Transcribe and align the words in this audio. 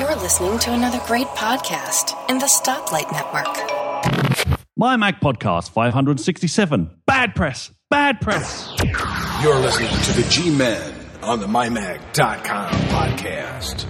You're 0.00 0.16
listening 0.16 0.58
to 0.60 0.72
another 0.72 1.00
great 1.06 1.26
podcast 1.28 2.14
in 2.30 2.38
the 2.38 2.46
Stoplight 2.46 3.10
Network. 3.12 4.58
My 4.76 4.96
Mac 4.96 5.20
Podcast 5.20 5.70
567. 5.70 6.90
Bad 7.06 7.34
press. 7.34 7.70
Bad 7.90 8.20
press. 8.20 8.72
You're 9.42 9.58
listening 9.58 9.88
to 9.90 10.12
the 10.20 10.26
G 10.30 10.50
Men 10.50 10.94
on 11.22 11.40
the 11.40 11.46
MyMac.com 11.46 12.70
podcast. 12.88 13.86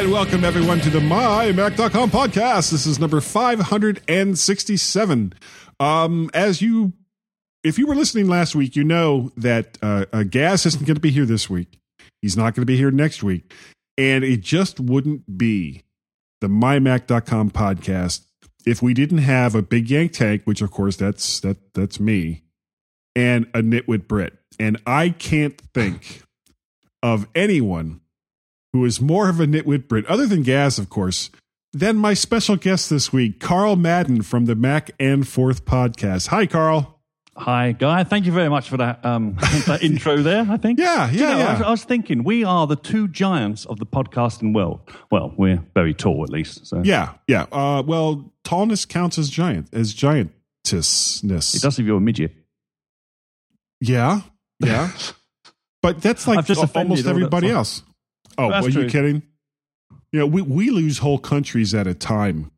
And 0.00 0.10
welcome 0.10 0.46
everyone 0.46 0.80
to 0.80 0.88
the 0.88 0.98
MyMac.com 0.98 2.10
podcast. 2.10 2.70
This 2.70 2.86
is 2.86 2.98
number 2.98 3.20
567. 3.20 5.34
Um, 5.78 6.30
as 6.32 6.62
you, 6.62 6.94
if 7.62 7.78
you 7.78 7.86
were 7.86 7.94
listening 7.94 8.26
last 8.26 8.54
week, 8.54 8.76
you 8.76 8.82
know 8.82 9.30
that 9.36 9.76
uh, 9.82 10.06
uh, 10.10 10.22
Gaz 10.22 10.64
isn't 10.64 10.86
going 10.86 10.94
to 10.94 11.02
be 11.02 11.10
here 11.10 11.26
this 11.26 11.50
week. 11.50 11.78
He's 12.22 12.34
not 12.34 12.54
going 12.54 12.62
to 12.62 12.66
be 12.66 12.78
here 12.78 12.90
next 12.90 13.22
week. 13.22 13.52
And 13.98 14.24
it 14.24 14.40
just 14.40 14.80
wouldn't 14.80 15.36
be 15.36 15.82
the 16.40 16.48
MyMac.com 16.48 17.50
podcast 17.50 18.24
if 18.64 18.80
we 18.80 18.94
didn't 18.94 19.18
have 19.18 19.54
a 19.54 19.60
big 19.60 19.90
yank 19.90 20.12
tank, 20.12 20.46
which 20.46 20.62
of 20.62 20.70
course 20.70 20.96
that's 20.96 21.40
that 21.40 21.74
that's 21.74 22.00
me, 22.00 22.44
and 23.14 23.48
a 23.52 23.60
nitwit 23.60 24.08
Brit. 24.08 24.32
And 24.58 24.80
I 24.86 25.10
can't 25.10 25.60
think 25.74 26.22
of 27.02 27.28
anyone 27.34 28.00
who 28.72 28.84
is 28.84 29.00
more 29.00 29.28
of 29.28 29.40
a 29.40 29.46
nitwit 29.46 29.88
Brit, 29.88 30.06
other 30.06 30.26
than 30.26 30.42
Gaz, 30.42 30.78
of 30.78 30.88
course, 30.88 31.30
than 31.72 31.96
my 31.96 32.14
special 32.14 32.56
guest 32.56 32.90
this 32.90 33.12
week, 33.12 33.40
Carl 33.40 33.76
Madden 33.76 34.22
from 34.22 34.46
the 34.46 34.54
Mac 34.54 34.90
and 34.98 35.26
Forth 35.26 35.64
podcast. 35.64 36.28
Hi, 36.28 36.46
Carl. 36.46 37.00
Hi, 37.36 37.72
Guy. 37.72 38.04
Thank 38.04 38.26
you 38.26 38.32
very 38.32 38.48
much 38.48 38.68
for 38.68 38.76
that, 38.76 39.04
um, 39.04 39.34
that 39.66 39.82
intro 39.82 40.18
there, 40.18 40.46
I 40.48 40.56
think. 40.56 40.78
Yeah, 40.78 41.10
yeah, 41.10 41.12
you 41.12 41.20
know, 41.20 41.38
yeah. 41.38 41.48
I 41.48 41.52
was, 41.52 41.62
I 41.62 41.70
was 41.70 41.84
thinking, 41.84 42.24
we 42.24 42.44
are 42.44 42.66
the 42.66 42.76
two 42.76 43.08
giants 43.08 43.64
of 43.66 43.78
the 43.78 43.86
podcasting 43.86 44.54
world. 44.54 44.80
Well, 45.10 45.32
we're 45.36 45.62
very 45.74 45.94
tall, 45.94 46.22
at 46.22 46.30
least. 46.30 46.66
So. 46.66 46.82
Yeah, 46.84 47.14
yeah. 47.26 47.46
Uh, 47.50 47.82
well, 47.86 48.32
tallness 48.44 48.86
counts 48.86 49.16
as 49.16 49.30
giant, 49.30 49.68
as 49.72 49.94
giantessness. 49.94 51.54
It 51.54 51.62
does 51.62 51.78
if 51.78 51.86
you're 51.86 51.98
a 51.98 52.00
midget. 52.00 52.34
Yeah, 53.80 54.20
yeah. 54.58 54.90
but 55.82 56.02
that's 56.02 56.26
like 56.26 56.44
just 56.44 56.58
al- 56.58 56.64
offended 56.64 56.90
almost 56.90 57.06
everybody 57.06 57.48
else. 57.48 57.82
Oh, 58.38 58.50
That's 58.50 58.66
are 58.66 58.70
you 58.70 58.88
kidding? 58.88 59.22
You 60.12 60.20
know, 60.20 60.26
we, 60.26 60.42
we 60.42 60.70
lose 60.70 60.98
whole 60.98 61.18
countries 61.18 61.74
at 61.74 61.86
a 61.86 61.94
time 61.94 62.50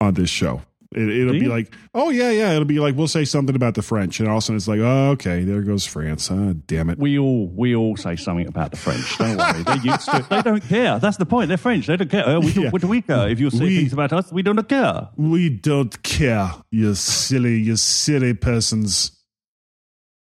on 0.00 0.14
this 0.14 0.30
show. 0.30 0.62
It, 0.94 1.08
it'll 1.08 1.32
be 1.32 1.48
like, 1.48 1.74
oh 1.92 2.10
yeah, 2.10 2.30
yeah. 2.30 2.52
It'll 2.52 2.64
be 2.64 2.78
like 2.78 2.94
we'll 2.94 3.08
say 3.08 3.24
something 3.24 3.56
about 3.56 3.74
the 3.74 3.82
French, 3.82 4.20
and 4.20 4.28
all 4.28 4.36
of 4.36 4.38
a 4.38 4.42
sudden 4.42 4.56
it's 4.56 4.68
like, 4.68 4.78
oh, 4.78 5.10
okay, 5.10 5.42
there 5.42 5.60
goes 5.62 5.84
France. 5.84 6.30
Oh, 6.30 6.52
damn 6.52 6.88
it. 6.88 6.98
We 6.98 7.18
all 7.18 7.48
we 7.48 7.74
all 7.74 7.96
say 7.96 8.14
something 8.14 8.46
about 8.46 8.70
the 8.70 8.76
French. 8.76 9.18
Don't 9.18 9.36
worry, 9.36 9.62
they're 9.64 9.76
used 9.78 10.08
to 10.08 10.18
it. 10.18 10.28
They 10.28 10.42
don't 10.42 10.62
care. 10.62 11.00
That's 11.00 11.16
the 11.16 11.26
point. 11.26 11.48
They're 11.48 11.56
French. 11.56 11.88
They 11.88 11.96
don't 11.96 12.10
care. 12.10 12.22
Oh, 12.26 12.38
we 12.40 12.52
do, 12.52 12.62
Yeah. 12.62 12.70
What 12.70 12.80
do 12.80 12.86
we 12.86 13.02
care? 13.02 13.28
If 13.28 13.40
you 13.40 13.50
say 13.50 13.64
We- 13.64 13.76
things 13.78 13.92
about 13.92 14.12
us, 14.12 14.30
we 14.32 14.42
don't 14.42 14.68
care. 14.68 15.08
We 15.16 15.48
don't 15.50 16.00
care, 16.04 16.52
you 16.70 16.94
silly, 16.94 17.56
you 17.60 17.76
silly 17.76 18.34
persons. 18.34 19.10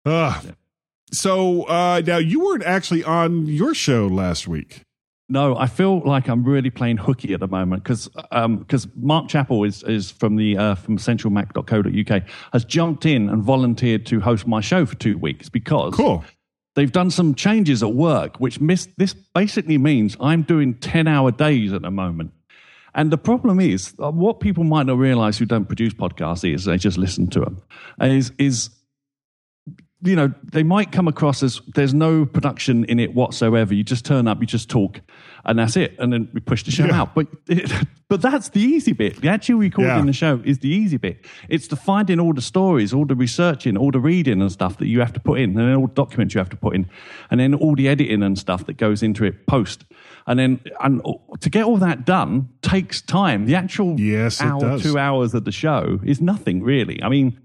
Ah, 0.04 0.42
Ugh. 0.46 0.54
So 1.12 1.64
uh, 1.64 2.02
now 2.06 2.18
you 2.18 2.40
weren't 2.44 2.62
actually 2.64 3.04
on 3.04 3.46
your 3.46 3.74
show 3.74 4.06
last 4.06 4.46
week. 4.46 4.82
No, 5.28 5.56
I 5.56 5.66
feel 5.66 6.00
like 6.00 6.28
I'm 6.28 6.42
really 6.42 6.70
playing 6.70 6.96
hooky 6.96 7.32
at 7.34 7.40
the 7.40 7.46
moment 7.46 7.84
because 7.84 8.08
because 8.30 8.88
Mark 8.96 9.28
Chappell 9.28 9.62
is 9.62 9.84
is 9.84 10.10
from 10.10 10.34
the 10.36 10.56
uh, 10.58 10.74
from 10.74 10.98
centralmac.co.uk 10.98 12.22
has 12.52 12.64
jumped 12.64 13.06
in 13.06 13.28
and 13.28 13.42
volunteered 13.42 14.06
to 14.06 14.20
host 14.20 14.46
my 14.48 14.60
show 14.60 14.84
for 14.84 14.96
two 14.96 15.16
weeks 15.18 15.48
because 15.48 15.94
Cool. 15.94 16.24
they've 16.74 16.90
done 16.90 17.12
some 17.12 17.36
changes 17.36 17.80
at 17.82 17.94
work, 17.94 18.38
which 18.40 18.60
miss, 18.60 18.88
this 18.96 19.14
basically 19.14 19.78
means 19.78 20.16
I'm 20.20 20.42
doing 20.42 20.74
10 20.74 21.06
hour 21.06 21.30
days 21.30 21.72
at 21.72 21.82
the 21.82 21.92
moment. 21.92 22.32
And 22.92 23.12
the 23.12 23.18
problem 23.18 23.60
is, 23.60 23.94
uh, 24.02 24.10
what 24.10 24.40
people 24.40 24.64
might 24.64 24.86
not 24.86 24.98
realize 24.98 25.38
who 25.38 25.44
don't 25.44 25.66
produce 25.66 25.94
podcasts 25.94 26.52
is 26.52 26.64
they 26.64 26.76
just 26.76 26.98
listen 26.98 27.28
to 27.28 27.40
them, 27.40 27.62
is, 28.00 28.32
is 28.36 28.70
you 30.02 30.16
know, 30.16 30.32
they 30.42 30.62
might 30.62 30.92
come 30.92 31.08
across 31.08 31.42
as 31.42 31.60
there's 31.74 31.92
no 31.92 32.24
production 32.24 32.84
in 32.84 32.98
it 32.98 33.14
whatsoever. 33.14 33.74
You 33.74 33.84
just 33.84 34.04
turn 34.04 34.26
up, 34.26 34.40
you 34.40 34.46
just 34.46 34.70
talk, 34.70 35.00
and 35.44 35.58
that's 35.58 35.76
it. 35.76 35.94
And 35.98 36.10
then 36.12 36.28
we 36.32 36.40
push 36.40 36.62
the 36.64 36.70
show 36.70 36.86
Yeah. 36.86 37.02
out. 37.02 37.14
But 37.14 37.26
it, 37.48 37.70
but 38.08 38.22
that's 38.22 38.48
the 38.48 38.60
easy 38.60 38.92
bit. 38.92 39.20
The 39.20 39.28
actual 39.28 39.58
recording 39.58 39.94
Yeah. 39.96 40.04
the 40.06 40.12
show 40.14 40.40
is 40.44 40.60
the 40.60 40.68
easy 40.70 40.96
bit. 40.96 41.26
It's 41.50 41.68
the 41.68 41.76
finding 41.76 42.18
all 42.18 42.32
the 42.32 42.40
stories, 42.40 42.94
all 42.94 43.04
the 43.04 43.14
researching, 43.14 43.76
all 43.76 43.90
the 43.90 44.00
reading 44.00 44.40
and 44.40 44.50
stuff 44.50 44.78
that 44.78 44.86
you 44.86 45.00
have 45.00 45.12
to 45.12 45.20
put 45.20 45.38
in, 45.38 45.50
and 45.50 45.58
then 45.58 45.74
all 45.74 45.86
the 45.86 45.92
documents 45.94 46.34
you 46.34 46.38
have 46.38 46.50
to 46.50 46.56
put 46.56 46.74
in, 46.74 46.88
and 47.30 47.38
then 47.38 47.52
all 47.54 47.74
the 47.74 47.86
editing 47.88 48.22
and 48.22 48.38
stuff 48.38 48.64
that 48.66 48.78
goes 48.78 49.02
into 49.02 49.24
it 49.24 49.46
post. 49.46 49.84
And 50.26 50.38
then 50.38 50.60
and 50.80 51.02
to 51.40 51.50
get 51.50 51.64
all 51.64 51.76
that 51.78 52.06
done 52.06 52.48
takes 52.62 53.02
time. 53.02 53.44
The 53.46 53.54
actual 53.54 54.00
Yes, 54.00 54.40
hour, 54.40 54.78
two 54.78 54.96
hours 54.98 55.34
of 55.34 55.44
the 55.44 55.52
show 55.52 56.00
is 56.04 56.20
nothing 56.20 56.62
really. 56.62 57.02
I 57.02 57.08
mean, 57.08 57.38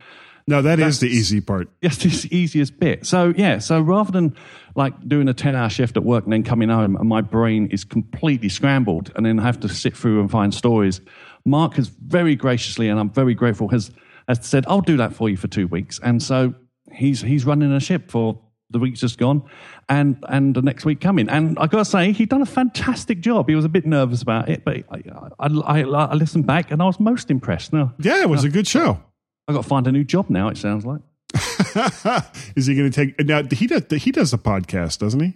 No, 0.48 0.62
that 0.62 0.80
is 0.80 1.00
the 1.00 1.08
easy 1.08 1.42
part. 1.42 1.70
Yes, 1.82 1.98
the 1.98 2.36
easiest 2.36 2.80
bit. 2.80 3.06
So 3.06 3.34
yeah, 3.36 3.58
so 3.58 3.82
rather 3.82 4.12
than 4.12 4.36
like 4.76 4.94
doing 5.08 5.28
a 5.28 5.34
ten-hour 5.34 5.70
shift 5.70 5.98
at 5.98 6.04
work 6.04 6.24
and 6.24 6.34
then 6.34 6.44
coming 6.44 6.70
home 6.70 6.96
and 6.96 7.10
my 7.10 7.22
brain 7.22 7.68
is 7.72 7.84
completely 7.84 8.50
scrambled 8.50 9.12
and 9.16 9.26
then 9.26 9.40
I 9.40 9.44
have 9.44 9.60
to 9.62 9.70
sit 9.70 9.98
through 9.98 10.22
and 10.22 10.30
find 10.30 10.54
stories, 10.54 11.02
Mark 11.46 11.76
has 11.76 11.88
very 11.88 12.36
graciously 12.36 12.90
and 12.90 13.00
I'm 13.00 13.10
very 13.10 13.34
grateful 13.34 13.70
has 13.70 13.92
has 14.28 14.46
said 14.46 14.66
I'll 14.68 14.82
do 14.82 14.98
that 14.98 15.14
for 15.14 15.30
you 15.30 15.38
for 15.38 15.48
two 15.48 15.68
weeks, 15.68 16.00
and 16.04 16.22
so 16.22 16.54
he's 16.92 17.22
he's 17.22 17.46
running 17.46 17.72
a 17.72 17.80
ship 17.80 18.12
for 18.12 18.40
the 18.70 18.80
week's 18.80 19.00
just 19.00 19.18
gone, 19.18 19.44
and 19.90 20.24
and 20.30 20.56
the 20.56 20.62
next 20.62 20.86
week 20.86 21.02
coming. 21.02 21.30
And 21.30 21.58
I 21.60 21.68
got 21.68 21.80
to 21.80 21.86
say, 21.86 22.12
he 22.12 22.26
done 22.26 22.42
a 22.42 22.48
fantastic 22.48 23.20
job. 23.20 23.48
He 23.48 23.56
was 23.56 23.66
a 23.66 23.70
bit 23.70 23.86
nervous 23.86 24.22
about 24.22 24.50
it, 24.50 24.66
but 24.66 24.84
I 24.90 25.04
I, 25.40 25.48
I, 25.48 25.82
I 25.82 26.14
listened 26.14 26.46
back 26.46 26.72
and 26.72 26.82
I 26.82 26.86
was 26.86 27.00
most 27.00 27.32
impressed. 27.32 27.74
Now 27.74 27.94
Yeah, 28.00 28.22
it 28.22 28.30
was 28.30 28.44
a 28.44 28.50
good 28.50 28.68
show. 28.68 29.00
I 29.48 29.54
got 29.54 29.64
to 29.64 29.68
find 29.68 29.88
a 29.88 29.92
new 29.92 30.04
job 30.04 30.30
now. 30.30 30.48
It 30.50 30.58
sounds 30.58 30.86
like. 30.86 31.02
is 32.56 32.66
he 32.66 32.76
going 32.76 32.90
to 32.90 33.06
take 33.06 33.20
now? 33.26 33.44
He 33.52 33.68
does. 33.68 33.84
He 34.02 34.12
does 34.12 34.34
a 34.34 34.38
podcast, 34.38 35.00
doesn't 35.00 35.20
he? 35.20 35.34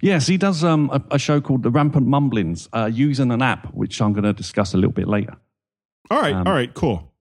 Yes, 0.00 0.26
he 0.26 0.36
does 0.36 0.64
um, 0.64 0.90
a, 0.92 1.16
a 1.16 1.18
show 1.18 1.40
called 1.40 1.62
The 1.62 1.70
Rampant 1.70 2.06
Mumblings, 2.06 2.68
uh, 2.72 2.90
using 2.92 3.30
an 3.30 3.42
app, 3.42 3.74
which 3.74 4.00
I'm 4.00 4.12
going 4.12 4.24
to 4.24 4.32
discuss 4.32 4.72
a 4.72 4.76
little 4.76 4.92
bit 4.92 5.08
later. 5.08 5.36
All 6.10 6.20
right. 6.20 6.34
Um, 6.34 6.46
all 6.46 6.52
right. 6.52 6.72
Cool. 6.72 7.12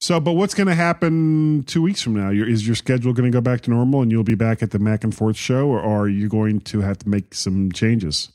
So, 0.00 0.18
but 0.18 0.32
what's 0.32 0.54
going 0.54 0.66
to 0.68 0.74
happen 0.74 1.62
two 1.64 1.82
weeks 1.82 2.00
from 2.00 2.14
now? 2.14 2.30
Your, 2.30 2.48
is 2.48 2.66
your 2.66 2.76
schedule 2.76 3.12
going 3.12 3.30
to 3.30 3.36
go 3.36 3.42
back 3.42 3.62
to 3.62 3.70
normal, 3.70 4.02
and 4.02 4.10
you'll 4.10 4.24
be 4.24 4.34
back 4.34 4.62
at 4.62 4.70
the 4.70 4.78
Mac 4.78 5.04
and 5.04 5.14
Forth 5.14 5.36
show, 5.36 5.66
or, 5.68 5.80
or 5.80 6.02
are 6.02 6.08
you 6.08 6.28
going 6.28 6.60
to 6.62 6.80
have 6.80 6.98
to 6.98 7.08
make 7.08 7.34
some 7.34 7.70
changes? 7.72 8.30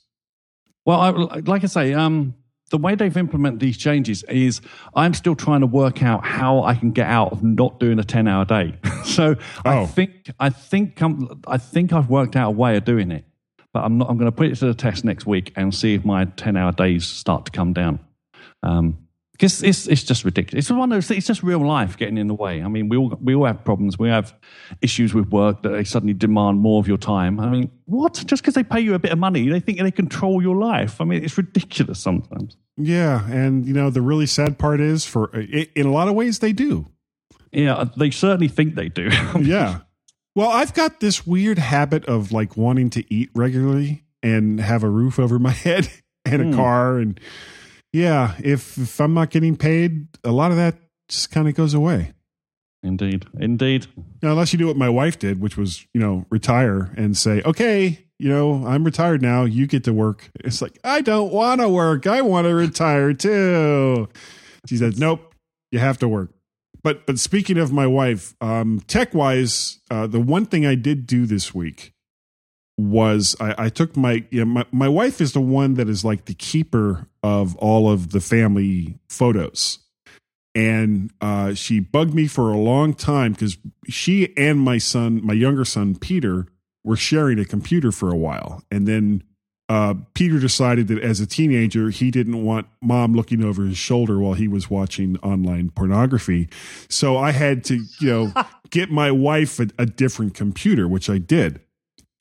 Well, 0.86 1.00
I, 1.00 1.10
like 1.10 1.64
I 1.64 1.68
say, 1.68 1.94
um, 1.94 2.36
the 2.72 2.78
way 2.78 2.96
they've 2.96 3.16
implemented 3.16 3.60
these 3.60 3.78
changes 3.78 4.24
is 4.24 4.60
I'm 4.96 5.14
still 5.14 5.36
trying 5.36 5.62
to 5.62 5.68
work 5.68 6.02
out 6.02 6.26
how 6.26 6.64
I 6.64 6.74
can 6.76 6.92
get 6.92 7.08
out 7.08 7.32
of 7.32 7.44
not 7.44 7.80
doing 7.80 8.00
a 8.00 8.04
10 8.04 8.28
hour 8.28 8.46
day. 8.46 8.74
so 9.06 9.36
Oh. 9.66 9.84
I 9.84 9.86
think, 9.86 10.32
I 10.40 10.50
think, 10.50 11.02
I'm, 11.02 11.42
I 11.48 11.58
think 11.58 11.94
I've 11.94 12.10
worked 12.10 12.36
out 12.36 12.50
a 12.50 12.52
way 12.52 12.76
of 12.78 12.86
doing 12.86 13.12
it, 13.12 13.24
but 13.72 13.84
I'm 13.84 13.98
not, 14.00 14.10
I'm 14.10 14.18
going 14.18 14.32
to 14.32 14.36
put 14.36 14.48
it 14.48 14.56
to 14.56 14.66
the 14.66 14.74
test 14.74 15.06
next 15.06 15.26
week 15.26 15.54
and 15.56 15.74
see 15.74 15.94
if 15.94 16.04
my 16.06 16.26
10 16.26 16.58
hour 16.58 16.72
days 16.72 17.06
start 17.06 17.46
to 17.46 17.52
come 17.52 17.74
down. 17.74 18.00
Um, 18.64 19.05
because 19.36 19.62
it's 19.64 19.88
it's 19.88 20.04
just 20.04 20.24
ridiculous. 20.24 20.66
It's 20.66 20.72
one 20.72 20.92
of 20.92 20.96
those. 20.96 21.12
It's 21.12 21.28
just 21.28 21.44
real 21.44 21.60
life 21.60 21.98
getting 21.98 22.18
in 22.18 22.28
the 22.28 22.34
way. 22.34 22.64
I 22.64 22.68
mean, 22.70 22.88
we 22.90 22.96
all 22.98 23.18
we 23.22 23.36
all 23.36 23.46
have 23.46 23.64
problems. 23.66 24.00
We 24.00 24.08
have 24.10 24.34
issues 24.82 25.14
with 25.14 25.28
work 25.30 25.62
that 25.64 25.70
they 25.70 25.84
suddenly 25.84 26.14
demand 26.14 26.60
more 26.60 26.80
of 26.80 26.88
your 26.88 26.98
time. 26.98 27.40
I 27.40 27.50
mean, 27.50 27.72
what? 27.86 28.14
Just 28.26 28.42
because 28.44 28.54
they 28.54 28.64
pay 28.64 28.80
you 28.80 28.94
a 28.94 29.00
bit 29.00 29.12
of 29.12 29.20
money, 29.20 29.50
they 29.50 29.60
think 29.60 29.80
they 29.80 29.92
control 29.92 30.42
your 30.42 30.56
life. 30.56 31.02
I 31.02 31.04
mean, 31.04 31.24
it's 31.24 31.38
ridiculous 31.38 32.00
sometimes. 32.00 32.56
Yeah, 32.78 33.30
and 33.30 33.66
you 33.66 33.74
know 33.74 33.90
the 33.90 34.02
really 34.02 34.26
sad 34.26 34.58
part 34.58 34.80
is, 34.80 35.06
for 35.06 35.30
in 35.38 35.86
a 35.86 35.92
lot 35.92 36.08
of 36.08 36.14
ways, 36.16 36.40
they 36.40 36.54
do. 36.54 36.88
Yeah, 37.52 37.86
they 37.98 38.12
certainly 38.12 38.48
think 38.48 38.76
they 38.76 38.90
do. 38.90 39.10
yeah. 39.42 39.80
Well, 40.36 40.50
I've 40.50 40.74
got 40.74 41.00
this 41.00 41.26
weird 41.26 41.58
habit 41.60 42.06
of 42.06 42.32
like 42.32 42.58
wanting 42.58 42.90
to 42.92 43.14
eat 43.14 43.30
regularly 43.34 44.04
and 44.22 44.60
have 44.60 44.84
a 44.84 44.90
roof 44.90 45.20
over 45.20 45.40
my 45.40 45.52
head 45.68 45.90
and 46.26 46.42
a 46.42 46.46
Hmm. 46.46 46.56
car 46.56 46.98
and 46.98 47.20
yeah, 47.96 48.36
if 48.44 48.78
if 48.78 49.00
I'm 49.00 49.14
not 49.14 49.30
getting 49.30 49.56
paid, 49.56 50.08
a 50.26 50.32
lot 50.32 50.52
of 50.52 50.58
that 50.58 50.76
just 51.08 51.32
kind 51.32 51.48
of 51.48 51.56
goes 51.56 51.74
away. 51.74 52.12
indeed, 52.84 53.26
indeed. 53.40 53.88
Now, 54.22 54.32
unless 54.32 54.52
you 54.52 54.60
do 54.60 54.68
what 54.68 54.76
my 54.78 54.90
wife 54.90 55.18
did, 55.18 55.40
which 55.40 55.58
was, 55.58 55.88
you 55.94 56.02
know, 56.02 56.26
retire 56.30 56.94
and 56.98 57.18
say, 57.18 57.42
"Okay, 57.44 58.06
you 58.20 58.30
know, 58.30 58.66
I'm 58.68 58.84
retired 58.84 59.22
now. 59.22 59.46
You 59.46 59.66
get 59.66 59.86
to 59.86 59.94
work." 59.94 60.30
It's 60.44 60.62
like, 60.62 60.78
"I 60.84 61.02
don't 61.02 61.32
want 61.32 61.62
to 61.62 61.70
work. 61.70 62.06
I 62.06 62.22
want 62.22 62.46
to 62.46 62.54
retire 62.54 63.14
too." 63.14 64.10
She 64.68 64.78
said, 64.78 65.00
"Nope. 65.00 65.34
You 65.72 65.80
have 65.80 65.98
to 66.00 66.08
work. 66.08 66.32
But 66.84 67.06
but 67.06 67.18
speaking 67.18 67.58
of 67.58 67.72
my 67.72 67.88
wife, 67.88 68.36
um, 68.42 68.82
tech 68.88 69.14
wise, 69.14 69.80
uh, 69.90 70.06
the 70.06 70.20
one 70.20 70.46
thing 70.46 70.66
I 70.66 70.76
did 70.76 71.08
do 71.08 71.26
this 71.26 71.56
week 71.56 71.95
was 72.78 73.36
I, 73.40 73.56
I 73.58 73.70
took 73.70 73.96
my, 73.96 74.26
you 74.32 74.40
know, 74.40 74.46
my 74.46 74.66
my 74.72 74.90
wife 74.90 75.22
is 75.22 75.34
the 75.34 75.42
one 75.42 75.76
that 75.76 75.88
is 75.88 76.04
like 76.04 76.26
the 76.26 76.34
keeper 76.34 77.08
of 77.24 77.56
all 77.58 77.90
of 77.90 78.12
the 78.12 78.22
family 78.22 79.00
photos, 79.10 79.80
and 80.54 81.12
uh, 81.22 81.54
she 81.54 81.80
bugged 81.80 82.14
me 82.14 82.28
for 82.28 82.52
a 82.52 82.58
long 82.58 82.94
time 82.94 83.34
because 83.34 83.58
she 83.88 84.34
and 84.38 84.60
my 84.60 84.78
son, 84.78 85.26
my 85.26 85.34
younger 85.34 85.66
son 85.66 85.96
Peter, 85.96 86.48
were 86.84 86.98
sharing 86.98 87.40
a 87.40 87.46
computer 87.46 87.92
for 87.92 88.12
a 88.12 88.18
while, 88.18 88.64
and 88.70 88.88
then 88.88 89.24
uh, 89.68 89.96
Peter 90.14 90.40
decided 90.40 90.88
that 90.88 91.02
as 91.02 91.20
a 91.20 91.26
teenager, 91.26 91.90
he 91.90 92.12
didn't 92.12 92.44
want 92.44 92.68
mom 92.82 93.14
looking 93.14 93.44
over 93.44 93.64
his 93.64 93.78
shoulder 93.78 94.20
while 94.20 94.34
he 94.34 94.48
was 94.48 94.70
watching 94.70 95.18
online 95.20 95.72
pornography. 95.72 96.48
So 96.88 97.18
I 97.18 97.32
had 97.32 97.64
to, 97.66 97.84
you 98.00 98.08
know, 98.08 98.34
get 98.70 98.92
my 98.92 99.10
wife 99.10 99.60
a, 99.60 99.68
a, 99.80 99.86
different 99.86 100.36
computer, 100.36 100.88
which 100.88 101.10
I 101.10 101.18
did. 101.18 101.62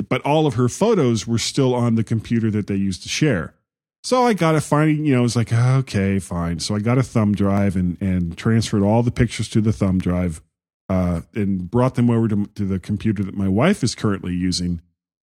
But 0.09 0.23
all 0.23 0.47
of 0.47 0.55
her 0.55 0.69
photos 0.69 1.27
were 1.27 1.39
still 1.39 1.75
on 1.75 1.95
the 1.95 2.05
computer 2.05 2.51
that 2.51 2.67
they 2.67 2.75
used 2.75 3.03
to 3.05 3.09
share. 3.09 3.55
So 4.03 4.25
I 4.25 4.35
got 4.35 4.55
a 4.55 4.61
finding, 4.61 5.07
you 5.07 5.15
know, 5.15 5.25
it's 5.25 5.37
like, 5.37 5.53
okay, 5.53 6.19
fine. 6.19 6.61
So 6.61 6.75
I 6.75 6.81
got 6.81 6.99
a 6.99 7.03
thumb 7.03 7.35
drive 7.35 7.75
and, 7.75 7.97
and 8.03 8.37
transferred 8.37 8.83
all 8.83 9.03
the 9.03 9.11
pictures 9.11 9.49
to 9.51 9.63
the 9.63 9.73
thumb 9.73 9.99
drive 9.99 10.43
uh, 10.91 11.23
and 11.35 11.71
brought 11.71 11.95
them 11.95 12.11
over 12.11 12.29
to, 12.29 12.47
to 12.55 12.67
the 12.67 12.79
computer 12.79 13.23
that 13.23 13.35
my 13.35 13.49
wife 13.49 13.83
is 13.83 13.95
currently 13.95 14.35
using 14.35 14.83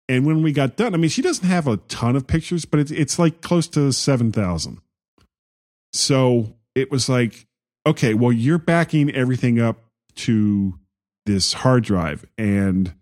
and 0.09 0.25
when 0.25 0.43
we 0.43 0.53
got 0.53 0.77
done, 0.77 0.95
I 0.95 0.97
mean, 0.97 1.11
she 1.11 1.21
doesn't 1.21 1.47
have 1.47 1.67
a 1.67 1.77
ton 1.77 2.17
of 2.17 2.27
pictures, 2.27 2.65
but 2.65 2.81
it's 2.81 2.91
it's 2.91 3.19
like 3.19 3.43
close 3.43 3.69
to 3.69 3.93
seven 3.93 4.33
thousand. 4.33 4.81
So 5.93 6.55
it 6.75 6.91
was 6.91 7.09
like, 7.09 7.47
okay, 7.87 8.15
well, 8.15 8.33
you're 8.33 8.59
backing 8.59 9.15
everything 9.15 9.61
up 9.61 9.85
to 10.17 10.79
this 11.27 11.53
hard 11.53 11.85
drive, 11.85 12.25
and 12.39 12.95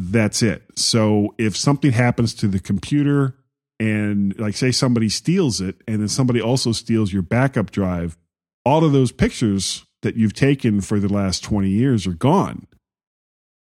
that's 0.00 0.42
it. 0.42 0.62
So 0.76 1.34
if 1.38 1.56
something 1.56 1.92
happens 1.92 2.34
to 2.34 2.48
the 2.48 2.60
computer, 2.60 3.36
and 3.78 4.38
like 4.38 4.56
say 4.56 4.70
somebody 4.70 5.08
steals 5.08 5.60
it, 5.60 5.82
and 5.86 6.00
then 6.00 6.08
somebody 6.08 6.40
also 6.40 6.72
steals 6.72 7.12
your 7.12 7.22
backup 7.22 7.70
drive, 7.70 8.16
all 8.64 8.84
of 8.84 8.92
those 8.92 9.12
pictures 9.12 9.84
that 10.02 10.16
you've 10.16 10.32
taken 10.32 10.80
for 10.80 10.98
the 10.98 11.12
last 11.12 11.44
20 11.44 11.68
years 11.68 12.06
are 12.06 12.14
gone. 12.14 12.66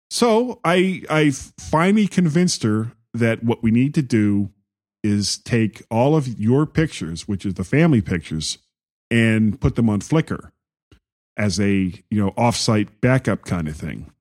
So 0.10 0.60
I 0.64 1.04
I 1.10 1.32
finally 1.32 2.08
convinced 2.08 2.64
her 2.64 2.94
that 3.14 3.44
what 3.44 3.64
we 3.64 3.72
need 3.72 3.94
to 3.96 4.02
do 4.02 4.52
is 5.04 5.38
take 5.38 5.84
all 5.90 6.16
of 6.16 6.28
your 6.40 6.66
pictures, 6.66 7.28
which 7.28 7.46
is 7.46 7.56
the 7.56 7.64
family 7.64 8.02
pictures, 8.02 8.58
and 9.10 9.60
put 9.60 9.76
them 9.76 9.90
on 9.90 10.02
Flickr 10.02 10.52
as 11.36 11.60
a 11.60 11.94
you 12.10 12.24
know 12.24 12.32
offsite 12.32 12.90
backup 13.02 13.44
kind 13.44 13.68
of 13.68 13.76
thing. 13.76 14.12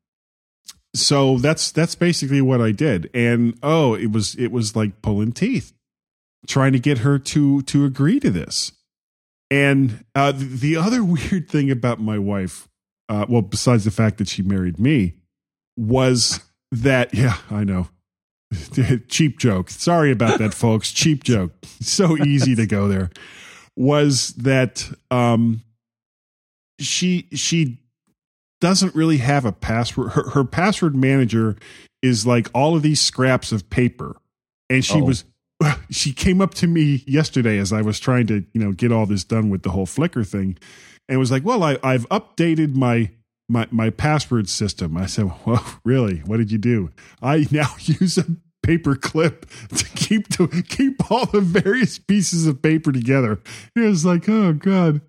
So 0.96 1.36
that's 1.38 1.70
that's 1.70 1.94
basically 1.94 2.40
what 2.40 2.60
I 2.60 2.72
did, 2.72 3.10
and 3.12 3.58
oh, 3.62 3.94
it 3.94 4.12
was 4.12 4.34
it 4.36 4.50
was 4.50 4.74
like 4.74 5.02
pulling 5.02 5.32
teeth, 5.32 5.72
trying 6.46 6.72
to 6.72 6.78
get 6.78 6.98
her 6.98 7.18
to 7.18 7.62
to 7.62 7.84
agree 7.84 8.18
to 8.20 8.30
this. 8.30 8.72
And 9.50 10.04
uh, 10.14 10.32
the 10.34 10.76
other 10.76 11.04
weird 11.04 11.48
thing 11.48 11.70
about 11.70 12.00
my 12.00 12.18
wife, 12.18 12.68
uh, 13.08 13.26
well, 13.28 13.42
besides 13.42 13.84
the 13.84 13.90
fact 13.90 14.18
that 14.18 14.28
she 14.28 14.42
married 14.42 14.78
me, 14.78 15.14
was 15.76 16.40
that 16.72 17.12
yeah 17.14 17.36
i 17.50 17.62
know. 17.62 17.88
Cheap 19.08 19.38
joke. 19.38 19.70
Sorry 19.70 20.12
about 20.12 20.38
that 20.38 20.54
folks. 20.54 20.92
Cheap 20.92 21.24
joke. 21.24 21.52
So 21.80 22.16
easy 22.16 22.54
to 22.54 22.64
go 22.64 22.88
there. 22.88 23.10
Was 23.76 24.28
that 24.34 24.88
um 25.10 25.62
she 26.78 27.28
she 27.34 27.80
doesn't 28.60 28.94
really 28.94 29.18
have 29.18 29.44
a 29.44 29.52
password 29.52 30.12
her, 30.12 30.30
her 30.30 30.44
password 30.44 30.94
manager 30.94 31.56
is 32.02 32.26
like 32.26 32.48
all 32.54 32.76
of 32.76 32.82
these 32.82 33.00
scraps 33.00 33.52
of 33.52 33.68
paper 33.70 34.16
and 34.70 34.84
she 34.84 35.00
oh. 35.00 35.04
was 35.04 35.24
she 35.90 36.12
came 36.12 36.40
up 36.40 36.54
to 36.54 36.66
me 36.66 37.02
yesterday 37.06 37.58
as 37.58 37.72
i 37.72 37.82
was 37.82 37.98
trying 37.98 38.26
to 38.26 38.44
you 38.52 38.60
know 38.60 38.72
get 38.72 38.92
all 38.92 39.06
this 39.06 39.24
done 39.24 39.50
with 39.50 39.62
the 39.62 39.70
whole 39.70 39.86
flickr 39.86 40.26
thing 40.26 40.56
and 41.08 41.18
was 41.18 41.30
like 41.30 41.44
well 41.44 41.62
I, 41.62 41.78
i've 41.82 42.08
updated 42.08 42.74
my 42.74 43.10
my 43.48 43.66
my 43.70 43.90
password 43.90 44.48
system. 44.48 44.96
I 44.96 45.06
said, 45.06 45.30
"Well, 45.46 45.64
really? 45.84 46.18
What 46.18 46.38
did 46.38 46.50
you 46.50 46.58
do?" 46.58 46.90
I 47.22 47.46
now 47.50 47.74
use 47.78 48.18
a 48.18 48.26
paper 48.62 48.96
clip 48.96 49.46
to 49.76 49.84
keep 49.90 50.28
to 50.30 50.48
keep 50.62 51.10
all 51.10 51.26
the 51.26 51.40
various 51.40 51.98
pieces 51.98 52.46
of 52.46 52.62
paper 52.62 52.92
together. 52.92 53.40
It 53.74 53.80
was 53.80 54.04
like, 54.04 54.28
"Oh 54.28 54.52
God." 54.52 55.00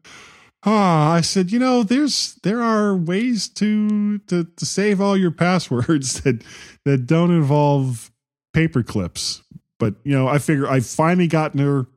Ah, 0.69 1.13
I 1.13 1.21
said, 1.21 1.49
you 1.53 1.59
know, 1.59 1.81
there's 1.81 2.35
there 2.43 2.61
are 2.61 2.93
ways 2.93 3.47
to 3.47 4.17
to 4.27 4.43
to 4.43 4.65
save 4.65 4.99
all 4.99 5.15
your 5.15 5.31
passwords 5.45 6.21
that 6.21 6.43
that 6.83 7.07
don't 7.07 7.31
involve 7.31 8.11
paper 8.53 8.83
clips. 8.83 9.43
But 9.79 9.95
you 10.03 10.11
know, 10.11 10.27
I 10.27 10.39
figure 10.39 10.67
I've 10.67 10.85
finally 10.85 11.27
gotten 11.27 11.61
her 11.61 11.87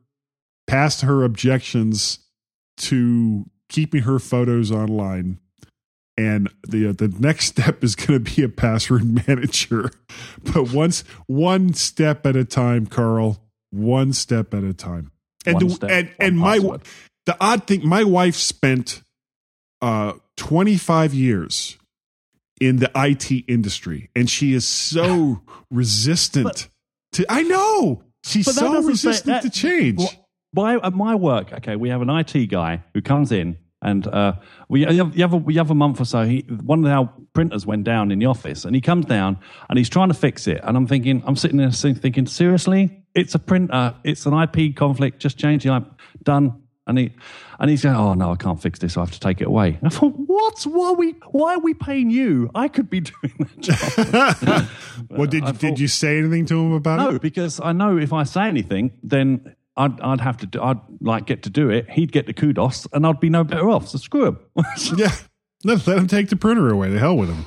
past 0.67 1.01
her 1.01 1.25
objections 1.25 2.19
to 2.77 3.45
keeping 3.67 4.03
her 4.03 4.19
photos 4.19 4.71
online. 4.71 5.39
And 6.17 6.49
the 6.65 6.89
uh, 6.89 6.93
the 6.93 7.09
next 7.19 7.45
step 7.47 7.83
is 7.83 7.95
going 7.95 8.23
to 8.23 8.35
be 8.35 8.41
a 8.41 8.49
password 8.49 9.03
manager. 9.27 9.91
But 10.45 10.71
once 10.71 11.01
one 11.27 11.73
step 11.73 12.25
at 12.25 12.37
a 12.37 12.45
time 12.45 12.85
carl. 12.85 13.43
One 13.69 14.13
step 14.13 14.53
at 14.53 14.63
a 14.63 14.73
time. 14.73 15.11
And 15.45 15.59
the, 15.59 15.69
step, 15.69 15.89
and 15.89 16.11
and 16.19 16.37
my 16.37 16.59
the 17.25 17.37
odd 17.39 17.67
thing 17.67 17.87
my 17.87 18.03
wife 18.03 18.35
spent 18.35 19.01
uh 19.81 20.13
25 20.37 21.13
years 21.13 21.77
in 22.59 22.77
the 22.77 22.91
IT 22.95 23.31
industry 23.47 24.09
and 24.15 24.29
she 24.29 24.53
is 24.53 24.67
so 24.67 25.41
resistant 25.71 26.45
but, 26.45 26.67
to 27.13 27.25
I 27.29 27.43
know 27.43 28.03
she's 28.23 28.53
so 28.53 28.81
resistant 28.83 29.25
that, 29.25 29.41
to 29.43 29.49
change 29.49 29.99
well, 29.99 30.27
by 30.53 30.75
at 30.75 30.93
my 30.93 31.15
work 31.15 31.51
okay 31.53 31.75
we 31.75 31.89
have 31.89 32.01
an 32.01 32.09
IT 32.09 32.47
guy 32.47 32.83
who 32.93 33.01
comes 33.01 33.31
in 33.31 33.57
and 33.81 34.05
uh, 34.07 34.33
we 34.69 34.87
you 34.87 35.11
have, 35.23 35.33
a, 35.33 35.37
we 35.37 35.55
have 35.55 35.71
a 35.71 35.75
month 35.75 35.99
or 35.99 36.05
so. 36.05 36.23
He, 36.23 36.41
one 36.41 36.85
of 36.85 36.91
our 36.91 37.11
printers 37.33 37.65
went 37.65 37.83
down 37.83 38.11
in 38.11 38.19
the 38.19 38.27
office, 38.27 38.63
and 38.63 38.75
he 38.75 38.81
comes 38.81 39.05
down 39.05 39.39
and 39.69 39.77
he's 39.77 39.89
trying 39.89 40.09
to 40.09 40.13
fix 40.13 40.47
it. 40.47 40.61
And 40.63 40.77
I'm 40.77 40.85
thinking, 40.85 41.23
I'm 41.25 41.35
sitting 41.35 41.57
there 41.57 41.71
thinking, 41.71 42.27
seriously, 42.27 43.03
it's 43.15 43.33
a 43.33 43.39
printer, 43.39 43.95
it's 44.03 44.25
an 44.27 44.33
IP 44.33 44.75
conflict. 44.75 45.19
Just 45.19 45.37
change 45.37 45.63
the 45.63 45.75
IP, 45.75 45.85
done. 46.21 46.60
And 46.91 46.99
he 46.99 47.11
and 47.57 47.69
he's 47.69 47.83
going, 47.83 47.95
oh 47.95 48.13
no, 48.15 48.33
I 48.33 48.35
can't 48.35 48.61
fix 48.61 48.79
this. 48.79 48.97
I 48.97 48.99
have 48.99 49.11
to 49.11 49.19
take 49.19 49.39
it 49.39 49.47
away. 49.47 49.77
And 49.81 49.85
I 49.85 49.89
thought, 49.89 50.13
what? 50.17 50.61
Why 50.63 50.89
are 50.89 50.93
we? 50.93 51.11
Why 51.31 51.55
are 51.55 51.59
we 51.59 51.73
paying 51.73 52.09
you? 52.09 52.51
I 52.53 52.67
could 52.67 52.89
be 52.89 52.99
doing 53.21 53.33
that 53.37 54.37
job. 54.41 54.67
well, 55.09 55.25
did 55.25 55.45
thought, 55.45 55.57
did 55.59 55.79
you 55.79 55.87
say 55.87 56.17
anything 56.17 56.45
to 56.47 56.59
him 56.59 56.73
about 56.73 56.99
no, 56.99 57.09
it? 57.09 57.11
No, 57.13 57.19
because 57.19 57.61
I 57.61 57.71
know 57.71 57.97
if 57.97 58.11
I 58.11 58.23
say 58.23 58.43
anything, 58.43 58.91
then 59.03 59.55
I'd, 59.77 60.01
I'd 60.01 60.19
have 60.19 60.37
to 60.37 60.45
do, 60.45 60.61
I'd 60.61 60.79
like 60.99 61.27
get 61.27 61.43
to 61.43 61.49
do 61.49 61.69
it. 61.69 61.89
He'd 61.89 62.11
get 62.11 62.25
the 62.25 62.33
kudos 62.33 62.87
and 62.91 63.07
I'd 63.07 63.21
be 63.21 63.29
no 63.29 63.45
better 63.45 63.69
off. 63.69 63.87
So 63.87 63.97
screw 63.97 64.25
him. 64.25 64.39
yeah. 64.97 65.11
Let, 65.63 65.87
let 65.87 65.97
him 65.97 66.07
take 66.07 66.29
the 66.29 66.35
printer 66.35 66.69
away. 66.69 66.89
The 66.89 66.99
hell 66.99 67.15
with 67.15 67.29
him. 67.29 67.45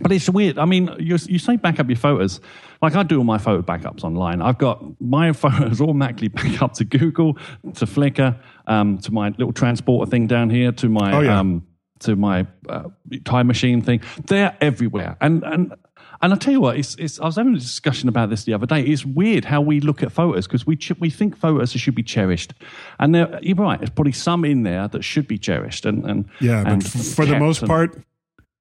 But 0.00 0.12
it's 0.12 0.28
weird. 0.28 0.58
I 0.58 0.64
mean, 0.64 0.94
you, 0.98 1.16
you 1.26 1.38
say 1.38 1.56
back 1.56 1.78
up 1.78 1.88
your 1.88 1.96
photos. 1.96 2.40
Like 2.82 2.96
I 2.96 3.02
do 3.02 3.18
all 3.18 3.24
my 3.24 3.38
photo 3.38 3.62
backups 3.62 4.02
online. 4.02 4.40
I've 4.40 4.58
got 4.58 4.82
my 5.00 5.32
photos 5.44 5.80
automatically 5.80 6.28
back 6.28 6.62
up 6.62 6.74
to 6.74 6.84
Google, 6.84 7.34
to 7.74 7.86
Flickr, 7.86 8.38
um, 8.66 8.98
to 8.98 9.12
my 9.12 9.28
little 9.30 9.52
transporter 9.52 10.10
thing 10.10 10.26
down 10.26 10.50
here, 10.50 10.72
to 10.72 10.88
my 10.88 11.12
oh, 11.12 11.20
yeah. 11.20 11.38
um, 11.38 11.66
to 12.00 12.16
my 12.16 12.46
uh, 12.68 12.84
time 13.24 13.46
machine 13.46 13.82
thing. 13.82 14.00
They're 14.26 14.56
everywhere. 14.60 15.16
And 15.20 15.42
and 15.44 15.74
and 16.22 16.34
I 16.34 16.36
tell 16.36 16.52
you 16.52 16.60
what, 16.60 16.76
it's, 16.76 16.96
it's, 16.96 17.18
I 17.18 17.24
was 17.24 17.36
having 17.36 17.54
a 17.54 17.58
discussion 17.58 18.08
about 18.08 18.28
this 18.28 18.44
the 18.44 18.52
other 18.52 18.66
day. 18.66 18.82
It's 18.82 19.06
weird 19.06 19.46
how 19.46 19.62
we 19.62 19.80
look 19.80 20.02
at 20.02 20.12
photos 20.12 20.46
because 20.46 20.66
we 20.66 20.76
ch- 20.76 20.98
we 20.98 21.08
think 21.08 21.34
photos 21.34 21.72
should 21.72 21.94
be 21.94 22.02
cherished, 22.02 22.52
and 22.98 23.14
there, 23.14 23.38
you're 23.42 23.56
right. 23.56 23.78
There's 23.78 23.90
probably 23.90 24.12
some 24.12 24.44
in 24.44 24.62
there 24.62 24.86
that 24.88 25.02
should 25.02 25.26
be 25.26 25.38
cherished, 25.38 25.86
and 25.86 26.04
and 26.04 26.28
yeah, 26.40 26.62
and 26.66 26.82
but 26.82 26.92
for 26.92 27.24
the 27.24 27.38
most 27.38 27.64
part, 27.64 27.98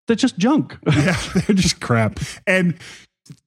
they're 0.09 0.15
just 0.15 0.37
junk. 0.39 0.75
yeah, 0.87 1.15
they're 1.33 1.55
just 1.55 1.79
crap. 1.79 2.19
And 2.47 2.77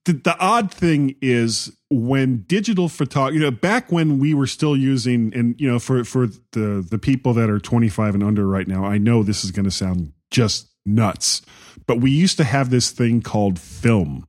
the, 0.05 0.13
the 0.13 0.37
odd 0.39 0.73
thing 0.73 1.15
is 1.21 1.75
when 1.89 2.43
digital 2.47 2.87
photography, 2.87 3.35
you 3.35 3.41
know, 3.41 3.51
back 3.51 3.91
when 3.91 4.17
we 4.17 4.33
were 4.33 4.47
still 4.47 4.77
using, 4.77 5.33
and 5.35 5.59
you 5.59 5.69
know, 5.69 5.77
for 5.77 6.05
for 6.05 6.27
the 6.53 6.85
the 6.89 6.97
people 6.97 7.33
that 7.33 7.49
are 7.49 7.59
25 7.59 8.15
and 8.15 8.23
under 8.23 8.47
right 8.47 8.67
now, 8.67 8.85
I 8.85 8.97
know 8.97 9.23
this 9.23 9.43
is 9.43 9.51
going 9.51 9.65
to 9.65 9.71
sound 9.71 10.13
just 10.31 10.69
nuts. 10.85 11.41
But 11.85 11.99
we 11.99 12.11
used 12.11 12.37
to 12.37 12.45
have 12.45 12.69
this 12.69 12.91
thing 12.91 13.21
called 13.21 13.59
film 13.59 14.25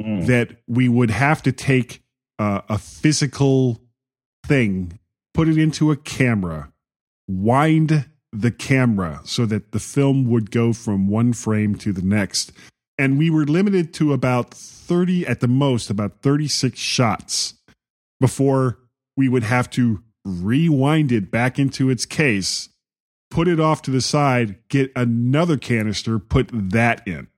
mm. 0.00 0.26
that 0.26 0.58
we 0.68 0.88
would 0.88 1.10
have 1.10 1.42
to 1.42 1.52
take 1.52 2.02
uh, 2.38 2.60
a 2.68 2.78
physical 2.78 3.80
thing, 4.46 5.00
put 5.34 5.48
it 5.48 5.58
into 5.58 5.90
a 5.90 5.96
camera, 5.96 6.72
wind 7.26 8.06
the 8.40 8.50
camera 8.50 9.20
so 9.24 9.46
that 9.46 9.72
the 9.72 9.80
film 9.80 10.28
would 10.30 10.50
go 10.50 10.72
from 10.72 11.08
one 11.08 11.32
frame 11.32 11.74
to 11.76 11.92
the 11.92 12.02
next. 12.02 12.52
And 12.98 13.18
we 13.18 13.30
were 13.30 13.44
limited 13.44 13.92
to 13.94 14.12
about 14.12 14.52
30, 14.52 15.26
at 15.26 15.40
the 15.40 15.48
most, 15.48 15.90
about 15.90 16.22
36 16.22 16.78
shots 16.78 17.54
before 18.20 18.78
we 19.16 19.28
would 19.28 19.42
have 19.42 19.68
to 19.70 20.02
rewind 20.24 21.12
it 21.12 21.30
back 21.30 21.58
into 21.58 21.90
its 21.90 22.06
case 22.06 22.68
put 23.30 23.48
it 23.48 23.60
off 23.60 23.82
to 23.82 23.90
the 23.90 24.00
side, 24.00 24.56
get 24.68 24.90
another 24.96 25.56
canister, 25.56 26.18
put 26.18 26.48
that 26.52 27.06
in. 27.06 27.28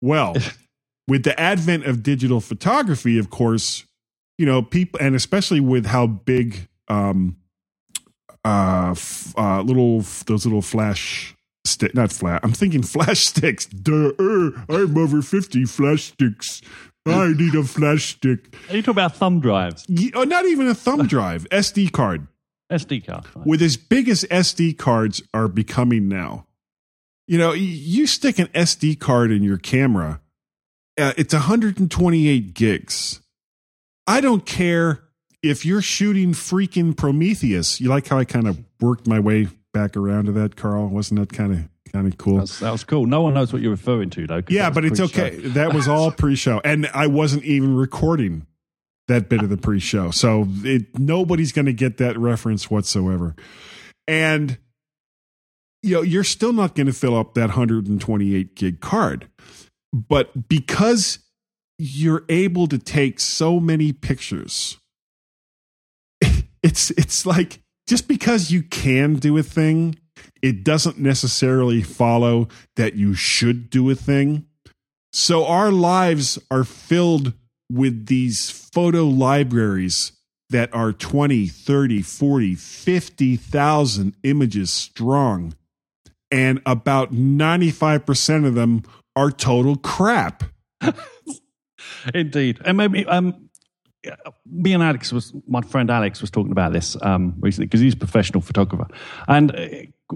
Well, 0.00 0.34
with 1.08 1.24
the 1.24 1.38
advent 1.38 1.86
of 1.86 2.02
digital 2.02 2.40
photography, 2.40 3.18
of 3.18 3.30
course, 3.30 3.84
you 4.38 4.46
know, 4.46 4.62
people, 4.62 4.98
and 5.00 5.14
especially 5.14 5.60
with 5.60 5.86
how 5.86 6.06
big, 6.06 6.68
um, 6.88 7.36
uh, 8.44 8.88
f- 8.92 9.34
uh 9.36 9.62
little 9.62 10.00
those 10.26 10.44
little 10.46 10.62
flash 10.62 11.34
stick, 11.64 11.94
not 11.94 12.12
flash. 12.12 12.40
I'm 12.42 12.52
thinking 12.52 12.82
flash 12.82 13.20
sticks. 13.26 13.66
Duh, 13.66 14.12
uh, 14.18 14.50
I'm 14.68 14.96
over 14.98 15.22
fifty. 15.22 15.64
Flash 15.64 16.04
sticks. 16.12 16.60
I 17.04 17.32
need 17.32 17.54
a 17.56 17.64
flash 17.64 18.14
stick. 18.14 18.54
Are 18.70 18.76
you 18.76 18.82
talking 18.82 18.92
about 18.92 19.16
thumb 19.16 19.40
drives? 19.40 19.84
Ye- 19.88 20.12
oh, 20.14 20.22
not 20.22 20.44
even 20.46 20.68
a 20.68 20.74
thumb 20.74 21.06
drive, 21.08 21.48
SD 21.50 21.90
card. 21.92 22.28
SD 22.70 23.04
card. 23.06 23.24
right. 23.34 23.46
With 23.46 23.60
as 23.60 23.76
big 23.76 24.08
as 24.08 24.22
SD 24.24 24.78
cards 24.78 25.20
are 25.34 25.48
becoming 25.48 26.08
now, 26.08 26.46
you 27.26 27.38
know, 27.38 27.52
you 27.52 28.06
stick 28.06 28.38
an 28.38 28.46
SD 28.48 28.98
card 29.00 29.32
in 29.32 29.42
your 29.42 29.58
camera, 29.58 30.20
uh, 30.98 31.12
it's 31.16 31.34
128 31.34 32.54
gigs. 32.54 33.20
I 34.06 34.20
don't 34.20 34.46
care 34.46 35.02
if 35.42 35.66
you're 35.66 35.82
shooting 35.82 36.32
freaking 36.32 36.96
Prometheus. 36.96 37.80
You 37.80 37.88
like 37.88 38.08
how 38.08 38.18
I 38.18 38.24
kind 38.24 38.46
of 38.46 38.62
worked 38.80 39.06
my 39.06 39.20
way 39.20 39.48
back 39.72 39.96
around 39.96 40.26
to 40.26 40.32
that, 40.32 40.56
Carl? 40.56 40.88
Wasn't 40.88 41.18
that 41.18 41.32
kind 41.36 41.52
of 41.52 41.92
kind 41.92 42.06
of 42.06 42.16
cool? 42.18 42.38
That's, 42.38 42.60
that 42.60 42.70
was 42.70 42.84
cool. 42.84 43.06
No 43.06 43.22
one 43.22 43.34
knows 43.34 43.52
what 43.52 43.60
you're 43.62 43.72
referring 43.72 44.10
to, 44.10 44.26
though. 44.26 44.42
Yeah, 44.48 44.70
but 44.70 44.84
it's 44.84 45.00
pre-show. 45.00 45.24
okay. 45.24 45.36
That 45.48 45.74
was 45.74 45.88
all 45.88 46.10
pre-show, 46.12 46.60
and 46.64 46.88
I 46.94 47.06
wasn't 47.06 47.44
even 47.44 47.74
recording 47.74 48.46
that 49.08 49.28
bit 49.28 49.42
of 49.42 49.50
the 49.50 49.56
pre-show, 49.56 50.10
so 50.10 50.46
it, 50.62 50.98
nobody's 50.98 51.52
going 51.52 51.66
to 51.66 51.72
get 51.72 51.98
that 51.98 52.16
reference 52.18 52.70
whatsoever. 52.70 53.34
And 54.06 54.58
you 55.82 55.96
know, 55.96 56.02
you're 56.02 56.24
still 56.24 56.52
not 56.52 56.76
going 56.76 56.86
to 56.86 56.92
fill 56.92 57.16
up 57.16 57.34
that 57.34 57.48
128 57.48 58.54
gig 58.54 58.80
card, 58.80 59.28
but 59.92 60.48
because 60.48 61.18
you're 61.78 62.24
able 62.28 62.68
to 62.68 62.78
take 62.78 63.18
so 63.18 63.58
many 63.58 63.92
pictures, 63.92 64.78
it's 66.62 66.90
it's 66.92 67.26
like 67.26 67.60
just 67.86 68.08
because 68.08 68.50
you 68.50 68.62
can 68.62 69.14
do 69.14 69.36
a 69.38 69.42
thing 69.42 69.96
it 70.42 70.64
doesn't 70.64 70.98
necessarily 70.98 71.82
follow 71.82 72.48
that 72.76 72.94
you 72.94 73.14
should 73.14 73.70
do 73.70 73.88
a 73.90 73.94
thing. 73.94 74.46
So 75.12 75.46
our 75.46 75.70
lives 75.70 76.38
are 76.50 76.64
filled 76.64 77.34
with 77.70 78.06
these 78.06 78.50
photo 78.50 79.04
libraries 79.04 80.12
that 80.50 80.74
are 80.74 80.92
20, 80.92 81.46
30, 81.46 82.02
40, 82.02 82.54
50,000 82.54 84.16
images 84.22 84.70
strong. 84.70 85.54
And 86.30 86.60
about 86.66 87.12
95% 87.12 88.46
of 88.46 88.54
them 88.54 88.82
are 89.14 89.30
total 89.30 89.76
crap. 89.76 90.44
Indeed, 92.14 92.60
and 92.64 92.76
maybe 92.76 93.06
um, 93.06 93.41
me 94.46 94.72
and 94.72 94.82
Alex 94.82 95.12
was 95.12 95.32
my 95.46 95.60
friend 95.60 95.90
Alex 95.90 96.20
was 96.20 96.30
talking 96.30 96.52
about 96.52 96.72
this 96.72 96.96
um, 97.02 97.34
recently 97.40 97.66
because 97.66 97.80
he's 97.80 97.94
a 97.94 97.98
professional 97.98 98.40
photographer, 98.40 98.86
and 99.28 99.54
uh, 99.54 99.68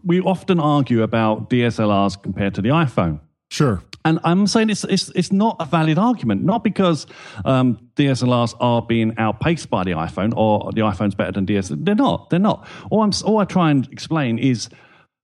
we 0.05 0.21
often 0.21 0.61
argue 0.61 1.03
about 1.03 1.51
DSLRs 1.51 2.23
compared 2.23 2.55
to 2.55 2.63
the 2.63 2.71
iPhone. 2.71 3.21
Sure. 3.51 3.83
And 4.05 4.21
I'm 4.23 4.47
saying 4.47 4.71
it's 4.71 4.85
it's 4.85 5.11
it's 5.15 5.33
not 5.33 5.57
a 5.59 5.65
valid 5.65 5.99
argument, 5.99 6.45
not 6.45 6.63
because 6.63 7.07
um, 7.45 7.91
DSLRs 7.97 8.55
are 8.61 8.83
being 8.83 9.15
outpaced 9.19 9.69
by 9.69 9.83
the 9.83 9.93
iPhone 9.93 10.33
or 10.37 10.71
the 10.73 10.83
iPhone's 10.83 11.15
better 11.15 11.33
than 11.33 11.47
DSLR. 11.47 11.85
They're 11.85 11.95
not. 11.95 12.31
They're 12.31 12.39
not. 12.39 12.69
All 12.91 13.03
I'm 13.03 13.13
all 13.25 13.39
I 13.39 13.45
try 13.45 13.71
and 13.71 13.89
explain 13.91 14.39
is 14.39 14.69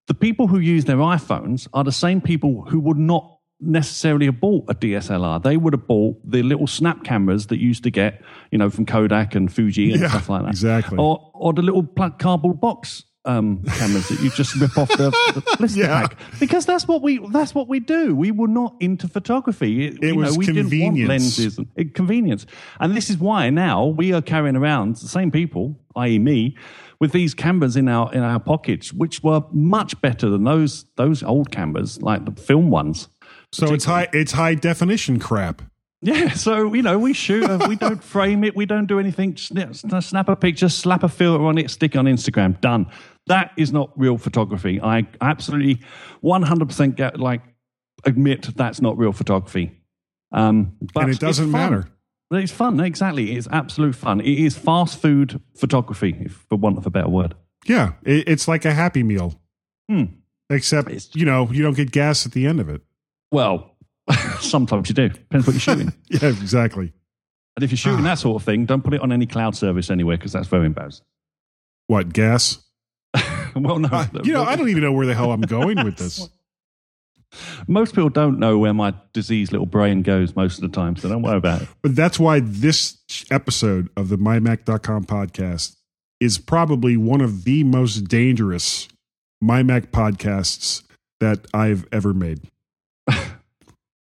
the 0.08 0.14
people 0.14 0.48
who 0.48 0.58
use 0.58 0.84
their 0.84 0.96
iPhones 0.96 1.68
are 1.72 1.84
the 1.84 1.92
same 1.92 2.20
people 2.20 2.64
who 2.68 2.80
would 2.80 2.98
not 2.98 3.38
necessarily 3.62 4.26
have 4.26 4.40
bought 4.40 4.64
a 4.68 4.74
DSLR. 4.74 5.42
They 5.42 5.56
would 5.56 5.72
have 5.72 5.86
bought 5.86 6.18
the 6.28 6.42
little 6.42 6.66
snap 6.66 7.04
cameras 7.04 7.46
that 7.46 7.58
you 7.58 7.68
used 7.68 7.84
to 7.84 7.90
get, 7.90 8.22
you 8.50 8.58
know, 8.58 8.68
from 8.70 8.84
Kodak 8.86 9.34
and 9.34 9.52
Fuji 9.52 9.92
and 9.92 10.00
Yeah, 10.02 10.08
stuff 10.08 10.28
like 10.28 10.42
that. 10.42 10.48
exactly. 10.50 10.98
Or 10.98 11.30
or 11.34 11.52
the 11.52 11.62
little 11.62 11.82
cardboard 12.18 12.60
box 12.60 13.04
um, 13.24 13.62
cameras 13.78 14.08
that 14.08 14.18
you 14.20 14.30
just 14.30 14.56
rip 14.56 14.76
off 14.76 14.88
the, 14.88 15.10
the 15.34 15.42
blister 15.58 15.78
Yeah. 15.80 16.00
pack 16.08 16.18
because 16.40 16.66
that's 16.66 16.88
what 16.88 17.02
we 17.02 17.18
that's 17.30 17.54
what 17.54 17.68
we 17.68 17.78
do. 17.78 18.16
We 18.16 18.32
were 18.32 18.48
not 18.48 18.74
into 18.80 19.06
photography. 19.06 19.86
It, 19.86 20.02
you 20.02 20.16
was 20.16 20.32
know, 20.32 20.38
we 20.38 20.46
didn't 20.46 20.62
want 20.64 20.70
convenience. 20.70 21.08
lenses 21.08 21.58
and 21.58 21.68
it- 21.76 21.94
convenience, 21.94 22.46
and 22.80 22.96
this 22.96 23.10
is 23.10 23.18
why 23.18 23.48
now 23.50 23.86
we 23.86 24.12
are 24.12 24.22
carrying 24.22 24.56
around 24.56 24.96
the 24.96 25.06
same 25.08 25.30
people, 25.30 25.78
i.e., 25.94 26.18
me, 26.18 26.56
with 26.98 27.12
these 27.12 27.32
cameras 27.32 27.76
in 27.76 27.86
our 27.88 28.12
in 28.12 28.22
our 28.24 28.40
pockets, 28.40 28.92
which 28.92 29.22
were 29.22 29.42
much 29.52 30.00
better 30.00 30.28
than 30.28 30.42
those 30.42 30.84
those 30.96 31.22
old 31.22 31.52
cameras, 31.52 32.02
like 32.02 32.24
the 32.24 32.32
film 32.42 32.70
ones. 32.70 33.08
So 33.52 33.72
it's 33.74 33.84
high 33.84 34.08
it's 34.12 34.32
high 34.32 34.54
definition 34.54 35.18
crap. 35.18 35.62
Yeah, 36.04 36.30
so 36.32 36.74
you 36.74 36.82
know, 36.82 36.98
we 36.98 37.12
shoot, 37.12 37.48
we 37.68 37.76
don't 37.76 38.02
frame 38.14 38.42
it, 38.42 38.56
we 38.56 38.66
don't 38.66 38.86
do 38.86 38.98
anything. 38.98 39.36
Snap, 39.36 39.74
snap 39.76 40.28
a 40.28 40.34
picture, 40.34 40.68
slap 40.68 41.04
a 41.04 41.08
filter 41.08 41.44
on 41.44 41.58
it, 41.58 41.70
stick 41.70 41.94
it 41.94 41.98
on 41.98 42.06
Instagram, 42.06 42.60
done. 42.60 42.86
That 43.28 43.52
is 43.56 43.72
not 43.72 43.92
real 43.96 44.18
photography. 44.18 44.80
I 44.80 45.06
absolutely, 45.20 45.80
one 46.20 46.42
hundred 46.42 46.66
percent 46.68 46.96
get 46.96 47.20
like 47.20 47.42
admit 48.04 48.48
that's 48.56 48.80
not 48.80 48.98
real 48.98 49.12
photography. 49.12 49.78
Um, 50.32 50.72
but 50.92 51.04
and 51.04 51.12
it 51.12 51.20
doesn't 51.20 51.50
matter. 51.50 51.86
It's 52.32 52.50
fun, 52.50 52.80
exactly. 52.80 53.36
It's 53.36 53.46
absolute 53.52 53.94
fun. 53.94 54.20
It 54.22 54.38
is 54.38 54.56
fast 54.56 55.00
food 55.00 55.40
photography, 55.54 56.16
if 56.20 56.44
for 56.48 56.56
want 56.56 56.78
of 56.78 56.86
a 56.86 56.90
better 56.90 57.10
word. 57.10 57.34
Yeah, 57.66 57.92
it, 58.02 58.26
it's 58.26 58.48
like 58.48 58.64
a 58.64 58.72
happy 58.72 59.02
meal. 59.02 59.38
Hmm. 59.88 60.04
Except, 60.50 60.88
It's- 60.88 61.10
you 61.14 61.26
know, 61.26 61.48
you 61.52 61.62
don't 61.62 61.76
get 61.76 61.90
gas 61.92 62.24
at 62.26 62.32
the 62.32 62.46
end 62.46 62.58
of 62.58 62.68
it. 62.70 62.80
Well, 63.32 63.74
sometimes 64.40 64.88
you 64.88 64.94
do. 64.94 65.08
Depends 65.08 65.46
what 65.46 65.54
you're 65.54 65.60
shooting. 65.60 65.92
Yeah, 66.08 66.28
exactly. 66.28 66.92
and 67.56 67.64
if 67.64 67.70
you're 67.72 67.76
shooting 67.78 68.04
that 68.10 68.18
sort 68.18 68.40
of 68.40 68.44
thing, 68.44 68.66
don't 68.66 68.82
put 68.84 68.94
it 68.94 69.00
on 69.00 69.10
any 69.10 69.26
cloud 69.26 69.56
service 69.56 69.90
anywhere 69.90 70.16
because 70.16 70.32
that's 70.32 70.46
very 70.48 70.66
embarrassing. 70.66 71.04
What, 71.88 72.12
gas? 72.12 72.58
well, 73.56 73.78
no, 73.78 73.88
Uh, 73.90 74.06
you 74.22 74.32
know, 74.32 74.44
I 74.44 74.54
don't 74.56 74.68
even 74.68 74.82
know 74.82 74.92
where 74.92 75.06
the 75.06 75.14
hell 75.14 75.32
I'm 75.32 75.40
going 75.40 75.82
with 75.84 75.96
this. 75.96 76.28
Most 77.66 77.94
people 77.94 78.10
don't 78.10 78.38
know 78.38 78.58
where 78.58 78.74
my 78.74 78.92
diseased 79.14 79.52
little 79.52 79.66
brain 79.66 80.02
goes 80.02 80.36
most 80.36 80.56
of 80.56 80.62
the 80.62 80.68
time, 80.68 80.96
so 80.96 81.08
don't 81.08 81.22
worry 81.22 81.38
about 81.38 81.62
it. 81.62 81.68
But 81.80 81.96
that's 81.96 82.18
why 82.20 82.40
this 82.40 82.98
episode 83.30 83.88
of 83.96 84.10
the 84.10 84.18
MyMac.com 84.18 85.04
podcast 85.04 85.76
is 86.20 86.36
probably 86.38 86.96
one 86.98 87.22
of 87.22 87.44
the 87.44 87.64
most 87.64 88.02
dangerous 88.08 88.86
MyMac 89.42 89.86
podcasts 89.86 90.82
that 91.20 91.46
I've 91.54 91.86
ever 91.90 92.12
made. 92.12 92.40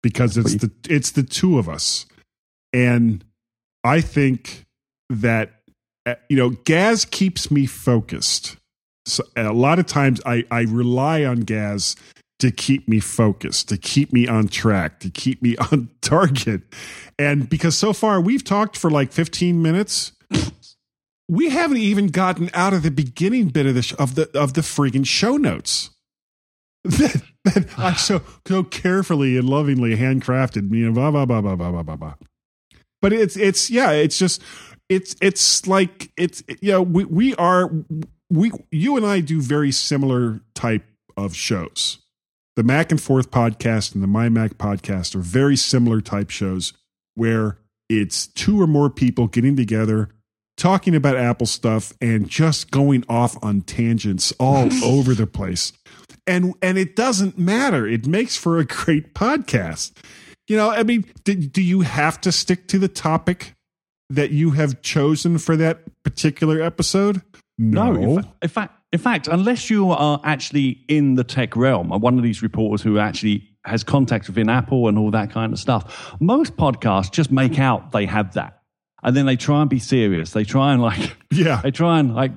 Because 0.03 0.37
it's 0.37 0.55
the 0.57 0.71
it's 0.89 1.13
the 1.13 1.23
two 1.23 1.59
of 1.59 1.69
us. 1.69 2.07
And 2.73 3.25
I 3.85 4.01
think 4.01 4.67
that 5.09 5.61
uh, 6.07 6.15
you 6.29 6.37
know, 6.37 6.51
Gaz 6.51 7.05
keeps 7.05 7.51
me 7.51 7.67
focused. 7.67 8.57
So 9.07 9.25
a 9.37 9.53
lot 9.53 9.79
of 9.79 9.87
times 9.87 10.21
I, 10.25 10.45
I 10.51 10.63
rely 10.63 11.25
on 11.25 11.41
Gaz 11.41 11.97
to 12.39 12.51
keep 12.51 12.89
me 12.89 13.01
focused, 13.01 13.69
to 13.69 13.77
keep 13.77 14.13
me 14.13 14.27
on 14.27 14.49
track, 14.49 15.01
to 15.01 15.11
keep 15.11 15.43
me 15.43 15.57
on 15.73 15.91
target. 16.01 16.63
And 17.19 17.49
because 17.49 17.77
so 17.77 17.93
far 17.93 18.21
we've 18.21 18.45
talked 18.45 18.77
for 18.77 18.91
like 18.91 19.13
15 19.13 19.61
minutes, 19.61 20.13
we 21.29 21.51
haven't 21.51 21.79
even 21.79 22.09
gotten 22.09 22.51
out 22.55 22.73
of 22.73 22.83
the 22.83 22.91
beginning 22.91 23.49
bit 23.49 23.67
of 23.67 23.75
the 23.75 23.83
sh- 23.83 23.95
of 23.99 24.15
the 24.15 24.31
of 24.37 24.55
the 24.55 24.63
friggin' 24.63 25.07
show 25.07 25.37
notes. 25.37 25.91
that, 27.45 27.67
I 27.79 27.95
so 27.95 28.23
so 28.47 28.63
carefully 28.63 29.37
and 29.37 29.49
lovingly 29.49 29.97
handcrafted, 29.97 30.75
you 30.75 30.87
know, 30.87 30.93
blah 30.93 31.11
blah 31.11 31.25
blah 31.27 31.41
blah 31.41 31.57
blah 31.57 31.71
blah 31.71 31.83
blah 31.83 31.97
blah. 31.97 32.15
But 33.03 33.13
it's 33.13 33.37
it's 33.37 33.71
yeah, 33.71 33.91
it's 33.93 34.19
just 34.19 34.43
it's 34.89 35.17
it's 35.21 35.67
like 35.67 36.11
it's 36.17 36.43
you 36.61 36.73
know 36.73 36.83
we 36.83 37.05
we 37.05 37.35
are 37.37 37.71
we 38.29 38.53
you 38.71 38.97
and 38.97 39.07
I 39.07 39.21
do 39.21 39.41
very 39.41 39.73
similar 39.73 40.41
type 40.55 40.85
of 41.17 41.35
shows. 41.35 41.99
The 42.57 42.63
Mac 42.63 42.91
and 42.91 43.01
Forth 43.01 43.31
podcast 43.31 43.95
and 43.95 44.03
the 44.03 44.09
My 44.09 44.29
Mac 44.29 44.59
podcast 44.59 45.15
are 45.15 45.21
very 45.21 45.57
similar 45.57 46.01
type 46.01 46.31
shows 46.31 46.73
where 47.15 47.59
it's 47.89 48.27
two 48.27 48.61
or 48.61 48.67
more 48.67 48.91
people 48.91 49.29
getting 49.29 49.57
together 49.57 50.11
talking 50.57 50.95
about 50.95 51.17
Apple 51.17 51.47
stuff 51.47 51.93
and 52.03 52.29
just 52.29 52.71
going 52.71 53.03
off 53.09 53.37
on 53.43 53.63
tangents 53.63 54.33
all 54.39 54.69
over 54.85 55.15
the 55.15 55.27
place. 55.27 55.73
And 56.27 56.55
and 56.63 56.79
it 56.79 56.97
doesn't 56.97 57.39
matter. 57.39 57.87
It 57.87 58.07
makes 58.07 58.37
for 58.37 58.59
a 58.59 58.65
great 58.65 59.15
podcast. 59.15 59.93
You 60.49 60.57
know, 60.57 60.71
I 60.71 60.83
mean, 60.83 61.05
do, 61.25 61.35
do 61.35 61.63
you 61.63 61.83
have 61.83 62.21
to 62.23 62.33
stick 62.33 62.67
to 62.69 62.79
the 62.79 62.89
topic 62.89 63.55
that 64.09 64.33
you 64.33 64.51
have 64.51 64.83
chosen 64.83 65.39
for 65.39 65.57
that 65.57 65.83
particular 66.03 66.61
episode? 66.61 67.23
No. 67.57 67.95
in, 67.95 68.23
fa- 68.23 68.33
in 68.43 68.49
fact, 68.49 68.81
in 68.93 68.99
fact, 68.99 69.29
unless 69.29 69.71
you 69.71 69.91
are 69.93 70.21
actually 70.25 70.85
in 70.89 71.15
the 71.15 71.23
tech 71.23 71.55
realm, 71.55 71.91
one 71.91 72.17
of 72.17 72.25
these 72.25 72.43
reporters 72.43 72.83
who 72.83 72.99
actually 72.99 73.49
has 73.65 73.85
contacts 73.85 74.27
within 74.27 74.49
Apple 74.49 74.89
and 74.89 74.99
all 74.99 75.11
that 75.13 75.31
kind 75.31 75.53
of 75.53 75.59
stuff, 75.59 76.17
most 76.21 76.57
podcasts 76.57 77.13
just 77.13 77.31
make 77.31 77.59
out 77.59 77.93
they 77.93 78.07
have 78.07 78.35
that, 78.35 78.63
and 79.03 79.17
then 79.17 79.27
they 79.27 79.37
try 79.37 79.61
and 79.61 79.71
be 79.71 79.79
serious. 79.79 80.33
They 80.33 80.45
try 80.45 80.73
and 80.73 80.83
like, 80.83 81.17
yeah. 81.31 81.61
they 81.63 81.71
try 81.71 82.01
and 82.01 82.15
like 82.15 82.33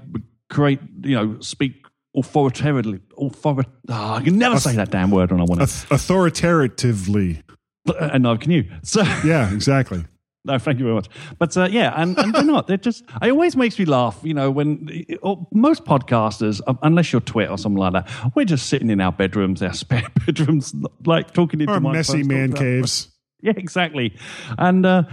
create, 0.50 0.80
you 1.02 1.16
know, 1.16 1.40
speak 1.40 1.83
authoritatively. 2.15 3.00
Author, 3.17 3.50
oh, 3.50 3.63
ah, 3.89 4.15
I 4.15 4.22
can 4.22 4.38
never 4.38 4.60
say 4.60 4.75
that 4.75 4.91
damn 4.91 5.12
word 5.12 5.32
when 5.32 5.41
I 5.41 5.43
want 5.43 5.67
to. 5.67 5.93
Authoritatively. 5.93 7.43
And 7.86 8.25
uh, 8.25 8.29
neither 8.29 8.39
can 8.39 8.51
you. 8.51 8.70
So 8.84 9.01
Yeah, 9.25 9.53
exactly. 9.53 10.05
No, 10.46 10.58
thank 10.60 10.77
you 10.77 10.84
very 10.84 10.96
much. 10.96 11.08
But 11.39 11.55
uh, 11.55 11.70
yeah, 11.72 11.93
and, 11.96 12.17
and 12.17 12.34
they're 12.34 12.43
not. 12.43 12.67
They're 12.67 12.75
just. 12.75 13.05
It 13.22 13.32
always 13.32 13.55
makes 13.55 13.79
me 13.79 13.86
laugh. 13.86 14.20
You 14.24 14.34
know, 14.34 14.51
when 14.51 15.05
or 15.22 15.48
most 15.53 15.86
podcasters, 15.86 16.60
unless 16.82 17.13
you're 17.13 17.22
Twit 17.22 17.50
or 17.50 17.58
something 17.58 17.79
like 17.79 17.93
that, 17.93 18.36
we're 18.36 18.43
just 18.43 18.67
sitting 18.67 18.89
in 18.89 19.00
our 19.00 19.13
bedrooms, 19.13 19.62
our 19.62 19.74
spare 19.74 20.05
bedrooms, 20.25 20.75
like 21.05 21.32
talking 21.32 21.62
into 21.62 21.72
Our 21.72 21.79
messy 21.79 22.24
man 22.24 22.51
caves. 22.51 23.12
Yeah, 23.47 23.53
exactly. 23.57 24.15
And 24.57 24.85
uh, 24.85 25.03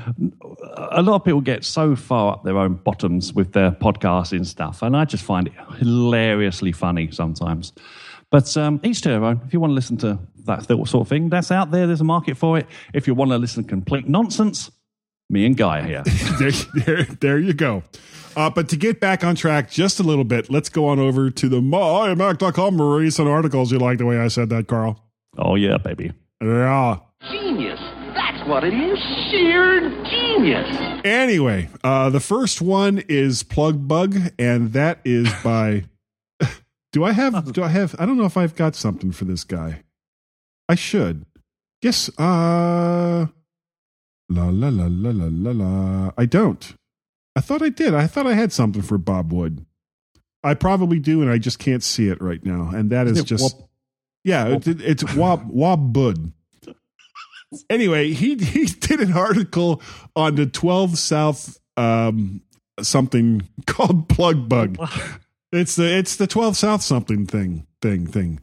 a 0.76 1.02
lot 1.02 1.16
of 1.16 1.24
people 1.24 1.40
get 1.40 1.64
so 1.64 1.96
far 1.96 2.34
up 2.34 2.44
their 2.44 2.56
own 2.58 2.74
bottoms 2.74 3.32
with 3.32 3.54
their 3.54 3.72
podcasting 3.72 4.46
stuff, 4.46 4.82
and 4.82 4.96
I 4.96 5.04
just 5.04 5.24
find 5.24 5.48
it 5.48 5.52
hilariously 5.78 6.70
funny 6.70 7.10
sometimes. 7.10 7.72
But 8.30 8.56
um, 8.56 8.78
each 8.84 9.00
to 9.02 9.08
their 9.08 9.24
own. 9.24 9.40
If 9.44 9.52
you 9.52 9.58
want 9.58 9.72
to 9.72 9.74
listen 9.74 9.96
to 9.98 10.20
that 10.44 10.64
sort 10.66 10.94
of 10.94 11.08
thing, 11.08 11.28
that's 11.28 11.50
out 11.50 11.72
there. 11.72 11.88
There's 11.88 12.00
a 12.00 12.04
market 12.04 12.36
for 12.36 12.56
it. 12.56 12.68
If 12.94 13.08
you 13.08 13.14
want 13.14 13.32
to 13.32 13.38
listen 13.38 13.64
to 13.64 13.68
complete 13.68 14.08
nonsense, 14.08 14.70
me 15.28 15.44
and 15.44 15.56
Guy 15.56 15.80
are 15.80 15.82
here. 15.82 16.02
there, 16.38 16.52
there, 16.84 17.04
there 17.20 17.38
you 17.38 17.52
go. 17.52 17.82
Uh, 18.36 18.48
but 18.48 18.68
to 18.68 18.76
get 18.76 19.00
back 19.00 19.24
on 19.24 19.34
track 19.34 19.72
just 19.72 19.98
a 19.98 20.04
little 20.04 20.22
bit, 20.22 20.48
let's 20.48 20.68
go 20.68 20.86
on 20.86 21.00
over 21.00 21.30
to 21.30 21.48
the 21.48 21.60
mymac.com 21.60 22.80
recent 22.80 23.26
articles. 23.26 23.72
You 23.72 23.78
like 23.78 23.98
the 23.98 24.06
way 24.06 24.18
I 24.18 24.28
said 24.28 24.50
that, 24.50 24.68
Carl? 24.68 25.04
oh 25.36 25.56
yeah, 25.56 25.78
baby. 25.78 26.12
Yeah. 26.40 26.98
Genius. 27.28 27.80
That's 28.50 28.64
what 28.64 28.72
it 28.72 28.74
is. 28.74 28.98
Sheer 29.30 29.90
genius. 30.10 31.02
Anyway, 31.04 31.68
uh, 31.84 32.10
the 32.10 32.18
first 32.18 32.60
one 32.60 32.98
is 33.08 33.44
Plug 33.44 33.86
Bug, 33.86 34.16
and 34.40 34.72
that 34.72 34.98
is 35.04 35.32
by. 35.44 35.84
do 36.92 37.04
I 37.04 37.12
have? 37.12 37.52
Do 37.52 37.62
I 37.62 37.68
have? 37.68 37.94
I 37.98 38.06
don't 38.06 38.16
know 38.16 38.24
if 38.24 38.36
I've 38.36 38.56
got 38.56 38.74
something 38.74 39.12
for 39.12 39.24
this 39.24 39.44
guy. 39.44 39.84
I 40.68 40.74
should. 40.74 41.26
Yes. 41.80 42.08
Uh. 42.18 43.26
La 44.28 44.44
la 44.48 44.68
la 44.68 44.86
la 44.88 45.10
la 45.10 45.28
la 45.30 45.50
la. 45.52 46.10
I 46.18 46.26
don't. 46.26 46.74
I 47.36 47.40
thought 47.40 47.62
I 47.62 47.68
did. 47.68 47.94
I 47.94 48.08
thought 48.08 48.26
I 48.26 48.34
had 48.34 48.52
something 48.52 48.82
for 48.82 48.98
Bob 48.98 49.32
Wood. 49.32 49.64
I 50.42 50.54
probably 50.54 50.98
do, 50.98 51.22
and 51.22 51.30
I 51.30 51.38
just 51.38 51.60
can't 51.60 51.84
see 51.84 52.08
it 52.08 52.20
right 52.20 52.44
now. 52.44 52.70
And 52.74 52.90
that 52.90 53.06
is 53.06 53.18
Is 53.18 53.24
just. 53.24 53.54
Wop- 53.54 53.68
yeah, 54.24 54.48
Wop- 54.48 54.66
it, 54.66 54.80
it's 54.80 55.14
Wob 55.14 55.48
Wob 55.48 55.92
Bud. 55.92 56.32
Anyway, 57.68 58.12
he 58.12 58.36
he 58.36 58.64
did 58.80 59.00
an 59.00 59.12
article 59.12 59.82
on 60.14 60.34
the 60.36 60.46
12 60.46 60.98
South 60.98 61.58
um 61.76 62.42
something 62.80 63.48
called 63.66 64.08
Plug 64.08 64.48
Bug. 64.48 64.78
It's 65.52 65.76
the 65.76 65.96
it's 65.96 66.16
the 66.16 66.26
12 66.26 66.56
South 66.56 66.82
something 66.82 67.26
thing 67.26 67.66
thing 67.82 68.06
thing. 68.06 68.40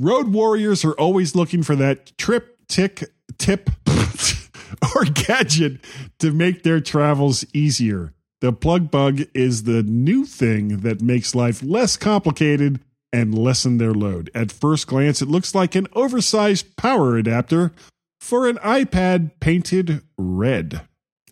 Road 0.00 0.28
warriors 0.28 0.84
are 0.84 0.92
always 0.92 1.34
looking 1.34 1.62
for 1.62 1.76
that 1.76 2.16
trip 2.18 2.58
tick 2.68 3.04
tip 3.38 3.70
or 4.94 5.04
gadget 5.04 5.80
to 6.18 6.32
make 6.32 6.62
their 6.62 6.80
travels 6.80 7.44
easier. 7.52 8.12
The 8.40 8.52
plug 8.52 8.90
bug 8.90 9.22
is 9.34 9.64
the 9.64 9.82
new 9.82 10.24
thing 10.24 10.78
that 10.78 11.02
makes 11.02 11.34
life 11.34 11.62
less 11.62 11.96
complicated 11.96 12.80
and 13.12 13.36
lessen 13.36 13.78
their 13.78 13.92
load. 13.92 14.30
At 14.34 14.52
first 14.52 14.86
glance, 14.86 15.20
it 15.20 15.28
looks 15.28 15.54
like 15.54 15.74
an 15.74 15.88
oversized 15.94 16.76
power 16.76 17.16
adapter 17.16 17.72
for 18.18 18.48
an 18.48 18.56
iPad 18.56 19.32
painted 19.40 20.02
red. 20.16 20.82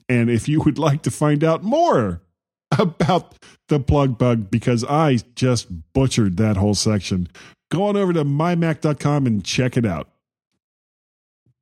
And 0.09 0.31
if 0.31 0.49
you 0.49 0.61
would 0.61 0.79
like 0.79 1.03
to 1.03 1.11
find 1.11 1.43
out 1.43 1.63
more 1.63 2.23
about 2.79 3.35
the 3.69 3.81
plug 3.81 4.19
bug, 4.19 4.51
because 4.51 4.85
I 4.85 5.19
just 5.35 5.93
butchered 5.93 6.37
that 6.37 6.57
whole 6.57 6.75
section, 6.75 7.29
go 7.71 7.85
on 7.85 7.97
over 7.97 8.13
to 8.13 8.25
mymac.com 8.25 9.27
and 9.27 9.45
check 9.45 9.77
it 9.77 9.85
out. 9.85 10.09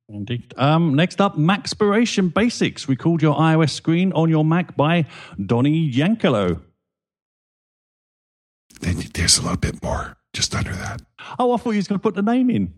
Indeed. 0.07 0.53
Um, 0.57 0.93
next 0.93 1.19
up, 1.19 1.35
Macspiration 1.35 2.31
Basics. 2.31 2.87
Record 2.87 3.23
your 3.23 3.35
iOS 3.35 3.71
screen 3.71 4.13
on 4.13 4.29
your 4.29 4.45
Mac 4.45 4.75
by 4.75 5.05
Donny 5.43 5.91
Yankelo. 5.91 6.61
Then 8.81 9.03
there's 9.13 9.39
a 9.39 9.41
little 9.41 9.57
bit 9.57 9.81
more 9.81 10.15
just 10.33 10.53
under 10.53 10.73
that. 10.73 11.01
Oh, 11.39 11.53
I 11.53 11.57
thought 11.57 11.71
you 11.71 11.77
was 11.77 11.87
going 11.87 11.99
to 11.99 12.03
put 12.03 12.13
the 12.13 12.21
name 12.21 12.51
in. 12.51 12.73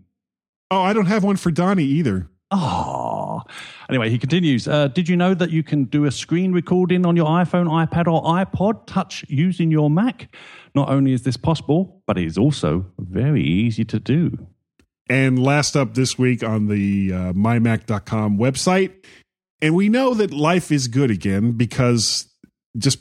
Oh, 0.70 0.80
I 0.80 0.92
don't 0.92 1.06
have 1.06 1.24
one 1.24 1.36
for 1.36 1.50
Donnie 1.50 1.84
either. 1.84 2.28
Oh. 2.50 3.42
Anyway, 3.90 4.08
he 4.08 4.18
continues. 4.18 4.66
Uh, 4.66 4.88
did 4.88 5.08
you 5.08 5.16
know 5.16 5.34
that 5.34 5.50
you 5.50 5.62
can 5.62 5.84
do 5.84 6.06
a 6.06 6.10
screen 6.10 6.52
recording 6.52 7.04
on 7.04 7.14
your 7.14 7.26
iPhone, 7.26 7.66
iPad, 7.66 8.06
or 8.06 8.22
iPod 8.22 8.86
Touch 8.86 9.24
using 9.28 9.70
your 9.70 9.90
Mac? 9.90 10.34
Not 10.74 10.88
only 10.88 11.12
is 11.12 11.22
this 11.22 11.36
possible, 11.36 12.02
but 12.06 12.16
it 12.16 12.24
is 12.24 12.38
also 12.38 12.86
very 12.98 13.42
easy 13.42 13.84
to 13.86 14.00
do. 14.00 14.46
And 15.10 15.42
last 15.42 15.76
up 15.76 15.94
this 15.94 16.18
week 16.18 16.42
on 16.42 16.68
the 16.68 17.12
uh, 17.12 17.32
mymac.com 17.32 18.38
website. 18.38 18.92
And 19.60 19.74
we 19.74 19.88
know 19.88 20.14
that 20.14 20.32
life 20.32 20.70
is 20.70 20.88
good 20.88 21.10
again 21.10 21.52
because 21.52 22.28
just 22.76 23.00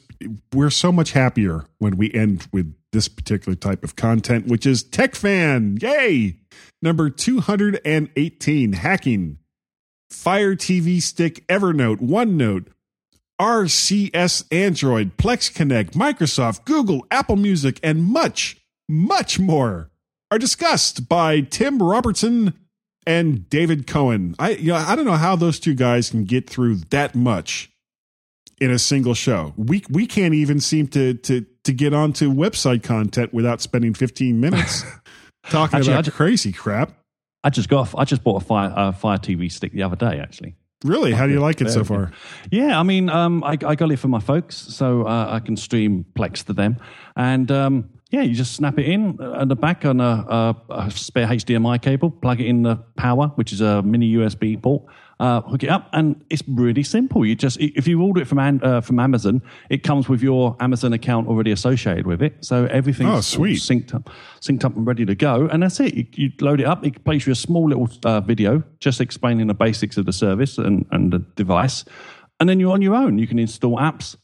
we're 0.53 0.69
so 0.69 0.91
much 0.91 1.11
happier 1.11 1.65
when 1.77 1.97
we 1.97 2.11
end 2.13 2.47
with 2.51 2.73
this 2.91 3.07
particular 3.07 3.55
type 3.55 3.83
of 3.83 3.95
content, 3.95 4.47
which 4.47 4.65
is 4.65 4.83
Tech 4.83 5.15
Fan. 5.15 5.77
Yay! 5.81 6.37
Number 6.81 7.09
218 7.09 8.73
Hacking, 8.73 9.37
Fire 10.09 10.55
TV 10.55 11.01
Stick, 11.01 11.45
Evernote, 11.47 11.97
OneNote, 11.97 12.67
RCS 13.39 14.45
Android, 14.51 15.17
Plex 15.17 15.53
Connect, 15.53 15.93
Microsoft, 15.93 16.65
Google, 16.65 17.05
Apple 17.11 17.35
Music, 17.35 17.79
and 17.83 18.03
much, 18.03 18.57
much 18.89 19.39
more 19.39 19.91
are 20.31 20.39
discussed 20.39 21.07
by 21.07 21.41
Tim 21.41 21.81
Robertson 21.81 22.53
and 23.05 23.49
David 23.49 23.87
Cohen. 23.87 24.35
I 24.37 24.51
you 24.51 24.67
know, 24.69 24.75
I 24.75 24.95
don't 24.95 25.05
know 25.05 25.13
how 25.13 25.35
those 25.35 25.59
two 25.59 25.73
guys 25.73 26.09
can 26.09 26.25
get 26.25 26.49
through 26.49 26.75
that 26.89 27.15
much 27.15 27.71
in 28.59 28.71
a 28.71 28.79
single 28.79 29.13
show. 29.13 29.53
We 29.55 29.83
we 29.89 30.05
can't 30.05 30.33
even 30.33 30.59
seem 30.59 30.87
to 30.89 31.13
to 31.13 31.45
to 31.63 31.73
get 31.73 31.93
onto 31.93 32.31
website 32.31 32.83
content 32.83 33.33
without 33.33 33.61
spending 33.61 33.93
15 33.93 34.39
minutes 34.39 34.83
talking 35.49 35.77
Actually, 35.79 35.93
about 35.93 36.05
ju- 36.05 36.11
crazy 36.11 36.51
crap. 36.51 36.91
I 37.43 37.49
just 37.49 37.69
got. 37.69 37.93
I 37.97 38.03
just 38.05 38.23
bought 38.23 38.41
a 38.41 38.45
Fire, 38.45 38.73
uh, 38.75 38.91
Fire 38.91 39.17
TV 39.17 39.51
stick 39.51 39.71
the 39.71 39.83
other 39.83 39.95
day. 39.95 40.19
Actually, 40.19 40.55
Really, 40.83 41.11
how 41.11 41.25
do 41.25 41.33
you 41.33 41.39
like 41.39 41.59
it 41.61 41.71
so 41.71 41.83
far? 41.83 42.11
Yeah, 42.51 42.79
I 42.79 42.83
mean, 42.83 43.09
um, 43.09 43.43
I, 43.43 43.57
I 43.65 43.75
got 43.75 43.91
it 43.91 43.97
for 43.97 44.09
my 44.09 44.19
folks, 44.19 44.55
so 44.55 45.07
uh, 45.07 45.27
I 45.31 45.39
can 45.39 45.57
stream 45.57 46.05
Plex 46.15 46.43
to 46.45 46.53
them, 46.53 46.77
and 47.15 47.49
um, 47.51 47.89
yeah, 48.11 48.21
you 48.21 48.35
just 48.35 48.53
snap 48.53 48.77
it 48.77 48.85
in 48.85 49.19
at 49.21 49.49
the 49.49 49.55
back 49.55 49.85
on 49.85 49.99
a, 49.99 50.03
a, 50.03 50.55
a 50.69 50.91
spare 50.91 51.25
HDMI 51.27 51.81
cable, 51.81 52.11
plug 52.11 52.41
it 52.41 52.45
in 52.45 52.61
the 52.61 52.75
power, 52.95 53.29
which 53.35 53.51
is 53.51 53.59
a 53.59 53.81
mini 53.81 54.13
USB 54.13 54.61
port, 54.61 54.83
uh, 55.19 55.41
hook 55.41 55.63
it 55.63 55.69
up, 55.69 55.89
and 55.93 56.23
it's 56.29 56.43
really 56.47 56.83
simple. 56.83 57.25
You 57.25 57.35
just 57.35 57.59
if 57.59 57.87
you 57.87 58.01
order 58.01 58.21
it 58.21 58.27
from 58.27 58.37
uh, 58.39 58.81
from 58.81 58.99
Amazon, 58.99 59.41
it 59.69 59.83
comes 59.83 60.07
with 60.07 60.21
your 60.21 60.55
Amazon 60.59 60.93
account 60.93 61.27
already 61.27 61.51
associated 61.51 62.05
with 62.05 62.21
it, 62.21 62.45
so 62.45 62.65
everything's 62.65 63.09
Oh, 63.09 63.21
sweet. 63.21 63.59
synced 63.59 63.95
up, 63.95 64.09
synced 64.41 64.63
up 64.63 64.75
and 64.75 64.85
ready 64.85 65.05
to 65.05 65.15
go, 65.15 65.47
and 65.47 65.63
that's 65.63 65.79
it. 65.79 65.95
You, 65.95 66.05
you 66.13 66.31
load 66.39 66.59
it 66.61 66.65
up. 66.67 66.85
It 66.85 67.03
plays 67.03 67.25
you 67.25 67.31
a 67.33 67.35
small 67.35 67.67
little 67.67 67.89
uh, 68.05 68.21
video 68.21 68.63
just 68.79 69.01
explaining 69.01 69.47
the 69.47 69.53
basics 69.55 69.97
of 69.97 70.05
the 70.05 70.13
service 70.13 70.57
and, 70.59 70.85
and 70.91 71.11
the 71.11 71.19
device, 71.35 71.83
and 72.39 72.47
then 72.47 72.59
you're 72.59 72.73
on 72.73 72.81
your 72.83 72.95
own. 72.95 73.17
You 73.17 73.25
can 73.27 73.39
install 73.39 73.77
apps 73.77 74.15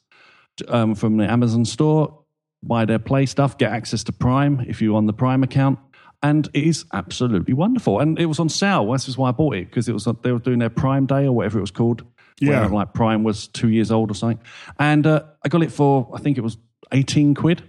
um, 0.67 0.93
from 0.93 1.17
the 1.17 1.25
Amazon 1.29 1.65
store, 1.65 2.19
buy 2.61 2.85
their 2.85 2.99
Play 2.99 3.25
stuff, 3.25 3.57
get 3.57 3.71
access 3.71 4.03
to 4.05 4.11
Prime 4.11 4.63
if 4.67 4.79
you're 4.81 4.95
on 4.95 5.07
the 5.07 5.13
Prime 5.13 5.41
account. 5.43 5.79
And 6.23 6.49
it 6.53 6.63
is 6.63 6.85
absolutely 6.93 7.53
wonderful. 7.53 7.99
And 7.99 8.17
it 8.17 8.25
was 8.27 8.39
on 8.39 8.49
sale. 8.49 8.89
This 8.91 9.07
is 9.09 9.17
why 9.17 9.29
I 9.29 9.31
bought 9.33 9.55
it 9.55 9.69
because 9.69 9.89
it 9.89 9.93
was 9.93 10.07
they 10.23 10.31
were 10.31 10.39
doing 10.39 10.59
their 10.59 10.69
Prime 10.69 11.05
Day 11.05 11.25
or 11.25 11.33
whatever 11.33 11.57
it 11.59 11.61
was 11.61 11.71
called. 11.71 12.03
Yeah. 12.39 12.65
Like 12.67 12.93
Prime 12.93 13.23
was 13.23 13.47
two 13.47 13.69
years 13.69 13.91
old 13.91 14.09
or 14.09 14.13
something. 14.15 14.39
And 14.79 15.05
uh, 15.05 15.23
I 15.45 15.49
got 15.49 15.61
it 15.61 15.71
for 15.71 16.09
I 16.15 16.19
think 16.19 16.37
it 16.37 16.41
was 16.41 16.57
eighteen 16.91 17.35
quid. 17.35 17.61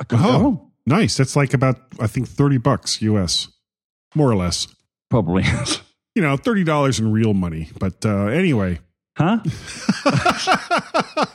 I 0.00 0.04
couldn't 0.04 0.24
go 0.24 0.30
Oh, 0.30 0.72
nice. 0.84 1.16
That's 1.16 1.36
like 1.36 1.54
about 1.54 1.76
I 2.00 2.06
think 2.06 2.28
30 2.28 2.58
bucks 2.58 3.00
US, 3.00 3.48
more 4.14 4.30
or 4.30 4.36
less. 4.36 4.66
Probably. 5.08 5.44
You 6.16 6.22
know, 6.22 6.38
$30 6.38 6.98
in 6.98 7.12
real 7.12 7.34
money. 7.34 7.68
But 7.78 8.06
uh, 8.06 8.28
anyway, 8.28 8.80
huh? 9.18 9.40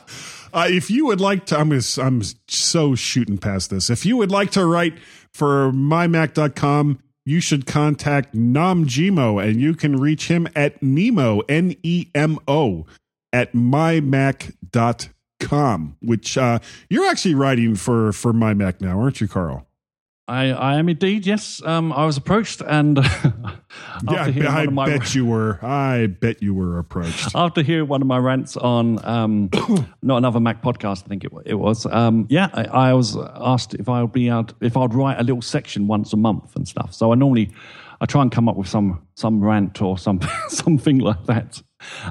Uh, 0.54 0.66
if 0.68 0.90
you 0.90 1.06
would 1.06 1.20
like 1.20 1.46
to, 1.46 1.58
I'm, 1.58 1.72
I'm 1.72 2.22
so 2.46 2.94
shooting 2.94 3.38
past 3.38 3.70
this. 3.70 3.88
If 3.88 4.04
you 4.04 4.18
would 4.18 4.30
like 4.30 4.50
to 4.50 4.66
write 4.66 4.98
for 5.32 5.72
mymac.com, 5.72 6.98
you 7.24 7.40
should 7.40 7.66
contact 7.66 8.34
Namjimo 8.34 9.42
and 9.42 9.60
you 9.60 9.74
can 9.74 9.96
reach 9.96 10.28
him 10.28 10.48
at 10.54 10.82
Nemo, 10.82 11.40
N 11.48 11.76
E 11.82 12.06
M 12.14 12.38
O, 12.48 12.86
at 13.32 13.52
mymac.com, 13.52 13.96
which 16.00 16.36
uh, 16.36 16.58
you're 16.90 17.06
actually 17.06 17.34
writing 17.34 17.74
for, 17.76 18.12
for 18.12 18.32
mymac 18.32 18.80
now, 18.80 19.00
aren't 19.00 19.20
you, 19.20 19.28
Carl? 19.28 19.66
I, 20.32 20.46
I 20.46 20.78
am 20.78 20.88
indeed, 20.88 21.26
yes. 21.26 21.60
Um, 21.62 21.92
I 21.92 22.06
was 22.06 22.16
approached 22.16 22.62
and 22.62 22.98
after 22.98 23.52
Yeah, 24.10 24.24
I, 24.24 24.30
hearing 24.30 24.48
I 24.48 24.54
one 24.60 24.68
of 24.68 24.72
my 24.72 24.86
bet 24.86 25.14
you 25.14 25.26
were. 25.26 25.62
I 25.62 26.06
bet 26.06 26.42
you 26.42 26.54
were 26.54 26.78
approached. 26.78 27.28
after 27.34 27.60
hearing 27.60 27.86
one 27.86 28.00
of 28.00 28.08
my 28.08 28.16
rants 28.16 28.56
on 28.56 29.04
um, 29.04 29.50
not 30.02 30.16
another 30.16 30.40
Mac 30.40 30.62
podcast, 30.62 31.04
I 31.04 31.08
think 31.08 31.24
it, 31.24 31.32
it 31.44 31.56
was. 31.56 31.84
Um, 31.84 32.26
yeah, 32.30 32.48
I, 32.54 32.64
I 32.64 32.92
was 32.94 33.14
asked 33.34 33.74
if 33.74 33.90
I 33.90 34.00
would 34.00 34.12
be 34.12 34.30
out 34.30 34.54
if 34.62 34.74
I'd 34.74 34.94
write 34.94 35.20
a 35.20 35.22
little 35.22 35.42
section 35.42 35.86
once 35.86 36.14
a 36.14 36.16
month 36.16 36.56
and 36.56 36.66
stuff. 36.66 36.94
So 36.94 37.12
I 37.12 37.14
normally 37.14 37.50
I 38.00 38.06
try 38.06 38.22
and 38.22 38.32
come 38.32 38.48
up 38.48 38.56
with 38.56 38.68
some 38.68 39.06
some 39.16 39.44
rant 39.44 39.82
or 39.82 39.98
some 39.98 40.20
something 40.48 40.98
like 40.98 41.26
that, 41.26 41.62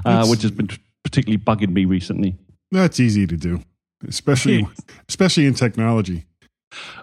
uh, 0.04 0.28
which 0.28 0.42
has 0.42 0.52
been 0.52 0.68
particularly 1.02 1.42
bugging 1.42 1.72
me 1.72 1.86
recently. 1.86 2.38
That's 2.70 3.00
easy 3.00 3.26
to 3.26 3.36
do, 3.36 3.64
especially 4.06 4.68
especially 5.08 5.46
in 5.46 5.54
technology. 5.54 6.26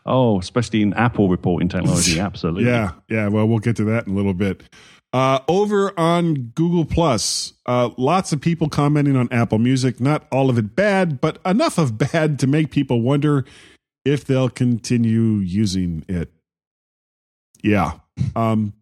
Oh, 0.06 0.40
especially 0.40 0.82
in 0.82 0.94
Apple 0.94 1.30
reporting 1.30 1.70
technology, 1.70 2.20
absolutely. 2.20 2.66
Yeah, 2.66 2.92
yeah. 3.10 3.28
Well, 3.28 3.48
we'll 3.48 3.60
get 3.60 3.76
to 3.78 3.84
that 3.86 4.08
in 4.08 4.14
a 4.14 4.16
little 4.16 4.34
bit. 4.34 4.64
Uh, 5.12 5.40
over 5.48 5.98
on 6.00 6.52
Google 6.54 6.86
Plus, 6.86 7.54
uh, 7.66 7.90
lots 7.98 8.32
of 8.32 8.42
people 8.42 8.70
commenting 8.70 9.16
on 9.16 9.28
Apple 9.32 9.58
Music. 9.58 10.00
Not 10.00 10.28
all 10.32 10.50
of 10.50 10.58
it 10.58 10.76
bad, 10.76 11.20
but 11.20 11.40
enough 11.46 11.78
of 11.78 11.98
bad 11.98 12.38
to 12.40 12.48
make 12.48 12.70
people 12.70 13.02
wonder 13.02 13.46
if 14.06 14.26
they'll 14.26 14.50
continue 14.50 15.38
using 15.38 16.06
it. 16.08 16.32
Yeah. 17.64 17.94
Um, 18.36 18.74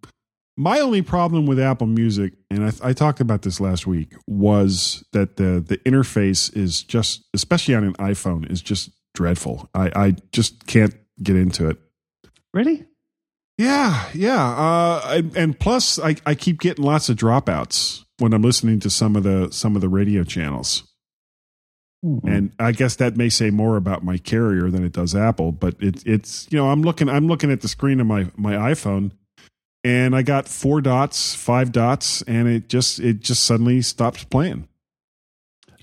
my 0.58 0.80
only 0.80 1.02
problem 1.02 1.46
with 1.46 1.60
Apple 1.60 1.88
Music, 1.88 2.34
and 2.50 2.66
I, 2.66 2.90
I 2.90 2.94
talked 2.94 3.22
about 3.22 3.44
this 3.44 3.62
last 3.62 3.86
week, 3.86 4.14
was 4.26 5.04
that 5.14 5.38
the 5.38 5.64
the 5.66 5.78
interface 5.80 6.56
is 6.58 6.82
just, 6.82 7.24
especially 7.34 7.76
on 7.76 7.84
an 7.84 7.94
iPhone, 7.94 8.50
is 8.52 8.62
just 8.62 8.90
dreadful. 9.18 9.68
I, 9.74 9.92
I 9.96 10.16
just 10.32 10.68
can't 10.68 10.94
get 11.22 11.36
into 11.36 11.68
it. 11.70 11.78
Really? 12.54 12.86
Yeah, 13.58 14.06
yeah. 14.14 14.48
Uh, 14.48 15.02
and, 15.08 15.36
and 15.36 15.60
plus, 15.60 15.98
I, 16.00 16.16
I 16.28 16.36
keep 16.36 16.60
getting 16.60 16.86
lots 16.86 17.10
of 17.10 17.18
dropouts 17.18 18.04
when 18.20 18.32
I'm 18.34 18.44
listening 18.44 18.80
to 18.82 18.90
some 18.92 19.16
of 19.16 19.24
the 19.24 19.50
some 19.52 19.76
of 19.76 19.82
the 19.82 19.90
radio 19.90 20.24
channels, 20.24 20.84
Hmm. 22.04 22.20
and 22.28 22.52
I 22.60 22.72
guess 22.74 22.96
that 22.98 23.18
may 23.18 23.30
say 23.30 23.50
more 23.50 23.76
about 23.76 24.04
my 24.04 24.20
carrier 24.20 24.70
than 24.70 24.86
it 24.86 24.92
does 24.94 25.16
Apple. 25.16 25.52
But 25.52 25.74
it, 25.80 26.06
it's 26.06 26.48
you 26.52 26.58
know 26.60 26.70
I'm 26.70 26.84
looking 26.84 27.10
I'm 27.10 27.28
looking 27.28 27.52
at 27.52 27.62
the 27.62 27.68
screen 27.68 28.00
of 28.00 28.06
my 28.06 28.28
my 28.38 28.54
iPhone, 28.54 29.12
and 29.84 30.16
I 30.16 30.22
got 30.22 30.48
four 30.48 30.80
dots, 30.80 31.34
five 31.34 31.72
dots, 31.72 32.22
and 32.24 32.48
it 32.48 32.70
just 32.70 33.00
it 33.00 33.22
just 33.22 33.42
suddenly 33.44 33.82
stops 33.82 34.24
playing. 34.24 34.68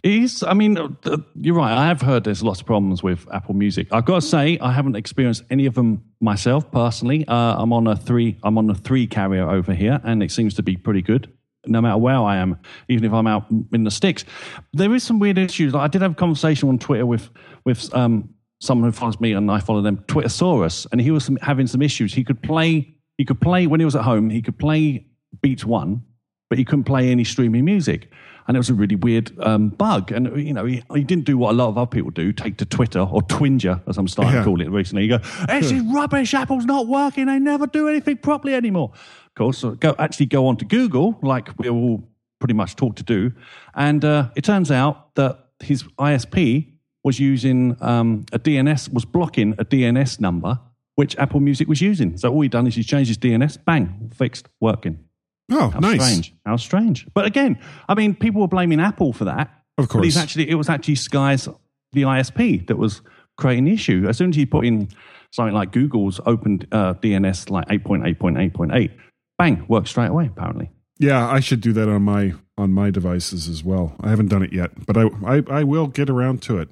Is. 0.05 0.43
I 0.43 0.53
mean, 0.53 0.77
uh, 0.77 1.17
you're 1.35 1.55
right. 1.55 1.73
I 1.73 1.87
have 1.87 2.03
heard 2.03 2.25
there's 2.25 2.43
lots 2.43 2.61
of 2.61 2.67
problems 2.67 3.03
with 3.03 3.27
Apple 3.33 3.55
Music. 3.55 3.89
I've 3.91 4.05
got 4.05 4.17
to 4.17 4.21
say, 4.21 4.59
I 4.59 4.71
haven't 4.71 4.97
experienced 4.97 5.45
any 5.49 5.65
of 5.65 5.75
them 5.75 6.05
myself 6.21 6.71
personally. 6.71 7.27
Uh, 7.27 7.57
I'm 7.57 7.73
on 7.73 7.87
a 7.87 7.97
three. 7.97 8.39
I'm 8.43 8.59
on 8.59 8.69
a 8.69 8.75
three 8.75 9.07
carrier 9.07 9.49
over 9.49 9.73
here, 9.73 10.03
and 10.05 10.23
it 10.23 10.31
seems 10.31 10.53
to 10.57 10.63
be 10.63 10.77
pretty 10.77 11.01
good. 11.01 11.33
No 11.67 11.81
matter 11.81 11.97
where 11.97 12.19
I 12.19 12.37
am, 12.37 12.59
even 12.91 13.07
if 13.07 13.15
I'm 13.15 13.27
out 13.27 13.47
in 13.73 13.85
the 13.85 13.91
sticks, 13.91 14.27
there 14.75 14.95
is 14.95 15.03
some 15.03 15.21
weird 15.21 15.39
issues. 15.39 15.73
Like 15.73 15.85
I 15.85 15.89
did 15.89 16.03
have 16.03 16.13
a 16.13 16.17
conversation 16.17 16.69
on 16.69 16.79
Twitter 16.79 17.07
with 17.07 17.31
with 17.65 17.93
um, 17.95 18.29
someone 18.61 18.91
who 18.91 18.93
follows 18.93 19.19
me, 19.21 19.33
and 19.33 19.51
I 19.51 19.59
follow 19.61 19.81
them, 19.81 20.05
Twittersaurus, 20.07 20.87
and 20.93 21.01
he 21.01 21.13
was 21.13 21.31
having 21.41 21.67
some 21.67 21.81
issues. 21.81 22.13
He 22.13 22.25
could 22.25 22.43
play. 22.43 22.95
He 23.17 23.25
could 23.25 23.41
play 23.41 23.67
when 23.67 23.81
he 23.81 23.87
was 23.87 23.97
at 23.97 24.03
home. 24.03 24.29
He 24.29 24.43
could 24.43 24.59
play 24.59 25.07
Beats 25.41 25.65
One, 25.65 26.03
but 26.51 26.59
he 26.59 26.65
couldn't 26.67 26.85
play 26.85 27.11
any 27.11 27.25
streaming 27.25 27.65
music. 27.65 28.11
And 28.47 28.57
it 28.57 28.61
was 28.61 28.69
a 28.71 28.75
really 28.75 28.97
weird 28.97 29.33
um, 29.41 29.71
bug. 29.71 30.13
And, 30.13 30.37
you 30.39 30.53
know, 30.53 30.65
he, 30.67 30.83
he 30.95 31.03
didn't 31.03 31.25
do 31.25 31.39
what 31.39 31.53
a 31.53 31.55
lot 31.55 31.69
of 31.69 31.79
other 31.79 31.89
people 31.89 32.11
do, 32.11 32.33
take 32.33 32.59
to 32.59 32.67
Twitter 32.67 33.01
or 33.01 33.23
Twinger, 33.23 33.81
as 33.87 33.97
I'm 33.97 34.07
starting 34.09 34.35
Yeah. 34.35 34.41
to 34.41 34.45
call 34.45 34.61
it 34.61 34.69
recently. 34.71 35.05
You 35.05 35.19
go, 35.19 35.25
this 35.47 35.71
is 35.73 35.83
rubbish. 35.83 36.35
Apple's 36.35 36.67
not 36.67 36.87
working. 36.87 37.27
They 37.27 37.39
never 37.39 37.67
do 37.67 37.89
anything 37.89 38.19
properly 38.19 38.55
anymore. 38.55 38.91
Of 38.93 39.35
course, 39.35 39.59
so 39.59 39.71
go 39.73 39.95
actually 39.99 40.27
go 40.27 40.47
on 40.47 40.57
to 40.59 40.65
Google, 40.65 41.19
like 41.23 41.59
we're 41.59 41.71
all 41.73 42.07
pretty 42.39 42.55
much 42.55 42.77
taught 42.77 42.97
to 42.97 43.03
do. 43.03 43.33
And 43.75 44.05
uh, 44.05 44.29
it 44.37 44.45
turns 44.45 44.71
out 44.71 45.15
that 45.15 45.39
his 45.61 45.83
ISP 45.99 46.73
was 47.03 47.19
using 47.19 47.77
um, 47.81 48.25
a 48.33 48.39
DNS, 48.39 48.93
was 48.93 49.05
blocking 49.05 49.55
a 49.59 49.65
DNS 49.65 50.21
number, 50.21 50.59
which 50.95 51.17
Apple 51.17 51.41
Music 51.41 51.67
was 51.69 51.81
using. 51.81 52.17
So 52.17 52.33
all 52.33 52.41
he 52.43 52.49
done 52.49 52.67
is 52.67 52.75
he 52.75 52.83
changed 52.83 53.09
his 53.09 53.19
DNS, 53.19 53.65
bang, 53.65 54.11
fixed, 54.15 54.49
working. 54.61 55.04
Oh, 55.51 55.71
How 55.71 55.79
nice. 55.81 56.03
strange. 56.03 56.35
How 56.47 56.57
strange. 56.57 57.07
But 57.15 57.27
again, 57.27 57.59
I 57.89 57.95
mean, 57.95 58.15
people 58.15 58.41
were 58.41 58.49
blaming 58.49 58.81
Apple 58.81 59.13
for 59.13 59.25
that. 59.27 59.51
Of 59.77 59.89
course. 59.89 60.01
But 60.01 60.05
he's 60.05 60.17
actually, 60.17 60.49
it 60.51 60.55
was 60.55 60.69
actually 60.69 60.95
Sky's, 60.95 61.49
the 61.93 62.03
ISP, 62.03 62.67
that 62.69 62.77
was 62.79 63.03
creating 63.37 63.65
the 63.65 63.73
issue. 63.73 64.07
As 64.09 64.17
soon 64.17 64.31
as 64.31 64.37
you 64.37 64.47
put 64.47 64.65
in 64.65 64.89
something 65.33 65.55
like 65.55 65.73
Google's 65.73 66.21
open 66.27 66.61
uh, 66.73 66.95
DNS 66.95 67.51
like 67.51 67.67
8.8.8.8, 67.69 68.91
bang, 69.39 69.67
works 69.69 69.91
straight 69.91 70.09
away, 70.11 70.27
apparently. 70.27 70.71
Yeah, 70.99 71.29
I 71.29 71.41
should 71.41 71.61
do 71.61 71.73
that 71.73 71.89
on 71.89 72.03
my 72.03 72.35
on 72.57 72.73
my 72.73 72.91
devices 72.91 73.49
as 73.49 73.65
well. 73.65 73.97
I 74.01 74.11
haven't 74.11 74.29
done 74.29 74.45
it 74.45 74.53
yet, 74.53 74.71
but 74.87 74.97
I 74.97 75.09
I, 75.27 75.43
I 75.51 75.65
will 75.65 75.89
get 75.89 76.09
around 76.09 76.41
to 76.43 76.59
it. 76.59 76.69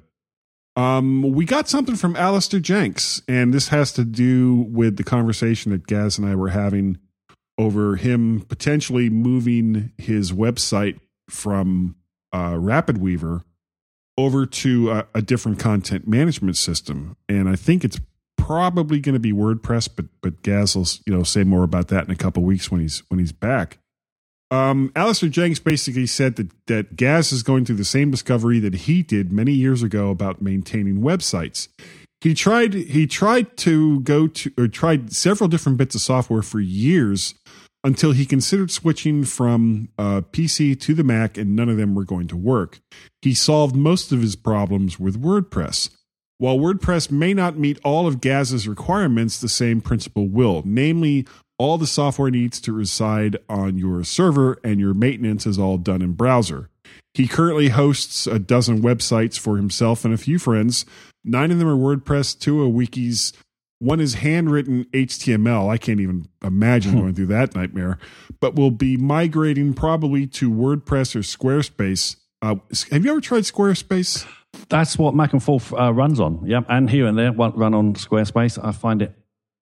Um, 0.77 1.21
we 1.21 1.43
got 1.45 1.67
something 1.67 1.97
from 1.97 2.15
Alistair 2.15 2.61
Jenks, 2.61 3.21
and 3.27 3.53
this 3.53 3.67
has 3.67 3.91
to 3.93 4.05
do 4.05 4.65
with 4.69 4.95
the 4.95 5.03
conversation 5.03 5.73
that 5.73 5.85
Gaz 5.87 6.17
and 6.17 6.25
I 6.27 6.35
were 6.35 6.49
having 6.49 6.97
over 7.57 7.95
him 7.95 8.41
potentially 8.41 9.09
moving 9.09 9.91
his 9.97 10.31
website 10.31 10.99
from 11.29 11.95
uh, 12.33 12.57
Rapid 12.57 12.97
Weaver 12.97 13.43
over 14.17 14.45
to 14.45 14.91
a, 14.91 15.07
a 15.15 15.21
different 15.21 15.59
content 15.59 16.07
management 16.07 16.57
system, 16.57 17.15
and 17.27 17.49
I 17.49 17.55
think 17.55 17.83
it's 17.83 17.99
probably 18.37 18.99
going 18.99 19.13
to 19.13 19.19
be 19.19 19.31
WordPress. 19.31 19.89
But 19.95 20.05
but 20.21 20.41
Gaz 20.43 20.75
will 20.75 20.87
you 21.05 21.15
know 21.15 21.23
say 21.23 21.43
more 21.43 21.63
about 21.63 21.87
that 21.89 22.05
in 22.05 22.11
a 22.11 22.15
couple 22.15 22.43
weeks 22.43 22.71
when 22.71 22.81
he's 22.81 23.03
when 23.09 23.19
he's 23.19 23.31
back. 23.31 23.79
Um, 24.51 24.91
Alistair 24.95 25.29
Jenks 25.29 25.57
basically 25.57 26.05
said 26.05 26.35
that, 26.35 26.51
that 26.67 26.95
Gaz 26.95 27.31
is 27.31 27.41
going 27.41 27.65
through 27.65 27.77
the 27.77 27.83
same 27.83 28.11
discovery 28.11 28.59
that 28.59 28.75
he 28.75 29.01
did 29.01 29.31
many 29.31 29.51
years 29.51 29.81
ago 29.81 30.11
about 30.11 30.43
maintaining 30.43 30.97
websites. 30.97 31.69
He 32.21 32.35
tried 32.35 32.73
he 32.73 33.07
tried 33.07 33.57
to 33.57 34.01
go 34.01 34.27
to 34.27 34.51
or 34.57 34.67
tried 34.67 35.11
several 35.11 35.47
different 35.47 35.79
bits 35.79 35.95
of 35.95 36.01
software 36.01 36.43
for 36.43 36.59
years 36.59 37.33
until 37.83 38.13
he 38.13 38.25
considered 38.25 38.71
switching 38.71 39.25
from 39.25 39.89
uh, 39.97 40.21
PC 40.31 40.79
to 40.81 40.93
the 40.93 41.03
Mac, 41.03 41.37
and 41.37 41.55
none 41.55 41.69
of 41.69 41.77
them 41.77 41.95
were 41.95 42.05
going 42.05 42.27
to 42.27 42.37
work. 42.37 42.79
He 43.21 43.33
solved 43.33 43.75
most 43.75 44.11
of 44.11 44.21
his 44.21 44.35
problems 44.35 44.99
with 44.99 45.21
WordPress. 45.21 45.89
While 46.37 46.57
WordPress 46.57 47.11
may 47.11 47.33
not 47.33 47.57
meet 47.57 47.79
all 47.83 48.07
of 48.07 48.21
Gaz's 48.21 48.67
requirements, 48.67 49.39
the 49.39 49.49
same 49.49 49.81
principle 49.81 50.27
will. 50.27 50.63
Namely, 50.65 51.27
all 51.57 51.77
the 51.77 51.87
software 51.87 52.31
needs 52.31 52.59
to 52.61 52.73
reside 52.73 53.37
on 53.47 53.77
your 53.77 54.03
server, 54.03 54.59
and 54.63 54.79
your 54.79 54.93
maintenance 54.93 55.45
is 55.45 55.59
all 55.59 55.77
done 55.77 56.01
in 56.01 56.13
browser. 56.13 56.69
He 57.13 57.27
currently 57.27 57.69
hosts 57.69 58.27
a 58.27 58.39
dozen 58.39 58.81
websites 58.81 59.37
for 59.37 59.57
himself 59.57 60.03
and 60.03 60.13
a 60.13 60.17
few 60.17 60.39
friends. 60.39 60.85
Nine 61.23 61.51
of 61.51 61.59
them 61.59 61.67
are 61.67 61.77
WordPress, 61.77 62.37
two 62.37 62.61
are 62.61 62.67
wikis, 62.67 63.33
one 63.83 63.99
is 63.99 64.15
handwritten 64.15 64.85
HTML. 64.93 65.69
I 65.69 65.77
can't 65.77 65.99
even 65.99 66.27
imagine 66.41 66.97
going 66.99 67.13
through 67.13 67.27
that 67.27 67.53
nightmare, 67.53 67.97
but 68.39 68.55
will 68.55 68.71
be 68.71 68.95
migrating 68.95 69.73
probably 69.73 70.25
to 70.27 70.49
WordPress 70.49 71.15
or 71.15 71.19
Squarespace. 71.19 72.15
Uh, 72.41 72.55
have 72.91 73.03
you 73.03 73.11
ever 73.11 73.21
tried 73.21 73.43
Squarespace? 73.43 74.25
That's 74.69 74.97
what 74.97 75.15
Mac 75.15 75.33
and 75.33 75.43
Forth 75.43 75.73
uh, 75.73 75.93
runs 75.93 76.19
on. 76.19 76.45
Yep, 76.45 76.65
and 76.69 76.89
here 76.89 77.05
and 77.07 77.17
there, 77.17 77.33
run 77.33 77.73
on 77.73 77.93
Squarespace. 77.95 78.63
I 78.63 78.71
find 78.71 79.01
it 79.01 79.13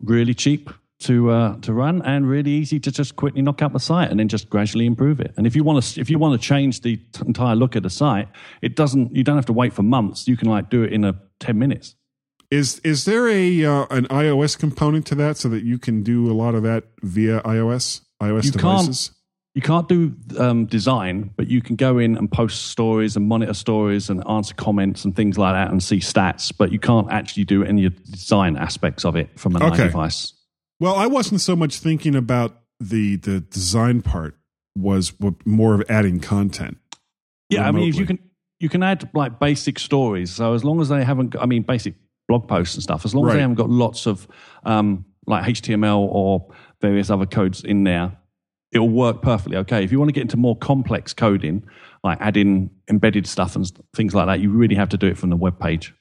really 0.04 0.36
cheap 0.36 0.70
to 1.00 1.32
uh, 1.32 1.58
to 1.62 1.74
run 1.74 2.04
and 2.04 2.30
really 2.30 2.52
easy 2.52 2.80
to 2.80 2.92
just 2.92 3.16
quickly 3.16 3.42
knock 3.42 3.64
out 3.64 3.74
the 3.74 3.80
site 3.80 4.12
and 4.12 4.20
then 4.20 4.28
just 4.28 4.50
gradually 4.50 4.86
improve 4.86 5.20
it. 5.20 5.34
And 5.36 5.48
if 5.48 5.56
you 5.56 5.64
want 5.64 5.84
to 5.84 6.00
if 6.00 6.12
you 6.12 6.20
want 6.20 6.40
to 6.40 6.48
change 6.48 6.82
the 6.82 6.98
t- 6.98 7.24
entire 7.26 7.56
look 7.56 7.76
of 7.76 7.82
the 7.82 7.90
site, 7.90 8.28
it 8.62 8.76
doesn't. 8.76 9.16
You 9.16 9.24
don't 9.24 9.36
have 9.36 9.48
to 9.48 9.54
wait 9.54 9.74
for 9.74 9.82
months. 9.82 10.28
You 10.28 10.38
can 10.38 10.48
like 10.48 10.70
do 10.70 10.84
it 10.84 10.94
in 10.94 11.04
a 11.04 11.20
ten 11.40 11.58
minutes. 11.58 11.96
Is 12.52 12.80
is 12.84 13.06
there 13.06 13.30
a 13.30 13.66
uh, 13.66 13.86
an 13.90 14.06
iOS 14.08 14.58
component 14.60 15.06
to 15.08 15.16
that 15.16 15.38
so 15.38 15.48
that 15.50 15.64
you 15.64 15.80
can 15.80 16.04
do 16.04 16.30
a 16.30 16.34
lot 16.34 16.54
of 16.54 16.64
that 16.64 16.84
via 17.02 17.40
iOS 17.42 18.02
iOS 18.22 18.44
You 18.46 18.52
can't- 18.52 18.62
devices? 18.82 19.12
You 19.54 19.62
can't 19.62 19.90
do 19.90 20.16
um, 20.40 20.66
design, 20.66 21.32
but 21.36 21.48
you 21.50 21.62
can 21.62 21.76
go 21.76 21.98
in 21.98 22.16
and 22.16 22.32
post 22.32 22.68
stories 22.68 23.18
and 23.18 23.28
monitor 23.28 23.54
stories 23.54 24.10
and 24.10 24.26
answer 24.30 24.54
comments 24.56 25.04
and 25.04 25.14
things 25.14 25.38
like 25.38 25.54
that 25.54 25.70
and 25.70 25.84
see 25.84 25.98
stats. 25.98 26.54
But 26.58 26.72
you 26.72 26.80
can't 26.80 27.12
actually 27.12 27.44
do 27.44 27.62
any 27.66 27.90
design 27.90 28.56
aspects 28.56 29.04
of 29.04 29.18
it 29.18 29.38
from 29.38 29.58
an 29.58 29.64
Okay. 29.64 29.84
device. 29.88 30.32
Well, 30.80 30.96
I 30.96 31.06
wasn't 31.08 31.42
so 31.42 31.58
much 31.58 31.80
thinking 31.80 32.16
about 32.16 32.62
the 32.80 33.18
the 33.18 33.42
design 33.42 34.02
part. 34.02 34.36
Was 34.78 35.12
more 35.46 35.74
of 35.74 35.84
adding 35.90 36.22
content. 36.22 36.78
Yeah, 37.50 37.68
I 37.68 37.72
mean, 37.72 37.90
if 37.90 37.98
you 37.98 38.06
can 38.06 38.20
you 38.62 38.70
can 38.70 38.84
add 38.84 39.10
like 39.14 39.38
basic 39.38 39.80
stories. 39.80 40.32
So 40.32 40.54
as 40.54 40.64
long 40.64 40.80
as 40.80 40.88
they 40.88 41.04
haven't, 41.04 41.36
I 41.38 41.46
mean, 41.46 41.64
basic 41.64 41.96
blog 42.32 42.48
posts 42.48 42.76
and 42.76 42.84
stuff. 42.84 43.04
As 43.04 43.14
long 43.14 43.28
as 43.28 43.34
they 43.34 43.42
haven't 43.42 43.56
got 43.56 43.70
lots 43.70 44.08
of 44.08 44.26
um, 44.64 45.04
like 45.28 45.44
HTML 45.44 46.00
or 46.00 46.48
various 46.80 47.10
other 47.10 47.26
codes 47.26 47.62
in 47.62 47.84
there, 47.84 48.18
it'll 48.72 48.88
work 48.88 49.22
perfectly 49.22 49.58
okay. 49.58 49.84
If 49.84 49.92
you 49.92 50.00
want 50.00 50.08
to 50.08 50.14
get 50.14 50.22
into 50.22 50.38
more 50.38 50.56
complex 50.56 51.14
coding, 51.14 51.64
like 52.06 52.18
adding 52.22 52.70
embedded 52.90 53.28
stuff 53.28 53.58
and 53.58 53.70
things 53.94 54.16
like 54.16 54.28
that, 54.28 54.40
you 54.40 54.50
really 54.50 54.76
have 54.76 54.88
to 54.90 54.98
do 54.98 55.08
it 55.08 55.18
from 55.18 55.30
the 55.30 55.36
web 55.36 55.60
page. 55.60 55.94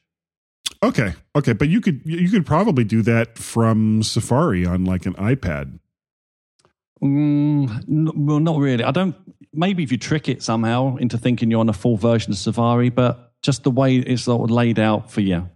Okay, 0.85 1.14
okay, 1.35 1.53
but 1.53 1.69
you 1.69 1.81
could 1.81 2.01
you 2.05 2.31
could 2.31 2.47
probably 2.47 2.85
do 2.85 3.03
that 3.03 3.37
from 3.37 4.05
Safari 4.05 4.64
on 4.64 4.85
like 4.85 5.05
an 5.05 5.14
iPad. 5.14 5.81
Mm, 7.03 8.12
well, 8.14 8.38
not 8.38 8.59
really. 8.59 8.85
I 8.85 8.93
don't. 8.93 9.16
Maybe 9.53 9.83
if 9.83 9.90
you 9.90 9.99
trick 9.99 10.29
it 10.29 10.45
somehow 10.45 10.95
into 10.97 11.19
thinking 11.19 11.51
you're 11.51 11.59
on 11.59 11.69
a 11.69 11.73
full 11.73 11.97
version 11.97 12.31
of 12.31 12.38
Safari, 12.38 12.88
but 12.88 13.33
just 13.43 13.64
the 13.64 13.71
way 13.73 13.97
it's 13.97 14.23
sort 14.23 14.49
of 14.49 14.55
laid 14.55 14.79
out 14.79 15.11
for 15.11 15.23
you 15.23 15.51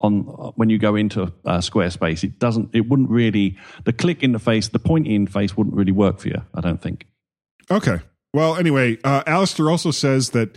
on 0.00 0.20
when 0.56 0.70
you 0.70 0.78
go 0.78 0.94
into 0.94 1.22
uh, 1.44 1.58
Squarespace, 1.58 2.22
it 2.22 2.38
doesn't. 2.38 2.70
It 2.72 2.88
wouldn't 2.88 3.10
really. 3.10 3.56
The 3.84 3.92
click 3.92 4.20
interface, 4.20 4.70
the 4.70 4.78
point 4.78 5.06
interface, 5.06 5.56
wouldn't 5.56 5.76
really 5.76 5.92
work 5.92 6.20
for 6.20 6.28
you. 6.28 6.42
I 6.54 6.60
don't 6.60 6.80
think. 6.80 7.06
Okay. 7.70 8.00
Well, 8.32 8.56
anyway, 8.56 8.98
uh, 9.04 9.22
Alistair 9.26 9.70
also 9.70 9.90
says 9.90 10.30
that 10.30 10.56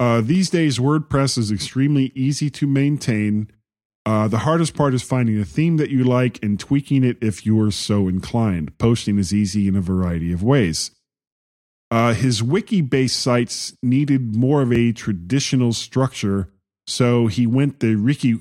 uh, 0.00 0.20
these 0.20 0.50
days 0.50 0.78
WordPress 0.78 1.38
is 1.38 1.52
extremely 1.52 2.12
easy 2.14 2.50
to 2.50 2.66
maintain. 2.66 3.50
Uh, 4.04 4.26
the 4.26 4.38
hardest 4.38 4.74
part 4.74 4.94
is 4.94 5.02
finding 5.02 5.40
a 5.40 5.44
theme 5.44 5.76
that 5.76 5.90
you 5.90 6.02
like 6.02 6.42
and 6.42 6.58
tweaking 6.58 7.04
it 7.04 7.16
if 7.20 7.46
you 7.46 7.60
are 7.62 7.70
so 7.70 8.08
inclined. 8.08 8.76
Posting 8.78 9.18
is 9.18 9.32
easy 9.32 9.68
in 9.68 9.76
a 9.76 9.80
variety 9.80 10.32
of 10.32 10.42
ways. 10.42 10.90
Uh, 11.92 12.14
his 12.14 12.42
wiki 12.42 12.80
based 12.80 13.18
sites 13.18 13.76
needed 13.82 14.34
more 14.34 14.62
of 14.62 14.72
a 14.72 14.92
traditional 14.92 15.72
structure, 15.72 16.48
so 16.86 17.26
he 17.26 17.46
went 17.46 17.80
the 17.80 17.94
Ricky, 17.94 18.38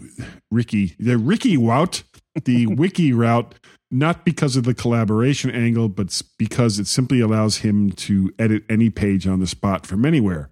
Ricky, 0.50 0.96
the 1.00 1.18
Ricky 1.18 1.58
route, 1.58 2.04
the 2.44 2.68
wiki 2.68 3.14
route, 3.14 3.56
not 3.90 4.26
because 4.26 4.56
of 4.56 4.64
the 4.64 4.74
collaboration 4.74 5.52
angle, 5.52 5.90
but 5.90 6.22
because 6.38 6.80
it 6.80 6.88
simply 6.88 7.20
allows 7.20 7.58
him 7.58 7.92
to 7.92 8.34
edit 8.40 8.64
any 8.70 8.90
page 8.90 9.28
on 9.28 9.40
the 9.40 9.48
spot 9.48 9.86
from 9.86 10.06
anywhere. 10.06 10.50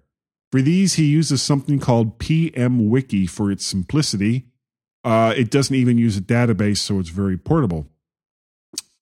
For 0.52 0.60
these, 0.60 0.94
he 0.94 1.06
uses 1.06 1.42
something 1.42 1.78
called 1.78 2.18
PM 2.18 2.90
Wiki 2.90 3.26
for 3.26 3.50
its 3.50 3.64
simplicity. 3.64 4.46
Uh, 5.04 5.32
it 5.36 5.50
doesn't 5.50 5.74
even 5.74 5.96
use 5.96 6.16
a 6.16 6.20
database, 6.20 6.78
so 6.78 6.98
it's 6.98 7.08
very 7.08 7.38
portable. 7.38 7.86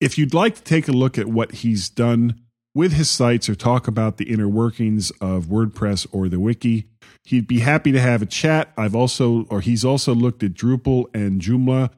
If 0.01 0.17
you'd 0.17 0.35
like 0.35 0.55
to 0.57 0.63
take 0.63 0.87
a 0.87 0.93
look 0.93 1.19
at 1.19 1.27
what 1.27 1.53
he's 1.53 1.89
done 1.89 2.41
with 2.75 2.93
his 2.93 3.11
sites 3.11 3.49
or 3.49 3.55
talk 3.55 3.89
about 3.89 4.17
the 4.17 4.31
inner 4.31 4.49
workings 4.49 5.11
of 5.21 5.47
WordPress 5.47 6.07
or 6.13 6.29
the 6.29 6.41
wiki, 6.41 6.87
he'd 7.25 7.47
be 7.47 7.61
happy 7.61 7.93
to 7.93 8.01
have 8.01 8.23
a 8.23 8.27
chat. 8.27 8.73
I've 8.77 8.95
also, 8.95 9.45
or 9.51 9.61
he's 9.61 9.85
also 9.85 10.15
looked 10.15 10.43
at 10.43 10.55
Drupal 10.55 11.07
and 11.15 11.41
Joomla 11.41 11.91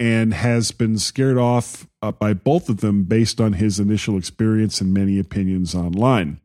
and 0.00 0.34
has 0.34 0.72
been 0.72 0.98
scared 0.98 1.38
off 1.38 1.86
uh, 2.00 2.12
by 2.12 2.32
both 2.34 2.68
of 2.68 2.80
them 2.80 3.04
based 3.04 3.40
on 3.40 3.54
his 3.54 3.78
initial 3.78 4.16
experience 4.16 4.80
and 4.80 4.92
many 4.92 5.18
opinions 5.18 5.74
online. 5.74 6.40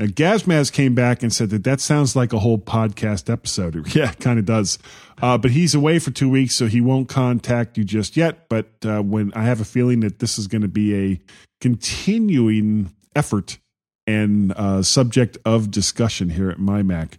Now, 0.00 0.06
Gazmaz 0.06 0.72
came 0.72 0.94
back 0.94 1.22
and 1.22 1.30
said 1.30 1.50
that 1.50 1.64
that 1.64 1.78
sounds 1.78 2.16
like 2.16 2.32
a 2.32 2.38
whole 2.38 2.56
podcast 2.56 3.30
episode. 3.30 3.86
Yeah, 3.94 4.12
kind 4.12 4.38
of 4.38 4.46
does. 4.46 4.78
Uh, 5.20 5.36
but 5.36 5.50
he's 5.50 5.74
away 5.74 5.98
for 5.98 6.10
two 6.10 6.30
weeks, 6.30 6.56
so 6.56 6.68
he 6.68 6.80
won't 6.80 7.10
contact 7.10 7.76
you 7.76 7.84
just 7.84 8.16
yet. 8.16 8.48
But 8.48 8.70
uh, 8.82 9.02
when 9.02 9.30
I 9.34 9.42
have 9.42 9.60
a 9.60 9.64
feeling 9.64 10.00
that 10.00 10.18
this 10.18 10.38
is 10.38 10.46
going 10.46 10.62
to 10.62 10.68
be 10.68 10.94
a 10.94 11.20
continuing 11.60 12.94
effort 13.14 13.58
and 14.06 14.52
uh, 14.52 14.82
subject 14.82 15.36
of 15.44 15.70
discussion 15.70 16.30
here 16.30 16.48
at 16.48 16.56
MyMac. 16.56 17.18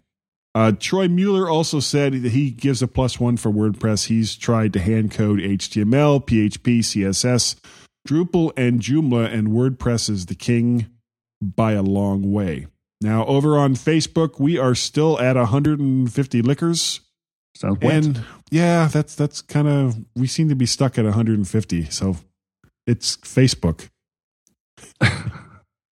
Uh, 0.56 0.72
Troy 0.72 1.08
Mueller 1.08 1.48
also 1.48 1.80
said 1.80 2.14
that 2.14 2.32
he 2.32 2.50
gives 2.50 2.82
a 2.82 2.88
plus 2.88 3.20
one 3.20 3.38
for 3.38 3.52
WordPress. 3.52 4.08
He's 4.08 4.36
tried 4.36 4.74
to 4.74 4.80
hand 4.80 5.12
code 5.12 5.38
HTML, 5.40 6.26
PHP, 6.26 6.80
CSS, 6.80 7.58
Drupal, 8.08 8.52
and 8.58 8.82
Joomla, 8.82 9.32
and 9.32 9.50
WordPress 9.50 10.10
is 10.10 10.26
the 10.26 10.36
king 10.36 10.88
by 11.42 11.74
a 11.74 11.84
long 11.84 12.32
way. 12.32 12.66
Now, 13.02 13.26
over 13.26 13.58
on 13.58 13.74
Facebook, 13.74 14.40
we 14.40 14.60
are 14.60 14.76
still 14.76 15.20
at 15.20 15.36
150 15.36 16.42
lickers. 16.44 17.02
Sounds 17.56 17.80
wet. 17.82 18.06
And 18.06 18.26
yeah, 18.52 18.88
that's 18.88 19.16
that's 19.16 19.42
kind 19.42 19.68
of 19.68 19.98
we 20.16 20.28
seem 20.28 20.50
to 20.50 20.56
be 20.56 20.66
stuck 20.66 20.98
at 20.98 21.06
150. 21.06 21.86
So 21.86 22.18
it's 22.86 23.18
Facebook. 23.18 23.90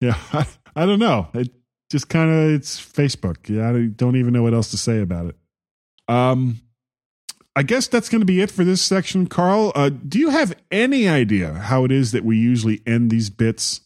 yeah, 0.01 0.17
I, 0.33 0.47
I 0.75 0.85
don't 0.85 0.99
know. 0.99 1.29
It 1.33 1.51
just 1.91 2.09
kind 2.09 2.29
of 2.29 2.55
it's 2.55 2.79
Facebook. 2.79 3.47
Yeah, 3.47 3.69
I 3.69 3.85
don't 3.85 4.15
even 4.15 4.33
know 4.33 4.43
what 4.43 4.53
else 4.53 4.71
to 4.71 4.77
say 4.77 4.99
about 4.99 5.27
it. 5.27 5.35
Um, 6.07 6.61
I 7.55 7.63
guess 7.63 7.87
that's 7.87 8.09
going 8.09 8.21
to 8.21 8.25
be 8.25 8.41
it 8.41 8.51
for 8.51 8.63
this 8.63 8.81
section, 8.81 9.27
Carl. 9.27 9.71
Uh, 9.75 9.89
do 9.89 10.19
you 10.19 10.29
have 10.29 10.55
any 10.71 11.07
idea 11.07 11.53
how 11.53 11.85
it 11.85 11.91
is 11.91 12.11
that 12.11 12.25
we 12.25 12.37
usually 12.37 12.81
end 12.85 13.11
these 13.11 13.29
bits? 13.29 13.81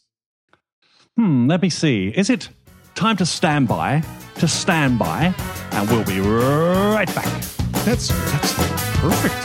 Hmm, 1.15 1.47
let 1.47 1.61
me 1.61 1.69
see. 1.69 2.07
Is 2.15 2.29
it 2.29 2.49
time 2.99 3.15
to 3.15 3.25
stand 3.25 3.65
by? 3.65 4.03
To 4.39 4.47
stand 4.47 4.99
by, 4.99 5.33
and 5.71 5.89
we'll 5.89 6.03
be 6.03 6.19
right 6.19 7.07
back. 7.15 7.31
That's 7.85 8.09
that's 8.09 8.53
perfect. 8.99 9.35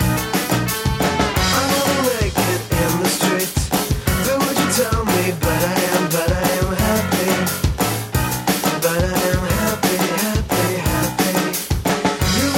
I 1.54 1.62
wanna 1.70 2.02
make 2.18 2.34
it 2.34 2.62
in 2.82 2.92
the 2.98 3.06
streets. 3.06 3.70
Do 4.26 4.32
what 4.42 4.58
you 4.58 4.68
tell 4.82 5.04
me, 5.04 5.22
but 5.38 5.60
I 5.70 5.76
am, 5.94 6.02
but 6.10 6.30
I 6.32 6.46
am 6.58 6.70
happy. 6.82 7.30
But 8.82 9.02
I 9.04 9.22
am 9.30 9.44
happy, 9.62 9.96
happy, 10.24 10.66
happy. 10.90 11.32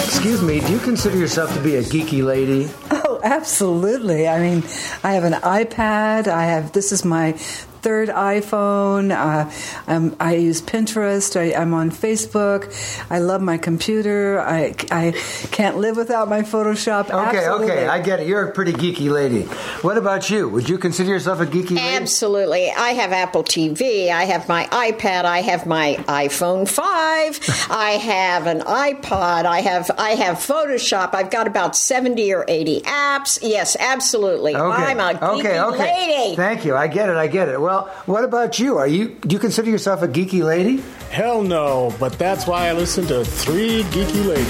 Excuse 0.06 0.40
me, 0.40 0.60
do 0.60 0.72
you 0.72 0.78
consider 0.78 1.18
yourself 1.18 1.52
to 1.52 1.60
be 1.60 1.76
a 1.76 1.82
geeky 1.82 2.24
lady? 2.24 2.70
Oh, 2.90 3.20
absolutely. 3.22 4.28
I 4.28 4.40
mean, 4.40 4.62
I 5.04 5.12
have 5.12 5.24
an 5.24 5.34
iPad. 5.34 6.26
I 6.26 6.46
have 6.46 6.72
this 6.72 6.90
is 6.90 7.04
my 7.04 7.34
third 7.82 8.08
iPhone. 8.08 9.10
Uh, 9.10 9.50
I'm, 9.86 10.16
I 10.20 10.36
use 10.36 10.62
Pinterest. 10.62 11.36
I, 11.38 11.60
I'm 11.60 11.74
on 11.74 11.90
Facebook. 11.90 12.72
I 13.10 13.18
love 13.18 13.42
my 13.42 13.58
computer. 13.58 14.40
I, 14.40 14.74
I 14.90 15.12
can't 15.50 15.76
live 15.78 15.96
without 15.96 16.28
my 16.28 16.42
Photoshop. 16.42 17.06
Okay, 17.06 17.38
Absolutely. 17.38 17.72
okay, 17.72 17.86
I 17.86 18.00
get 18.00 18.20
it. 18.20 18.26
You're 18.26 18.48
a 18.48 18.52
pretty 18.52 18.72
geeky 18.72 19.10
lady. 19.10 19.42
What 19.82 19.98
about 19.98 20.30
you? 20.30 20.48
Would 20.48 20.68
you 20.68 20.78
consider 20.78 21.10
yourself 21.10 21.40
a 21.40 21.46
geeky 21.46 21.70
lady? 21.70 21.80
Absolutely. 21.80 22.70
I 22.70 22.90
have 22.90 23.12
Apple 23.12 23.44
TV. 23.44 24.10
I 24.10 24.24
have 24.24 24.48
my 24.48 24.64
iPad. 24.66 25.24
I 25.24 25.42
have 25.42 25.66
my 25.66 25.96
iPhone 26.08 26.68
5. 26.68 27.68
I 27.70 27.90
have 27.92 28.46
an 28.46 28.60
iPod. 28.60 29.44
I 29.44 29.60
have 29.60 29.90
I 29.98 30.10
have 30.10 30.36
Photoshop. 30.36 31.14
I've 31.14 31.30
got 31.30 31.46
about 31.46 31.76
70 31.76 32.32
or 32.32 32.44
80 32.48 32.80
apps. 32.82 33.38
Yes, 33.42 33.76
absolutely. 33.78 34.54
Okay. 34.54 34.82
I'm 34.84 35.00
a 35.00 35.18
geeky 35.18 35.38
okay, 35.38 35.60
okay. 35.60 35.78
lady. 35.78 36.36
Thank 36.36 36.64
you. 36.64 36.76
I 36.76 36.86
get 36.88 37.08
it. 37.08 37.16
I 37.16 37.26
get 37.26 37.48
it. 37.48 37.60
Well, 37.66 37.88
what 38.06 38.22
about 38.22 38.60
you? 38.60 38.78
Are 38.78 38.86
you 38.86 39.08
do 39.08 39.34
you 39.34 39.40
consider 39.40 39.68
yourself 39.68 40.00
a 40.00 40.06
geeky 40.06 40.44
lady? 40.44 40.84
Hell 41.10 41.42
no, 41.42 41.92
but 41.98 42.16
that's 42.16 42.46
why 42.46 42.68
I 42.68 42.72
listen 42.74 43.08
to 43.08 43.24
three 43.24 43.82
geeky 43.90 44.24
ladies. 44.24 44.46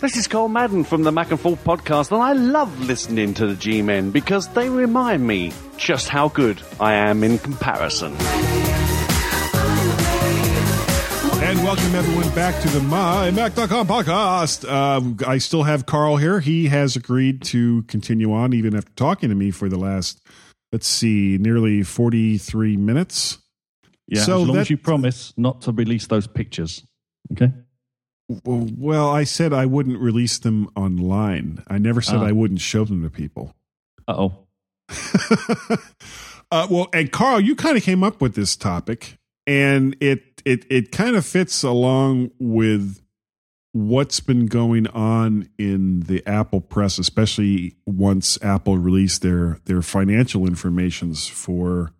This 0.00 0.16
is 0.16 0.26
Carl 0.26 0.48
Madden 0.48 0.84
from 0.84 1.02
the 1.02 1.12
Mac 1.12 1.30
and 1.30 1.38
Forth 1.38 1.62
podcast, 1.64 2.12
and 2.12 2.22
I 2.22 2.32
love 2.32 2.80
listening 2.80 3.34
to 3.34 3.46
the 3.46 3.56
G 3.56 3.82
Men 3.82 4.12
because 4.12 4.48
they 4.54 4.70
remind 4.70 5.26
me 5.26 5.52
just 5.76 6.08
how 6.08 6.30
good 6.30 6.62
I 6.80 6.94
am 6.94 7.22
in 7.22 7.38
comparison. 7.38 8.16
And 11.46 11.62
welcome 11.62 11.94
everyone 11.94 12.28
back 12.34 12.60
to 12.62 12.68
the 12.68 12.80
MyMac.com 12.80 13.86
podcast. 13.86 14.64
Uh, 14.68 15.28
I 15.28 15.38
still 15.38 15.62
have 15.62 15.86
Carl 15.86 16.16
here. 16.16 16.40
He 16.40 16.66
has 16.66 16.96
agreed 16.96 17.42
to 17.44 17.82
continue 17.84 18.32
on 18.32 18.52
even 18.52 18.74
after 18.74 18.90
talking 18.96 19.28
to 19.28 19.34
me 19.36 19.52
for 19.52 19.68
the 19.68 19.78
last, 19.78 20.20
let's 20.72 20.88
see, 20.88 21.38
nearly 21.38 21.84
43 21.84 22.76
minutes. 22.76 23.38
Yeah, 24.08 24.22
So 24.22 24.42
as 24.42 24.48
long 24.48 24.56
that- 24.56 24.60
as 24.62 24.70
you 24.70 24.76
promise 24.76 25.32
not 25.36 25.62
to 25.62 25.72
release 25.72 26.08
those 26.08 26.26
pictures. 26.26 26.84
Okay. 27.32 27.52
Well, 28.28 29.08
I 29.08 29.22
said 29.22 29.52
I 29.52 29.66
wouldn't 29.66 30.00
release 30.00 30.38
them 30.38 30.68
online. 30.74 31.62
I 31.68 31.78
never 31.78 32.00
said 32.02 32.16
Ah. 32.16 32.24
I 32.26 32.32
wouldn't 32.32 32.60
show 32.60 32.84
them 32.84 33.04
to 33.04 33.10
people. 33.10 33.54
Uh 34.08 34.28
oh. 34.28 34.46
Uh, 36.52 36.64
well, 36.70 36.86
and 36.92 37.10
Carl, 37.10 37.40
you 37.40 37.56
kind 37.56 37.76
of 37.76 37.82
came 37.82 38.04
up 38.04 38.20
with 38.20 38.36
this 38.36 38.54
topic, 38.54 39.18
and 39.48 39.96
it 39.98 40.22
it 40.46 40.64
it 40.70 40.92
kind 40.92 41.16
of 41.16 41.26
fits 41.26 41.62
along 41.64 42.30
with 42.38 43.02
what's 43.72 44.20
been 44.20 44.46
going 44.46 44.86
on 44.86 45.50
in 45.58 46.00
the 46.00 46.26
Apple 46.26 46.62
press, 46.62 46.98
especially 46.98 47.76
once 47.84 48.38
Apple 48.42 48.78
released 48.78 49.20
their 49.20 49.58
their 49.64 49.82
financial 49.82 50.46
informations 50.46 51.26
for 51.26 51.92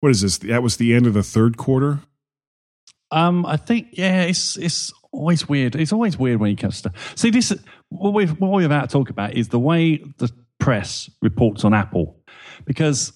what 0.00 0.10
is 0.10 0.20
this? 0.20 0.38
That 0.38 0.62
was 0.62 0.76
the 0.76 0.94
end 0.94 1.06
of 1.06 1.14
the 1.14 1.22
third 1.22 1.56
quarter. 1.56 2.00
Um, 3.10 3.44
I 3.46 3.56
think 3.56 3.88
yeah, 3.92 4.22
it's 4.22 4.58
it's 4.58 4.92
always 5.10 5.48
weird. 5.48 5.74
It's 5.74 5.92
always 5.92 6.18
weird 6.18 6.38
when 6.38 6.50
you 6.50 6.56
come 6.56 6.70
to 6.70 6.92
see 7.16 7.30
this. 7.30 7.52
What 7.88 8.12
we 8.12 8.26
what 8.26 8.52
we're 8.52 8.66
about 8.66 8.90
to 8.90 8.92
talk 8.92 9.08
about 9.08 9.34
is 9.34 9.48
the 9.48 9.58
way 9.58 9.96
the 10.18 10.30
press 10.58 11.08
reports 11.22 11.64
on 11.64 11.72
Apple, 11.72 12.20
because 12.66 13.14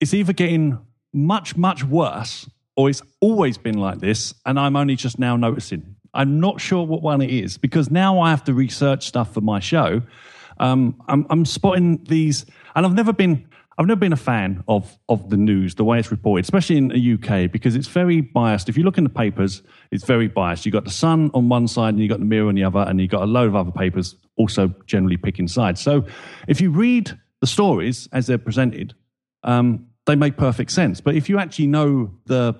it's 0.00 0.14
either 0.14 0.32
getting 0.32 0.78
much 1.12 1.54
much 1.54 1.84
worse 1.84 2.48
or 2.76 2.88
it's 2.88 3.02
always 3.20 3.58
been 3.58 3.78
like 3.78 3.98
this, 3.98 4.34
and 4.46 4.58
I'm 4.58 4.76
only 4.76 4.96
just 4.96 5.18
now 5.18 5.36
noticing. 5.36 5.96
I'm 6.14 6.40
not 6.40 6.60
sure 6.60 6.84
what 6.84 7.02
one 7.02 7.22
it 7.22 7.30
is 7.30 7.58
because 7.58 7.90
now 7.90 8.20
I 8.20 8.30
have 8.30 8.44
to 8.44 8.54
research 8.54 9.06
stuff 9.06 9.32
for 9.32 9.40
my 9.40 9.60
show. 9.60 10.02
Um, 10.58 11.00
I'm, 11.08 11.26
I'm 11.30 11.44
spotting 11.44 12.04
these, 12.04 12.46
and 12.74 12.84
I've 12.84 12.94
never 12.94 13.12
been 13.12 13.46
I've 13.78 13.86
never 13.86 14.00
been 14.00 14.12
a 14.12 14.16
fan 14.16 14.62
of 14.68 14.98
of 15.08 15.30
the 15.30 15.38
news, 15.38 15.76
the 15.76 15.84
way 15.84 15.98
it's 15.98 16.10
reported, 16.10 16.44
especially 16.44 16.76
in 16.76 16.88
the 16.88 17.14
UK, 17.14 17.50
because 17.50 17.76
it's 17.76 17.88
very 17.88 18.20
biased. 18.20 18.68
If 18.68 18.76
you 18.76 18.84
look 18.84 18.98
in 18.98 19.04
the 19.04 19.10
papers, 19.10 19.62
it's 19.90 20.04
very 20.04 20.28
biased. 20.28 20.66
You've 20.66 20.74
got 20.74 20.84
the 20.84 20.90
Sun 20.90 21.30
on 21.32 21.48
one 21.48 21.66
side, 21.66 21.94
and 21.94 21.98
you've 21.98 22.10
got 22.10 22.18
the 22.18 22.26
Mirror 22.26 22.48
on 22.48 22.56
the 22.56 22.64
other, 22.64 22.80
and 22.80 23.00
you've 23.00 23.10
got 23.10 23.22
a 23.22 23.26
load 23.26 23.48
of 23.48 23.56
other 23.56 23.70
papers 23.70 24.16
also 24.36 24.74
generally 24.84 25.16
picking 25.16 25.48
sides. 25.48 25.80
So 25.80 26.04
if 26.46 26.60
you 26.60 26.70
read 26.70 27.18
the 27.40 27.46
stories 27.46 28.06
as 28.12 28.26
they're 28.26 28.36
presented, 28.36 28.94
um, 29.44 29.86
they 30.06 30.16
make 30.16 30.36
perfect 30.36 30.70
sense. 30.72 31.00
But 31.00 31.14
if 31.14 31.28
you 31.28 31.38
actually 31.38 31.66
know 31.68 32.10
the 32.26 32.54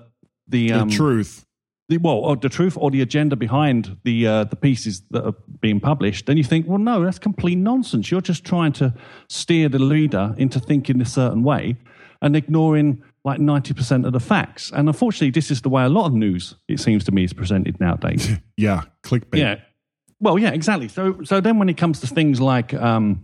the, 0.47 0.67
The 0.69 0.73
um, 0.73 0.89
truth. 0.89 1.45
the, 1.89 1.97
well, 1.97 2.15
or 2.17 2.35
the 2.35 2.49
truth 2.49 2.75
or 2.77 2.91
the 2.91 3.01
agenda 3.01 3.35
behind 3.35 3.97
the 4.03 4.27
uh, 4.27 4.43
the 4.45 4.55
pieces 4.55 5.01
that 5.11 5.25
are 5.25 5.35
being 5.61 5.79
published, 5.79 6.25
then 6.25 6.37
you 6.37 6.43
think, 6.43 6.67
well, 6.67 6.77
no, 6.79 7.03
that's 7.03 7.19
complete 7.19 7.57
nonsense. 7.57 8.11
You're 8.11 8.21
just 8.21 8.43
trying 8.43 8.73
to 8.73 8.93
steer 9.29 9.69
the 9.69 9.79
leader 9.79 10.33
into 10.37 10.59
thinking 10.59 11.01
a 11.01 11.05
certain 11.05 11.43
way 11.43 11.75
and 12.21 12.35
ignoring 12.35 13.01
like 13.23 13.39
ninety 13.39 13.73
percent 13.73 14.05
of 14.05 14.13
the 14.13 14.19
facts. 14.19 14.71
And 14.73 14.87
unfortunately, 14.87 15.31
this 15.31 15.51
is 15.51 15.61
the 15.61 15.69
way 15.69 15.83
a 15.83 15.89
lot 15.89 16.05
of 16.07 16.13
news, 16.13 16.55
it 16.67 16.79
seems 16.79 17.03
to 17.05 17.11
me, 17.11 17.23
is 17.23 17.33
presented 17.33 17.79
nowadays. 17.79 18.29
Yeah, 18.57 18.83
clickbait. 19.03 19.39
yeah, 19.39 19.55
well, 20.19 20.37
yeah, 20.37 20.51
exactly. 20.51 20.87
So, 20.87 21.21
so 21.23 21.41
then 21.41 21.57
when 21.57 21.67
it 21.69 21.77
comes 21.77 21.99
to 22.01 22.07
things 22.07 22.39
like 22.39 22.73
um, 22.75 23.23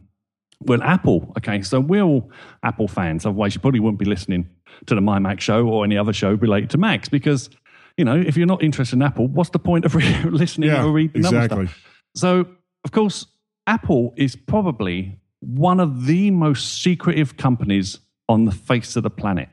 well, 0.61 0.81
Apple. 0.83 1.33
Okay, 1.37 1.61
so 1.61 1.79
we're 1.79 2.01
all 2.03 2.29
Apple 2.63 2.87
fans. 2.87 3.25
Otherwise, 3.25 3.55
you 3.55 3.61
probably 3.61 3.79
wouldn't 3.79 3.99
be 3.99 4.05
listening 4.05 4.49
to 4.87 4.95
the 4.95 5.01
My 5.01 5.19
Mac 5.19 5.39
show 5.41 5.67
or 5.67 5.83
any 5.85 5.97
other 5.97 6.13
show 6.13 6.33
related 6.33 6.69
to 6.71 6.77
Macs 6.77 7.09
because, 7.09 7.49
you 7.97 8.05
know, 8.05 8.15
if 8.15 8.35
you're 8.37 8.47
not 8.47 8.63
interested 8.63 8.95
in 8.95 9.01
Apple, 9.01 9.27
what's 9.27 9.51
the 9.51 9.59
point 9.59 9.85
of 9.85 9.95
re- 9.95 10.23
listening 10.25 10.69
Yeah, 10.69 10.83
or 10.83 10.91
reading 10.91 11.17
exactly. 11.23 11.67
stuff? 11.67 11.83
So, 12.15 12.47
of 12.83 12.91
course, 12.91 13.25
Apple 13.67 14.13
is 14.17 14.35
probably 14.35 15.19
one 15.39 15.79
of 15.79 16.05
the 16.05 16.31
most 16.31 16.81
secretive 16.81 17.37
companies 17.37 17.99
on 18.27 18.45
the 18.45 18.51
face 18.51 18.95
of 18.95 19.03
the 19.03 19.09
planet. 19.09 19.49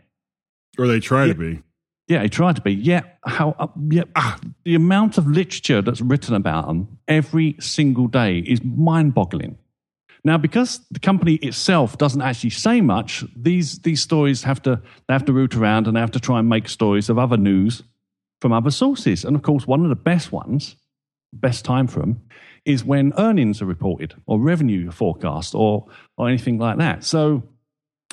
Or 0.79 0.87
they 0.87 1.01
try 1.01 1.27
to 1.29 1.35
be. 1.35 1.63
Yeah, 2.09 2.21
they 2.21 2.29
tried 2.29 2.57
to 2.57 2.63
be. 2.63 2.73
Yeah, 2.75 3.03
how? 3.25 3.55
Uh, 3.59 3.69
yet, 3.91 4.09
ah, 4.17 4.39
the 4.65 4.75
amount 4.75 5.17
of 5.17 5.27
literature 5.27 5.81
that's 5.81 6.01
written 6.03 6.35
about 6.35 6.67
them 6.67 6.99
every 7.09 7.57
single 7.61 8.09
day 8.09 8.39
is 8.39 8.63
mind-boggling. 8.63 9.57
Now, 10.25 10.39
because 10.39 10.81
the 10.91 11.01
company 11.01 11.35
itself 11.35 11.99
doesn't 11.99 12.23
actually 12.23 12.51
say 12.51 12.81
much, 12.81 13.25
these 13.37 13.79
these 13.81 14.01
stories 14.01 14.43
have 14.45 14.63
to 14.63 14.81
they 15.07 15.13
have 15.13 15.27
to 15.27 15.33
root 15.33 15.55
around 15.55 15.87
and 15.87 15.97
they 15.97 16.01
have 16.01 16.13
to 16.13 16.21
try 16.21 16.39
and 16.39 16.49
make 16.49 16.69
stories 16.69 17.11
of 17.11 17.19
other 17.19 17.37
news 17.37 17.83
from 18.41 18.53
other 18.53 18.71
sources. 18.71 19.25
And 19.25 19.37
of 19.37 19.43
course, 19.43 19.67
one 19.67 19.83
of 19.83 19.91
the 19.91 19.95
best 19.95 20.33
ones, 20.33 20.77
best 21.33 21.65
time 21.65 21.87
for 21.87 22.01
them, 22.01 22.23
is 22.65 22.85
when 22.85 23.13
earnings 23.19 23.61
are 23.61 23.67
reported 23.67 24.15
or 24.27 24.41
revenue 24.41 24.91
forecast 24.91 25.55
or 25.55 25.87
or 26.17 26.29
anything 26.29 26.59
like 26.59 26.79
that. 26.79 27.05
So, 27.05 27.43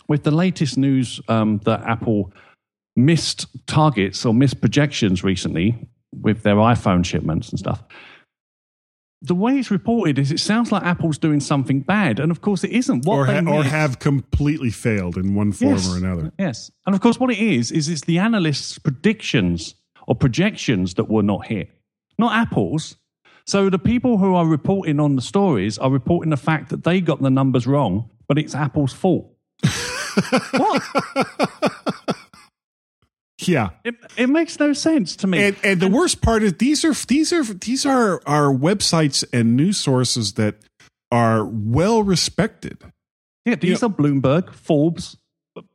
with 0.10 0.24
the 0.24 0.32
latest 0.32 0.78
news 0.78 1.22
um, 1.30 1.60
that 1.64 1.82
Apple 1.84 2.34
missed 2.98 3.46
targets 3.68 4.26
or 4.26 4.34
missed 4.34 4.60
projections 4.60 5.24
recently 5.24 5.88
with 6.12 6.44
their 6.44 6.56
iPhone 6.56 7.06
shipments 7.06 7.50
and 7.50 7.58
stuff. 7.58 7.82
The 9.24 9.36
way 9.36 9.60
it's 9.60 9.70
reported 9.70 10.18
is 10.18 10.32
it 10.32 10.40
sounds 10.40 10.72
like 10.72 10.82
Apple's 10.84 11.20
doing 11.20 11.40
something 11.42 11.82
bad, 11.82 12.20
and 12.20 12.32
of 12.32 12.42
course 12.42 12.64
it 12.64 12.72
isn't. 12.72 13.06
What 13.06 13.18
Or, 13.18 13.26
they 13.28 13.40
ha- 13.44 13.52
or 13.52 13.64
have 13.64 14.00
completely 14.00 14.72
failed 14.72 15.16
in 15.16 15.36
one 15.36 15.52
form 15.52 15.74
Yes. 15.76 15.94
or 15.94 15.98
another. 15.98 16.32
Yes, 16.40 16.72
and 16.88 16.96
of 16.96 17.02
course 17.02 17.20
what 17.20 17.30
it 17.32 17.38
is 17.38 17.72
is 17.72 17.88
it's 17.88 18.02
the 18.02 18.18
analysts' 18.18 18.80
predictions 18.80 19.76
or 20.08 20.16
projections 20.16 20.96
that 20.96 21.08
were 21.08 21.22
not 21.22 21.46
hit, 21.46 21.70
not 22.18 22.34
Apple's. 22.36 22.98
So 23.46 23.70
the 23.70 23.78
people 23.80 24.18
who 24.18 24.34
are 24.34 24.46
reporting 24.48 25.00
on 25.00 25.16
the 25.16 25.22
stories 25.22 25.78
are 25.78 25.92
reporting 25.92 26.32
the 26.32 26.38
fact 26.38 26.70
that 26.70 26.84
they 26.84 27.00
got 27.00 27.22
the 27.22 27.30
numbers 27.30 27.68
wrong, 27.68 28.10
but 28.28 28.40
it's 28.40 28.56
Apple's 28.56 28.94
fault. 28.94 29.32
what? 30.52 30.82
Yeah. 33.48 33.70
It, 33.84 33.96
it 34.18 34.28
makes 34.28 34.60
no 34.60 34.74
sense 34.74 35.16
to 35.18 35.28
me. 35.28 35.44
And, 35.44 35.58
and 35.64 35.80
the 35.80 35.88
worst 35.88 36.22
part 36.22 36.44
is 36.44 36.54
these 36.54 36.86
are 36.86 36.94
these 36.94 37.34
are 37.34 37.44
these 37.44 37.86
are 37.86 38.22
our 38.26 38.54
websites 38.54 39.24
and 39.34 39.56
news 39.56 39.80
sources 39.80 40.34
that 40.34 40.56
are 41.12 41.46
well 41.46 42.04
respected. 42.04 42.82
Yeah, 43.46 43.56
these 43.56 43.82
are 43.84 43.90
Bloomberg, 43.90 44.54
Forbes, 44.54 45.18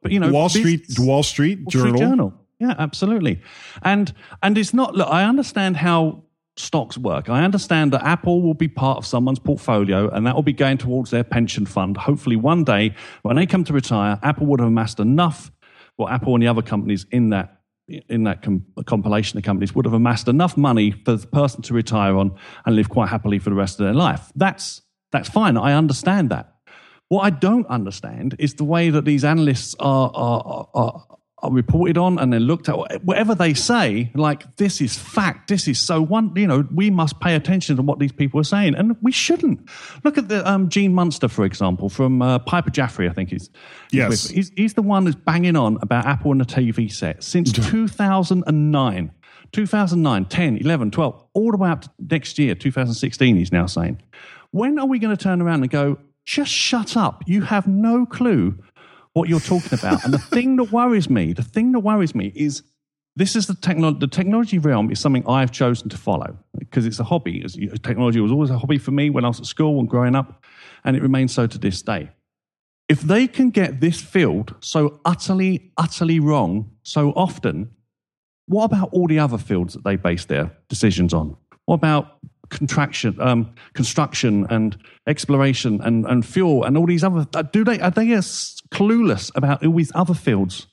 you 0.04 0.20
know, 0.20 0.30
Wall 0.30 0.48
Street 0.48 0.86
Wall 0.98 1.22
Street 1.22 1.58
Wall 1.58 1.70
Journal. 1.70 1.96
Street 1.96 2.08
Journal. 2.08 2.34
Yeah, 2.58 2.74
absolutely. 2.78 3.42
And 3.82 4.12
and 4.42 4.56
it's 4.56 4.72
not. 4.72 4.94
Look, 4.94 5.08
I 5.08 5.24
understand 5.24 5.76
how 5.76 6.22
stocks 6.56 6.96
work. 6.96 7.28
I 7.28 7.44
understand 7.44 7.92
that 7.92 8.02
Apple 8.02 8.40
will 8.40 8.54
be 8.54 8.68
part 8.68 8.98
of 8.98 9.06
someone's 9.06 9.38
portfolio, 9.38 10.08
and 10.08 10.26
that 10.26 10.34
will 10.34 10.42
be 10.42 10.52
going 10.52 10.78
towards 10.78 11.10
their 11.10 11.24
pension 11.24 11.66
fund. 11.66 11.96
Hopefully, 11.96 12.36
one 12.36 12.64
day 12.64 12.94
when 13.22 13.36
they 13.36 13.46
come 13.46 13.64
to 13.64 13.72
retire, 13.72 14.18
Apple 14.22 14.46
would 14.46 14.60
have 14.60 14.68
amassed 14.68 15.00
enough. 15.00 15.50
Well, 15.98 16.08
Apple 16.08 16.34
and 16.34 16.42
the 16.42 16.48
other 16.48 16.62
companies 16.62 17.06
in 17.10 17.30
that 17.30 17.55
in 17.88 18.24
that 18.24 18.42
com- 18.42 18.64
compilation 18.84 19.38
of 19.38 19.44
companies 19.44 19.74
would 19.74 19.84
have 19.84 19.94
amassed 19.94 20.28
enough 20.28 20.56
money 20.56 20.90
for 20.90 21.14
the 21.16 21.26
person 21.26 21.62
to 21.62 21.74
retire 21.74 22.16
on 22.16 22.36
and 22.64 22.74
live 22.74 22.88
quite 22.88 23.08
happily 23.08 23.38
for 23.38 23.50
the 23.50 23.56
rest 23.56 23.78
of 23.78 23.84
their 23.86 23.94
life. 23.94 24.32
That's 24.34 24.82
that's 25.12 25.28
fine. 25.28 25.56
I 25.56 25.72
understand 25.72 26.30
that. 26.30 26.52
What 27.08 27.22
I 27.22 27.30
don't 27.30 27.66
understand 27.68 28.34
is 28.38 28.54
the 28.54 28.64
way 28.64 28.90
that 28.90 29.04
these 29.04 29.24
analysts 29.24 29.76
are, 29.78 30.10
are, 30.12 30.42
are, 30.44 30.68
are 30.74 31.15
reported 31.52 31.98
on 31.98 32.18
and 32.18 32.32
they're 32.32 32.40
looked 32.40 32.68
at. 32.68 33.04
Whatever 33.04 33.34
they 33.34 33.54
say, 33.54 34.10
like, 34.14 34.56
this 34.56 34.80
is 34.80 34.96
fact, 34.96 35.48
this 35.48 35.68
is 35.68 35.78
so 35.80 36.00
one, 36.02 36.32
you 36.36 36.46
know, 36.46 36.66
we 36.74 36.90
must 36.90 37.20
pay 37.20 37.34
attention 37.34 37.76
to 37.76 37.82
what 37.82 37.98
these 37.98 38.12
people 38.12 38.40
are 38.40 38.44
saying. 38.44 38.74
And 38.74 38.96
we 39.02 39.12
shouldn't. 39.12 39.68
Look 40.04 40.18
at 40.18 40.28
the 40.28 40.48
um, 40.48 40.68
Gene 40.68 40.94
Munster, 40.94 41.28
for 41.28 41.44
example, 41.44 41.88
from 41.88 42.22
uh, 42.22 42.38
Piper 42.40 42.70
Jaffray, 42.70 43.08
I 43.08 43.12
think 43.12 43.30
he's. 43.30 43.50
he's 43.90 43.98
Yes. 43.98 44.28
He's, 44.28 44.50
he's 44.56 44.74
the 44.74 44.82
one 44.82 45.04
that's 45.04 45.16
banging 45.16 45.56
on 45.56 45.78
about 45.82 46.06
Apple 46.06 46.32
and 46.32 46.40
the 46.40 46.44
TV 46.44 46.92
set 46.92 47.22
since 47.22 47.52
2009. 47.52 49.12
2009, 49.52 50.24
10, 50.24 50.56
11, 50.58 50.90
12, 50.90 51.24
all 51.32 51.50
the 51.50 51.56
way 51.56 51.70
up 51.70 51.82
to 51.82 51.90
next 52.10 52.38
year, 52.38 52.54
2016, 52.54 53.36
he's 53.36 53.52
now 53.52 53.66
saying. 53.66 54.00
When 54.50 54.78
are 54.78 54.86
we 54.86 54.98
going 54.98 55.16
to 55.16 55.22
turn 55.22 55.40
around 55.40 55.62
and 55.62 55.70
go, 55.70 55.98
just 56.24 56.50
shut 56.50 56.96
up? 56.96 57.22
You 57.26 57.42
have 57.42 57.66
no 57.66 58.04
clue 58.04 58.58
what 59.16 59.28
you're 59.30 59.40
talking 59.40 59.78
about. 59.78 60.04
and 60.04 60.12
the 60.12 60.18
thing 60.36 60.56
that 60.56 60.70
worries 60.72 61.08
me, 61.08 61.32
the 61.32 61.42
thing 61.42 61.72
that 61.72 61.80
worries 61.80 62.14
me 62.14 62.32
is 62.34 62.62
this 63.16 63.34
is 63.34 63.46
the 63.46 63.54
technology. 63.54 63.98
The 64.00 64.08
technology 64.08 64.58
realm 64.58 64.90
is 64.90 65.00
something 65.00 65.26
I've 65.26 65.50
chosen 65.50 65.88
to 65.88 65.96
follow 65.96 66.36
because 66.58 66.84
it's 66.84 67.00
a 67.00 67.04
hobby. 67.04 67.42
You- 67.54 67.70
Technology 67.78 68.20
was 68.20 68.30
always 68.30 68.50
a 68.50 68.58
hobby 68.58 68.76
for 68.78 68.90
me 68.90 69.08
when 69.08 69.24
I 69.24 69.28
was 69.28 69.40
at 69.40 69.46
school 69.46 69.80
and 69.80 69.88
growing 69.88 70.14
up, 70.14 70.44
and 70.84 70.96
it 70.96 71.02
remains 71.02 71.32
so 71.32 71.46
to 71.46 71.58
this 71.58 71.80
day. 71.80 72.10
If 72.88 73.00
they 73.00 73.26
can 73.26 73.48
get 73.50 73.80
this 73.80 74.00
field 74.00 74.54
so 74.60 75.00
utterly, 75.04 75.72
utterly 75.78 76.20
wrong 76.20 76.70
so 76.82 77.10
often, 77.12 77.70
what 78.46 78.64
about 78.64 78.90
all 78.92 79.08
the 79.08 79.18
other 79.18 79.38
fields 79.38 79.72
that 79.74 79.82
they 79.82 79.96
base 79.96 80.26
their 80.26 80.52
decisions 80.68 81.12
on? 81.14 81.36
What 81.64 81.76
about 81.76 82.18
contraction, 82.50 83.20
um, 83.20 83.54
construction, 83.74 84.46
and 84.50 84.76
exploration, 85.06 85.80
and, 85.82 86.06
and 86.06 86.24
fuel, 86.24 86.64
and 86.64 86.76
all 86.76 86.86
these 86.86 87.04
other? 87.04 87.26
uh, 87.34 87.42
Do 87.42 87.64
they 87.64 87.80
are 87.80 87.90
they 87.90 88.12
as 88.12 88.56
clueless 88.72 89.30
about 89.34 89.64
all 89.64 89.74
these 89.76 89.92
other 89.94 90.14
fields 90.14 90.66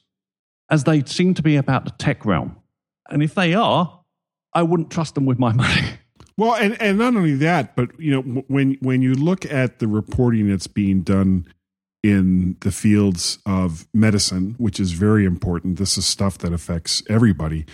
as 0.69 0.83
they 0.83 1.03
seem 1.03 1.33
to 1.36 1.41
be 1.41 1.55
about 1.55 1.86
the 1.86 1.91
tech 1.91 2.25
realm? 2.25 2.55
And 3.09 3.21
if 3.21 3.36
they 3.36 3.53
are, 3.53 4.01
I 4.53 4.63
wouldn't 4.63 4.91
trust 4.91 5.15
them 5.15 5.25
with 5.25 5.39
my 5.39 5.53
money. 5.63 5.81
Well, 6.38 6.55
and, 6.55 6.81
and 6.81 6.97
not 6.97 7.15
only 7.15 7.36
that, 7.36 7.75
but 7.75 7.89
you 7.99 8.12
know, 8.12 8.43
when 8.47 8.77
when 8.81 9.01
you 9.01 9.13
look 9.13 9.45
at 9.45 9.79
the 9.79 9.88
reporting 9.88 10.49
that's 10.49 10.67
being 10.67 11.01
done 11.01 11.45
in 12.01 12.57
the 12.62 12.71
fields 12.71 13.39
of 13.45 13.88
medicine, 13.93 14.55
which 14.57 14.79
is 14.79 14.91
very 14.91 15.25
important, 15.25 15.77
this 15.77 15.97
is 15.97 16.05
stuff 16.05 16.38
that 16.39 16.51
affects 16.51 17.01
everybody. 17.09 17.65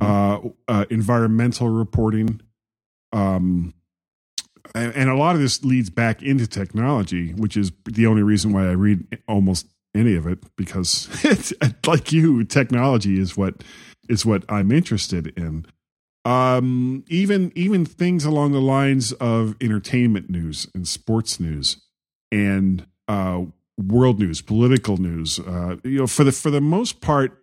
Uh, 0.00 0.38
uh, 0.68 0.84
environmental 0.88 1.68
reporting, 1.68 2.40
um, 3.12 3.74
and, 4.74 5.10
a 5.10 5.14
lot 5.14 5.34
of 5.34 5.40
this 5.40 5.64
leads 5.64 5.90
back 5.90 6.22
into 6.22 6.46
technology, 6.46 7.32
which 7.32 7.56
is 7.56 7.72
the 7.84 8.06
only 8.06 8.22
reason 8.22 8.52
why 8.52 8.68
I 8.68 8.72
read 8.72 9.18
almost 9.28 9.66
any 9.94 10.14
of 10.14 10.26
it 10.26 10.38
because 10.56 11.08
it's 11.24 11.52
like 11.86 12.12
you, 12.12 12.44
technology 12.44 13.18
is 13.18 13.36
what 13.36 13.62
is 14.08 14.24
what 14.24 14.44
I'm 14.48 14.72
interested 14.72 15.26
in. 15.38 15.66
Um 16.24 17.04
even 17.08 17.52
even 17.56 17.84
things 17.84 18.24
along 18.24 18.52
the 18.52 18.60
lines 18.60 19.12
of 19.14 19.56
entertainment 19.60 20.30
news 20.30 20.68
and 20.72 20.86
sports 20.86 21.40
news 21.40 21.78
and 22.30 22.86
uh 23.08 23.42
world 23.76 24.20
news 24.20 24.40
political 24.40 24.98
news 24.98 25.40
uh 25.40 25.76
you 25.82 25.98
know 25.98 26.06
for 26.06 26.22
the 26.22 26.30
for 26.30 26.50
the 26.50 26.60
most 26.60 27.00
part 27.00 27.42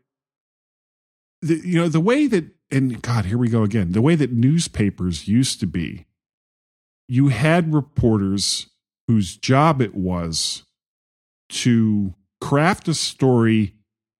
the, 1.42 1.56
you 1.56 1.78
know 1.78 1.90
the 1.90 2.00
way 2.00 2.26
that 2.28 2.46
and 2.72 3.02
god 3.02 3.26
here 3.26 3.38
we 3.38 3.50
go 3.50 3.64
again 3.64 3.92
the 3.92 4.02
way 4.02 4.16
that 4.16 4.32
newspapers 4.32 5.28
used 5.28 5.60
to 5.60 5.68
be 5.68 6.06
you 7.08 7.30
had 7.30 7.74
reporters 7.74 8.68
whose 9.08 9.38
job 9.38 9.82
it 9.82 9.96
was 9.96 10.64
to 11.50 12.14
craft 12.40 12.88
a 12.88 12.94
story 12.94 13.74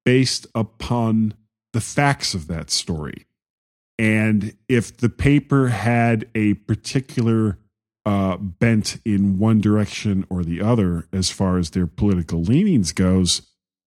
based 0.04 0.48
upon 0.56 1.34
the 1.74 1.82
facts 1.82 2.34
of 2.34 2.48
that 2.48 2.70
story 2.70 3.28
and 4.00 4.56
if 4.70 4.96
the 4.96 5.10
paper 5.10 5.68
had 5.68 6.28
a 6.34 6.54
particular 6.54 7.60
uh, 8.06 8.38
bent 8.38 8.98
in 9.06 9.38
one 9.38 9.60
direction 9.60 10.26
or 10.30 10.44
the 10.44 10.62
other 10.62 11.08
as 11.12 11.30
far 11.30 11.58
as 11.58 11.72
their 11.72 11.86
political 11.86 12.42
leanings 12.42 12.92
goes, 12.92 13.42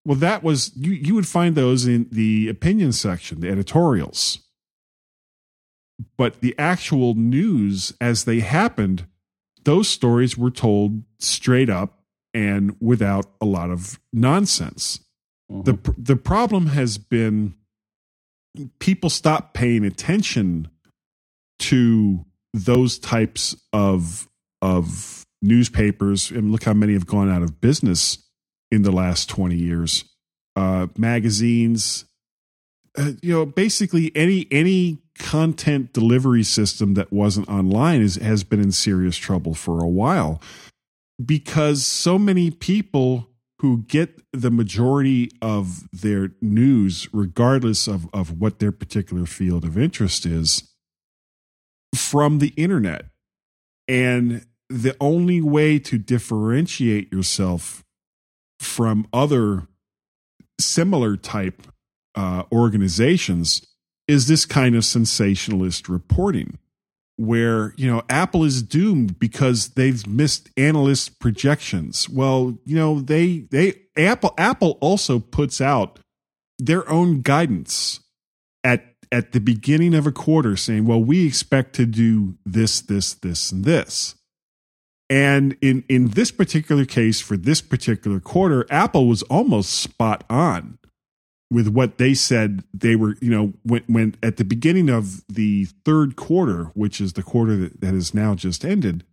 Well, 0.05 0.19
that 0.19 0.43
was 0.43 0.71
you. 0.77 0.93
You 0.93 1.15
would 1.15 1.27
find 1.27 1.55
those 1.55 1.87
in 1.87 2.09
the 2.13 2.49
opinion 2.49 2.93
section, 2.93 3.41
the 3.41 3.49
editorials. 3.49 4.39
But 6.17 6.41
the 6.41 6.55
actual 6.59 7.15
news, 7.15 7.93
as 8.01 8.25
they 8.25 8.41
happened, 8.41 9.07
those 9.65 9.89
stories 9.89 10.37
were 10.37 10.51
told 10.51 11.03
straight 11.19 11.71
up 11.71 12.01
and 12.35 12.77
without 12.81 13.27
a 13.41 13.45
lot 13.45 13.71
of 13.71 14.01
nonsense. 14.13 15.01
The 15.49 15.79
the 15.99 16.17
problem 16.17 16.69
has 16.69 16.97
been 16.97 17.55
people 18.79 19.11
stop 19.11 19.55
paying 19.55 19.85
attention 19.85 20.69
to 21.59 22.25
those 22.55 22.99
types 22.99 23.57
of 23.73 24.29
of 24.61 25.25
newspapers 25.43 26.31
and 26.31 26.53
look 26.53 26.65
how 26.65 26.73
many 26.73 26.93
have 26.93 27.07
gone 27.07 27.31
out 27.31 27.43
of 27.43 27.61
business 27.61 28.19
in 28.71 28.83
the 28.83 28.93
last 28.93 29.29
20 29.29 29.57
years 29.57 30.05
uh 30.55 30.87
magazines 30.97 32.05
uh, 32.99 33.13
you 33.23 33.33
know 33.33 33.47
basically 33.47 34.13
any 34.15 34.47
any 34.51 34.99
content 35.19 35.93
delivery 35.93 36.43
system 36.43 36.95
that 36.95 37.13
wasn't 37.13 37.49
online 37.49 38.01
is 38.01 38.17
has 38.17 38.45
been 38.45 38.61
in 38.61 38.73
serious 38.73 39.17
trouble 39.17 39.55
for 39.55 39.83
a 39.83 39.89
while 39.89 40.41
because 41.25 41.85
so 41.85 42.19
many 42.19 42.51
people 42.51 43.29
who 43.61 43.85
get 43.85 44.21
the 44.33 44.51
majority 44.51 45.31
of 45.41 45.89
their 45.93 46.33
news 46.41 47.09
regardless 47.13 47.87
of 47.87 48.09
of 48.13 48.41
what 48.41 48.59
their 48.59 48.73
particular 48.73 49.27
field 49.27 49.65
of 49.65 49.79
interest 49.79 50.27
is 50.27 50.73
from 51.95 52.39
the 52.39 52.49
internet. 52.57 53.07
And 53.89 54.47
the 54.69 54.97
only 55.01 55.41
way 55.41 55.79
to 55.81 55.99
differentiate 55.99 57.13
yourself 57.13 57.85
from 58.59 59.07
other 59.13 59.67
similar 60.61 61.17
type 61.17 61.63
uh, 62.15 62.45
organizations 62.53 63.67
is 64.09 64.27
this 64.27 64.45
kind 64.45 64.75
of 64.75 64.85
sensationalist 64.85 65.89
reporting 65.89 66.59
where 67.17 67.75
you 67.77 67.91
know 67.91 68.03
apple 68.09 68.43
is 68.43 68.63
doomed 68.63 69.19
because 69.19 69.71
they've 69.71 70.07
missed 70.07 70.51
analyst 70.57 71.19
projections. 71.21 72.09
Well 72.09 72.59
you 72.65 72.77
know 72.77 73.01
they 73.01 73.47
they 73.51 73.83
apple 73.97 74.35
apple 74.39 74.79
also 74.81 75.19
puts 75.19 75.61
out 75.61 75.99
their 76.59 76.89
own 76.89 77.23
guidance 77.23 78.01
at 78.65 78.95
at 79.11 79.33
the 79.33 79.41
beginning 79.41 79.95
of 79.95 80.07
a 80.07 80.13
quarter 80.13 80.57
saying 80.57 80.87
well 80.87 81.03
we 81.03 81.27
expect 81.27 81.75
to 81.75 81.87
do 81.87 82.37
this 82.45 82.81
this 82.81 83.15
this 83.15 83.53
and 83.53 83.65
this. 83.65 84.15
And 85.11 85.57
in 85.61 85.85
in 85.89 86.09
this 86.09 86.31
particular 86.31 86.87
case 86.87 87.21
for 87.21 87.37
this 87.37 87.61
particular 87.61 88.21
quarter 88.21 88.67
apple 88.71 89.07
was 89.07 89.23
almost 89.25 89.71
spot 89.71 90.25
on 90.31 90.79
with 91.53 91.69
what 91.69 91.99
they 91.99 92.15
said 92.15 92.65
they 92.73 92.97
were 92.97 93.17
you 93.21 93.31
know 93.31 93.53
when 93.63 93.83
when 93.87 94.15
at 94.23 94.39
the 94.39 94.45
beginning 94.45 94.89
of 94.89 95.23
the 95.29 95.67
third 95.85 96.17
quarter 96.17 96.65
which 96.75 97.01
is 97.01 97.13
the 97.13 97.23
quarter 97.23 97.57
that, 97.57 97.81
that 97.81 97.95
has 97.95 98.15
now 98.15 98.35
just 98.35 98.65
ended 98.65 99.05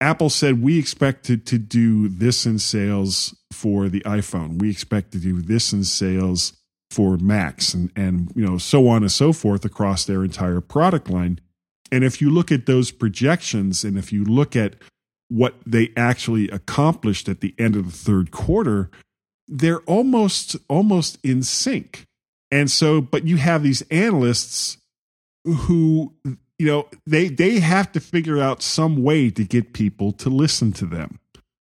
apple 0.00 0.28
said 0.28 0.62
we 0.62 0.78
expected 0.78 1.46
to, 1.46 1.58
do 1.58 2.08
this 2.08 2.44
in 2.44 2.58
sales 2.58 3.34
for 3.50 3.88
the 3.88 4.00
iphone. 4.00 4.60
We 4.60 4.70
expect 4.70 5.12
to 5.12 5.18
do 5.18 5.40
this 5.40 5.72
in 5.72 5.84
sales 5.84 6.52
for 6.90 7.16
macs 7.16 7.72
and 7.72 7.90
and 7.96 8.30
you 8.36 8.44
know 8.44 8.58
so 8.58 8.86
on 8.86 9.02
and 9.02 9.10
so 9.10 9.32
forth 9.32 9.64
across 9.64 10.04
their 10.04 10.22
entire 10.22 10.60
product 10.60 11.08
line. 11.08 11.40
And 11.90 12.04
if 12.04 12.20
you 12.20 12.28
look 12.28 12.52
at 12.52 12.66
those 12.66 12.90
projections 12.90 13.82
and 13.82 13.96
if 13.96 14.12
you 14.12 14.24
look 14.24 14.54
at 14.54 14.74
what 15.28 15.54
they 15.64 15.90
actually 15.96 16.50
accomplished 16.50 17.28
at 17.28 17.40
the 17.40 17.54
end 17.58 17.74
of 17.74 17.86
the 17.86 17.96
third 17.96 18.30
quarter 18.30 18.90
they're 19.48 19.80
almost 19.80 20.56
almost 20.68 21.18
in 21.22 21.42
sync. 21.42 22.06
And 22.50 22.70
so 22.70 23.00
but 23.00 23.26
you 23.26 23.36
have 23.36 23.62
these 23.62 23.82
analysts 23.90 24.78
who 25.44 26.14
you 26.58 26.66
know 26.66 26.88
they 27.06 27.28
they 27.28 27.60
have 27.60 27.92
to 27.92 28.00
figure 28.00 28.40
out 28.40 28.62
some 28.62 29.02
way 29.02 29.30
to 29.30 29.44
get 29.44 29.72
people 29.72 30.12
to 30.12 30.30
listen 30.30 30.72
to 30.72 30.86
them. 30.86 31.18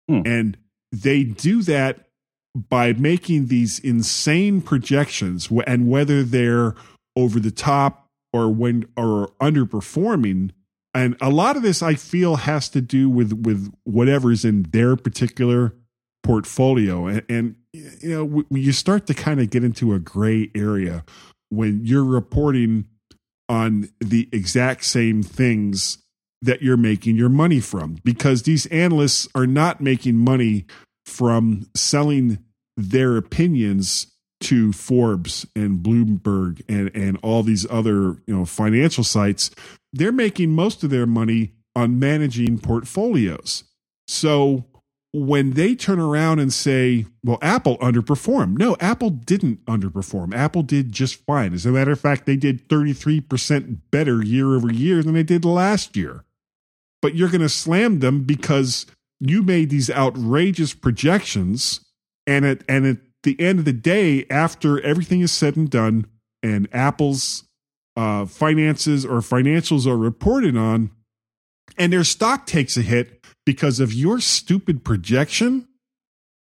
Hmm. 0.09 0.22
And 0.24 0.59
they 0.91 1.24
do 1.24 1.62
that 1.62 2.09
by 2.55 2.93
making 2.93 3.47
these 3.47 3.78
insane 3.78 4.61
projections 4.61 5.49
and 5.66 5.89
whether 5.89 6.22
they're 6.22 6.74
over 7.16 7.41
the 7.41 7.51
top 7.51 8.11
or 8.33 8.51
when 8.51 8.87
or 8.97 9.28
underperforming. 9.41 10.51
And 10.95 11.16
a 11.22 11.30
lot 11.30 11.57
of 11.57 11.62
this 11.62 11.83
i 11.83 11.95
feel 11.95 12.37
has 12.37 12.68
to 12.70 12.80
do 12.80 13.09
with 13.09 13.33
with 13.33 13.72
whatever's 13.85 14.45
in 14.45 14.64
their 14.64 14.95
particular 14.97 15.74
portfolio. 16.23 17.07
And, 17.07 17.23
and 17.29 17.57
you 17.73 18.11
know 18.11 18.27
w- 18.27 18.47
you 18.51 18.73
start 18.73 19.07
to 19.07 19.14
kind 19.14 19.41
of 19.41 19.51
get 19.51 19.64
into 19.64 19.95
a 19.95 19.99
gray 19.99 20.51
area 20.55 21.05
when 21.49 21.85
you're 21.85 22.05
reporting 22.05 22.87
on 23.49 23.89
the 24.01 24.29
exact 24.33 24.85
same 24.85 25.23
things 25.23 25.99
that 26.41 26.62
you're 26.62 26.77
making 26.77 27.16
your 27.16 27.29
money 27.29 27.61
from 27.61 27.99
because 28.05 28.43
these 28.43 28.66
analysts 28.66 29.29
are 29.35 29.47
not 29.47 29.81
making 29.81 30.16
money 30.16 30.66
from 31.07 31.66
selling 31.75 32.39
their 32.77 33.16
opinions 33.16 34.07
to 34.41 34.73
Forbes 34.73 35.47
and 35.55 35.83
Bloomberg 35.85 36.62
and 36.68 36.91
and 36.95 37.18
all 37.23 37.43
these 37.43 37.66
other 37.70 38.16
you 38.27 38.37
know 38.37 38.45
financial 38.45 39.05
sites. 39.05 39.51
They're 39.93 40.12
making 40.12 40.51
most 40.51 40.83
of 40.83 40.91
their 40.91 41.07
money 41.07 41.53
on 41.77 41.99
managing 41.99 42.59
portfolios. 42.59 43.64
So 44.09 44.64
when 45.13 45.53
they 45.53 45.75
turn 45.75 46.01
around 46.01 46.39
and 46.39 46.53
say 46.53 47.07
well 47.23 47.39
Apple 47.43 47.77
underperformed. 47.79 48.59
No 48.59 48.77
Apple 48.81 49.11
didn't 49.11 49.65
underperform. 49.67 50.35
Apple 50.35 50.63
did 50.63 50.93
just 50.93 51.25
fine. 51.27 51.53
As 51.53 51.67
a 51.67 51.71
matter 51.71 51.93
of 51.93 52.01
fact 52.01 52.27
they 52.27 52.37
did 52.37 52.69
33% 52.69 53.79
better 53.91 54.23
year 54.23 54.55
over 54.55 54.73
year 54.73 55.03
than 55.03 55.15
they 55.15 55.23
did 55.23 55.45
last 55.45 55.97
year. 55.97 56.25
But 57.03 57.15
you're 57.15 57.29
going 57.29 57.43
to 57.43 57.49
slam 57.49 57.99
them 57.99 58.23
because 58.23 58.87
you 59.21 59.43
made 59.43 59.71
these 59.71 59.91
outrageous 59.91 60.73
projections 60.73 61.81
and 62.27 62.45
at 62.45 62.63
and 62.69 62.87
at 62.87 62.99
the 63.23 63.39
end 63.41 63.61
of 63.61 63.65
the 63.65 63.73
day 63.73 64.27
after 64.31 64.81
everything 64.81 65.21
is 65.21 65.31
said 65.31 65.57
and 65.57 65.71
done 65.71 66.07
and 66.43 66.69
apple's 66.73 67.45
uh, 67.97 68.25
finances 68.25 69.05
or 69.05 69.19
financials 69.19 69.87
are 69.87 69.97
reported 69.97 70.57
on 70.57 70.91
and 71.79 71.93
their 71.93 72.05
stock 72.05 72.47
takes 72.47 72.77
a 72.77 72.83
hit 72.83 73.22
because 73.45 73.80
of 73.80 73.93
your 73.93 74.20
stupid 74.20 74.84
projection 74.84 75.68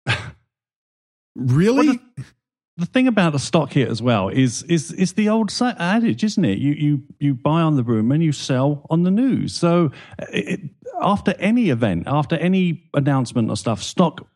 really 1.36 2.00
the 2.80 2.86
thing 2.86 3.06
about 3.06 3.32
the 3.32 3.38
stock 3.38 3.72
hit 3.74 3.88
as 3.88 4.02
well 4.02 4.28
is 4.28 4.62
is 4.64 4.90
is 4.92 5.12
the 5.12 5.28
old 5.28 5.52
adage, 5.60 6.24
isn't 6.24 6.44
it? 6.44 6.58
You 6.58 6.72
you 6.72 7.02
you 7.18 7.34
buy 7.34 7.60
on 7.60 7.76
the 7.76 7.82
rumor 7.82 8.14
and 8.14 8.24
you 8.24 8.32
sell 8.32 8.86
on 8.90 9.02
the 9.02 9.10
news. 9.10 9.54
So 9.54 9.90
it, 10.18 10.60
after 11.00 11.34
any 11.38 11.70
event, 11.70 12.04
after 12.06 12.36
any 12.36 12.90
announcement 12.94 13.50
or 13.50 13.56
stuff, 13.56 13.82
stock 13.82 14.26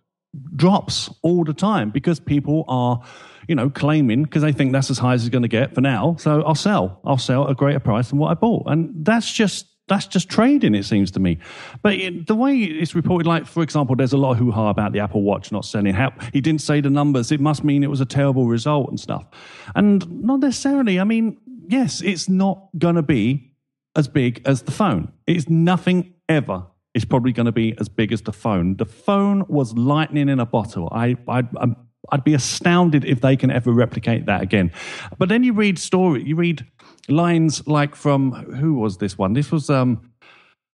drops 0.54 1.10
all 1.22 1.44
the 1.44 1.54
time 1.54 1.90
because 1.90 2.20
people 2.20 2.64
are 2.68 3.00
you 3.48 3.54
know 3.54 3.70
claiming 3.70 4.24
because 4.24 4.42
they 4.42 4.52
think 4.52 4.72
that's 4.72 4.90
as 4.90 4.98
high 4.98 5.14
as 5.14 5.24
it's 5.24 5.30
going 5.30 5.42
to 5.42 5.48
get 5.48 5.74
for 5.74 5.80
now. 5.80 6.16
So 6.18 6.42
I'll 6.42 6.54
sell. 6.54 7.00
I'll 7.04 7.18
sell 7.18 7.44
at 7.44 7.50
a 7.50 7.54
greater 7.54 7.80
price 7.80 8.10
than 8.10 8.18
what 8.18 8.30
I 8.30 8.34
bought, 8.34 8.64
and 8.66 9.04
that's 9.04 9.32
just 9.32 9.66
that's 9.86 10.06
just 10.06 10.28
trading, 10.28 10.74
it 10.74 10.84
seems 10.84 11.10
to 11.12 11.20
me. 11.20 11.38
But 11.82 11.94
it, 11.94 12.26
the 12.26 12.34
way 12.34 12.56
it's 12.56 12.94
reported, 12.94 13.26
like, 13.26 13.46
for 13.46 13.62
example, 13.62 13.94
there's 13.96 14.14
a 14.14 14.16
lot 14.16 14.32
of 14.32 14.38
hoo 14.38 14.50
ha 14.50 14.70
about 14.70 14.92
the 14.92 15.00
Apple 15.00 15.22
Watch 15.22 15.52
not 15.52 15.64
selling. 15.64 15.94
How, 15.94 16.12
he 16.32 16.40
didn't 16.40 16.62
say 16.62 16.80
the 16.80 16.90
numbers. 16.90 17.30
It 17.30 17.40
must 17.40 17.64
mean 17.64 17.82
it 17.82 17.90
was 17.90 18.00
a 18.00 18.06
terrible 18.06 18.46
result 18.46 18.88
and 18.88 18.98
stuff. 18.98 19.26
And 19.74 20.22
not 20.22 20.40
necessarily. 20.40 20.98
I 20.98 21.04
mean, 21.04 21.38
yes, 21.68 22.00
it's 22.00 22.28
not 22.28 22.68
going 22.78 22.94
to 22.94 23.02
be 23.02 23.52
as 23.94 24.08
big 24.08 24.40
as 24.46 24.62
the 24.62 24.72
phone. 24.72 25.12
It's 25.26 25.48
nothing 25.48 26.14
ever 26.28 26.66
is 26.94 27.04
probably 27.04 27.32
going 27.32 27.46
to 27.46 27.52
be 27.52 27.76
as 27.78 27.88
big 27.88 28.12
as 28.12 28.22
the 28.22 28.32
phone. 28.32 28.76
The 28.76 28.86
phone 28.86 29.44
was 29.48 29.76
lightning 29.76 30.28
in 30.28 30.40
a 30.40 30.46
bottle. 30.46 30.88
I, 30.92 31.16
I, 31.28 31.42
I'm 31.56 31.76
I'd 32.10 32.24
be 32.24 32.34
astounded 32.34 33.04
if 33.04 33.20
they 33.20 33.36
can 33.36 33.50
ever 33.50 33.72
replicate 33.72 34.26
that 34.26 34.42
again. 34.42 34.72
But 35.18 35.28
then 35.28 35.42
you 35.42 35.52
read 35.52 35.78
story, 35.78 36.22
you 36.22 36.36
read 36.36 36.66
lines 37.08 37.66
like 37.66 37.94
from 37.94 38.32
who 38.32 38.74
was 38.74 38.98
this 38.98 39.16
one? 39.18 39.32
This 39.32 39.50
was 39.52 39.70
um, 39.70 40.10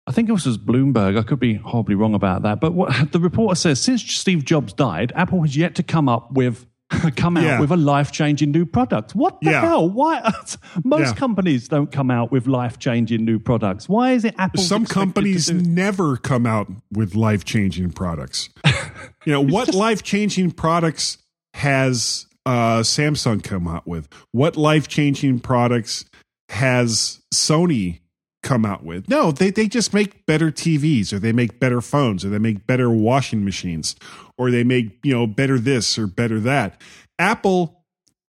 I 0.07 0.11
think 0.11 0.29
it 0.29 0.31
was 0.31 0.43
just 0.45 0.65
Bloomberg. 0.65 1.17
I 1.19 1.23
could 1.23 1.39
be 1.39 1.55
horribly 1.55 1.95
wrong 1.95 2.13
about 2.13 2.43
that. 2.43 2.59
But 2.61 2.73
what 2.73 3.11
the 3.11 3.19
reporter 3.19 3.55
says, 3.55 3.81
since 3.81 4.01
Steve 4.03 4.45
Jobs 4.45 4.73
died, 4.73 5.11
Apple 5.15 5.41
has 5.41 5.55
yet 5.57 5.75
to 5.75 5.83
come 5.83 6.07
up 6.07 6.31
with 6.31 6.65
come 7.17 7.35
out 7.35 7.43
Yeah. 7.43 7.59
with 7.59 7.69
a 7.71 7.75
life 7.75 8.13
changing 8.13 8.51
new 8.51 8.65
product. 8.65 9.13
What 9.13 9.41
the 9.41 9.51
Yeah. 9.51 9.59
hell? 9.61 9.89
Why? 9.89 10.21
Most 10.85 11.07
Yeah. 11.07 11.13
companies 11.15 11.67
don't 11.67 11.91
come 11.91 12.09
out 12.09 12.31
with 12.31 12.47
life 12.47 12.79
changing 12.79 13.25
new 13.25 13.39
products. 13.39 13.89
Why 13.89 14.11
is 14.13 14.23
it 14.23 14.35
Apple? 14.37 14.63
some 14.63 14.85
companies 14.85 15.51
never 15.51 16.15
come 16.15 16.45
out 16.45 16.67
with 16.89 17.13
life 17.13 17.43
changing 17.43 17.91
products. 17.91 18.47
you 19.25 19.33
know, 19.33 19.41
what 19.41 19.73
life 19.75 20.01
changing 20.01 20.51
products 20.51 21.17
has 21.55 22.25
uh, 22.45 22.79
Samsung 22.79 23.43
come 23.43 23.67
out 23.67 23.85
with? 23.85 24.07
What 24.31 24.55
life 24.55 24.87
changing 24.87 25.39
products 25.41 26.05
has 26.49 27.21
Sony 27.33 27.99
come 28.43 28.65
out 28.65 28.83
with. 28.83 29.09
No, 29.09 29.31
they, 29.31 29.49
they 29.49 29.67
just 29.67 29.93
make 29.93 30.25
better 30.25 30.51
TVs 30.51 31.11
or 31.11 31.19
they 31.19 31.31
make 31.31 31.59
better 31.59 31.81
phones 31.81 32.23
or 32.23 32.29
they 32.29 32.39
make 32.39 32.65
better 32.65 32.89
washing 32.89 33.43
machines 33.43 33.95
or 34.37 34.51
they 34.51 34.63
make, 34.63 34.97
you 35.03 35.13
know, 35.13 35.27
better 35.27 35.59
this 35.59 35.97
or 35.97 36.07
better 36.07 36.39
that. 36.39 36.79
Apple 37.19 37.83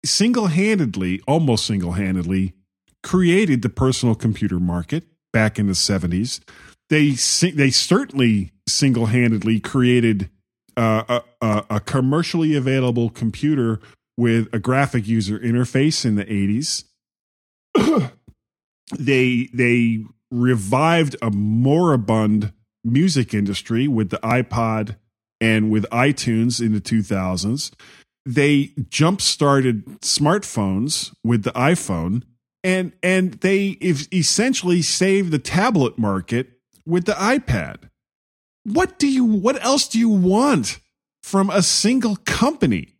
single 0.03 0.47
handedly, 0.47 1.21
almost 1.27 1.65
single 1.65 1.93
handedly, 1.93 2.53
created 3.03 3.61
the 3.61 3.69
personal 3.69 4.15
computer 4.15 4.59
market 4.59 5.03
back 5.31 5.59
in 5.59 5.67
the 5.67 5.73
70s. 5.73 6.39
They, 6.89 7.11
they 7.51 7.69
certainly 7.69 8.51
single 8.67 9.07
handedly 9.07 9.59
created 9.59 10.29
uh, 10.77 11.21
a, 11.41 11.45
a, 11.45 11.65
a 11.69 11.79
commercially 11.79 12.55
available 12.55 13.09
computer 13.09 13.79
with 14.17 14.47
a 14.53 14.59
graphic 14.59 15.07
user 15.07 15.37
interface 15.37 16.05
in 16.05 16.15
the 16.15 16.25
80s. 16.25 16.85
they 18.97 19.49
they 19.53 20.03
revived 20.31 21.15
a 21.21 21.31
moribund 21.31 22.51
music 22.83 23.33
industry 23.33 23.87
with 23.87 24.09
the 24.09 24.17
iPod 24.17 24.95
and 25.39 25.69
with 25.69 25.85
iTunes 25.91 26.61
in 26.61 26.73
the 26.73 26.81
2000s. 26.81 27.71
They 28.25 28.73
jump 28.89 29.21
started 29.21 29.85
smartphones 30.01 31.13
with 31.23 31.43
the 31.43 31.51
iPhone 31.51 32.23
and 32.63 32.91
and 33.01 33.33
they 33.35 33.77
essentially 34.11 34.81
saved 34.81 35.31
the 35.31 35.39
tablet 35.39 35.97
market 35.97 36.49
with 36.85 37.05
the 37.05 37.13
iPad. 37.13 37.89
What 38.63 38.99
do 38.99 39.07
you 39.07 39.23
what 39.23 39.63
else 39.63 39.87
do 39.87 39.99
you 39.99 40.09
want 40.09 40.79
from 41.23 41.49
a 41.49 41.61
single 41.61 42.17
company? 42.25 42.95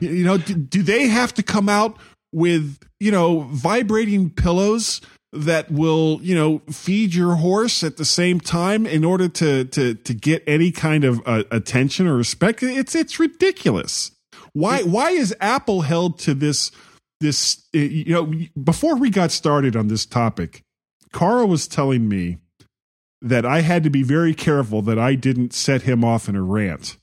You 0.00 0.24
know, 0.24 0.38
do, 0.38 0.54
do 0.54 0.82
they 0.82 1.06
have 1.06 1.32
to 1.34 1.42
come 1.42 1.68
out 1.68 1.98
with, 2.32 2.78
you 3.00 3.10
know, 3.10 3.40
vibrating 3.50 4.30
pillows 4.30 5.00
that 5.32 5.70
will, 5.70 6.20
you 6.22 6.34
know, 6.34 6.60
feed 6.70 7.14
your 7.14 7.36
horse 7.36 7.84
at 7.84 7.96
the 7.96 8.04
same 8.04 8.40
time 8.40 8.86
in 8.86 9.04
order 9.04 9.28
to 9.28 9.64
to 9.64 9.94
to 9.94 10.14
get 10.14 10.42
any 10.46 10.70
kind 10.70 11.04
of 11.04 11.20
uh, 11.26 11.44
attention 11.50 12.06
or 12.06 12.16
respect? 12.16 12.62
It's 12.62 12.94
it's 12.94 13.18
ridiculous. 13.18 14.10
Why 14.52 14.82
why 14.82 15.10
is 15.10 15.34
Apple 15.40 15.82
held 15.82 16.18
to 16.20 16.34
this 16.34 16.70
this 17.20 17.64
uh, 17.74 17.78
you 17.78 18.12
know, 18.12 18.32
before 18.62 18.96
we 18.96 19.10
got 19.10 19.30
started 19.30 19.76
on 19.76 19.88
this 19.88 20.06
topic, 20.06 20.62
Carl 21.12 21.48
was 21.48 21.68
telling 21.68 22.08
me 22.08 22.38
that 23.20 23.44
I 23.44 23.60
had 23.60 23.82
to 23.84 23.90
be 23.90 24.02
very 24.02 24.34
careful 24.34 24.82
that 24.82 24.98
I 24.98 25.14
didn't 25.14 25.52
set 25.52 25.82
him 25.82 26.04
off 26.04 26.28
in 26.28 26.36
a 26.36 26.42
rant. 26.42 26.96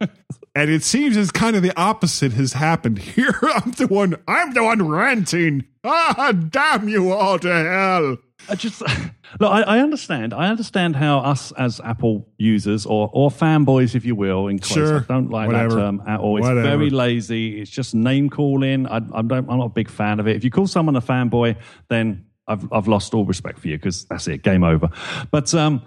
and 0.58 0.70
it 0.70 0.82
seems 0.82 1.16
as 1.16 1.30
kind 1.30 1.54
of 1.56 1.62
the 1.62 1.72
opposite 1.78 2.32
has 2.32 2.52
happened 2.54 2.98
here. 3.16 3.32
I'm 3.42 3.70
the 3.72 3.86
one 3.86 4.16
I'm 4.26 4.52
the 4.52 4.64
one 4.64 4.86
ranting. 4.88 5.64
Ah, 5.84 6.32
damn 6.32 6.88
you 6.88 7.12
all 7.12 7.38
to 7.38 7.48
hell. 7.52 8.16
I 8.50 8.54
just 8.54 8.80
look. 8.80 9.50
I, 9.52 9.62
I 9.62 9.78
understand. 9.80 10.32
I 10.32 10.48
understand 10.48 10.96
how 10.96 11.18
us 11.18 11.52
as 11.52 11.80
Apple 11.80 12.26
users 12.38 12.86
or 12.86 13.10
or 13.12 13.30
fanboys, 13.30 13.94
if 13.94 14.04
you 14.04 14.14
will, 14.14 14.48
in 14.48 14.58
quotes, 14.58 14.72
Sure. 14.74 14.98
I 15.00 15.04
don't 15.12 15.30
like 15.30 15.48
Whatever. 15.48 15.74
that 15.74 15.80
term 15.80 16.02
at 16.06 16.20
all. 16.20 16.38
It's 16.38 16.46
Whatever. 16.46 16.62
very 16.62 16.90
lazy. 16.90 17.60
It's 17.60 17.70
just 17.70 17.94
name 17.94 18.30
calling. 18.30 18.86
I, 18.86 18.96
I 18.96 19.22
don't. 19.22 19.32
I'm 19.50 19.58
not 19.58 19.66
a 19.66 19.68
big 19.70 19.88
fan 19.90 20.18
of 20.20 20.26
it. 20.28 20.36
If 20.36 20.44
you 20.44 20.50
call 20.50 20.66
someone 20.66 20.96
a 20.96 21.00
fanboy, 21.00 21.56
then 21.88 22.24
I've 22.46 22.70
I've 22.72 22.88
lost 22.88 23.12
all 23.12 23.24
respect 23.24 23.58
for 23.58 23.68
you 23.68 23.76
because 23.76 24.04
that's 24.06 24.26
it. 24.28 24.42
Game 24.42 24.64
over. 24.64 24.88
But 25.30 25.52
um, 25.54 25.82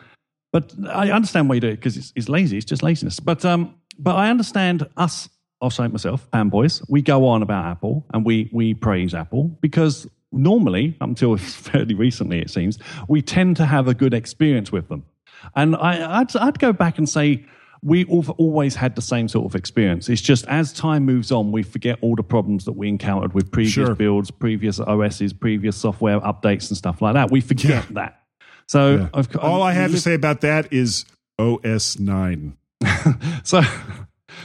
but 0.51 0.74
I 0.89 1.09
understand 1.11 1.47
why 1.49 1.55
you 1.55 1.61
do 1.61 1.69
it 1.69 1.78
because 1.78 1.97
it's, 1.97 2.13
it's 2.15 2.30
lazy. 2.30 2.57
It's 2.57 2.65
just 2.65 2.84
laziness. 2.84 3.19
But 3.19 3.43
um, 3.45 3.76
but 4.02 4.16
I 4.16 4.30
understand 4.30 4.88
us. 4.97 5.30
I'll 5.62 5.70
say 5.70 5.86
it 5.86 5.91
myself, 5.91 6.28
fanboys. 6.32 6.84
We 6.89 7.02
go 7.02 7.28
on 7.28 7.43
about 7.43 7.66
Apple 7.66 8.06
and 8.14 8.26
we 8.26 8.49
we 8.52 8.74
praise 8.74 9.14
Apple 9.14 9.56
because 9.62 10.08
normally, 10.32 10.97
up 11.02 11.10
until 11.10 11.38
fairly 11.38 11.93
recently, 11.93 12.39
it 12.39 12.49
seems, 12.49 12.80
we 13.08 13.22
tend 13.22 13.58
to 13.58 13.66
have 13.66 13.88
a 13.88 13.93
good 13.93 14.14
experience 14.14 14.72
with 14.72 14.88
them. 14.89 15.04
And 15.56 15.76
I, 15.76 16.20
I'd, 16.22 16.36
I'd 16.36 16.60
go 16.60 16.72
back 16.74 16.97
and 16.97 17.08
say 17.10 17.45
we 17.84 18.06
always 18.06 18.76
had 18.76 18.95
the 18.95 19.02
same 19.02 19.28
sort 19.28 19.45
of 19.45 19.56
experience. 19.56 20.08
It's 20.08 20.22
just 20.22 20.45
as 20.47 20.72
time 20.72 21.04
moves 21.04 21.32
on, 21.32 21.52
we 21.52 21.64
forget 21.64 21.97
all 22.02 22.16
the 22.16 22.24
problems 22.24 22.66
that 22.66 22.74
we 22.74 22.88
encountered 22.88 23.34
with 23.34 23.52
previous 23.52 23.74
Sure. 23.74 23.95
builds, 23.95 24.30
previous 24.30 24.80
OSs, 24.80 25.34
previous 25.34 25.76
software 25.76 26.20
updates, 26.22 26.70
and 26.70 26.78
stuff 26.78 27.02
like 27.02 27.16
that. 27.16 27.32
We 27.32 27.41
forget 27.41 27.88
that. 27.95 28.22
So 28.68 29.10
Yeah. 29.14 29.24
All 29.39 29.64
I 29.64 29.74
have 29.74 29.91
to 29.91 29.99
say 29.99 30.14
about 30.14 30.41
that 30.41 30.72
is 30.72 31.06
OS 31.39 31.99
nine. 31.99 32.56
so 33.43 33.61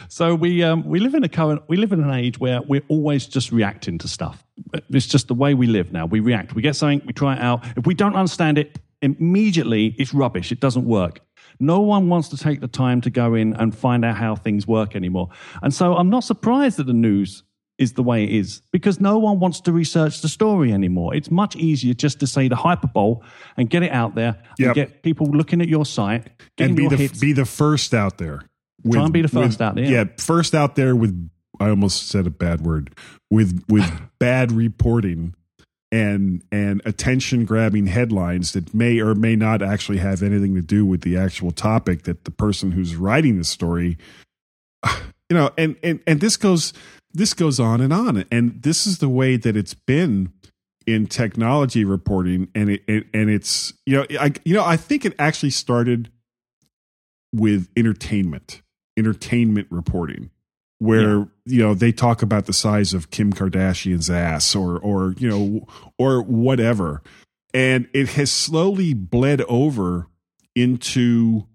so 0.08 0.34
we 0.34 0.62
um, 0.62 0.84
we 0.84 1.00
live 1.00 1.14
in 1.14 1.24
a 1.24 1.28
current 1.28 1.62
we 1.68 1.76
live 1.76 1.92
in 1.92 2.02
an 2.02 2.10
age 2.10 2.38
where 2.38 2.62
we're 2.62 2.84
always 2.88 3.26
just 3.26 3.52
reacting 3.52 3.98
to 3.98 4.08
stuff. 4.08 4.44
It's 4.90 5.06
just 5.06 5.28
the 5.28 5.34
way 5.34 5.54
we 5.54 5.66
live 5.66 5.92
now. 5.92 6.06
We 6.06 6.20
react. 6.20 6.54
We 6.54 6.62
get 6.62 6.76
something 6.76 7.02
we 7.06 7.12
try 7.12 7.36
it 7.36 7.42
out. 7.42 7.64
If 7.76 7.86
we 7.86 7.94
don't 7.94 8.14
understand 8.14 8.58
it 8.58 8.78
immediately 9.02 9.94
it's 9.98 10.14
rubbish. 10.14 10.52
It 10.52 10.60
doesn't 10.60 10.84
work. 10.84 11.20
No 11.58 11.80
one 11.80 12.08
wants 12.08 12.28
to 12.30 12.36
take 12.36 12.60
the 12.60 12.68
time 12.68 13.00
to 13.02 13.10
go 13.10 13.34
in 13.34 13.54
and 13.54 13.76
find 13.76 14.04
out 14.04 14.16
how 14.16 14.36
things 14.36 14.66
work 14.66 14.94
anymore. 14.96 15.28
And 15.62 15.72
so 15.72 15.96
i'm 15.96 16.10
not 16.10 16.24
surprised 16.24 16.78
that 16.78 16.86
the 16.86 16.92
news 16.92 17.42
is 17.78 17.92
the 17.92 18.02
way 18.02 18.24
it 18.24 18.30
is 18.30 18.62
because 18.72 19.00
no 19.00 19.18
one 19.18 19.38
wants 19.38 19.60
to 19.60 19.72
research 19.72 20.22
the 20.22 20.28
story 20.28 20.72
anymore. 20.72 21.14
It's 21.14 21.30
much 21.30 21.56
easier 21.56 21.92
just 21.94 22.20
to 22.20 22.26
say 22.26 22.48
the 22.48 22.56
hyperbole 22.56 23.16
and 23.56 23.68
get 23.68 23.82
it 23.82 23.92
out 23.92 24.14
there 24.14 24.38
Yep. 24.58 24.66
and 24.66 24.74
get 24.74 25.02
people 25.02 25.26
looking 25.26 25.60
at 25.60 25.68
your 25.68 25.84
site, 25.84 26.28
and 26.58 26.74
be 26.76 26.88
the 26.88 26.96
hits. 26.96 27.20
be 27.20 27.32
the 27.32 27.44
first 27.44 27.92
out 27.92 28.18
there. 28.18 28.42
Try 28.90 29.04
and 29.04 29.12
be 29.12 29.22
the 29.22 29.28
first 29.28 29.60
out 29.60 29.74
there, 29.74 29.84
yeah. 29.84 29.90
Yeah, 29.90 30.04
first 30.18 30.54
out 30.54 30.76
there 30.76 30.94
with 30.96 31.28
I 31.60 31.70
almost 31.70 32.08
said 32.08 32.26
a 32.26 32.30
bad 32.30 32.60
word 32.62 32.94
with 33.30 33.62
with 33.68 33.90
bad 34.18 34.52
reporting 34.52 35.34
and 35.92 36.42
and 36.50 36.82
attention 36.84 37.44
grabbing 37.44 37.86
headlines 37.86 38.52
that 38.52 38.74
may 38.74 39.00
or 39.00 39.14
may 39.14 39.36
not 39.36 39.62
actually 39.62 39.98
have 39.98 40.22
anything 40.22 40.54
to 40.54 40.60
do 40.60 40.84
with 40.84 41.02
the 41.02 41.16
actual 41.16 41.50
topic 41.52 42.02
that 42.04 42.24
the 42.24 42.30
person 42.30 42.72
who's 42.72 42.96
writing 42.96 43.38
the 43.38 43.44
story 43.44 43.96
you 45.28 45.36
know 45.36 45.50
and 45.56 45.76
and 45.82 46.00
and 46.06 46.20
this 46.20 46.36
goes 46.36 46.72
this 47.16 47.32
goes 47.34 47.58
on 47.58 47.80
and 47.80 47.92
on. 47.92 48.24
And 48.30 48.62
this 48.62 48.86
is 48.86 48.98
the 48.98 49.08
way 49.08 49.36
that 49.36 49.56
it's 49.56 49.74
been 49.74 50.32
in 50.86 51.06
technology 51.06 51.84
reporting. 51.84 52.48
And 52.54 52.70
it, 52.70 52.82
it 52.86 53.06
and 53.14 53.30
it's 53.30 53.72
you 53.86 53.96
know 53.96 54.06
I 54.20 54.32
you 54.44 54.54
know 54.54 54.64
I 54.64 54.76
think 54.76 55.04
it 55.04 55.14
actually 55.18 55.50
started 55.50 56.10
with 57.34 57.68
entertainment 57.76 58.62
entertainment 58.98 59.66
reporting 59.70 60.30
where 60.78 61.26
you 61.44 61.62
know 61.62 61.74
they 61.74 61.92
talk 61.92 62.22
about 62.22 62.46
the 62.46 62.52
size 62.52 62.92
of 62.94 63.10
Kim 63.10 63.32
Kardashian's 63.32 64.10
ass 64.10 64.54
or 64.54 64.78
or 64.78 65.14
you 65.18 65.28
know 65.28 65.66
or 65.98 66.22
whatever. 66.22 67.02
And 67.54 67.88
it 67.94 68.10
has 68.10 68.30
slowly 68.30 68.92
bled 68.92 69.40
over 69.42 70.08
into 70.54 71.46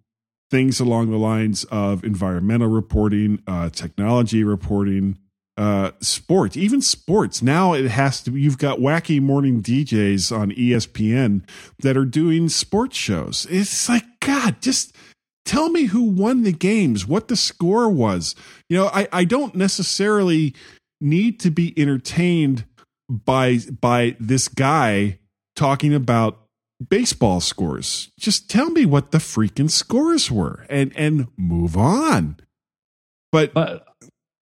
things 0.50 0.80
along 0.80 1.12
the 1.12 1.18
lines 1.18 1.64
of 1.66 2.04
environmental 2.04 2.68
reporting 2.68 3.44
uh, 3.46 3.70
technology 3.70 4.44
reporting 4.44 5.20
uh, 5.58 5.92
sports, 6.00 6.56
even 6.58 6.82
sports. 6.82 7.42
Now 7.42 7.74
it 7.74 7.86
has 7.86 8.24
to. 8.24 8.36
You've 8.36 8.58
got 8.58 8.80
wacky 8.80 9.22
morning 9.22 9.62
DJs 9.62 10.36
on 10.36 10.52
ESPN 10.52 11.48
that 11.80 11.98
are 11.98 12.06
doing 12.06 12.50
sports 12.50 12.98
shows. 12.98 13.46
It's 13.50 13.90
like 13.90 14.06
God, 14.22 14.62
just 14.62 14.96
tell 15.46 15.70
me 15.70 15.84
who 15.86 16.04
won 16.04 16.44
the 16.44 16.54
games, 16.54 17.06
what 17.06 17.28
the 17.28 17.36
score 17.36 17.90
was. 17.90 18.36
You 18.70 18.78
know, 18.78 18.88
I 18.88 19.08
I 19.12 19.24
don't 19.26 19.56
necessarily 19.56 20.56
need 21.00 21.40
to 21.42 21.52
be 21.52 21.74
entertained 21.78 22.66
by 23.10 23.60
by 23.80 24.16
this 24.20 24.48
guy 24.48 25.20
talking 25.56 25.94
about 25.94 26.40
baseball 26.90 27.42
scores. 27.42 28.10
Just 28.18 28.50
tell 28.50 28.70
me 28.70 28.86
what 28.86 29.12
the 29.12 29.18
freaking 29.18 29.70
scores 29.70 30.32
were 30.32 30.66
and 30.70 30.94
and 30.96 31.28
move 31.38 31.76
on. 31.76 32.38
But 33.32 33.54
but 33.54 33.86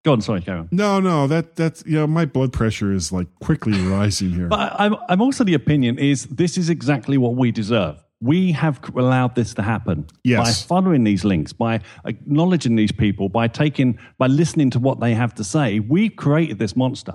go 0.03 0.13
on, 0.13 0.21
sorry, 0.21 0.43
on. 0.47 0.69
no, 0.71 0.99
no, 0.99 1.27
that 1.27 1.55
that's 1.55 1.83
you 1.85 1.95
know 1.95 2.07
my 2.07 2.25
blood 2.25 2.51
pressure 2.53 2.91
is 2.93 3.11
like 3.11 3.27
quickly 3.39 3.79
rising 3.97 4.31
here. 4.31 4.47
But 4.47 4.75
I'm, 4.79 4.95
I'm 5.09 5.21
also 5.21 5.43
the 5.43 5.53
opinion 5.53 5.97
is 5.99 6.25
this 6.27 6.57
is 6.57 6.69
exactly 6.69 7.17
what 7.17 7.35
we 7.35 7.51
deserve. 7.51 8.03
We 8.21 8.51
have 8.51 8.81
allowed 8.97 9.35
this 9.35 9.53
to 9.53 9.61
happen 9.61 10.05
Yes. 10.25 10.63
by 10.63 10.67
following 10.67 11.05
these 11.05 11.23
links, 11.23 11.53
by 11.53 11.79
acknowledging 12.05 12.75
these 12.75 12.91
people, 12.91 13.29
by 13.29 13.47
taking, 13.47 13.97
by 14.17 14.27
listening 14.27 14.71
to 14.71 14.79
what 14.79 14.99
they 14.99 15.13
have 15.13 15.33
to 15.35 15.43
say. 15.45 15.79
We've 15.79 16.13
created 16.13 16.59
this 16.59 16.75
monster. 16.75 17.13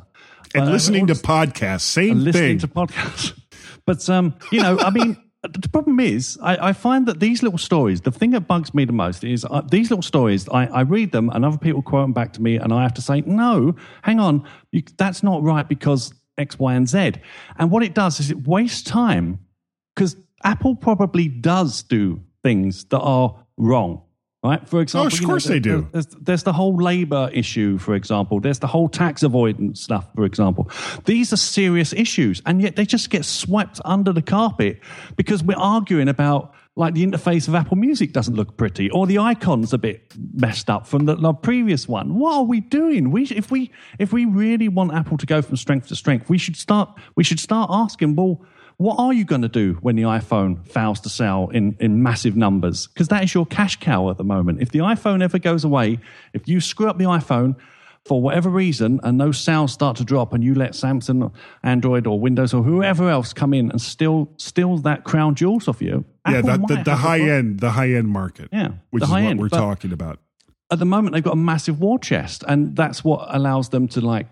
and 0.54 0.64
Uh, 0.68 0.72
listening 0.72 1.06
to 1.08 1.14
podcasts, 1.14 1.82
same 1.82 2.12
and 2.12 2.24
listening 2.24 2.58
thing. 2.58 2.58
to 2.60 2.68
podcasts. 2.68 3.38
But 3.86 4.08
um, 4.08 4.32
you 4.50 4.62
know, 4.62 4.78
I 4.78 4.88
mean, 4.88 5.14
the 5.52 5.68
problem 5.68 6.00
is, 6.00 6.38
I, 6.42 6.68
I 6.68 6.72
find 6.72 7.06
that 7.06 7.20
these 7.20 7.42
little 7.42 7.58
stories. 7.58 8.00
The 8.00 8.10
thing 8.10 8.30
that 8.30 8.42
bugs 8.42 8.72
me 8.74 8.84
the 8.84 8.92
most 8.92 9.24
is 9.24 9.44
uh, 9.50 9.62
these 9.62 9.90
little 9.90 10.02
stories. 10.02 10.48
I, 10.48 10.66
I 10.66 10.80
read 10.82 11.12
them, 11.12 11.30
and 11.30 11.44
other 11.44 11.58
people 11.58 11.82
quote 11.82 12.04
them 12.04 12.12
back 12.12 12.32
to 12.34 12.42
me, 12.42 12.56
and 12.56 12.72
I 12.72 12.82
have 12.82 12.94
to 12.94 13.02
say, 13.02 13.20
no, 13.22 13.74
hang 14.02 14.20
on, 14.20 14.46
you, 14.72 14.82
that's 14.96 15.22
not 15.22 15.42
right 15.42 15.68
because 15.68 16.12
X, 16.38 16.58
Y, 16.58 16.74
and 16.74 16.88
Z. 16.88 17.12
And 17.58 17.70
what 17.70 17.82
it 17.82 17.94
does 17.94 18.20
is 18.20 18.30
it 18.30 18.46
wastes 18.46 18.82
time 18.82 19.38
because 19.94 20.16
Apple 20.42 20.74
probably 20.74 21.28
does 21.28 21.82
do 21.82 22.22
things 22.42 22.84
that 22.86 23.00
are 23.00 23.36
wrong. 23.56 24.02
Right, 24.44 24.68
for 24.68 24.82
example, 24.82 25.04
oh, 25.04 25.06
of 25.06 25.14
you 25.14 25.20
know, 25.22 25.26
course 25.26 25.44
they 25.44 25.58
do. 25.58 25.88
There's, 25.90 26.06
there's 26.06 26.42
the 26.42 26.52
whole 26.52 26.76
labor 26.76 27.30
issue, 27.32 27.78
for 27.78 27.94
example. 27.94 28.40
There's 28.40 28.58
the 28.58 28.66
whole 28.66 28.90
tax 28.90 29.22
avoidance 29.22 29.80
stuff, 29.80 30.06
for 30.14 30.26
example. 30.26 30.70
These 31.06 31.32
are 31.32 31.38
serious 31.38 31.94
issues, 31.94 32.42
and 32.44 32.60
yet 32.60 32.76
they 32.76 32.84
just 32.84 33.08
get 33.08 33.24
swept 33.24 33.80
under 33.86 34.12
the 34.12 34.20
carpet 34.20 34.80
because 35.16 35.42
we're 35.42 35.56
arguing 35.56 36.08
about 36.08 36.54
like 36.76 36.92
the 36.92 37.06
interface 37.06 37.48
of 37.48 37.54
Apple 37.54 37.78
Music 37.78 38.12
doesn't 38.12 38.34
look 38.34 38.58
pretty, 38.58 38.90
or 38.90 39.06
the 39.06 39.16
icon's 39.16 39.72
a 39.72 39.78
bit 39.78 40.12
messed 40.34 40.68
up 40.68 40.86
from 40.86 41.06
the, 41.06 41.14
the 41.14 41.32
previous 41.32 41.88
one. 41.88 42.16
What 42.16 42.34
are 42.34 42.42
we 42.42 42.60
doing? 42.60 43.10
We 43.10 43.24
if 43.24 43.50
we 43.50 43.70
if 43.98 44.12
we 44.12 44.26
really 44.26 44.68
want 44.68 44.92
Apple 44.92 45.16
to 45.16 45.26
go 45.26 45.40
from 45.40 45.56
strength 45.56 45.88
to 45.88 45.96
strength, 45.96 46.28
we 46.28 46.36
should 46.36 46.56
start 46.56 46.90
we 47.16 47.24
should 47.24 47.40
start 47.40 47.70
asking. 47.72 48.16
Well, 48.16 48.44
what 48.76 48.98
are 48.98 49.12
you 49.12 49.24
going 49.24 49.42
to 49.42 49.48
do 49.48 49.74
when 49.82 49.96
the 49.96 50.02
iPhone 50.02 50.66
fails 50.66 51.00
to 51.00 51.08
sell 51.08 51.48
in, 51.48 51.76
in 51.80 52.02
massive 52.02 52.36
numbers? 52.36 52.88
Because 52.88 53.08
that 53.08 53.22
is 53.22 53.32
your 53.32 53.46
cash 53.46 53.76
cow 53.76 54.10
at 54.10 54.16
the 54.16 54.24
moment. 54.24 54.60
If 54.60 54.70
the 54.72 54.80
iPhone 54.80 55.22
ever 55.22 55.38
goes 55.38 55.64
away, 55.64 56.00
if 56.32 56.48
you 56.48 56.60
screw 56.60 56.88
up 56.88 56.98
the 56.98 57.04
iPhone 57.04 57.56
for 58.04 58.20
whatever 58.20 58.50
reason 58.50 59.00
and 59.02 59.20
those 59.20 59.38
sales 59.38 59.72
start 59.72 59.96
to 59.96 60.04
drop 60.04 60.34
and 60.34 60.42
you 60.44 60.54
let 60.54 60.72
Samsung, 60.72 61.22
or 61.22 61.32
Android, 61.62 62.06
or 62.06 62.18
Windows, 62.20 62.52
or 62.52 62.62
whoever 62.62 63.08
else 63.08 63.32
come 63.32 63.54
in 63.54 63.70
and 63.70 63.80
steal 63.80 64.28
steal 64.36 64.76
that 64.78 65.04
crown 65.04 65.34
jewels 65.34 65.68
off 65.68 65.80
you, 65.80 66.04
yeah, 66.28 66.42
the, 66.42 66.82
the, 66.84 66.96
high 66.96 67.20
end, 67.20 67.60
the 67.60 67.70
high 67.70 67.92
end 67.92 68.08
market. 68.08 68.48
Yeah, 68.52 68.72
which 68.90 69.02
is 69.04 69.08
what 69.08 69.22
end, 69.22 69.40
we're 69.40 69.48
but- 69.48 69.56
talking 69.58 69.92
about. 69.92 70.18
at 70.70 70.78
the 70.78 70.84
moment 70.84 71.14
they've 71.14 71.22
got 71.22 71.34
a 71.34 71.36
massive 71.36 71.80
war 71.80 71.98
chest 71.98 72.44
and 72.48 72.74
that's 72.76 73.02
what 73.04 73.26
allows 73.34 73.68
them 73.70 73.86
to 73.88 74.00
like 74.00 74.26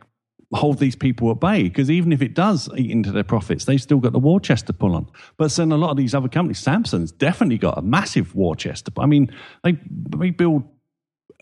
hold 0.54 0.78
these 0.78 0.94
people 0.96 1.30
at 1.30 1.40
bay 1.40 1.62
because 1.64 1.90
even 1.90 2.12
if 2.12 2.20
it 2.22 2.34
does 2.34 2.68
eat 2.76 2.90
into 2.90 3.10
their 3.10 3.24
profits 3.24 3.64
they've 3.64 3.80
still 3.82 3.98
got 3.98 4.12
the 4.12 4.18
war 4.18 4.38
chest 4.40 4.66
to 4.66 4.72
pull 4.72 4.94
on 4.94 5.06
but 5.38 5.50
then 5.52 5.72
a 5.72 5.76
lot 5.76 5.90
of 5.90 5.96
these 5.96 6.14
other 6.14 6.28
companies 6.28 6.62
samsung's 6.62 7.10
definitely 7.12 7.58
got 7.58 7.78
a 7.78 7.82
massive 7.82 8.34
war 8.34 8.54
chest 8.54 8.88
i 8.98 9.06
mean 9.06 9.30
they, 9.64 9.78
they 10.16 10.30
build 10.30 10.62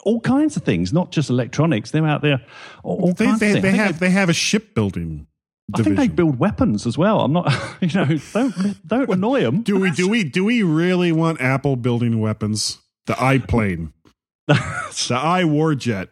all 0.05 0.21
kinds 0.21 0.57
of 0.57 0.63
things 0.63 0.93
not 0.93 1.11
just 1.11 1.29
electronics 1.29 1.91
they're 1.91 2.07
out 2.07 2.23
there 2.23 2.41
all, 2.85 3.01
all 3.03 3.13
They, 3.13 3.27
kinds 3.27 3.41
they, 3.41 3.47
of 3.49 3.53
things. 3.55 3.63
they 3.63 3.71
have 3.73 3.99
they 3.99 4.11
have 4.11 4.29
a 4.29 4.33
shipbuilding 4.35 5.27
I 5.73 5.83
think 5.85 5.97
they 5.99 6.09
build 6.09 6.41
weapons 6.41 6.85
as 6.85 6.99
well. 6.99 7.21
I'm 7.21 7.33
not, 7.33 7.47
you 7.81 7.91
know, 7.95 8.19
don't 8.33 8.89
don't 8.89 9.09
annoy 9.09 9.43
them. 9.43 9.63
do 9.63 9.79
we 9.79 9.93
do 9.93 10.09
we 10.09 10.25
do 10.25 10.45
we 10.45 10.65
really 10.65 11.13
want 11.13 11.41
Apple 11.41 11.77
building 11.77 12.19
weapons? 12.19 12.79
The 13.07 13.13
iPlane, 13.13 13.93
the 14.49 14.55
iWarjet, 14.55 16.09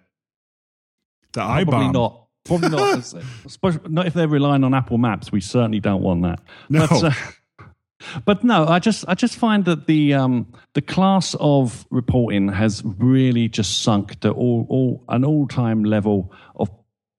the 1.32 1.40
Probably 1.40 1.64
iBomb. 1.64 1.92
not. 1.92 2.27
Probably 2.48 2.68
not. 2.70 2.98
Especially 3.46 3.80
not 3.88 4.06
if 4.06 4.14
they're 4.14 4.26
relying 4.26 4.64
on 4.64 4.74
Apple 4.74 4.98
Maps. 4.98 5.30
We 5.30 5.40
certainly 5.40 5.80
don't 5.80 6.02
want 6.02 6.22
that. 6.22 6.40
No. 6.68 6.86
But, 6.88 7.04
uh, 7.04 7.12
but 8.24 8.44
no, 8.44 8.66
I 8.66 8.78
just 8.78 9.04
I 9.08 9.14
just 9.14 9.36
find 9.36 9.64
that 9.66 9.86
the 9.86 10.14
um, 10.14 10.52
the 10.74 10.82
class 10.82 11.36
of 11.38 11.86
reporting 11.90 12.48
has 12.48 12.82
really 12.84 13.48
just 13.48 13.82
sunk 13.82 14.20
to 14.20 14.30
all, 14.30 14.66
all 14.68 15.04
an 15.08 15.24
all 15.24 15.46
time 15.46 15.84
level 15.84 16.32
of 16.56 16.70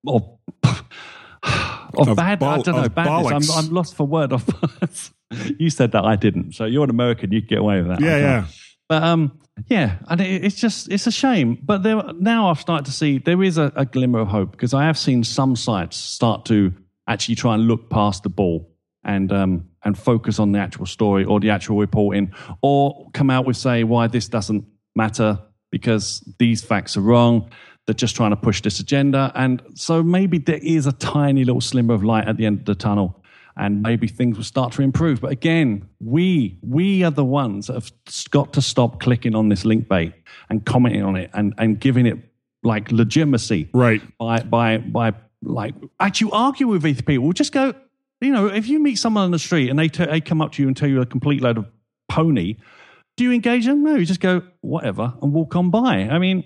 of 0.08 0.30
of, 0.64 2.08
Of 2.10 2.18
bad. 2.18 2.44
I 2.44 2.62
don't 2.62 2.76
know. 2.76 2.90
Badness. 2.90 3.50
I'm, 3.50 3.66
I'm 3.66 3.72
lost 3.72 3.96
for 3.96 4.06
word. 4.06 4.34
Of 4.34 5.14
you 5.60 5.70
said 5.70 5.92
that 5.92 6.06
I 6.06 6.16
didn't. 6.16 6.54
So 6.54 6.66
you're 6.66 6.84
an 6.84 6.90
American. 6.90 7.32
You 7.32 7.42
can 7.42 7.48
get 7.48 7.60
away 7.60 7.82
with 7.82 7.88
that. 7.90 8.02
Yeah, 8.02 8.18
yeah. 8.18 8.46
But 8.88 9.04
um, 9.04 9.40
yeah, 9.68 9.98
and 10.08 10.22
it, 10.22 10.44
it's 10.46 10.56
just 10.56 10.92
it's 10.92 11.08
a 11.08 11.12
shame. 11.12 11.58
But 11.64 11.84
there 11.84 12.02
now 12.14 12.50
I've 12.50 12.60
started 12.60 12.86
to 12.86 12.92
see 12.92 13.18
there 13.18 13.44
is 13.44 13.58
a, 13.58 13.72
a 13.76 13.86
glimmer 13.86 14.20
of 14.20 14.28
hope 14.28 14.52
because 14.52 14.74
I 14.74 14.86
have 14.86 14.98
seen 14.98 15.24
some 15.24 15.56
sites 15.56 15.98
start 15.98 16.46
to 16.46 16.74
actually 17.08 17.36
try 17.36 17.56
and 17.56 17.68
look 17.68 17.90
past 17.90 18.24
the 18.24 18.30
ball 18.30 18.72
and 19.04 19.32
um 19.32 19.70
and 19.84 19.98
focus 19.98 20.40
on 20.40 20.52
the 20.52 20.60
actual 20.60 20.86
story 20.86 21.24
or 21.24 21.40
the 21.40 21.50
actual 21.50 21.78
reporting, 21.78 22.34
or 22.62 23.10
come 23.14 23.30
out 23.30 23.46
with 23.46 23.58
say 23.58 23.84
why 23.84 24.08
this 24.08 24.28
doesn't 24.28 24.66
matter 24.96 25.40
because 25.72 26.22
these 26.40 26.64
facts 26.64 26.98
are 26.98 27.02
wrong. 27.02 27.50
They're 27.86 27.94
just 27.94 28.16
trying 28.16 28.32
to 28.32 28.36
push 28.36 28.62
this 28.62 28.80
agenda, 28.80 29.32
and 29.36 29.62
so 29.74 30.04
maybe 30.04 30.38
there 30.38 30.60
is 30.62 30.86
a 30.86 30.92
tiny 30.92 31.44
little 31.44 31.62
slimmer 31.62 31.94
of 31.94 32.04
light 32.04 32.28
at 32.28 32.38
the 32.38 32.46
end 32.46 32.60
of 32.60 32.66
the 32.66 32.76
tunnel 32.76 33.19
and 33.60 33.84
maybe 33.84 34.08
things 34.08 34.38
will 34.38 34.44
start 34.44 34.72
to 34.74 34.82
improve. 34.82 35.20
But 35.22 35.32
again, 35.32 35.88
we 36.00 36.58
we 36.62 37.04
are 37.04 37.12
the 37.12 37.26
ones 37.26 37.68
that 37.68 37.74
have 37.74 37.92
got 38.32 38.54
to 38.54 38.62
stop 38.62 39.02
clicking 39.02 39.36
on 39.36 39.50
this 39.50 39.66
link 39.66 39.88
bait 39.88 40.14
and 40.50 40.66
commenting 40.66 41.04
on 41.04 41.18
it 41.18 41.30
and, 41.34 41.54
and 41.58 41.80
giving 41.80 42.06
it 42.06 42.18
like 42.64 42.92
legitimacy. 42.92 43.70
Right. 43.74 44.02
By 44.18 44.40
by 44.40 44.78
by 44.78 45.14
like 45.44 45.76
actually 46.00 46.32
argue 46.32 46.68
with 46.68 46.82
these 46.82 47.02
people. 47.02 47.32
Just 47.34 47.52
go, 47.52 47.74
you 48.22 48.32
know, 48.32 48.48
if 48.48 48.68
you 48.68 48.80
meet 48.80 48.96
someone 48.96 49.26
on 49.26 49.32
the 49.32 49.40
street 49.40 49.70
and 49.70 49.78
they 49.78 49.90
t- 49.90 50.06
they 50.06 50.22
come 50.22 50.42
up 50.42 50.54
to 50.54 50.62
you 50.62 50.68
and 50.68 50.76
tell 50.76 50.90
you 50.90 51.02
a 51.02 51.06
complete 51.06 51.42
load 51.42 51.58
of 51.58 51.66
pony, 52.08 52.56
do 53.18 53.26
you 53.26 53.34
engage 53.34 53.66
them? 53.66 53.84
No, 53.84 53.96
you 53.96 54.06
just 54.06 54.22
go 54.22 54.42
whatever 54.62 55.14
and 55.22 55.34
walk 55.34 55.56
on 55.58 55.70
by. 55.70 56.08
I 56.10 56.18
mean, 56.18 56.46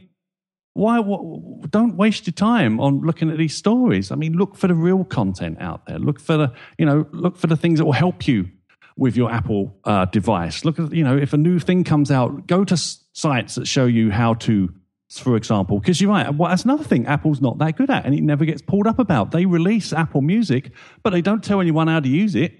why 0.74 1.02
wh- 1.02 1.70
don't 1.70 1.96
waste 1.96 2.26
your 2.28 2.34
time 2.34 2.80
on 2.80 3.02
looking 3.02 3.30
at 3.30 3.38
these 3.38 3.56
stories. 3.56 4.12
I 4.12 4.16
mean 4.16 4.34
look 4.34 4.56
for 4.56 4.68
the 4.68 4.74
real 4.76 5.04
content 5.04 5.58
out 5.62 5.86
there. 5.86 6.00
Look 6.00 6.20
for 6.20 6.38
the 6.38 6.54
you 6.78 6.86
know 6.86 7.06
look 7.12 7.38
for 7.38 7.48
the 7.48 7.58
things 7.58 7.80
that 7.80 7.86
will 7.86 7.92
help 7.94 8.28
you 8.28 8.50
with 8.98 9.16
your 9.16 9.32
apple 9.32 9.76
uh, 9.86 10.06
device. 10.06 10.66
Look 10.66 10.80
at 10.80 10.94
you 10.94 11.04
know 11.04 11.18
if 11.18 11.34
a 11.34 11.38
new 11.38 11.60
thing 11.60 11.84
comes 11.84 12.12
out 12.12 12.48
go 12.48 12.64
to 12.66 12.78
sites 12.78 13.56
that 13.56 13.68
show 13.68 13.86
you 13.86 14.12
how 14.12 14.34
to 14.36 14.74
for 15.10 15.36
example 15.36 15.78
because 15.80 16.02
you're 16.02 16.10
right 16.10 16.34
well, 16.36 16.50
that's 16.50 16.64
another 16.64 16.84
thing 16.84 17.06
apple's 17.06 17.40
not 17.40 17.60
that 17.60 17.76
good 17.78 17.90
at 17.92 18.04
and 18.06 18.16
it 18.16 18.22
never 18.24 18.46
gets 18.46 18.62
pulled 18.64 18.88
up 18.88 18.98
about. 19.00 19.30
They 19.32 19.46
release 19.46 19.94
apple 19.94 20.22
music 20.22 20.72
but 21.04 21.12
they 21.12 21.22
don't 21.22 21.44
tell 21.44 21.62
anyone 21.62 21.88
how 21.88 22.00
to 22.00 22.10
use 22.10 22.34
it. 22.36 22.54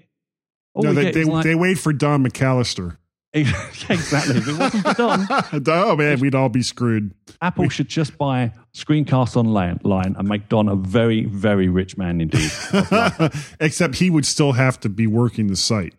All 0.74 0.82
No, 0.84 0.92
they 0.92 1.10
they, 1.10 1.24
like- 1.24 1.44
they 1.44 1.54
wait 1.56 1.78
for 1.78 1.92
Don 1.92 2.24
McAllister. 2.24 2.96
exactly 3.90 4.36
if 4.36 4.48
it 4.48 4.56
wasn't 4.56 5.68
oh 5.68 5.96
man, 5.98 6.20
we'd 6.20 6.34
all 6.34 6.48
be 6.48 6.62
screwed. 6.62 7.12
Apple 7.42 7.68
should 7.68 7.88
just 7.88 8.16
buy 8.16 8.52
Screencast 8.72 9.36
Online 9.36 9.78
and 10.16 10.28
make 10.28 10.48
Don 10.48 10.68
a 10.68 10.76
very, 10.76 11.24
very 11.24 11.68
rich 11.68 11.98
man 11.98 12.20
indeed. 12.20 12.50
Except 13.60 13.96
he 13.96 14.08
would 14.08 14.24
still 14.24 14.52
have 14.52 14.78
to 14.80 14.88
be 14.88 15.06
working 15.06 15.48
the 15.48 15.56
site 15.56 15.94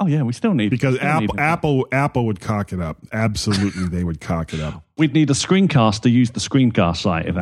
oh 0.00 0.06
yeah, 0.06 0.22
we 0.22 0.32
still 0.32 0.54
need 0.54 0.70
because 0.70 0.96
still 0.96 1.06
Apple 1.06 1.20
need- 1.34 1.40
Apple 1.40 1.88
Apple 1.92 2.26
would 2.26 2.40
cock 2.40 2.72
it 2.72 2.80
up. 2.80 2.98
Absolutely, 3.12 3.84
they 3.84 4.02
would 4.02 4.20
cock 4.20 4.52
it 4.52 4.60
up. 4.60 4.82
We'd 4.96 5.14
need 5.14 5.30
a 5.30 5.34
screencast 5.34 6.00
to 6.02 6.10
use 6.10 6.30
the 6.30 6.40
screencast 6.40 6.96
site 6.98 7.26
if 7.26 7.36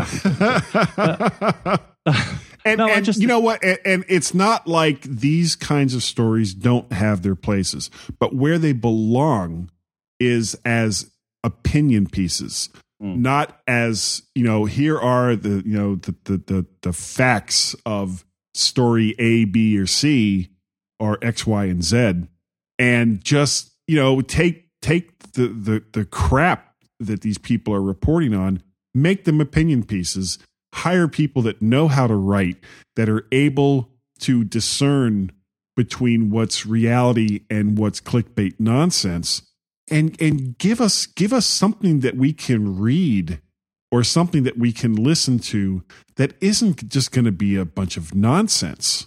Apple. 2.06 2.34
And, 2.68 2.78
No, 2.78 2.88
and 2.88 3.04
just- 3.04 3.20
you 3.20 3.26
know 3.26 3.40
what? 3.40 3.62
And, 3.64 3.78
and 3.84 4.04
it's 4.08 4.34
not 4.34 4.66
like 4.66 5.02
these 5.02 5.56
kinds 5.56 5.94
of 5.94 6.02
stories 6.02 6.54
don't 6.54 6.92
have 6.92 7.22
their 7.22 7.34
places, 7.34 7.90
but 8.18 8.34
where 8.34 8.58
they 8.58 8.72
belong 8.72 9.70
is 10.20 10.54
as 10.64 11.10
opinion 11.44 12.06
pieces, 12.06 12.68
Hmm. 13.00 13.22
not 13.22 13.60
as 13.68 14.22
you 14.34 14.42
know. 14.42 14.64
Here 14.64 14.98
are 14.98 15.36
the 15.36 15.62
you 15.64 15.72
know 15.76 15.94
the 15.96 16.14
the 16.24 16.36
the, 16.38 16.66
the 16.82 16.92
facts 16.92 17.76
of 17.86 18.24
story 18.54 19.14
A, 19.20 19.44
B, 19.44 19.78
or 19.78 19.86
C, 19.86 20.48
or 20.98 21.16
X, 21.22 21.46
Y, 21.46 21.64
and 21.66 21.82
Z, 21.84 22.26
and 22.78 23.22
just 23.24 23.70
you 23.86 23.94
know 23.96 24.20
take 24.20 24.68
take 24.82 25.16
the 25.34 25.46
the 25.46 25.84
the 25.92 26.04
crap 26.04 26.74
that 26.98 27.20
these 27.20 27.38
people 27.38 27.72
are 27.72 27.80
reporting 27.82 28.34
on, 28.34 28.60
make 28.96 29.24
them 29.24 29.40
opinion 29.40 29.84
pieces, 29.84 30.38
hire 30.78 31.08
people 31.08 31.42
that 31.42 31.60
know 31.60 31.88
how 31.88 32.06
to 32.06 32.14
write, 32.14 32.56
that 32.96 33.08
are 33.08 33.26
able 33.32 33.90
to 34.20 34.44
discern 34.44 35.30
between 35.76 36.30
what's 36.30 36.66
reality 36.66 37.40
and 37.48 37.78
what's 37.78 38.00
clickbait 38.00 38.54
nonsense 38.58 39.42
and 39.90 40.20
and 40.20 40.58
give 40.58 40.80
us 40.80 41.06
give 41.06 41.32
us 41.32 41.46
something 41.46 42.00
that 42.00 42.16
we 42.16 42.32
can 42.32 42.78
read 42.78 43.40
or 43.92 44.02
something 44.02 44.42
that 44.42 44.58
we 44.58 44.72
can 44.72 44.94
listen 44.94 45.38
to 45.38 45.82
that 46.16 46.34
isn't 46.40 46.88
just 46.88 47.12
going 47.12 47.24
to 47.24 47.32
be 47.32 47.56
a 47.56 47.64
bunch 47.64 47.96
of 47.96 48.14
nonsense 48.14 49.06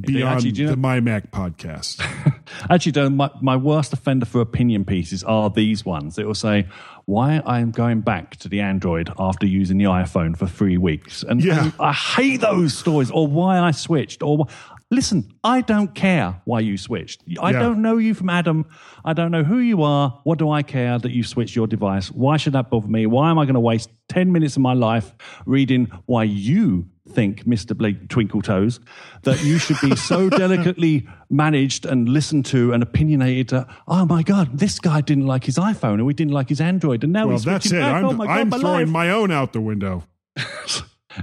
beyond 0.00 0.36
actually, 0.36 0.50
you 0.50 0.64
know- 0.64 0.70
the 0.70 0.76
my 0.76 0.98
mac 0.98 1.30
podcast 1.30 2.02
Actually, 2.70 3.10
my, 3.10 3.30
my 3.40 3.56
worst 3.56 3.92
offender 3.92 4.26
for 4.26 4.40
opinion 4.40 4.84
pieces 4.84 5.24
are 5.24 5.50
these 5.50 5.84
ones. 5.84 6.18
It 6.18 6.26
will 6.26 6.34
say 6.34 6.66
why 7.06 7.42
I 7.44 7.60
am 7.60 7.70
going 7.70 8.00
back 8.00 8.36
to 8.38 8.48
the 8.48 8.60
Android 8.60 9.12
after 9.18 9.46
using 9.46 9.78
the 9.78 9.84
iPhone 9.84 10.36
for 10.36 10.46
three 10.46 10.76
weeks, 10.78 11.22
and, 11.22 11.42
Yeah. 11.42 11.64
and 11.64 11.72
I 11.78 11.92
hate 11.92 12.40
those 12.40 12.76
stories. 12.76 13.10
Or 13.10 13.26
why 13.26 13.58
I 13.58 13.72
switched. 13.72 14.22
Or 14.22 14.46
listen, 14.90 15.32
I 15.42 15.60
don't 15.60 15.94
care 15.94 16.40
why 16.44 16.60
you 16.60 16.76
switched. 16.78 17.22
I 17.40 17.50
Yeah. 17.50 17.58
don't 17.60 17.82
know 17.82 17.98
you 17.98 18.14
from 18.14 18.30
Adam. 18.30 18.64
I 19.04 19.12
don't 19.12 19.30
know 19.30 19.44
who 19.44 19.58
you 19.58 19.82
are. 19.82 20.20
What 20.24 20.38
do 20.38 20.50
I 20.50 20.62
care 20.62 20.98
that 20.98 21.10
you 21.12 21.22
switched 21.24 21.54
your 21.56 21.66
device? 21.66 22.10
Why 22.10 22.36
should 22.36 22.54
that 22.54 22.70
bother 22.70 22.88
me? 22.88 23.06
Why 23.06 23.30
am 23.30 23.38
I 23.38 23.44
going 23.44 23.54
to 23.54 23.60
waste 23.60 23.90
ten 24.08 24.32
minutes 24.32 24.56
of 24.56 24.62
my 24.62 24.72
life 24.74 25.12
reading 25.46 25.88
why 26.06 26.24
you 26.24 26.86
think, 27.14 27.44
Mr. 27.44 27.76
Blake 27.76 28.08
Twinkle 28.08 28.42
Toes, 28.42 28.80
that 29.22 29.42
you 29.42 29.58
should 29.58 29.76
be 29.80 29.94
so 29.96 30.28
delicately 30.42 31.08
managed 31.30 31.86
and 31.86 32.08
listened 32.08 32.44
to 32.46 32.72
and 32.72 32.82
opinionated 32.82 33.48
that, 33.48 33.68
oh 33.88 34.04
my 34.04 34.22
God, 34.22 34.58
this 34.58 34.78
guy 34.80 35.00
didn't 35.00 35.26
like 35.26 35.44
his 35.44 35.56
iPhone 35.56 36.02
or 36.02 36.08
he 36.08 36.14
didn't 36.14 36.32
like 36.32 36.48
his 36.48 36.60
Android. 36.60 37.04
And 37.04 37.12
now 37.12 37.26
well 37.26 37.36
he's 37.36 37.44
that's 37.44 37.66
it 37.66 37.72
back. 37.80 37.94
i'm, 37.94 38.04
oh 38.04 38.12
my 38.12 38.26
God, 38.26 38.38
I'm 38.38 38.48
my 38.48 38.58
throwing 38.58 38.86
life. 38.86 38.88
my 38.88 39.10
own 39.10 39.30
out 39.30 39.52
the 39.52 39.60
window 39.60 40.04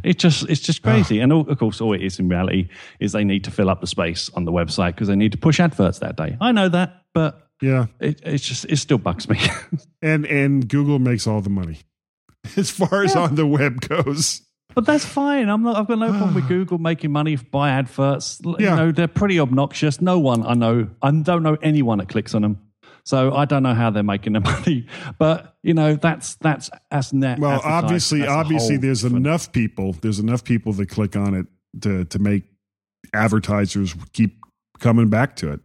It 0.03 0.19
just 0.19 0.49
it's 0.49 0.61
just 0.61 0.79
ah. 0.85 0.91
crazy, 0.91 1.19
and 1.19 1.33
all, 1.33 1.41
of 1.49 1.57
course, 1.59 1.81
all 1.81 1.91
it 1.93 2.01
is 2.01 2.17
in 2.17 2.29
reality 2.29 2.69
is 3.01 3.11
they 3.11 3.25
need 3.25 3.43
to 3.43 3.51
fill 3.51 3.69
up 3.69 3.81
the 3.81 3.87
space 3.87 4.29
on 4.35 4.45
the 4.45 4.51
website 4.51 4.95
because 4.95 5.09
they 5.09 5.17
need 5.17 5.33
to 5.33 5.37
push 5.37 5.59
adverts 5.59 5.99
that 5.99 6.15
day. 6.15 6.37
I 6.39 6.53
know 6.53 6.69
that, 6.69 7.03
but 7.13 7.47
Yeah. 7.61 7.87
It, 7.99 8.21
it's 8.23 8.45
just 8.45 8.65
it 8.69 8.77
still 8.77 8.97
bugs 8.97 9.27
me. 9.27 9.37
And 10.01 10.25
and 10.25 10.67
Google 10.67 10.97
makes 10.97 11.27
all 11.27 11.41
the 11.41 11.49
money 11.49 11.79
as 12.55 12.71
far 12.71 13.03
as 13.03 13.15
Yeah. 13.15 13.23
on 13.23 13.35
the 13.35 13.45
web 13.45 13.81
goes. 13.81 14.41
But 14.73 14.85
that's 14.85 15.05
fine. 15.05 15.49
I'm 15.49 15.63
not. 15.63 15.75
I've 15.77 15.87
got 15.87 15.99
no 15.99 16.09
problem 16.09 16.33
with 16.33 16.47
Google 16.47 16.77
making 16.77 17.11
money 17.11 17.35
by 17.35 17.69
adverts. 17.71 18.39
Yeah. 18.43 18.53
You 18.57 18.75
know, 18.75 18.91
they're 18.91 19.07
pretty 19.07 19.39
obnoxious. 19.39 20.01
No 20.01 20.19
one 20.19 20.45
I 20.45 20.53
know. 20.53 20.87
I 21.01 21.11
don't 21.11 21.43
know 21.43 21.57
anyone 21.61 21.97
that 21.99 22.09
clicks 22.09 22.33
on 22.33 22.41
them. 22.41 22.61
So 23.03 23.33
I 23.33 23.45
don't 23.45 23.63
know 23.63 23.73
how 23.73 23.89
they're 23.89 24.03
making 24.03 24.33
their 24.33 24.41
money. 24.53 24.85
But 25.17 25.55
you 25.63 25.73
know, 25.73 25.95
that's 25.95 26.35
that's 26.35 26.69
as 26.91 27.11
net. 27.13 27.39
Well, 27.39 27.59
obviously, 27.63 28.19
That's 28.19 28.31
a 28.31 28.35
obviously, 28.35 28.75
whole 28.75 28.81
there's 28.81 29.01
different- 29.01 29.25
enough 29.25 29.51
people. 29.51 29.93
There's 29.93 30.19
enough 30.19 30.43
people 30.43 30.73
that 30.73 30.87
click 30.89 31.15
on 31.15 31.33
it 31.33 31.47
to 31.81 32.05
to 32.05 32.19
make 32.19 32.43
advertisers 33.13 33.95
keep 34.13 34.37
coming 34.79 35.09
back 35.09 35.35
to 35.37 35.51
it. 35.53 35.59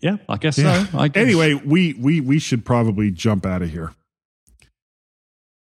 Yeah, 0.00 0.16
I 0.28 0.36
guess 0.36 0.58
Yeah. 0.58 0.86
so. 0.86 0.98
I 0.98 1.08
guess. 1.08 1.22
Anyway, 1.22 1.54
we 1.54 1.94
we 1.94 2.20
we 2.20 2.38
should 2.38 2.64
probably 2.64 3.10
jump 3.10 3.46
out 3.46 3.62
of 3.62 3.70
here. 3.70 3.92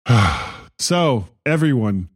so 0.78 1.26
everyone, 1.46 2.08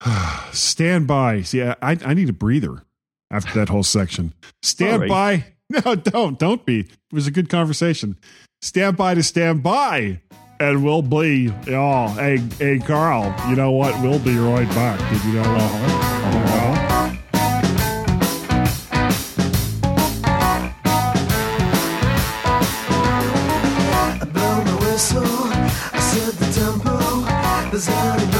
stand 0.52 1.06
by. 1.06 1.42
See, 1.42 1.62
I 1.62 1.74
I 1.82 2.14
need 2.14 2.28
a 2.28 2.32
breather 2.32 2.84
after 3.30 3.52
that 3.58 3.68
whole 3.68 3.82
section. 3.82 4.32
Stand 4.62 5.08
by. 5.08 5.44
No, 5.84 5.94
don't 5.96 6.38
don't 6.38 6.64
be. 6.64 6.80
It 6.80 7.12
was 7.12 7.26
a 7.26 7.30
good 7.30 7.50
conversation. 7.50 8.16
Stand 8.62 8.96
by 8.96 9.12
to 9.12 9.22
stand 9.22 9.62
by. 9.62 10.22
And 10.58 10.82
we'll 10.82 11.02
be, 11.02 11.52
oh, 11.68 12.08
hey, 12.14 12.38
hey, 12.58 12.78
Carl, 12.78 13.34
you 13.50 13.54
know 13.54 13.72
what? 13.72 14.00
We'll 14.02 14.18
be 14.18 14.38
right 14.38 14.68
back. 14.70 14.98
Did 15.12 15.24
you 15.26 15.34
know 15.34 15.42
that? 15.42 16.17
Does 27.70 27.86
anybody 27.86 28.37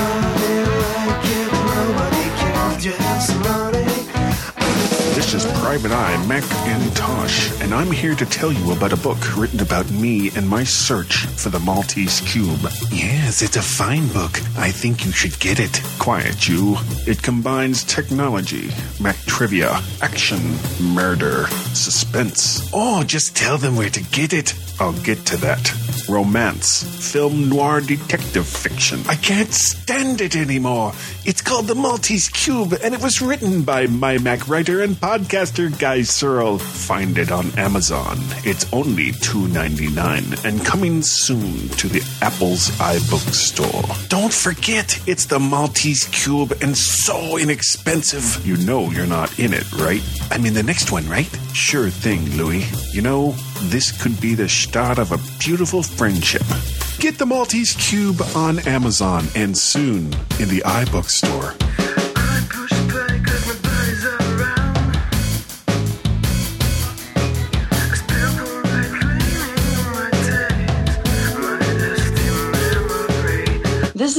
Private 5.80 5.96
Eye 5.96 6.26
Macintosh, 6.26 7.62
and 7.62 7.72
I'm 7.72 7.92
here 7.92 8.16
to 8.16 8.26
tell 8.26 8.50
you 8.50 8.72
about 8.72 8.92
a 8.92 8.96
book 8.96 9.36
written 9.36 9.60
about 9.60 9.88
me 9.92 10.28
and 10.34 10.48
my 10.48 10.64
search 10.64 11.26
for 11.26 11.50
the 11.50 11.60
Maltese 11.60 12.20
Cube. 12.22 12.58
Yes, 12.90 13.42
it's 13.42 13.56
a 13.56 13.62
fine 13.62 14.08
book. 14.08 14.40
I 14.56 14.72
think 14.72 15.06
you 15.06 15.12
should 15.12 15.38
get 15.38 15.60
it. 15.60 15.80
Quiet, 16.00 16.48
you. 16.48 16.78
It 17.06 17.22
combines 17.22 17.84
technology, 17.84 18.70
Mac 19.00 19.14
trivia, 19.26 19.80
action, 20.02 20.40
murder, 20.80 21.46
suspense. 21.74 22.68
Oh, 22.72 23.04
just 23.04 23.36
tell 23.36 23.56
them 23.56 23.76
where 23.76 23.90
to 23.90 24.02
get 24.02 24.32
it. 24.32 24.54
I'll 24.80 24.92
get 24.92 25.24
to 25.26 25.36
that. 25.38 25.72
Romance, 26.08 26.82
film 27.12 27.48
noir 27.48 27.80
detective 27.80 28.46
fiction. 28.46 29.00
I 29.08 29.14
can't 29.16 29.52
stand 29.52 30.20
it 30.20 30.34
anymore. 30.34 30.92
It's 31.24 31.42
called 31.42 31.66
The 31.66 31.74
Maltese 31.74 32.28
Cube, 32.28 32.74
and 32.82 32.94
it 32.94 33.02
was 33.02 33.20
written 33.20 33.62
by 33.62 33.86
my 33.86 34.18
Mac 34.18 34.48
writer 34.48 34.82
and 34.82 34.96
podcaster 34.96 35.67
Guy 35.70 36.02
Serle. 36.02 36.58
Find 36.58 37.18
it 37.18 37.30
on 37.30 37.50
Amazon. 37.58 38.16
It's 38.44 38.72
only 38.72 39.12
$2.99 39.12 40.44
and 40.44 40.64
coming 40.64 41.02
soon 41.02 41.68
to 41.70 41.88
the 41.88 42.00
Apple's 42.22 42.70
iBook 42.78 43.32
store. 43.32 43.82
Don't 44.08 44.32
forget, 44.32 45.00
it's 45.06 45.26
the 45.26 45.38
Maltese 45.38 46.06
Cube 46.06 46.52
and 46.62 46.76
so 46.76 47.36
inexpensive. 47.36 48.46
You 48.46 48.56
know 48.58 48.90
you're 48.90 49.06
not 49.06 49.38
in 49.38 49.52
it, 49.52 49.70
right? 49.72 50.02
I 50.30 50.38
mean, 50.38 50.54
the 50.54 50.62
next 50.62 50.92
one, 50.92 51.08
right? 51.08 51.28
Sure 51.52 51.90
thing, 51.90 52.24
Louis. 52.36 52.64
You 52.94 53.02
know, 53.02 53.32
this 53.64 53.90
could 54.02 54.20
be 54.20 54.34
the 54.34 54.48
start 54.48 54.98
of 54.98 55.12
a 55.12 55.18
beautiful 55.38 55.82
friendship. 55.82 56.42
Get 56.98 57.18
the 57.18 57.26
Maltese 57.26 57.74
Cube 57.74 58.20
on 58.34 58.58
Amazon 58.60 59.24
and 59.34 59.56
soon 59.56 60.06
in 60.38 60.48
the 60.48 60.62
iBook 60.64 61.08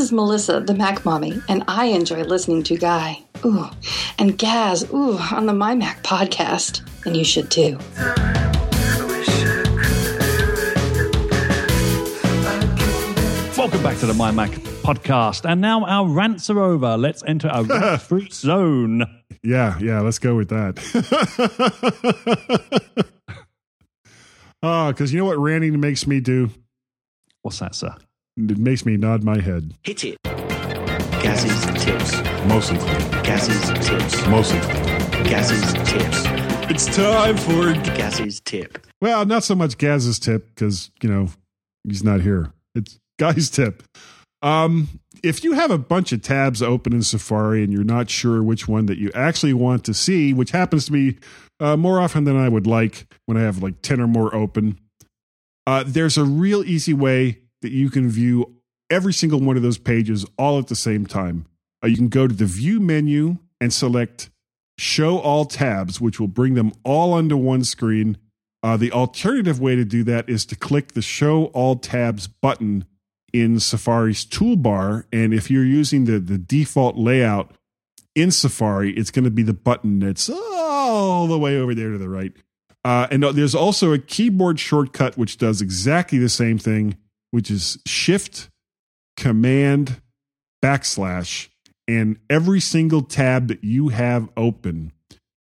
is 0.09 0.13
Melissa, 0.13 0.59
the 0.59 0.73
Mac 0.73 1.05
Mommy, 1.05 1.39
and 1.47 1.63
I 1.67 1.85
enjoy 1.85 2.23
listening 2.23 2.63
to 2.63 2.77
Guy. 2.77 3.23
Ooh, 3.45 3.69
and 4.17 4.35
Gaz, 4.35 4.91
ooh, 4.91 5.19
on 5.19 5.45
the 5.45 5.53
My 5.53 5.75
Mac 5.75 6.01
podcast. 6.01 6.81
And 7.05 7.15
you 7.15 7.23
should 7.23 7.51
too. 7.51 7.77
Welcome 13.55 13.83
back 13.83 13.99
to 13.99 14.07
the 14.07 14.15
My 14.15 14.31
Mac 14.31 14.49
podcast. 14.81 15.47
And 15.47 15.61
now 15.61 15.85
our 15.85 16.07
rants 16.07 16.49
are 16.49 16.59
over. 16.59 16.97
Let's 16.97 17.23
enter 17.27 17.49
a 17.53 17.61
rant 17.65 18.01
free 18.01 18.29
zone. 18.31 19.03
Yeah, 19.43 19.77
yeah, 19.79 19.99
let's 20.01 20.17
go 20.17 20.35
with 20.35 20.49
that. 20.49 20.79
Ah, 24.61 24.87
oh, 24.87 24.91
because 24.91 25.13
you 25.13 25.19
know 25.19 25.23
what 25.23 25.37
ranting 25.37 25.79
makes 25.79 26.05
me 26.05 26.19
do? 26.19 26.49
What's 27.43 27.59
that, 27.59 27.75
sir? 27.75 27.95
It 28.39 28.57
makes 28.57 28.85
me 28.85 28.95
nod 28.95 29.21
my 29.21 29.41
head. 29.41 29.73
Hit 29.83 30.05
it. 30.05 30.17
Gaz's 30.23 31.83
tips. 31.83 32.15
Mostly. 32.47 32.77
Gaz's 33.21 33.85
tips. 33.85 34.27
Mostly. 34.27 34.59
Gaz's 35.25 35.73
tips. 35.73 36.23
It's 36.71 36.95
time 36.95 37.35
for 37.35 37.73
Gaz's 37.97 38.39
tip. 38.39 38.87
Well, 39.01 39.25
not 39.25 39.43
so 39.43 39.55
much 39.55 39.77
Gaz's 39.77 40.19
tip 40.19 40.47
because 40.55 40.89
you 41.03 41.09
know 41.09 41.27
he's 41.83 42.01
not 42.01 42.21
here. 42.21 42.53
It's 42.75 42.97
Guy's 43.19 43.49
tip. 43.49 43.83
Um, 44.41 44.87
if 45.21 45.43
you 45.43 45.51
have 45.51 45.69
a 45.69 45.77
bunch 45.77 46.13
of 46.13 46.21
tabs 46.21 46.61
open 46.61 46.93
in 46.93 47.03
Safari 47.03 47.61
and 47.61 47.73
you're 47.73 47.83
not 47.83 48.09
sure 48.09 48.41
which 48.41 48.69
one 48.69 48.85
that 48.85 48.97
you 48.97 49.11
actually 49.13 49.53
want 49.53 49.83
to 49.83 49.93
see, 49.93 50.31
which 50.31 50.51
happens 50.51 50.85
to 50.85 50.93
be 50.93 51.17
uh, 51.59 51.75
more 51.75 51.99
often 51.99 52.23
than 52.23 52.37
I 52.37 52.47
would 52.47 52.65
like 52.65 53.05
when 53.25 53.35
I 53.35 53.41
have 53.41 53.61
like 53.61 53.81
ten 53.81 53.99
or 53.99 54.07
more 54.07 54.33
open, 54.33 54.79
uh, 55.67 55.83
there's 55.85 56.17
a 56.17 56.23
real 56.23 56.63
easy 56.63 56.93
way 56.93 57.39
that 57.61 57.71
you 57.71 57.89
can 57.89 58.09
view 58.09 58.55
every 58.89 59.13
single 59.13 59.39
one 59.39 59.57
of 59.57 59.63
those 59.63 59.77
pages 59.77 60.25
all 60.37 60.59
at 60.59 60.67
the 60.67 60.75
same 60.75 61.05
time. 61.05 61.45
Uh, 61.83 61.87
you 61.87 61.95
can 61.95 62.09
go 62.09 62.27
to 62.27 62.33
the 62.33 62.45
View 62.45 62.79
menu 62.79 63.37
and 63.61 63.71
select 63.71 64.29
Show 64.77 65.19
All 65.19 65.45
Tabs, 65.45 65.99
which 65.99 66.19
will 66.19 66.27
bring 66.27 66.53
them 66.53 66.71
all 66.83 67.13
onto 67.13 67.37
one 67.37 67.63
screen. 67.63 68.17
Uh, 68.61 68.77
the 68.77 68.91
alternative 68.91 69.59
way 69.59 69.75
to 69.75 69.85
do 69.85 70.03
that 70.03 70.29
is 70.29 70.45
to 70.47 70.55
click 70.55 70.93
the 70.93 71.01
Show 71.01 71.45
All 71.45 71.75
Tabs 71.75 72.27
button 72.27 72.85
in 73.31 73.59
Safari's 73.59 74.25
toolbar. 74.25 75.05
And 75.13 75.33
if 75.33 75.51
you're 75.51 75.65
using 75.65 76.05
the, 76.05 76.19
the 76.19 76.37
default 76.37 76.97
layout 76.97 77.53
in 78.15 78.31
Safari, 78.31 78.93
it's 78.93 79.11
going 79.11 79.25
to 79.25 79.31
be 79.31 79.43
the 79.43 79.53
button 79.53 79.99
that's 79.99 80.29
all 80.29 81.27
the 81.27 81.37
way 81.37 81.57
over 81.57 81.75
there 81.75 81.91
to 81.91 81.97
the 81.97 82.09
right. 82.09 82.33
Uh, 82.83 83.07
and 83.11 83.23
there's 83.23 83.55
also 83.55 83.91
a 83.91 83.99
keyboard 83.99 84.59
shortcut 84.59 85.17
which 85.17 85.37
does 85.37 85.61
exactly 85.61 86.17
the 86.17 86.29
same 86.29 86.57
thing, 86.57 86.97
which 87.31 87.51
is 87.51 87.77
Shift, 87.85 88.49
Command, 89.17 90.01
backslash, 90.63 91.49
and 91.87 92.19
every 92.29 92.59
single 92.59 93.01
tab 93.01 93.47
that 93.47 93.63
you 93.63 93.89
have 93.89 94.29
open 94.37 94.91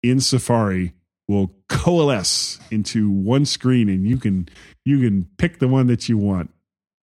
in 0.03 0.21
Safari 0.21 0.93
will 1.29 1.55
coalesce 1.69 2.59
into 2.71 3.11
one 3.11 3.45
screen, 3.45 3.89
and 3.89 4.07
you 4.07 4.17
can 4.17 4.49
you 4.85 5.01
can 5.01 5.29
pick 5.39 5.59
the 5.59 5.69
one 5.69 5.87
that 5.89 6.09
you 6.09 6.19
want. 6.19 6.51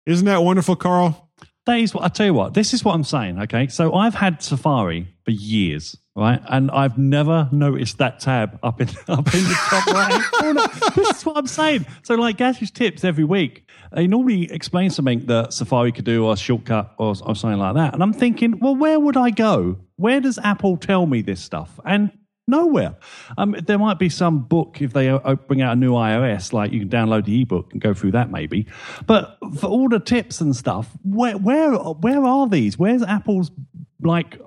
Isn't 0.07 0.27
that 0.27 0.43
wonderful, 0.43 0.77
Carl? 0.77 1.31
That 1.66 1.81
is 1.81 1.95
what 1.95 2.05
I 2.05 2.09
tell 2.09 2.27
you 2.27 2.35
what. 2.35 2.55
This 2.55 2.73
is 2.73 2.85
what 2.85 2.95
I'm 2.95 3.05
saying. 3.05 3.39
Okay, 3.43 3.69
so 3.69 3.95
I've 3.95 4.14
had 4.14 4.43
Safari 4.43 5.07
for 5.25 5.31
years, 5.31 5.97
right, 6.19 6.41
and 6.49 6.71
I've 6.71 6.99
never 6.99 7.49
noticed 7.53 7.99
that 7.99 8.21
tab 8.21 8.59
up 8.62 8.81
in 8.81 8.89
up 9.09 9.35
in 9.35 9.45
the 9.45 9.57
top 9.69 9.87
right 9.87 10.23
corner. 10.33 10.66
This 10.95 11.19
is 11.19 11.27
what 11.27 11.37
I'm 11.37 11.47
saying. 11.47 11.87
So, 12.03 12.14
like 12.14 12.37
Gaz's 12.37 12.71
tips 12.71 13.05
every 13.05 13.25
week, 13.25 13.69
he 13.97 14.07
normally 14.07 14.51
explains 14.53 14.97
something 14.97 15.27
that 15.27 15.53
Safari 15.53 15.93
could 15.93 16.05
do, 16.05 16.27
or 16.27 16.37
shortcut, 16.37 16.95
or, 16.99 17.14
or 17.25 17.35
something 17.35 17.59
like 17.59 17.75
that. 17.75 17.95
And 17.95 18.03
I'm 18.03 18.12
thinking, 18.12 18.59
well, 18.61 18.77
where 18.77 18.99
would 18.99 19.16
I 19.16 19.31
go? 19.31 19.79
Where 19.97 20.21
does 20.21 20.39
Apple 20.39 20.77
tell 20.77 21.07
me 21.07 21.23
this 21.23 21.41
stuff? 21.41 21.79
And 21.85 22.11
nowhere. 22.49 22.97
Um, 23.37 23.55
there 23.66 23.79
might 23.79 23.99
be 23.99 24.09
some 24.09 24.41
book 24.41 24.81
if 24.81 24.93
they 24.93 25.16
bring 25.47 25.61
out 25.61 25.75
a 25.75 25.77
new 25.77 25.93
iOS, 25.93 26.53
like 26.53 26.73
you 26.73 26.81
can 26.81 26.89
download 26.89 27.27
the 27.27 27.43
ebook 27.43 27.73
and 27.73 27.81
go 27.81 27.95
through 27.95 28.12
that 28.12 28.31
maybe. 28.31 28.66
But 29.07 29.39
for 29.59 29.66
all 29.66 29.89
the 29.89 30.01
tips 30.01 30.41
and 30.41 30.57
stuff, 30.57 30.91
where 31.05 31.37
where 31.37 31.75
where 31.75 32.25
are 32.25 32.49
these? 32.49 32.79
Where's 32.79 33.03
Apple's 33.03 33.53
like 34.01 34.41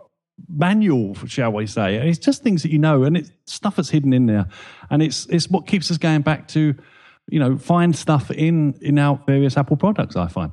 manual, 0.51 1.15
shall 1.25 1.51
we 1.51 1.67
say? 1.67 1.95
It's 2.07 2.19
just 2.19 2.43
things 2.43 2.63
that 2.63 2.71
you 2.71 2.79
know, 2.79 3.03
and 3.03 3.17
it's 3.17 3.31
stuff 3.45 3.75
that's 3.75 3.89
hidden 3.89 4.13
in 4.13 4.25
there, 4.25 4.47
and 4.89 5.01
it's 5.01 5.25
it's 5.27 5.49
what 5.49 5.67
keeps 5.67 5.89
us 5.91 5.97
going 5.97 6.21
back 6.21 6.47
to, 6.49 6.75
you 7.27 7.39
know, 7.39 7.57
find 7.57 7.95
stuff 7.95 8.31
in 8.31 8.77
in 8.81 8.99
our 8.99 9.21
various 9.25 9.57
Apple 9.57 9.77
products. 9.77 10.15
I 10.15 10.27
find. 10.27 10.51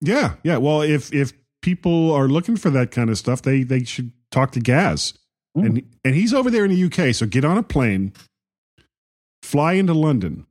Yeah, 0.00 0.34
yeah. 0.42 0.58
Well, 0.58 0.82
if 0.82 1.12
if 1.12 1.32
people 1.62 2.12
are 2.12 2.28
looking 2.28 2.56
for 2.56 2.70
that 2.70 2.90
kind 2.90 3.10
of 3.10 3.18
stuff, 3.18 3.42
they 3.42 3.62
they 3.62 3.84
should 3.84 4.12
talk 4.30 4.52
to 4.52 4.60
Gaz, 4.60 5.14
hmm. 5.54 5.64
and 5.64 5.82
and 6.04 6.14
he's 6.14 6.34
over 6.34 6.50
there 6.50 6.64
in 6.64 6.70
the 6.70 6.84
UK. 6.84 7.14
So 7.14 7.26
get 7.26 7.44
on 7.44 7.58
a 7.58 7.62
plane, 7.62 8.12
fly 9.42 9.74
into 9.74 9.94
London, 9.94 10.46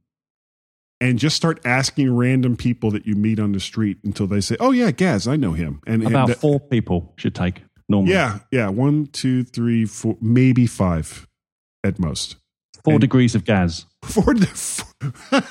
and 0.99 1.19
just 1.19 1.35
start 1.35 1.59
asking 1.65 2.15
random 2.15 2.55
people 2.55 2.91
that 2.91 3.05
you 3.05 3.15
meet 3.15 3.39
on 3.39 3.51
the 3.51 3.59
street 3.59 3.97
until 4.03 4.27
they 4.27 4.41
say, 4.41 4.55
"Oh 4.59 4.71
yeah, 4.71 4.91
Gaz, 4.91 5.27
I 5.27 5.35
know 5.35 5.53
him." 5.53 5.81
And 5.85 6.01
and 6.01 6.11
About 6.11 6.27
that- 6.29 6.37
four 6.37 6.59
people 6.59 7.13
should 7.17 7.35
take 7.35 7.61
normally. 7.89 8.13
yeah, 8.13 8.39
yeah, 8.51 8.69
one, 8.69 9.07
two, 9.07 9.43
three, 9.43 9.85
four, 9.85 10.17
maybe 10.21 10.67
five 10.67 11.27
at 11.83 11.99
most. 11.99 12.37
Four 12.83 12.99
degrees 12.99 13.33
of 13.33 13.45
Gaz. 13.45 13.85
Four, 14.03 14.35
but 15.31 15.45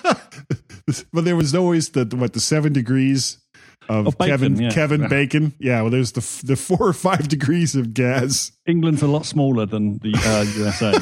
there 1.25 1.35
was 1.35 1.53
always 1.53 1.89
the 1.89 2.05
what 2.17 2.33
the 2.33 2.39
seven 2.39 2.73
degrees 2.73 3.39
of 3.89 4.07
Of 4.07 4.19
bacon, 4.19 4.31
Kevin 4.31 4.57
yeah. 4.57 4.71
Kevin 4.71 5.09
Bacon. 5.09 5.53
Yeah, 5.59 5.83
well, 5.83 5.91
there's 5.91 6.13
the 6.13 6.47
the 6.47 6.57
four 6.57 6.81
or 6.81 6.93
five 6.93 7.29
degrees 7.37 7.75
of 7.75 7.93
Gaz. 7.93 8.53
England's 8.67 9.03
a 9.03 9.09
lot 9.09 9.27
smaller 9.27 9.67
than 9.67 9.99
the 9.99 10.15
uh, 10.15 10.43
USA. 10.59 10.93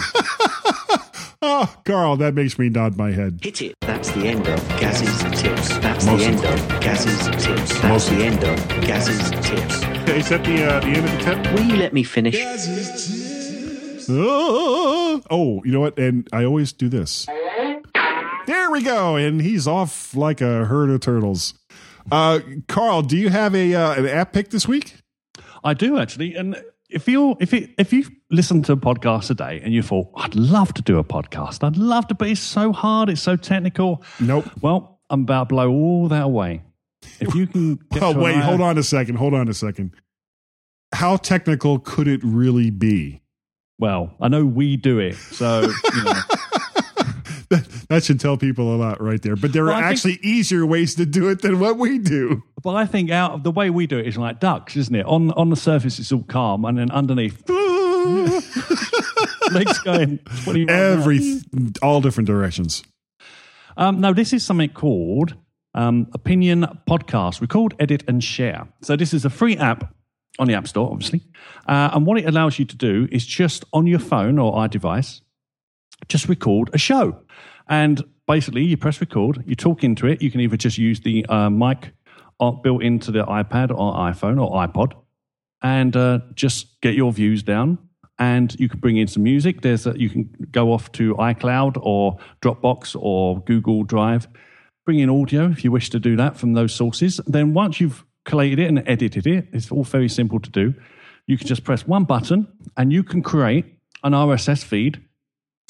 Oh, 1.44 1.74
Carl, 1.84 2.16
that 2.18 2.34
makes 2.34 2.56
me 2.56 2.68
nod 2.68 2.96
my 2.96 3.10
head. 3.10 3.40
Hit 3.42 3.62
it. 3.62 3.74
That's 3.80 4.10
the 4.12 4.28
end 4.28 4.46
of 4.46 4.68
Gaz's 4.78 5.40
tips. 5.42 5.76
That's 5.78 6.06
Most 6.06 6.20
the 6.20 6.26
end 6.26 6.44
of 6.44 6.80
Gaz's 6.80 7.44
tips. 7.44 7.72
That's 7.72 7.82
Most 7.82 8.10
of 8.12 8.16
the 8.18 8.24
end 8.24 8.44
of 8.44 8.56
Gaz's 8.86 9.30
tips. 9.30 9.82
Is 10.08 10.28
that 10.28 10.44
the 10.44 10.64
uh, 10.64 10.80
the 10.80 10.86
end 10.86 11.04
of 11.04 11.10
the 11.10 11.18
tip? 11.18 11.52
Will 11.52 11.64
you 11.64 11.76
let 11.76 11.92
me 11.92 12.04
finish? 12.04 12.36
Oh, 14.08 15.20
oh, 15.30 15.62
you 15.64 15.72
know 15.72 15.80
what? 15.80 15.98
And 15.98 16.28
I 16.32 16.44
always 16.44 16.72
do 16.72 16.88
this. 16.88 17.26
There 18.46 18.70
we 18.70 18.82
go, 18.82 19.16
and 19.16 19.40
he's 19.40 19.66
off 19.66 20.14
like 20.14 20.40
a 20.40 20.64
herd 20.66 20.90
of 20.90 21.00
turtles. 21.00 21.54
Uh, 22.10 22.40
Carl, 22.68 23.02
do 23.02 23.16
you 23.16 23.30
have 23.30 23.54
a 23.54 23.74
uh, 23.74 23.94
an 23.94 24.06
app 24.06 24.32
pick 24.32 24.50
this 24.50 24.68
week? 24.68 24.96
I 25.64 25.74
do 25.74 25.98
actually, 25.98 26.34
and 26.34 26.62
if 26.92 27.08
you 27.08 27.36
if 27.40 27.52
it, 27.54 27.70
if 27.78 27.92
you 27.92 28.04
listen 28.30 28.62
to 28.62 28.72
a 28.72 28.76
podcast 28.76 29.26
today 29.28 29.60
and 29.62 29.72
you 29.72 29.82
thought 29.82 30.10
I'd 30.16 30.34
love 30.34 30.72
to 30.74 30.82
do 30.82 30.98
a 30.98 31.04
podcast, 31.04 31.64
I'd 31.64 31.76
love 31.76 32.06
to, 32.08 32.14
but 32.14 32.28
it's 32.28 32.40
so 32.40 32.72
hard, 32.72 33.08
it's 33.08 33.22
so 33.22 33.36
technical. 33.36 34.02
Nope. 34.20 34.50
Well, 34.60 35.00
I'm 35.10 35.22
about 35.22 35.48
to 35.48 35.54
blow 35.54 35.70
all 35.70 36.08
that 36.08 36.24
away. 36.24 36.62
If 37.20 37.34
you 37.34 37.46
can, 37.46 37.78
Oh, 38.00 38.18
wait, 38.18 38.36
hold 38.36 38.60
on 38.60 38.78
a 38.78 38.82
second. 38.82 39.16
Hold 39.16 39.34
on 39.34 39.48
a 39.48 39.54
second. 39.54 39.94
How 40.92 41.16
technical 41.16 41.78
could 41.78 42.06
it 42.06 42.20
really 42.22 42.70
be? 42.70 43.22
Well, 43.78 44.14
I 44.20 44.28
know 44.28 44.44
we 44.44 44.76
do 44.76 44.98
it, 44.98 45.14
so 45.14 45.62
you 45.62 46.04
know. 46.04 46.12
That 47.88 48.04
should 48.04 48.20
tell 48.20 48.36
people 48.36 48.74
a 48.74 48.76
lot 48.76 49.00
right 49.02 49.20
there. 49.20 49.36
But 49.36 49.52
there 49.52 49.64
Well, 49.66 49.74
are 49.74 49.84
I 49.84 49.94
think- 49.94 50.16
actually 50.16 50.28
easier 50.30 50.64
ways 50.64 50.94
to 50.96 51.06
do 51.06 51.28
it 51.28 51.42
than 51.42 51.58
what 51.60 51.78
we 51.78 51.98
do. 51.98 52.42
But 52.62 52.74
I 52.76 52.86
think 52.86 53.10
out 53.10 53.32
of 53.32 53.42
the 53.42 53.50
way 53.50 53.70
we 53.70 53.86
do 53.86 53.98
it 53.98 54.06
is 54.06 54.16
like 54.16 54.40
ducks, 54.40 54.76
isn't 54.76 54.94
it? 54.94 55.04
On 55.06 55.30
on 55.32 55.50
the 55.50 55.56
surface, 55.56 55.98
it's 55.98 56.12
all 56.12 56.22
calm, 56.22 56.64
and 56.64 56.78
then 56.78 56.90
underneath, 56.90 57.42
legs 59.52 59.78
going 59.80 60.18
twenty. 60.44 60.64
miles 60.64 60.68
an 60.68 60.70
hour. 60.70 60.92
Every 61.00 61.40
all 61.82 62.00
different 62.00 62.26
directions. 62.26 62.82
Um, 63.76 64.00
no, 64.00 64.12
this 64.12 64.32
is 64.32 64.44
something 64.44 64.70
called 64.70 65.34
um, 65.74 66.08
Opinion 66.12 66.66
Podcast. 66.88 67.40
Record, 67.40 67.74
edit, 67.78 68.04
and 68.08 68.22
share. 68.22 68.68
So 68.82 68.96
this 68.96 69.14
is 69.14 69.24
a 69.24 69.30
free 69.30 69.56
app 69.56 69.94
on 70.38 70.46
the 70.48 70.54
App 70.54 70.68
Store, 70.68 70.90
obviously. 70.90 71.22
Uh, 71.66 71.90
and 71.92 72.06
what 72.06 72.18
it 72.18 72.26
allows 72.26 72.58
you 72.58 72.64
to 72.66 72.76
do 72.76 73.08
is 73.10 73.24
just 73.26 73.64
on 73.72 73.86
your 73.86 73.98
phone 73.98 74.38
or 74.38 74.54
iDevice, 74.54 75.20
just 76.08 76.28
record 76.28 76.70
a 76.74 76.78
show. 76.78 77.18
And 77.72 78.04
basically, 78.26 78.64
you 78.64 78.76
press 78.76 79.00
record, 79.00 79.42
you 79.46 79.54
talk 79.54 79.82
into 79.82 80.06
it. 80.06 80.20
You 80.20 80.30
can 80.30 80.42
either 80.42 80.58
just 80.58 80.76
use 80.76 81.00
the 81.00 81.24
uh, 81.24 81.48
mic 81.48 81.92
built 82.62 82.82
into 82.82 83.10
the 83.10 83.24
iPad 83.24 83.70
or 83.70 83.94
iPhone 83.94 84.38
or 84.38 84.50
iPod 84.50 84.92
and 85.62 85.96
uh, 85.96 86.18
just 86.34 86.78
get 86.82 86.94
your 86.94 87.12
views 87.12 87.42
down. 87.42 87.78
And 88.18 88.54
you 88.60 88.68
can 88.68 88.78
bring 88.78 88.98
in 88.98 89.06
some 89.06 89.22
music. 89.22 89.62
There's 89.62 89.86
a, 89.86 89.98
you 89.98 90.10
can 90.10 90.28
go 90.50 90.70
off 90.70 90.92
to 90.92 91.14
iCloud 91.14 91.78
or 91.80 92.18
Dropbox 92.42 92.94
or 93.00 93.40
Google 93.40 93.84
Drive, 93.84 94.28
bring 94.84 94.98
in 94.98 95.08
audio 95.08 95.48
if 95.48 95.64
you 95.64 95.72
wish 95.72 95.88
to 95.90 95.98
do 95.98 96.14
that 96.16 96.36
from 96.36 96.52
those 96.52 96.74
sources. 96.74 97.22
Then 97.26 97.54
once 97.54 97.80
you've 97.80 98.04
collated 98.26 98.58
it 98.58 98.68
and 98.68 98.86
edited 98.86 99.26
it, 99.26 99.48
it's 99.54 99.72
all 99.72 99.84
very 99.84 100.10
simple 100.10 100.40
to 100.40 100.50
do. 100.50 100.74
You 101.26 101.38
can 101.38 101.46
just 101.46 101.64
press 101.64 101.86
one 101.86 102.04
button 102.04 102.48
and 102.76 102.92
you 102.92 103.02
can 103.02 103.22
create 103.22 103.64
an 104.04 104.12
RSS 104.12 104.62
feed 104.62 105.00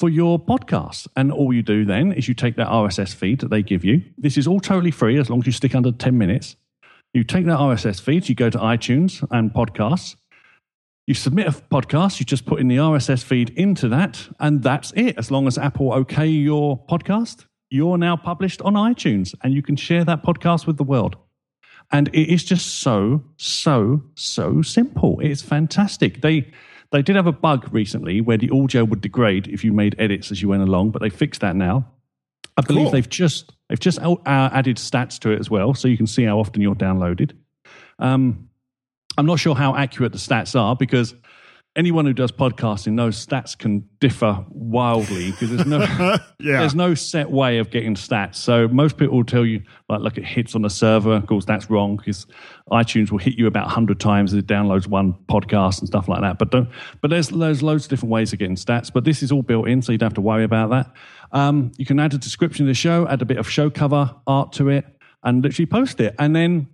for 0.03 0.09
your 0.09 0.37
podcast. 0.37 1.07
And 1.15 1.31
all 1.31 1.53
you 1.53 1.63
do 1.63 1.85
then 1.85 2.11
is 2.11 2.27
you 2.27 2.33
take 2.33 2.57
that 2.57 2.67
RSS 2.67 3.15
feed 3.15 3.39
that 3.39 3.49
they 3.49 3.63
give 3.63 3.85
you. 3.85 4.01
This 4.17 4.37
is 4.37 4.47
all 4.47 4.59
totally 4.59 4.91
free 4.91 5.17
as 5.17 5.29
long 5.29 5.39
as 5.39 5.45
you 5.45 5.53
stick 5.53 5.73
under 5.73 5.93
10 5.93 6.17
minutes. 6.17 6.57
You 7.13 7.23
take 7.23 7.45
that 7.45 7.57
RSS 7.57 8.01
feed, 8.01 8.27
you 8.27 8.35
go 8.35 8.49
to 8.49 8.57
iTunes 8.57 9.25
and 9.31 9.53
podcasts. 9.53 10.17
You 11.07 11.13
submit 11.13 11.47
a 11.47 11.51
podcast, 11.51 12.19
you 12.19 12.25
just 12.25 12.45
put 12.45 12.59
in 12.59 12.67
the 12.67 12.75
RSS 12.75 13.23
feed 13.23 13.51
into 13.51 13.87
that, 13.87 14.27
and 14.41 14.61
that's 14.61 14.91
it. 14.91 15.17
As 15.17 15.31
long 15.31 15.47
as 15.47 15.57
Apple 15.57 15.93
okay 15.93 16.27
your 16.27 16.85
podcast, 16.85 17.45
you're 17.69 17.97
now 17.97 18.17
published 18.17 18.61
on 18.61 18.73
iTunes 18.73 19.33
and 19.41 19.53
you 19.53 19.61
can 19.61 19.77
share 19.77 20.03
that 20.03 20.21
podcast 20.21 20.67
with 20.67 20.75
the 20.75 20.83
world. 20.83 21.15
And 21.93 22.09
it 22.09 22.29
is 22.29 22.43
just 22.43 22.81
so, 22.81 23.23
so, 23.37 24.03
so 24.15 24.63
simple. 24.63 25.21
It's 25.21 25.41
fantastic. 25.41 26.19
They 26.19 26.51
they 26.93 27.01
did 27.01 27.15
have 27.15 27.27
a 27.27 27.31
bug 27.31 27.67
recently 27.73 28.21
where 28.21 28.37
the 28.37 28.49
audio 28.51 28.83
would 28.85 29.01
degrade 29.01 29.47
if 29.47 29.63
you 29.63 29.73
made 29.73 29.95
edits 29.97 30.31
as 30.31 30.41
you 30.41 30.47
went 30.47 30.61
along, 30.61 30.91
but 30.91 31.01
they 31.01 31.09
fixed 31.09 31.41
that 31.41 31.55
now. 31.55 31.85
I 32.55 32.61
believe 32.61 32.85
Cool. 32.85 32.91
they've 32.91 33.09
just 33.09 33.51
they've 33.67 33.79
just 33.79 33.99
uh, 33.99 34.15
added 34.27 34.77
stats 34.77 35.17
to 35.19 35.31
it 35.31 35.39
as 35.39 35.49
well, 35.49 35.73
so 35.73 35.87
you 35.87 35.97
can 35.97 36.05
see 36.05 36.23
how 36.23 36.39
often 36.39 36.61
you're 36.61 36.75
downloaded. 36.75 37.31
Um, 37.97 38.47
I'm 39.17 39.25
not 39.25 39.39
sure 39.39 39.55
how 39.55 39.75
accurate 39.75 40.11
the 40.11 40.19
stats 40.19 40.59
are 40.59 40.75
because 40.75 41.15
anyone 41.75 42.05
who 42.05 42.13
does 42.13 42.31
podcasting 42.31 42.93
knows 42.93 43.25
stats 43.25 43.57
can 43.57 43.87
differ 43.99 44.45
wildly 44.49 45.31
because 45.31 45.49
there's 45.49 45.65
no 45.65 45.79
Yeah. 46.39 46.59
there's 46.59 46.75
no 46.75 46.93
set 46.93 47.31
way 47.31 47.57
of 47.57 47.71
getting 47.71 47.95
stats. 47.95 48.35
So 48.35 48.67
most 48.67 48.97
people 48.97 49.17
will 49.17 49.23
tell 49.23 49.45
you 49.45 49.63
like 49.89 50.01
look 50.01 50.17
at 50.17 50.23
hits 50.23 50.55
on 50.55 50.61
the 50.61 50.69
server. 50.69 51.13
Of 51.13 51.25
course, 51.27 51.45
that's 51.45 51.69
wrong 51.69 51.97
because 51.97 52.27
iTunes 52.71 53.11
will 53.11 53.17
hit 53.17 53.35
you 53.37 53.47
about 53.47 53.69
hundred 53.69 53.99
times 53.99 54.33
as 54.33 54.39
it 54.39 54.47
downloads 54.47 54.87
one 54.87 55.13
podcast 55.29 55.79
and 55.79 55.87
stuff 55.87 56.07
like 56.07 56.21
that. 56.21 56.37
But 56.37 56.51
don't. 56.51 56.69
But 57.01 57.09
there's 57.09 57.29
there's 57.29 57.63
loads 57.63 57.85
of 57.85 57.89
different 57.89 58.11
ways 58.11 58.33
of 58.33 58.39
getting 58.39 58.55
stats. 58.55 58.91
But 58.93 59.03
this 59.05 59.23
is 59.23 59.31
all 59.31 59.41
built 59.41 59.67
in, 59.67 59.81
so 59.81 59.91
you 59.91 59.97
don't 59.97 60.07
have 60.07 60.13
to 60.15 60.21
worry 60.21 60.43
about 60.43 60.69
that. 60.69 60.91
Um, 61.31 61.71
you 61.77 61.85
can 61.85 61.99
add 61.99 62.13
a 62.13 62.17
description 62.17 62.65
of 62.65 62.67
the 62.67 62.73
show, 62.75 63.07
add 63.07 63.21
a 63.21 63.25
bit 63.25 63.37
of 63.37 63.49
show 63.49 63.69
cover 63.69 64.13
art 64.27 64.53
to 64.53 64.69
it, 64.69 64.85
and 65.23 65.41
literally 65.43 65.65
post 65.65 65.99
it, 65.99 66.13
and 66.19 66.35
then 66.35 66.67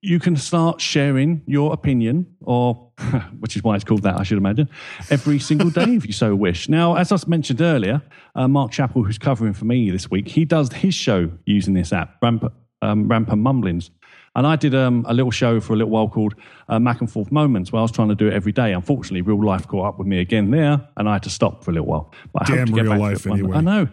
you 0.00 0.20
can 0.20 0.36
start 0.36 0.80
sharing 0.80 1.42
your 1.46 1.72
opinion, 1.72 2.26
or 2.42 2.90
which 3.40 3.56
is 3.56 3.62
why 3.62 3.74
it's 3.74 3.84
called 3.84 4.02
that, 4.02 4.18
I 4.18 4.22
should 4.22 4.38
imagine, 4.38 4.68
every 5.10 5.38
single 5.38 5.70
day 5.70 5.96
if 5.96 6.06
you 6.06 6.12
so 6.12 6.34
wish. 6.34 6.68
Now, 6.68 6.94
as 6.94 7.10
I 7.10 7.18
mentioned 7.26 7.60
earlier, 7.60 8.02
uh, 8.34 8.46
Mark 8.46 8.70
Chappell, 8.70 9.02
who's 9.02 9.18
covering 9.18 9.52
for 9.52 9.64
me 9.64 9.90
this 9.90 10.10
week, 10.10 10.28
he 10.28 10.44
does 10.44 10.72
his 10.72 10.94
show 10.94 11.30
using 11.46 11.74
this 11.74 11.92
app, 11.92 12.16
Ramp, 12.22 12.52
um, 12.82 13.08
Ramp 13.08 13.30
and 13.30 13.42
Mumblings. 13.42 13.90
And 14.36 14.46
I 14.46 14.54
did 14.54 14.72
um, 14.72 15.04
a 15.08 15.14
little 15.14 15.32
show 15.32 15.58
for 15.58 15.72
a 15.72 15.76
little 15.76 15.90
while 15.90 16.08
called 16.08 16.34
uh, 16.68 16.78
Mac 16.78 17.00
and 17.00 17.10
Forth 17.10 17.32
Moments, 17.32 17.72
where 17.72 17.80
I 17.80 17.82
was 17.82 17.90
trying 17.90 18.08
to 18.10 18.14
do 18.14 18.28
it 18.28 18.34
every 18.34 18.52
day. 18.52 18.72
Unfortunately, 18.72 19.20
real 19.20 19.44
life 19.44 19.66
caught 19.66 19.86
up 19.86 19.98
with 19.98 20.06
me 20.06 20.20
again 20.20 20.52
there, 20.52 20.86
and 20.96 21.08
I 21.08 21.14
had 21.14 21.24
to 21.24 21.30
stop 21.30 21.64
for 21.64 21.72
a 21.72 21.74
little 21.74 21.88
while. 21.88 22.12
But 22.32 22.48
I 22.48 22.54
Damn 22.54 22.66
to 22.66 22.72
get 22.72 22.82
real 22.82 22.98
life 22.98 23.26
it 23.26 23.32
anyway. 23.32 23.56
I 23.56 23.60
know. 23.62 23.88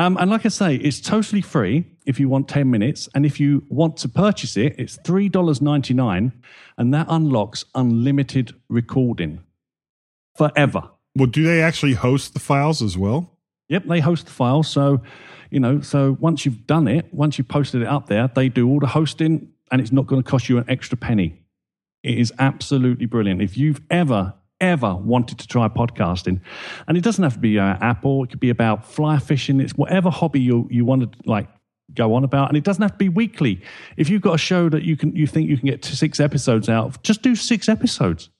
Um, 0.00 0.16
and 0.18 0.30
like 0.30 0.46
I 0.46 0.48
say, 0.48 0.76
it's 0.76 0.98
totally 0.98 1.42
free 1.42 1.84
if 2.06 2.18
you 2.18 2.30
want 2.30 2.48
10 2.48 2.70
minutes. 2.70 3.06
And 3.14 3.26
if 3.26 3.38
you 3.38 3.66
want 3.68 3.98
to 3.98 4.08
purchase 4.08 4.56
it, 4.56 4.74
it's 4.78 4.96
$3.99. 4.96 6.32
And 6.78 6.94
that 6.94 7.06
unlocks 7.10 7.66
unlimited 7.74 8.54
recording 8.70 9.44
forever. 10.38 10.88
Well, 11.14 11.26
do 11.26 11.44
they 11.44 11.60
actually 11.60 11.92
host 11.92 12.32
the 12.32 12.40
files 12.40 12.80
as 12.80 12.96
well? 12.96 13.36
Yep, 13.68 13.84
they 13.88 14.00
host 14.00 14.24
the 14.24 14.32
files. 14.32 14.70
So, 14.70 15.02
you 15.50 15.60
know, 15.60 15.82
so 15.82 16.16
once 16.18 16.46
you've 16.46 16.66
done 16.66 16.88
it, 16.88 17.12
once 17.12 17.36
you've 17.36 17.48
posted 17.48 17.82
it 17.82 17.88
up 17.88 18.06
there, 18.06 18.30
they 18.34 18.48
do 18.48 18.66
all 18.70 18.80
the 18.80 18.86
hosting 18.86 19.52
and 19.70 19.82
it's 19.82 19.92
not 19.92 20.06
going 20.06 20.22
to 20.22 20.28
cost 20.28 20.48
you 20.48 20.56
an 20.56 20.64
extra 20.66 20.96
penny. 20.96 21.42
It 22.02 22.16
is 22.16 22.32
absolutely 22.38 23.04
brilliant. 23.04 23.42
If 23.42 23.58
you've 23.58 23.82
ever, 23.90 24.32
ever 24.60 24.94
wanted 24.94 25.38
to 25.38 25.46
try 25.46 25.68
podcasting, 25.68 26.40
and 26.86 26.96
it 26.96 27.02
doesn't 27.02 27.22
have 27.22 27.34
to 27.34 27.40
be 27.40 27.58
uh, 27.58 27.76
Apple, 27.80 28.24
it 28.24 28.30
could 28.30 28.40
be 28.40 28.50
about 28.50 28.86
fly 28.86 29.18
fishing, 29.18 29.60
it's 29.60 29.74
whatever 29.74 30.10
hobby 30.10 30.40
you, 30.40 30.68
you 30.70 30.84
want 30.84 31.12
to 31.12 31.18
like 31.24 31.48
go 31.94 32.14
on 32.14 32.24
about, 32.24 32.48
and 32.48 32.56
it 32.56 32.64
doesn't 32.64 32.82
have 32.82 32.92
to 32.92 32.98
be 32.98 33.08
weekly. 33.08 33.60
If 33.96 34.08
you've 34.08 34.22
got 34.22 34.34
a 34.34 34.38
show 34.38 34.68
that 34.68 34.82
you 34.82 34.96
can, 34.96 35.14
you 35.16 35.26
think 35.26 35.48
you 35.48 35.56
can 35.56 35.66
get 35.66 35.84
six 35.84 36.20
episodes 36.20 36.68
out 36.68 36.86
of, 36.86 37.02
just 37.02 37.22
do 37.22 37.34
six 37.34 37.68
episodes 37.68 38.30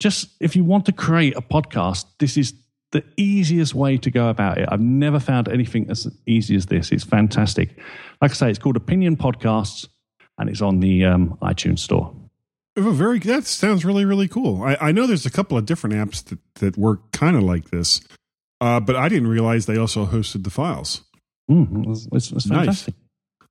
just 0.00 0.28
if 0.40 0.54
you 0.54 0.64
want 0.64 0.86
to 0.86 0.92
create 0.92 1.36
a 1.36 1.42
podcast, 1.42 2.06
this 2.18 2.36
is 2.36 2.54
the 2.92 3.04
easiest 3.16 3.74
way 3.74 3.98
to 3.98 4.10
go 4.10 4.28
about 4.28 4.58
it. 4.58 4.68
I've 4.70 4.80
never 4.80 5.20
found 5.20 5.48
anything 5.48 5.90
as 5.90 6.06
easy 6.26 6.56
as 6.56 6.66
this. 6.66 6.90
It's 6.90 7.04
fantastic. 7.04 7.78
Like 8.22 8.30
I 8.30 8.34
say, 8.34 8.50
it's 8.50 8.58
called 8.58 8.76
Opinion 8.76 9.16
Podcasts, 9.16 9.86
and 10.38 10.48
it's 10.48 10.62
on 10.62 10.80
the 10.80 11.04
um, 11.04 11.36
iTunes 11.42 11.80
Store. 11.80 12.14
Oh, 12.78 12.92
very. 12.92 13.18
That 13.18 13.44
sounds 13.44 13.84
really, 13.84 14.04
really 14.04 14.28
cool. 14.28 14.62
I, 14.62 14.76
I 14.80 14.92
know 14.92 15.06
there's 15.06 15.26
a 15.26 15.30
couple 15.30 15.58
of 15.58 15.66
different 15.66 15.96
apps 15.96 16.22
that, 16.26 16.38
that 16.60 16.76
work 16.78 17.10
kind 17.12 17.36
of 17.36 17.42
like 17.42 17.70
this, 17.70 18.00
uh, 18.60 18.78
but 18.80 18.94
I 18.96 19.08
didn't 19.08 19.28
realize 19.28 19.66
they 19.66 19.76
also 19.78 20.06
hosted 20.06 20.44
the 20.44 20.50
files. 20.50 21.02
Mm, 21.50 21.86
it's, 21.90 22.06
it's, 22.12 22.32
it's 22.32 22.46
Nice. 22.46 22.88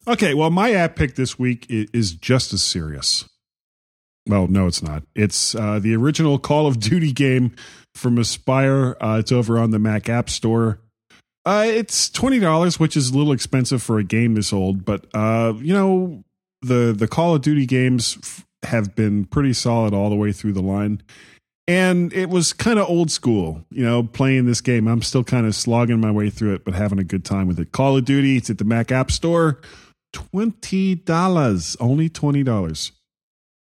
Okay, 0.08 0.34
well, 0.34 0.50
my 0.50 0.72
app 0.72 0.96
pick 0.96 1.16
this 1.16 1.38
week 1.38 1.66
i- 1.70 1.88
is 1.94 2.14
just 2.14 2.54
as 2.54 2.64
serious. 2.64 3.28
Well, 4.28 4.48
no, 4.48 4.68
it's 4.68 4.82
not. 4.82 5.04
It's 5.16 5.56
uh, 5.56 5.80
the 5.80 5.96
original 5.96 6.38
Call 6.40 6.68
of 6.68 6.80
Duty 6.80 7.12
game 7.12 7.56
from 7.96 8.18
Aspyr. 8.18 8.96
Uh, 9.02 9.18
it's 9.20 9.32
over 9.32 9.58
on 9.60 9.72
the 9.72 9.80
Mac 9.80 10.08
App 10.10 10.30
Store. 10.30 10.80
Uh, 11.46 11.66
it's 11.68 12.10
twenty 12.10 12.40
dollars, 12.40 12.80
which 12.80 12.96
is 12.98 13.10
a 13.12 13.18
little 13.18 13.32
expensive 13.34 13.82
for 13.82 14.00
a 14.00 14.04
game 14.04 14.36
this 14.36 14.52
old, 14.52 14.84
but 14.86 15.06
uh, 15.14 15.54
you 15.58 15.74
know 15.74 16.24
the 16.62 16.94
the 16.98 17.08
Call 17.08 17.36
of 17.36 17.42
Duty 17.42 17.66
games 17.66 18.44
have 18.64 18.95
been 18.95 19.26
pretty 19.26 19.53
solid 19.53 19.93
all 19.93 20.10
the 20.10 20.16
way 20.16 20.32
through 20.32 20.53
the 20.53 20.62
line, 20.62 21.01
and 21.68 22.12
it 22.14 22.30
was 22.30 22.53
kind 22.53 22.80
of 22.80 22.89
old 22.89 23.12
school. 23.12 23.64
You 23.70 23.84
know, 23.84 24.03
playing 24.03 24.45
this 24.45 24.62
game, 24.62 24.88
I'm 24.88 25.01
still 25.01 25.24
kind 25.24 25.45
of 25.45 25.55
slogging 25.55 25.99
my 25.99 26.12
way 26.12 26.30
through 26.30 26.55
it, 26.55 26.66
but 26.66 26.74
having 26.74 26.99
a 26.99 27.03
good 27.03 27.26
time 27.26 27.47
with 27.47 27.60
it. 27.60 27.72
Call 27.72 27.97
of 27.97 28.05
Duty, 28.05 28.38
it's 28.38 28.49
at 28.49 28.58
the 28.58 28.66
Mac 28.66 28.91
App 28.91 29.12
Store, 29.12 29.60
twenty 30.14 30.95
dollars, 30.95 31.78
only 31.80 32.10
twenty 32.10 32.43
dollars. 32.43 32.91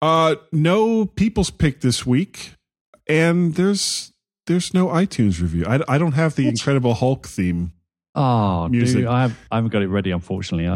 Uh, 0.02 0.36
no 0.52 1.06
People's 1.06 1.50
Pick 1.50 1.82
this 1.82 2.06
week, 2.06 2.54
and 3.08 3.56
there's 3.56 4.12
there's 4.48 4.74
no 4.74 4.88
iTunes 4.88 5.42
review. 5.42 5.66
I, 5.66 5.80
I 5.88 5.98
don't 5.98 6.12
have 6.12 6.36
the 6.36 6.48
Incredible 6.48 6.94
Hulk 6.94 7.28
theme. 7.28 7.72
Oh, 8.16 8.68
Music. 8.68 8.98
dude, 8.98 9.08
I, 9.08 9.24
have, 9.24 9.40
I 9.50 9.56
haven't 9.56 9.72
got 9.72 9.82
it 9.82 9.88
ready, 9.88 10.12
unfortunately. 10.12 10.68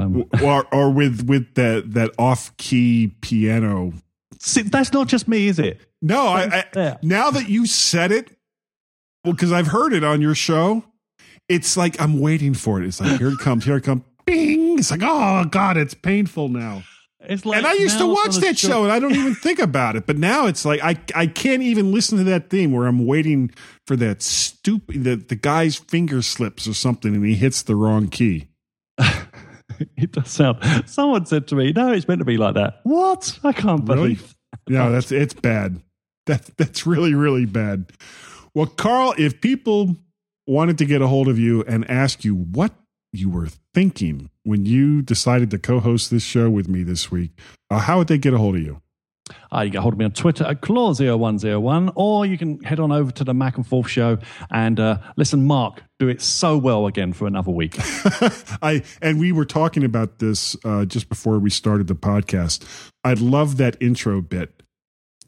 Or 0.41 0.65
or 0.73 0.91
with 0.91 1.27
with 1.27 1.53
that 1.55 1.93
that 1.93 2.11
off 2.17 2.55
key 2.57 3.15
piano. 3.21 3.93
See, 4.39 4.63
that's 4.63 4.93
not 4.93 5.07
just 5.07 5.27
me, 5.27 5.47
is 5.47 5.59
it? 5.59 5.79
No, 6.01 6.27
I, 6.27 6.65
I 6.75 6.97
now 7.01 7.31
that 7.31 7.49
you 7.49 7.65
said 7.65 8.11
it, 8.11 8.37
well, 9.23 9.33
because 9.33 9.51
I've 9.51 9.67
heard 9.67 9.93
it 9.93 10.03
on 10.03 10.21
your 10.21 10.35
show, 10.35 10.83
it's 11.49 11.77
like 11.77 11.99
I'm 12.01 12.19
waiting 12.19 12.53
for 12.53 12.81
it. 12.81 12.87
It's 12.87 12.99
like 12.99 13.19
here 13.19 13.29
it 13.29 13.39
comes, 13.39 13.65
here 13.65 13.77
it 13.77 13.83
comes, 13.83 14.03
bing. 14.25 14.79
It's 14.79 14.91
like 14.91 15.01
oh 15.03 15.45
god, 15.45 15.77
it's 15.77 15.93
painful 15.93 16.49
now. 16.49 16.83
It's 17.19 17.45
like 17.45 17.57
and 17.57 17.67
I 17.67 17.73
used 17.73 17.97
to 17.97 18.05
watch 18.05 18.37
that 18.37 18.57
show, 18.57 18.83
and 18.83 18.91
I 18.91 18.99
don't 18.99 19.15
even 19.15 19.33
think 19.33 19.59
about 19.59 19.95
it. 19.95 20.05
But 20.05 20.17
now 20.17 20.45
it's 20.45 20.63
like 20.65 20.81
I 20.83 20.97
I 21.15 21.27
can't 21.27 21.63
even 21.63 21.91
listen 21.91 22.17
to 22.19 22.23
that 22.25 22.49
theme 22.49 22.71
where 22.71 22.87
I'm 22.87 23.05
waiting 23.05 23.51
for 23.85 23.95
that 23.97 24.21
stupid 24.21 25.03
the 25.03 25.15
the 25.15 25.35
guy's 25.35 25.75
finger 25.75 26.21
slips 26.21 26.67
or 26.67 26.73
something, 26.73 27.15
and 27.15 27.25
he 27.25 27.35
hits 27.35 27.63
the 27.63 27.75
wrong 27.75 28.07
key. 28.07 28.47
It 29.97 30.11
does 30.11 30.29
sound. 30.29 30.59
Someone 30.87 31.25
said 31.25 31.47
to 31.47 31.55
me, 31.55 31.71
"No, 31.73 31.91
it's 31.91 32.07
meant 32.07 32.19
to 32.19 32.25
be 32.25 32.37
like 32.37 32.55
that." 32.55 32.79
What? 32.83 33.39
I 33.43 33.51
can't 33.51 33.87
Really? 33.87 34.15
believe. 34.15 34.35
No, 34.69 34.91
that's 34.91 35.11
it's 35.11 35.33
bad. 35.33 35.81
That 36.25 36.49
that's 36.57 36.85
really 36.85 37.13
really 37.13 37.45
bad. 37.45 37.91
Well, 38.53 38.65
Carl, 38.67 39.13
if 39.17 39.39
people 39.41 39.95
wanted 40.47 40.77
to 40.79 40.85
get 40.85 41.01
a 41.01 41.07
hold 41.07 41.27
of 41.27 41.37
you 41.37 41.63
and 41.67 41.89
ask 41.89 42.23
you 42.25 42.35
what 42.35 42.73
you 43.13 43.29
were 43.29 43.47
thinking 43.73 44.29
when 44.43 44.65
you 44.65 45.01
decided 45.01 45.51
to 45.51 45.57
co-host 45.59 46.09
this 46.11 46.23
show 46.23 46.49
with 46.49 46.67
me 46.67 46.83
this 46.83 47.11
week, 47.11 47.31
uh, 47.69 47.79
how 47.79 47.97
would 47.99 48.07
they 48.07 48.17
get 48.17 48.33
a 48.33 48.37
hold 48.37 48.55
of 48.55 48.61
you? 48.61 48.81
Uh, 49.53 49.61
you 49.61 49.67
can 49.67 49.73
get 49.73 49.81
hold 49.81 49.93
of 49.93 49.99
me 49.99 50.05
on 50.05 50.11
Twitter 50.11 50.43
at 50.45 50.61
Claw0101, 50.61 51.91
or 51.95 52.25
you 52.25 52.37
can 52.37 52.61
head 52.63 52.79
on 52.79 52.91
over 52.91 53.11
to 53.11 53.23
the 53.23 53.33
Mac 53.33 53.57
and 53.57 53.65
Forth 53.65 53.89
show 53.89 54.17
and 54.51 54.79
uh, 54.79 54.97
listen, 55.15 55.45
Mark, 55.45 55.83
do 55.99 56.07
it 56.07 56.21
so 56.21 56.57
well 56.57 56.87
again 56.87 57.13
for 57.13 57.27
another 57.27 57.51
week. 57.51 57.75
I 58.61 58.83
and 59.01 59.19
we 59.19 59.31
were 59.31 59.45
talking 59.45 59.83
about 59.83 60.19
this 60.19 60.55
uh, 60.63 60.85
just 60.85 61.09
before 61.09 61.39
we 61.39 61.49
started 61.49 61.87
the 61.87 61.95
podcast. 61.95 62.63
I 63.03 63.13
love 63.13 63.57
that 63.57 63.77
intro 63.81 64.21
bit 64.21 64.63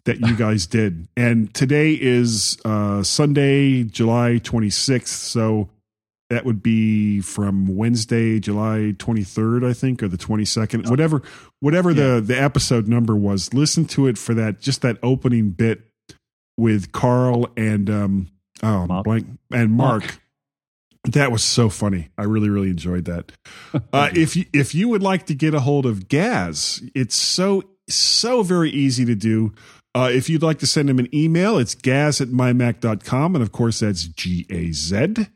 that 0.06 0.20
you 0.20 0.36
guys 0.38 0.68
did, 0.68 1.08
and 1.18 1.54
today 1.54 1.94
is 1.94 2.58
uh, 2.66 3.04
Sunday, 3.04 3.84
July 3.84 4.38
twenty 4.38 4.70
sixth. 4.70 5.16
So 5.16 5.70
that 6.30 6.46
would 6.46 6.62
be 6.62 7.22
from 7.22 7.76
Wednesday, 7.76 8.40
July 8.40 8.94
twenty 8.98 9.24
third, 9.24 9.64
I 9.64 9.74
think, 9.74 10.04
or 10.04 10.08
the 10.08 10.18
twenty 10.18 10.46
second, 10.46 10.90
whatever, 10.90 11.22
whatever 11.60 11.94
the 11.94 12.22
the 12.24 12.40
episode 12.40 12.88
number 12.88 13.16
was. 13.16 13.54
Listen 13.54 13.86
to 13.86 14.08
it 14.08 14.18
for 14.18 14.34
that, 14.36 14.60
just 14.60 14.82
that 14.82 14.98
opening 15.04 15.50
bit 15.52 15.82
with 16.58 16.92
Carl 16.92 17.48
and 17.58 17.90
um 17.90 18.28
oh 18.62 18.86
Mark. 18.88 19.04
blank 19.06 19.28
and 19.52 19.72
Mark. 19.72 20.04
Mark. 20.04 20.22
That 21.06 21.32
was 21.32 21.44
so 21.44 21.70
funny. 21.70 22.10
I 22.18 22.24
really, 22.24 22.50
really 22.50 22.70
enjoyed 22.70 23.06
that. 23.06 23.32
Uh, 23.94 24.10
if 24.14 24.36
you, 24.36 24.46
if 24.52 24.76
you 24.76 24.90
would 24.90 25.02
like 25.04 25.26
to 25.28 25.36
get 25.36 25.54
a 25.54 25.60
hold 25.60 25.86
of 25.86 26.08
Gaz, 26.08 26.84
it's 26.96 27.16
so 27.16 27.64
so 27.88 28.44
very 28.44 28.70
easy 28.70 29.06
to 29.06 29.16
do. 29.16 29.54
Uh, 29.96 30.10
if 30.12 30.30
you'd 30.30 30.44
like 30.44 30.60
to 30.60 30.68
send 30.68 30.90
him 30.90 31.00
an 31.00 31.14
email, 31.14 31.58
it's 31.58 31.74
gaz 31.76 32.22
at 32.22 32.28
mymac.com. 32.30 33.36
And 33.36 33.42
of 33.42 33.52
course, 33.52 33.80
that's 33.80 34.04
G 34.04 34.46
A 34.50 34.72
Z. 34.72 35.28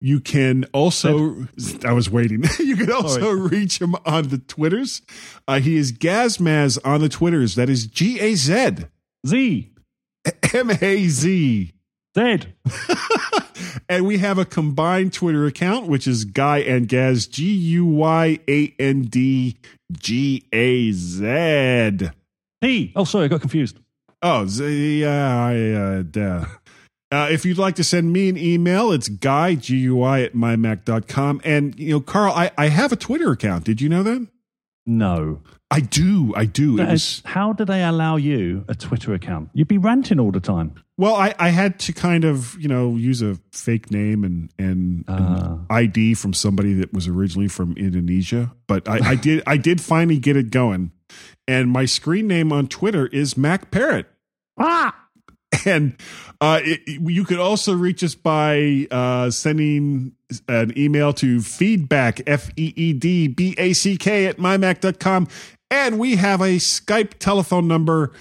You 0.00 0.20
can 0.20 0.64
also, 0.72 1.46
I 1.84 1.92
was 1.92 2.08
waiting. 2.08 2.44
you 2.58 2.76
can 2.76 2.92
also 2.92 3.30
reach 3.30 3.80
him 3.80 3.94
on 4.06 4.28
the 4.28 4.38
Twitters. 4.38 5.02
Uh, 5.46 5.60
he 5.60 5.76
is 5.76 5.92
Gazmaz 5.92 6.78
on 6.84 7.00
the 7.00 7.08
Twitters. 7.08 7.54
That 7.56 7.68
is 7.68 7.86
G 7.86 8.20
A 8.20 8.34
Z 8.34 8.76
Z, 9.26 9.70
M 10.54 10.70
A 10.70 11.08
Z. 11.08 11.72
Z. 12.16 12.38
And 13.88 14.06
we 14.06 14.18
have 14.18 14.38
a 14.38 14.44
combined 14.44 15.12
Twitter 15.12 15.46
account, 15.46 15.86
which 15.86 16.06
is 16.06 16.24
Guy 16.24 16.58
and 16.58 16.88
Gaz, 16.88 17.26
G 17.26 17.44
U 17.50 17.86
Y 17.86 18.38
A 18.48 18.74
N 18.78 19.02
D 19.02 19.56
G 19.92 20.44
A 20.52 20.92
Z. 20.92 22.10
He. 22.60 22.92
Oh, 22.94 23.04
sorry, 23.04 23.24
I 23.24 23.28
got 23.28 23.40
confused. 23.40 23.78
Oh, 24.20 24.46
Z- 24.46 25.00
yeah, 25.00 25.44
I, 25.44 25.70
uh, 25.70 26.02
duh. 26.02 26.44
Uh, 27.10 27.28
if 27.30 27.44
you'd 27.46 27.58
like 27.58 27.74
to 27.76 27.84
send 27.84 28.12
me 28.12 28.28
an 28.28 28.36
email, 28.36 28.92
it's 28.92 29.08
guy, 29.08 29.54
G 29.54 29.76
U 29.78 30.02
I, 30.02 30.20
at 30.22 30.34
mymac.com. 30.34 31.40
And, 31.44 31.78
you 31.78 31.92
know, 31.92 32.00
Carl, 32.00 32.32
I, 32.34 32.50
I 32.58 32.68
have 32.68 32.92
a 32.92 32.96
Twitter 32.96 33.30
account. 33.32 33.64
Did 33.64 33.80
you 33.80 33.88
know 33.88 34.02
that? 34.02 34.26
No. 34.84 35.40
I 35.70 35.80
do. 35.80 36.32
I 36.34 36.44
do. 36.46 36.78
It 36.78 36.88
was, 36.88 37.02
is- 37.02 37.22
how 37.24 37.52
do 37.52 37.64
they 37.64 37.82
allow 37.82 38.16
you 38.16 38.64
a 38.68 38.74
Twitter 38.74 39.12
account? 39.14 39.50
You'd 39.54 39.68
be 39.68 39.78
ranting 39.78 40.18
all 40.20 40.30
the 40.32 40.40
time. 40.40 40.74
well, 40.96 41.14
I, 41.14 41.34
I 41.38 41.50
had 41.50 41.78
to 41.80 41.92
kind 41.92 42.24
of, 42.24 42.56
you 42.60 42.68
know, 42.68 42.96
use 42.96 43.20
a 43.22 43.38
fake 43.52 43.90
name 43.90 44.24
and, 44.24 44.50
and, 44.58 45.04
and 45.08 45.66
ID 45.70 46.14
from 46.14 46.32
somebody 46.34 46.72
that 46.74 46.92
was 46.92 47.06
originally 47.06 47.48
from 47.48 47.74
Indonesia. 47.76 48.52
But 48.66 48.88
I, 48.88 49.10
I 49.10 49.14
did, 49.26 49.42
I 49.46 49.56
did 49.58 49.80
finally 49.80 50.18
get 50.18 50.36
it 50.36 50.50
going. 50.50 50.92
And 51.46 51.70
my 51.70 51.84
screen 51.86 52.26
name 52.26 52.52
on 52.52 52.66
Twitter 52.68 53.06
is 53.06 53.36
Mac 53.36 53.70
Parrot. 53.70 54.06
Ah! 54.58 54.94
And 55.64 55.96
uh, 56.40 56.60
it, 56.62 56.80
you 56.86 57.24
could 57.24 57.38
also 57.38 57.72
reach 57.74 58.02
us 58.04 58.14
by 58.14 58.86
uh, 58.90 59.30
sending 59.30 60.12
an 60.46 60.76
email 60.78 61.12
to 61.14 61.40
feedback, 61.40 62.20
F 62.26 62.50
E 62.56 62.72
E 62.76 62.92
D 62.92 63.28
B 63.28 63.54
A 63.58 63.72
C 63.72 63.96
K, 63.96 64.26
at 64.26 64.38
mymac.com. 64.38 65.28
And 65.70 65.98
we 65.98 66.16
have 66.16 66.40
a 66.40 66.56
Skype 66.56 67.14
telephone 67.18 67.68
number 67.68 68.12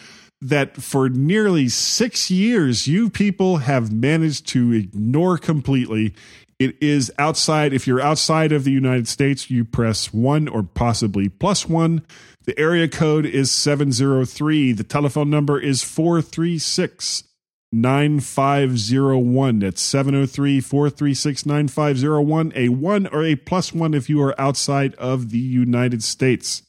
that 0.41 0.77
for 0.77 1.09
nearly 1.09 1.67
six 1.67 2.29
years, 2.29 2.87
you 2.87 3.09
people 3.09 3.57
have 3.57 3.91
managed 3.91 4.47
to 4.47 4.73
ignore 4.73 5.37
completely. 5.37 6.13
It 6.59 6.75
is 6.81 7.11
outside. 7.17 7.73
If 7.73 7.87
you're 7.87 8.01
outside 8.01 8.51
of 8.51 8.63
the 8.63 8.71
United 8.71 9.07
States, 9.07 9.49
you 9.49 9.63
press 9.63 10.13
one 10.13 10.47
or 10.47 10.63
possibly 10.63 11.29
plus 11.29 11.67
one. 11.67 12.03
The 12.47 12.57
area 12.57 12.87
code 12.87 13.25
is 13.25 13.51
703. 13.51 14.71
The 14.71 14.85
telephone 14.85 15.29
number 15.29 15.59
is 15.59 15.83
436 15.83 17.25
9501. 17.73 19.59
That's 19.59 19.81
703 19.81 20.61
436 20.61 21.45
9501. 21.45 22.53
A 22.55 22.69
one 22.69 23.07
or 23.07 23.25
a 23.25 23.35
plus 23.35 23.73
one 23.73 23.93
if 23.93 24.09
you 24.09 24.21
are 24.21 24.39
outside 24.39 24.95
of 24.95 25.31
the 25.31 25.37
United 25.37 26.01
States. 26.01 26.63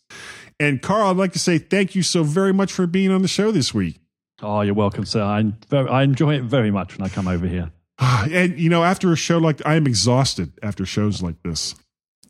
And 0.58 0.82
Carl, 0.82 1.10
I'd 1.10 1.16
like 1.16 1.32
to 1.34 1.38
say 1.38 1.58
thank 1.58 1.94
you 1.94 2.02
so 2.02 2.24
very 2.24 2.52
much 2.52 2.72
for 2.72 2.88
being 2.88 3.12
on 3.12 3.22
the 3.22 3.28
show 3.28 3.52
this 3.52 3.72
week. 3.72 4.00
Oh, 4.42 4.62
you're 4.62 4.74
welcome, 4.74 5.04
sir. 5.04 5.22
I, 5.22 5.52
I 5.76 6.02
enjoy 6.02 6.34
it 6.34 6.42
very 6.42 6.72
much 6.72 6.98
when 6.98 7.06
I 7.06 7.08
come 7.08 7.28
over 7.28 7.46
here. 7.46 7.70
And 8.00 8.58
you 8.58 8.68
know, 8.68 8.82
after 8.82 9.12
a 9.12 9.16
show 9.16 9.38
like 9.38 9.64
I 9.64 9.76
am 9.76 9.86
exhausted 9.86 10.52
after 10.60 10.84
shows 10.84 11.22
like 11.22 11.40
this. 11.44 11.76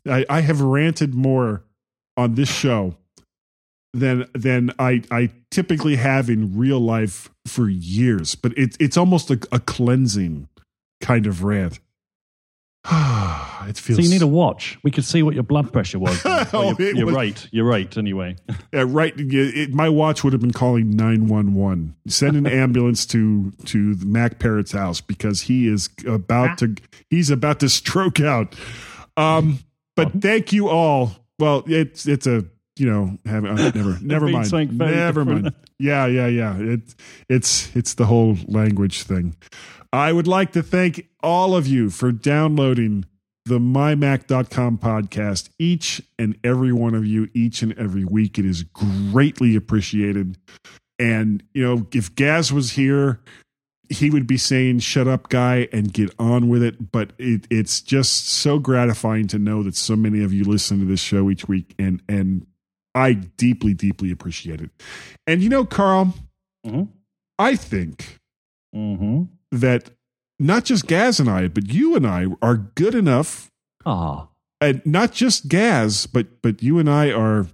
I, 0.07 0.23
I 0.29 0.41
have 0.41 0.61
ranted 0.61 1.15
more 1.15 1.63
on 2.15 2.35
this 2.35 2.49
show 2.49 2.95
than 3.93 4.25
than 4.33 4.71
I 4.79 5.01
I 5.11 5.31
typically 5.51 5.95
have 5.95 6.29
in 6.29 6.57
real 6.57 6.79
life 6.79 7.29
for 7.45 7.69
years. 7.69 8.35
But 8.35 8.53
it's 8.57 8.77
it's 8.79 8.97
almost 8.97 9.29
a, 9.31 9.39
a 9.51 9.59
cleansing 9.59 10.47
kind 11.01 11.27
of 11.27 11.43
rant. 11.43 11.79
it 12.91 13.77
feels 13.77 13.97
So 13.97 14.01
you 14.01 14.09
need 14.09 14.21
a 14.21 14.27
watch. 14.27 14.79
We 14.83 14.91
could 14.91 15.03
see 15.03 15.21
what 15.21 15.33
your 15.33 15.43
blood 15.43 15.73
pressure 15.73 15.99
was. 15.99 16.21
Oh, 16.53 16.75
your, 16.79 16.95
you're 16.95 17.05
was- 17.05 17.15
rate. 17.15 17.49
Your 17.51 17.65
rate, 17.65 17.97
anyway. 17.97 18.35
Yeah, 18.71 18.85
right. 18.87 19.13
It, 19.17 19.73
my 19.73 19.89
watch 19.89 20.23
would 20.23 20.31
have 20.33 20.41
been 20.41 20.53
calling 20.53 20.91
nine 20.91 21.27
one 21.27 21.55
one. 21.55 21.95
Send 22.07 22.37
an 22.37 22.45
ambulance 22.63 23.05
to 23.07 23.51
to 23.65 23.95
the 23.95 24.05
Mac 24.05 24.39
Parrot's 24.39 24.71
house 24.71 25.01
because 25.01 25.41
he 25.41 25.67
is 25.67 25.89
about 26.07 26.59
to 26.59 26.75
he's 27.09 27.29
about 27.31 27.59
to 27.61 27.69
stroke 27.69 28.19
out. 28.19 28.55
Um, 29.17 29.59
but 29.95 30.21
thank 30.21 30.53
you 30.53 30.69
all. 30.69 31.11
Well, 31.39 31.63
it's 31.65 32.07
it's 32.07 32.27
a 32.27 32.45
you 32.79 32.89
know 32.89 33.17
have, 33.25 33.45
uh, 33.45 33.71
never 33.71 33.97
never 34.01 34.27
mind 34.27 34.51
never 34.77 35.23
different. 35.23 35.43
mind. 35.43 35.55
Yeah, 35.77 36.05
yeah, 36.07 36.27
yeah. 36.27 36.57
It 36.57 36.95
it's 37.27 37.75
it's 37.75 37.93
the 37.93 38.05
whole 38.05 38.37
language 38.47 39.03
thing. 39.03 39.35
I 39.91 40.13
would 40.13 40.27
like 40.27 40.51
to 40.53 40.63
thank 40.63 41.07
all 41.21 41.55
of 41.55 41.67
you 41.67 41.89
for 41.89 42.11
downloading 42.11 43.05
the 43.45 43.59
mymac.com 43.59 44.77
podcast 44.77 45.49
each 45.57 46.01
and 46.19 46.37
every 46.43 46.71
one 46.71 46.93
of 46.93 47.05
you 47.05 47.29
each 47.33 47.63
and 47.63 47.77
every 47.79 48.05
week 48.05 48.37
it 48.37 48.45
is 48.45 48.61
greatly 48.61 49.55
appreciated 49.55 50.37
and 50.99 51.41
you 51.53 51.63
know 51.63 51.87
if 51.91 52.13
gaz 52.13 52.53
was 52.53 52.73
here 52.73 53.19
he 53.89 54.09
would 54.09 54.27
be 54.27 54.37
saying 54.37 54.79
"shut 54.79 55.07
up, 55.07 55.29
guy" 55.29 55.67
and 55.73 55.91
get 55.91 56.13
on 56.19 56.47
with 56.47 56.63
it. 56.63 56.91
But 56.91 57.13
it, 57.17 57.47
it's 57.49 57.81
just 57.81 58.29
so 58.29 58.59
gratifying 58.59 59.27
to 59.29 59.39
know 59.39 59.63
that 59.63 59.75
so 59.75 59.95
many 59.95 60.23
of 60.23 60.31
you 60.31 60.43
listen 60.43 60.79
to 60.79 60.85
this 60.85 61.01
show 61.01 61.29
each 61.29 61.47
week, 61.47 61.73
and 61.79 62.01
and 62.07 62.45
I 62.99 63.13
deeply, 63.13 63.73
deeply 63.73 64.11
appreciate 64.11 64.61
it. 64.61 64.69
And 65.25 65.41
you 65.41 65.49
know, 65.49 65.65
Carl, 65.65 66.13
I 67.39 67.55
think 67.55 68.19
that 68.73 69.91
not 70.39 70.65
just 70.65 70.87
Gaz 70.87 71.19
and 71.19 71.29
I, 71.29 71.47
but 71.47 71.71
you 71.71 71.95
and 71.95 72.05
I 72.05 72.27
are 72.41 72.57
good 72.57 72.95
enough. 72.95 73.49
Ah. 73.85 74.27
And 74.61 74.85
not 74.85 75.13
just 75.13 75.47
Gaz, 75.47 76.05
but 76.05 76.41
but 76.41 76.61
you 76.61 76.79
and 76.79 76.89
I 76.89 77.11
are, 77.11 77.47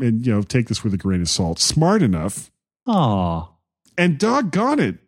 and 0.00 0.24
you 0.24 0.32
know, 0.32 0.42
take 0.42 0.68
this 0.68 0.84
with 0.84 0.94
a 0.94 0.96
grain 0.96 1.20
of 1.20 1.28
salt, 1.28 1.58
smart 1.58 2.02
enough. 2.02 2.50
Ah. 2.86 3.50
And 3.98 4.18
doggone 4.18 4.80
it, 4.80 4.98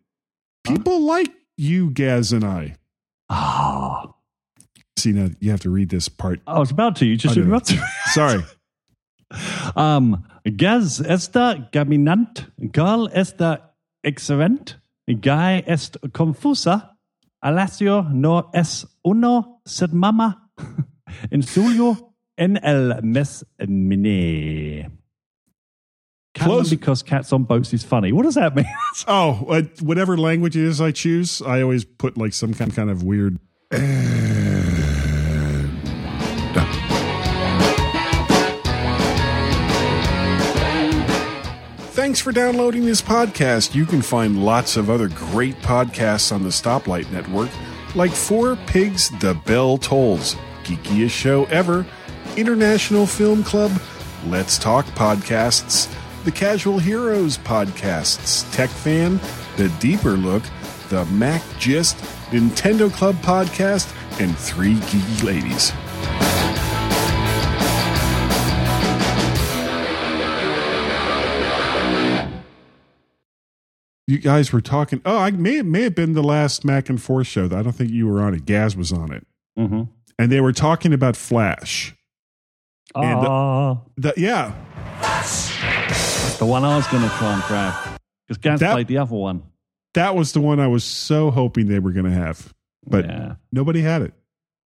people 0.65 1.01
like 1.01 1.31
you, 1.57 1.89
Gaz 1.89 2.33
and 2.33 2.43
I. 2.43 2.75
Ah. 3.29 4.13
See 4.97 5.11
now, 5.11 5.29
you 5.39 5.51
have 5.51 5.61
to 5.61 5.69
read 5.69 5.89
this 5.89 6.09
part. 6.09 6.41
I 6.47 6.59
was 6.59 6.71
about 6.71 6.95
to. 6.97 7.05
You 7.05 7.15
just 7.15 7.37
know. 7.37 7.43
interrupted 7.43 7.77
me. 7.77 7.83
Sorry. 8.07 8.43
Um, 9.75 10.23
Gaz 10.55 11.01
esta 11.01 11.69
caminant, 11.71 12.47
Carl 12.73 13.09
esta 13.13 13.73
excelent, 14.03 14.77
Guy 15.07 15.63
est 15.67 15.97
confusa, 16.13 16.97
Alacio 17.43 18.03
no 18.11 18.49
es 18.53 18.85
uno 19.03 19.61
sed 19.65 19.93
mama, 19.93 20.49
en 21.31 21.41
suyo 21.41 22.13
en 22.37 22.57
el 22.57 23.01
mes 23.03 23.43
mine. 23.67 24.91
Close. 26.33 26.69
because 26.69 27.01
cats 27.01 27.33
on 27.33 27.45
boats 27.45 27.73
is 27.73 27.83
funny. 27.83 28.11
What 28.11 28.23
does 28.23 28.35
that 28.35 28.55
mean? 28.55 28.65
Oh, 29.07 29.45
uh, 29.49 29.63
whatever 29.81 30.17
language 30.17 30.55
it 30.55 30.63
is 30.63 30.81
I 30.81 30.91
choose, 30.91 31.41
I 31.41 31.61
always 31.61 31.83
put 31.85 32.17
like 32.17 32.33
some 32.33 32.53
kind 32.53 32.73
kind 32.73 32.89
of 32.89 33.03
weird. 33.03 33.39
Thanks 42.17 42.25
for 42.25 42.31
downloading 42.31 42.83
this 42.83 42.99
podcast. 42.99 43.75
You 43.75 43.85
can 43.85 44.01
find 44.01 44.43
lots 44.43 44.75
of 44.75 44.89
other 44.89 45.07
great 45.07 45.55
podcasts 45.57 46.31
on 46.31 46.41
the 46.41 46.49
Stoplight 46.49 47.11
Network, 47.11 47.51
like 47.93 48.09
Four 48.09 48.55
Pigs 48.65 49.11
The 49.19 49.35
Bell 49.45 49.77
Tolls, 49.77 50.35
Geekiest 50.63 51.11
Show 51.11 51.45
Ever, 51.45 51.85
International 52.35 53.05
Film 53.05 53.43
Club, 53.43 53.71
Let's 54.25 54.57
Talk 54.57 54.87
Podcasts, 54.95 55.93
The 56.23 56.31
Casual 56.31 56.79
Heroes 56.79 57.37
Podcasts, 57.37 58.51
Tech 58.51 58.71
Fan, 58.71 59.19
The 59.57 59.69
Deeper 59.79 60.13
Look, 60.13 60.41
The 60.89 61.05
Mac 61.05 61.43
Gist, 61.59 61.97
Nintendo 62.31 62.91
Club 62.91 63.13
Podcast, 63.17 63.93
and 64.19 64.35
Three 64.35 64.73
Geeky 64.73 65.23
Ladies. 65.23 65.71
You 74.07 74.19
guys 74.19 74.53
were 74.53 74.61
talking. 74.61 75.01
Oh, 75.05 75.17
I 75.17 75.31
may 75.31 75.61
may 75.63 75.81
have 75.83 75.95
been 75.95 76.13
the 76.13 76.23
last 76.23 76.63
Mac 76.63 76.89
and 76.89 77.01
Forth 77.01 77.27
show. 77.27 77.45
I 77.45 77.61
don't 77.61 77.73
think 77.73 77.91
you 77.91 78.07
were 78.07 78.21
on 78.21 78.33
it. 78.33 78.45
Gaz 78.45 78.75
was 78.77 78.91
on 78.93 79.11
it, 79.11 79.27
mm-hmm. 79.59 79.83
and 80.17 80.31
they 80.31 80.39
were 80.39 80.53
talking 80.53 80.93
about 80.93 81.17
Flash. 81.17 81.93
And 82.95 83.21
the- 83.21 83.29
Ah, 83.29 83.77
The, 83.97 84.13
yeah, 84.15 84.53
that's 85.01 86.37
the 86.37 86.45
one 86.45 86.63
I 86.63 86.77
was 86.77 86.87
going 86.87 87.03
to 87.03 87.09
try 87.17 87.33
and 87.33 87.43
grab. 87.43 87.99
Because 88.27 88.37
Gaz 88.41 88.59
That- 88.61 88.73
played 88.73 88.87
the 88.87 88.97
other 88.97 89.15
one. 89.15 89.43
that 89.93 90.15
was 90.15 90.31
the 90.31 90.39
one 90.41 90.59
I 90.59 90.67
was 90.67 90.83
so 90.85 91.29
hoping 91.31 91.67
they 91.67 91.79
were 91.79 91.91
going 91.91 92.05
to 92.05 92.11
have, 92.11 92.53
but 92.85 93.05
Yeah. 93.05 93.35
nobody 93.51 93.81
had 93.81 94.03
it. 94.03 94.13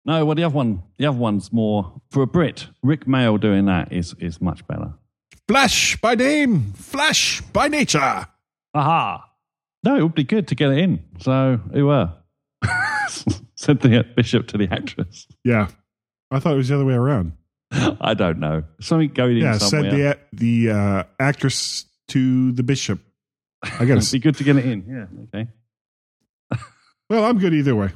No, 0.05 0.23
well, 0.25 0.35
the 0.35 0.43
other 0.43 0.55
one, 0.55 0.83
the 0.97 1.05
other 1.07 1.17
one's 1.17 1.51
more 1.53 1.99
for 2.11 2.21
a 2.23 2.27
Brit. 2.27 2.67
Rik 2.83 3.05
Mayall 3.05 3.39
doing 3.39 3.65
that 3.65 3.91
is 3.91 4.13
is 4.19 4.39
much 4.41 4.65
better. 4.67 4.93
Flash 5.47 5.95
by 5.97 6.13
name, 6.15 6.73
Flash 6.73 7.41
by 7.53 7.67
nature. 7.67 8.27
Aha! 8.73 9.27
No, 9.83 9.95
it 9.97 10.03
would 10.03 10.15
be 10.15 10.23
good 10.23 10.47
to 10.49 10.55
get 10.55 10.71
it 10.71 10.77
in. 10.77 11.03
So, 11.19 11.59
who 11.73 11.87
were? 11.87 12.13
Said 13.55 13.79
the 13.81 14.05
bishop 14.15 14.47
to 14.49 14.57
the 14.57 14.67
actress. 14.71 15.27
Yeah, 15.43 15.67
I 16.31 16.39
thought 16.39 16.53
it 16.53 16.57
was 16.57 16.69
the 16.69 16.75
other 16.75 16.85
way 16.85 16.93
around. 16.93 17.33
I 17.71 18.13
don't 18.13 18.39
know. 18.39 18.63
Something 18.79 19.09
going 19.09 19.37
in 19.37 19.43
Yeah, 19.43 19.57
somewhere. 19.57 19.91
said 19.91 20.19
the 20.33 20.67
the 20.67 20.71
uh, 20.71 21.03
actress 21.19 21.85
to 22.09 22.51
the 22.51 22.63
bishop. 22.63 22.99
I 23.63 23.85
got 23.85 23.97
It'd 23.97 24.11
be 24.11 24.19
good 24.19 24.35
to 24.37 24.43
get 24.43 24.57
it 24.57 24.65
in. 24.65 24.85
Yeah. 24.87 25.39
Okay. 25.39 25.49
well, 27.09 27.23
I'm 27.25 27.37
good 27.39 27.53
either 27.53 27.75
way. 27.75 27.89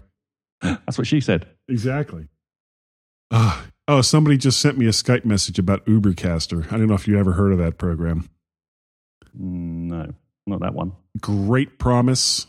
That's 0.62 0.98
what 0.98 1.08
she 1.08 1.20
said. 1.22 1.48
Exactly. 1.68 2.28
Ah, 3.32 3.66
oh, 3.88 4.02
somebody 4.02 4.38
just 4.38 4.60
sent 4.62 4.78
me 4.78 4.86
a 4.86 4.90
Skype 4.92 5.26
message 5.26 5.60
about 5.60 5.86
Ubercaster. 5.86 6.66
I 6.72 6.78
don't 6.78 6.88
know 6.88 6.94
if 6.96 7.08
you 7.08 7.18
ever 7.20 7.34
heard 7.34 7.52
of 7.52 7.58
that 7.60 7.78
program. 7.78 8.30
Mm, 9.38 9.88
No, 9.90 10.14
not 10.48 10.62
that 10.62 10.74
one. 10.74 10.94
Great 11.20 11.80
promise, 11.80 12.48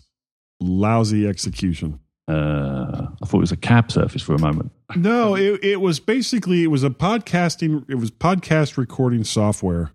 lousy 0.60 1.26
execution. 1.26 2.00
Uh, 2.28 3.06
I 3.22 3.26
thought 3.26 3.38
it 3.38 3.40
was 3.40 3.52
a 3.52 3.56
cab 3.56 3.92
service 3.92 4.22
for 4.22 4.34
a 4.34 4.40
moment. 4.40 4.72
No, 4.94 5.34
it, 5.34 5.64
it 5.64 5.80
was 5.80 5.98
basically 5.98 6.62
it 6.62 6.68
was 6.68 6.84
a 6.84 6.90
podcasting 6.90 7.84
it 7.88 7.96
was 7.96 8.12
podcast 8.12 8.76
recording 8.76 9.24
software 9.24 9.90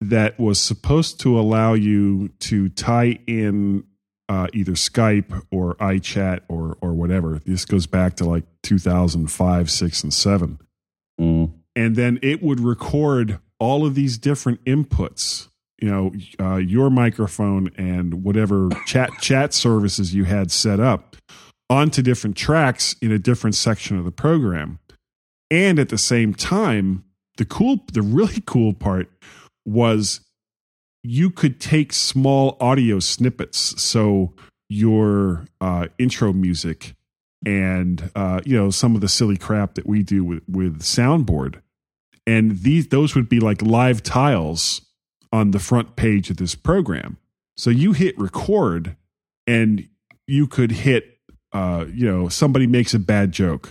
that 0.00 0.38
was 0.38 0.60
supposed 0.60 1.18
to 1.22 1.38
allow 1.38 1.74
you 1.74 2.28
to 2.38 2.68
tie 2.68 3.18
in 3.26 3.82
uh, 4.28 4.46
either 4.52 4.72
Skype 4.72 5.42
or 5.50 5.74
iChat 5.76 6.42
or 6.48 6.78
or 6.80 6.92
whatever. 6.92 7.40
This 7.44 7.64
goes 7.64 7.86
back 7.86 8.14
to 8.16 8.24
like 8.24 8.44
2005, 8.62 9.70
6 9.70 10.02
and 10.04 10.14
7. 10.14 10.60
Mm. 11.20 11.52
And 11.74 11.96
then 11.96 12.18
it 12.22 12.42
would 12.42 12.60
record 12.60 13.40
all 13.58 13.84
of 13.86 13.94
these 13.94 14.18
different 14.18 14.64
inputs, 14.64 15.47
you 15.80 15.88
know, 15.88 16.12
uh, 16.40 16.56
your 16.56 16.90
microphone 16.90 17.70
and 17.76 18.24
whatever 18.24 18.68
chat 18.86 19.10
chat 19.20 19.54
services 19.54 20.14
you 20.14 20.24
had 20.24 20.50
set 20.50 20.80
up 20.80 21.16
onto 21.70 22.02
different 22.02 22.36
tracks 22.36 22.96
in 23.00 23.12
a 23.12 23.18
different 23.18 23.54
section 23.54 23.98
of 23.98 24.04
the 24.04 24.10
program. 24.10 24.78
And 25.50 25.78
at 25.78 25.88
the 25.88 25.98
same 25.98 26.34
time, 26.34 27.04
the 27.36 27.44
cool 27.44 27.84
the 27.92 28.02
really 28.02 28.42
cool 28.44 28.74
part 28.74 29.10
was 29.64 30.20
you 31.02 31.30
could 31.30 31.60
take 31.60 31.92
small 31.92 32.56
audio 32.60 32.98
snippets 32.98 33.80
so 33.80 34.34
your 34.68 35.46
uh, 35.60 35.86
intro 35.98 36.32
music 36.32 36.94
and 37.46 38.10
uh, 38.14 38.40
you 38.44 38.56
know 38.56 38.70
some 38.70 38.94
of 38.94 39.00
the 39.00 39.08
silly 39.08 39.36
crap 39.36 39.74
that 39.74 39.86
we 39.86 40.02
do 40.02 40.24
with 40.24 40.42
with 40.48 40.80
soundboard 40.80 41.60
and 42.26 42.60
these 42.62 42.88
those 42.88 43.14
would 43.14 43.28
be 43.28 43.40
like 43.40 43.62
live 43.62 44.02
tiles 44.02 44.82
on 45.32 45.50
the 45.50 45.58
front 45.58 45.96
page 45.96 46.30
of 46.30 46.36
this 46.36 46.54
program. 46.54 47.16
So 47.56 47.70
you 47.70 47.92
hit 47.92 48.18
record 48.18 48.96
and 49.46 49.88
you 50.26 50.46
could 50.46 50.70
hit 50.70 51.18
uh, 51.52 51.86
you 51.92 52.06
know 52.06 52.28
somebody 52.28 52.66
makes 52.66 52.94
a 52.94 52.98
bad 52.98 53.32
joke. 53.32 53.70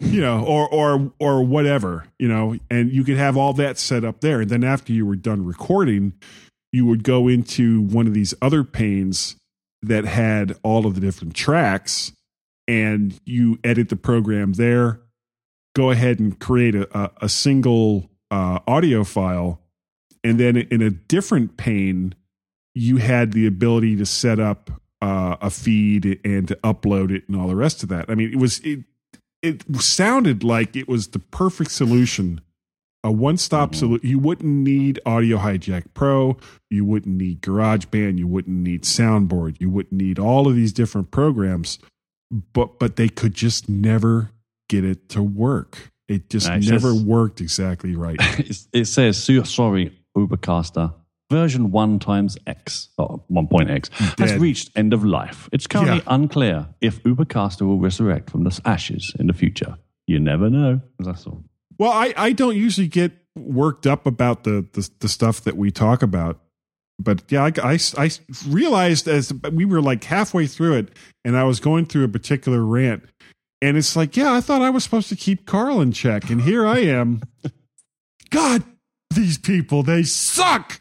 You 0.00 0.20
know 0.20 0.44
or 0.44 0.68
or 0.68 1.12
or 1.20 1.44
whatever 1.44 2.06
you 2.18 2.26
know 2.26 2.56
and 2.68 2.90
you 2.92 3.04
could 3.04 3.16
have 3.16 3.36
all 3.36 3.52
that 3.54 3.78
set 3.78 4.04
up 4.04 4.20
there. 4.20 4.40
And 4.40 4.50
then 4.50 4.64
after 4.64 4.92
you 4.92 5.06
were 5.06 5.14
done 5.14 5.44
recording 5.46 6.14
you 6.72 6.86
would 6.86 7.04
go 7.04 7.28
into 7.28 7.82
one 7.82 8.06
of 8.06 8.14
these 8.14 8.34
other 8.42 8.64
panes 8.64 9.36
that 9.82 10.04
had 10.04 10.56
all 10.62 10.86
of 10.86 10.94
the 10.94 11.00
different 11.00 11.34
tracks 11.34 12.12
and 12.66 13.20
you 13.24 13.58
edit 13.62 13.88
the 13.90 13.96
program 13.96 14.54
there. 14.54 15.00
Go 15.74 15.90
ahead 15.90 16.18
and 16.18 16.38
create 16.38 16.74
a, 16.74 16.98
a, 16.98 17.10
a 17.22 17.28
single 17.28 18.10
uh, 18.30 18.60
audio 18.66 19.04
file 19.04 19.60
and 20.24 20.38
then 20.38 20.56
in 20.56 20.82
a 20.82 20.90
different 20.90 21.56
pane 21.56 22.14
you 22.74 22.96
had 22.98 23.32
the 23.32 23.46
ability 23.46 23.96
to 23.96 24.06
set 24.06 24.40
up 24.40 24.70
uh, 25.02 25.36
a 25.40 25.50
feed 25.50 26.18
and 26.24 26.48
to 26.48 26.54
upload 26.64 27.10
it 27.14 27.24
and 27.28 27.36
all 27.38 27.48
the 27.48 27.56
rest 27.56 27.82
of 27.82 27.88
that. 27.90 28.08
I 28.08 28.14
mean 28.14 28.32
it 28.32 28.38
was 28.38 28.60
it, 28.60 28.84
it 29.42 29.62
sounded 29.82 30.42
like 30.44 30.76
it 30.76 30.88
was 30.88 31.08
the 31.08 31.18
perfect 31.18 31.70
solution. 31.72 32.40
A 33.04 33.10
one-stop 33.10 33.74
solution 33.74 34.08
you 34.08 34.18
wouldn't 34.20 34.48
need 34.54 35.00
audio 35.04 35.38
hijack 35.38 35.86
pro. 35.92 36.36
You 36.70 36.84
wouldn't 36.84 37.16
need 37.16 37.42
garageband. 37.42 38.18
You 38.18 38.28
wouldn't 38.28 38.56
need 38.56 38.82
soundboard. 38.84 39.60
You 39.60 39.70
wouldn't 39.70 39.92
need 40.00 40.18
all 40.20 40.46
of 40.48 40.54
these 40.54 40.72
different 40.72 41.10
programs 41.10 41.78
but 42.54 42.78
but 42.78 42.96
they 42.96 43.08
could 43.08 43.34
just 43.34 43.68
never 43.68 44.30
get 44.68 44.84
it 44.84 45.08
to 45.10 45.22
work. 45.22 45.90
It 46.08 46.30
just 46.30 46.48
No, 46.48 46.54
it 46.54 46.64
never 46.68 46.92
says- 46.92 47.02
worked 47.02 47.40
exactly 47.40 47.94
right. 47.94 48.16
It 48.72 48.86
says, 48.86 49.22
"So- 49.22 49.42
sorry, 49.42 49.92
Ubercaster. 50.16 50.94
Version 51.30 51.70
1 51.70 51.98
times 51.98 52.36
X, 52.46 52.90
or 52.98 53.24
1.x, 53.30 53.88
has 54.18 54.34
reached 54.34 54.70
end 54.76 54.92
of 54.92 55.02
life. 55.02 55.48
It's 55.50 55.66
currently 55.66 55.96
Yeah. 55.98 56.02
unclear 56.14 56.68
if 56.82 57.02
Ubercaster 57.04 57.62
will 57.62 57.78
resurrect 57.78 58.28
from 58.28 58.44
the 58.44 58.60
ashes 58.66 59.14
in 59.18 59.28
the 59.28 59.32
future. 59.32 59.78
You 60.06 60.20
never 60.20 60.50
know. 60.50 60.82
That's 60.98 61.26
all. 61.26 61.42
Well, 61.78 61.90
I, 61.92 62.12
I 62.18 62.32
don't 62.32 62.54
usually 62.56 62.86
get 62.88 63.12
worked 63.34 63.86
up 63.86 64.04
about 64.04 64.44
the, 64.44 64.66
the 64.74 64.90
the 65.00 65.08
stuff 65.08 65.40
that 65.44 65.56
we 65.56 65.70
talk 65.70 66.02
about, 66.02 66.38
but 66.98 67.22
yeah, 67.30 67.44
I, 67.44 67.72
I, 67.72 67.78
I 67.96 68.10
realized 68.46 69.08
as 69.08 69.32
we 69.52 69.64
were 69.64 69.80
like 69.80 70.04
halfway 70.04 70.46
through 70.46 70.74
it, 70.74 70.88
and 71.24 71.34
I 71.34 71.44
was 71.44 71.60
going 71.60 71.86
through 71.86 72.04
a 72.04 72.08
particular 72.08 72.62
rant, 72.62 73.04
and 73.62 73.78
it's 73.78 73.96
like, 73.96 74.18
yeah, 74.18 74.34
I 74.34 74.42
thought 74.42 74.60
I 74.60 74.68
was 74.68 74.84
supposed 74.84 75.08
to 75.08 75.16
keep 75.16 75.46
Carl 75.46 75.80
in 75.80 75.92
check, 75.92 76.28
and 76.28 76.42
here 76.42 76.66
I 76.66 76.80
am. 76.80 77.22
God, 78.30 78.62
these 79.14 79.38
people, 79.38 79.82
they 79.82 80.02
suck. 80.02 80.80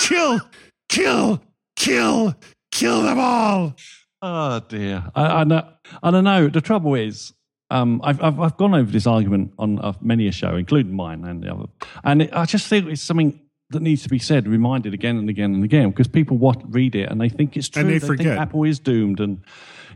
kill, 0.00 0.40
kill, 0.88 1.42
kill, 1.76 2.34
kill 2.70 3.02
them 3.02 3.18
all. 3.18 3.74
Oh 4.20 4.60
dear. 4.68 5.04
I, 5.14 5.26
I 5.26 5.44
know. 5.44 5.68
I 6.02 6.10
don't 6.10 6.24
know. 6.24 6.48
The 6.48 6.60
trouble 6.60 6.94
is, 6.94 7.32
um, 7.70 8.00
I've, 8.04 8.22
I've 8.22 8.38
I've 8.38 8.56
gone 8.56 8.74
over 8.74 8.90
this 8.90 9.06
argument 9.06 9.52
on 9.58 9.78
uh, 9.80 9.92
many 10.00 10.28
a 10.28 10.32
show, 10.32 10.56
including 10.56 10.94
mine 10.94 11.24
and 11.24 11.42
the 11.42 11.52
other, 11.52 11.64
and 12.04 12.22
it, 12.22 12.30
I 12.32 12.44
just 12.44 12.68
think 12.68 12.88
it's 12.88 13.02
something 13.02 13.40
that 13.70 13.82
needs 13.82 14.02
to 14.02 14.08
be 14.08 14.18
said, 14.18 14.46
reminded 14.46 14.94
again 14.94 15.16
and 15.16 15.28
again 15.28 15.54
and 15.54 15.64
again, 15.64 15.90
because 15.90 16.06
people 16.06 16.36
what 16.36 16.72
read 16.72 16.94
it 16.94 17.10
and 17.10 17.20
they 17.20 17.28
think 17.28 17.56
it's 17.56 17.68
true. 17.68 17.80
And 17.80 17.90
they 17.90 17.98
think 17.98 18.18
forget. 18.18 18.38
Apple 18.38 18.64
is 18.64 18.78
doomed, 18.78 19.20
and 19.20 19.42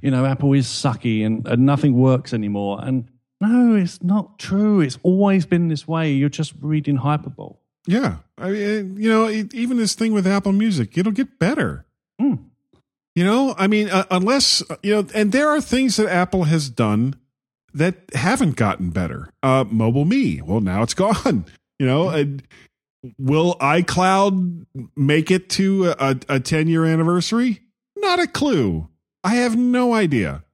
you 0.02 0.10
know 0.10 0.24
Apple 0.26 0.54
is 0.54 0.66
sucky, 0.66 1.24
and, 1.24 1.46
and 1.46 1.64
nothing 1.64 1.94
works 1.94 2.32
anymore. 2.32 2.80
And 2.82 3.08
no, 3.40 3.76
it's 3.76 4.02
not 4.02 4.38
true. 4.38 4.80
It's 4.80 4.98
always 5.02 5.46
been 5.46 5.68
this 5.68 5.86
way. 5.86 6.12
You're 6.12 6.28
just 6.28 6.54
reading 6.60 6.96
hyperbole. 6.96 7.54
Yeah, 7.86 8.16
I 8.36 8.50
mean, 8.50 8.96
you 8.96 9.08
know, 9.10 9.28
e- 9.28 9.48
even 9.52 9.76
this 9.76 9.94
thing 9.94 10.12
with 10.12 10.26
Apple 10.26 10.52
Music, 10.52 10.96
it'll 10.98 11.12
get 11.12 11.38
better. 11.38 11.84
You 12.18 13.24
know, 13.24 13.54
I 13.56 13.66
mean, 13.66 13.88
uh, 13.88 14.04
unless 14.10 14.62
you 14.82 14.94
know, 14.94 15.06
and 15.14 15.32
there 15.32 15.48
are 15.48 15.60
things 15.60 15.96
that 15.96 16.06
Apple 16.06 16.44
has 16.44 16.68
done 16.68 17.14
that 17.72 17.96
haven't 18.14 18.56
gotten 18.56 18.90
better. 18.90 19.30
Uh, 19.42 19.64
Mobile 19.70 20.04
Me, 20.04 20.42
well, 20.42 20.60
now 20.60 20.82
it's 20.82 20.92
gone. 21.04 21.46
You 21.78 21.86
know, 21.86 22.08
and 22.10 22.42
will 23.18 23.54
iCloud 23.54 24.66
make 24.96 25.30
it 25.30 25.48
to 25.50 25.94
a, 25.98 26.16
a 26.28 26.40
10 26.40 26.68
year 26.68 26.84
anniversary? 26.84 27.60
Not 27.96 28.18
a 28.18 28.26
clue. 28.26 28.88
I 29.24 29.36
have 29.36 29.56
no 29.56 29.94
idea. 29.94 30.44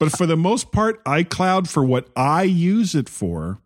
But 0.00 0.12
for 0.12 0.26
the 0.26 0.36
most 0.36 0.70
part, 0.70 1.02
iCloud, 1.04 1.68
for 1.68 1.84
what 1.84 2.08
I 2.14 2.44
use 2.44 2.94
it 2.94 3.08
for, 3.08 3.58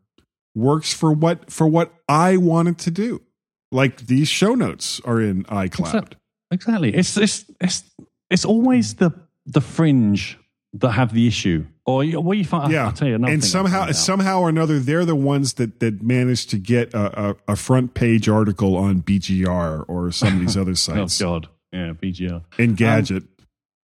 works 0.54 0.92
for 0.92 1.12
what 1.12 1.50
for 1.50 1.66
what 1.66 1.92
I 2.08 2.36
want 2.36 2.68
it 2.68 2.78
to 2.78 2.90
do. 2.90 3.22
Like 3.70 4.06
these 4.06 4.28
show 4.28 4.54
notes 4.54 5.00
are 5.04 5.20
in 5.20 5.44
iCloud. 5.44 6.14
Exactly. 6.50 6.94
It's 6.94 7.16
it's 7.16 7.44
it's 7.60 7.84
it's 8.30 8.44
always 8.44 8.94
the 8.94 9.12
the 9.46 9.60
fringe 9.60 10.38
that 10.74 10.92
have 10.92 11.12
the 11.12 11.26
issue. 11.26 11.66
Or 11.84 12.04
you- 12.04 12.20
what 12.20 12.38
you 12.38 12.44
find? 12.44 12.72
yeah, 12.72 12.86
I'll 12.86 12.92
tell 12.92 13.08
you 13.08 13.16
another 13.16 13.32
and 13.32 13.44
somehow 13.44 13.90
somehow 13.92 14.40
or 14.40 14.48
another, 14.48 14.78
they're 14.78 15.04
the 15.04 15.16
ones 15.16 15.54
that 15.54 15.80
that 15.80 16.02
managed 16.02 16.50
to 16.50 16.58
get 16.58 16.94
a, 16.94 17.30
a, 17.30 17.36
a 17.48 17.56
front 17.56 17.94
page 17.94 18.28
article 18.28 18.76
on 18.76 19.02
BGR 19.02 19.84
or 19.88 20.12
some 20.12 20.34
of 20.34 20.40
these 20.40 20.56
other 20.62 20.72
oh, 20.72 20.74
sites. 20.74 21.20
oh. 21.20 21.24
God, 21.40 21.48
yeah, 21.72 21.92
BGR. 21.92 22.44
Engadget. 22.58 23.22
Um, 23.22 23.28
but 23.28 23.31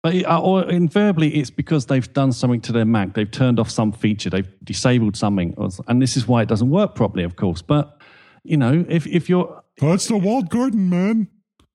uh, 0.07 0.41
or 0.41 0.69
invariably, 0.71 1.35
it's 1.37 1.51
because 1.51 1.87
they've 1.87 2.11
done 2.13 2.33
something 2.33 2.61
to 2.63 2.73
their 2.73 2.85
Mac. 2.85 3.15
They've 3.15 3.31
turned 3.31 3.59
off 3.59 3.71
some 3.71 3.93
feature. 3.93 4.31
They've 4.31 4.49
disabled 4.65 5.17
something, 5.17 5.55
and 5.89 6.03
this 6.03 6.17
is 6.17 6.27
why 6.29 6.43
it 6.43 6.49
doesn't 6.49 6.71
work 6.71 6.95
properly, 6.95 7.25
of 7.25 7.37
course. 7.37 7.63
But 7.63 7.99
you 8.45 8.57
know, 8.57 8.85
if 8.89 9.07
if 9.07 9.29
you're 9.29 9.63
oh, 9.83 9.93
it's 9.93 10.09
the 10.09 10.17
walled 10.17 10.51
garden, 10.51 10.89
man. 10.91 11.29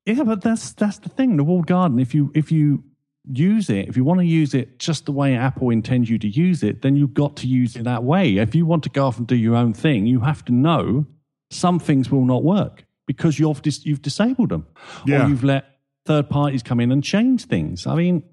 Yeah, 0.06 0.24
but 0.24 0.42
that's 0.42 0.74
that's 0.74 1.00
the 1.00 1.10
thing. 1.10 1.38
The 1.38 1.44
walled 1.44 1.68
garden. 1.68 2.00
If 2.00 2.14
you 2.16 2.32
if 2.34 2.52
you 2.52 2.84
use 3.32 3.70
it, 3.70 3.88
if 3.88 3.96
you 3.96 4.04
want 4.04 4.20
to 4.20 4.26
use 4.26 4.54
it 4.54 4.80
just 4.80 5.06
the 5.06 5.12
way 5.12 5.36
Apple 5.36 5.70
intends 5.70 6.10
you 6.10 6.18
to 6.20 6.28
use 6.28 6.64
it, 6.64 6.82
then 6.82 6.96
you've 6.96 7.14
got 7.14 7.36
to 7.38 7.48
use 7.48 7.76
it 7.76 7.84
that 7.84 8.04
way. 8.04 8.38
If 8.38 8.56
you 8.56 8.66
want 8.66 8.84
to 8.84 8.90
go 8.90 9.06
off 9.06 9.18
and 9.20 9.28
do 9.28 9.36
your 9.36 9.56
own 9.56 9.74
thing, 9.74 10.08
you 10.08 10.22
have 10.22 10.44
to 10.46 10.52
know 10.54 11.06
some 11.52 11.80
things 11.80 12.10
will 12.10 12.26
not 12.26 12.44
work 12.44 12.86
because 13.06 13.38
you've 13.38 13.62
dis- 13.62 13.86
you've 13.86 14.02
disabled 14.02 14.50
them, 14.50 14.66
Yeah. 15.06 15.26
or 15.26 15.30
you've 15.30 15.44
let 15.44 15.66
third 16.06 16.30
parties 16.30 16.64
come 16.64 16.80
in 16.80 16.92
and 16.92 17.04
change 17.04 17.46
things. 17.46 17.86
I 17.88 17.96
mean, 17.96 18.24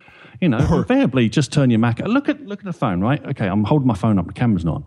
you 0.40 0.48
know, 0.48 0.58
invariably 0.58 1.28
just 1.28 1.52
turn 1.52 1.70
your 1.70 1.78
Mac. 1.78 1.98
Look 2.00 2.28
at 2.28 2.40
look 2.46 2.60
at 2.60 2.64
the 2.64 2.72
phone, 2.72 3.00
right? 3.00 3.24
Okay, 3.26 3.46
I'm 3.46 3.64
holding 3.64 3.86
my 3.88 3.94
phone 3.94 4.18
up. 4.18 4.26
The 4.26 4.32
camera's 4.32 4.64
not. 4.64 4.76
on. 4.76 4.86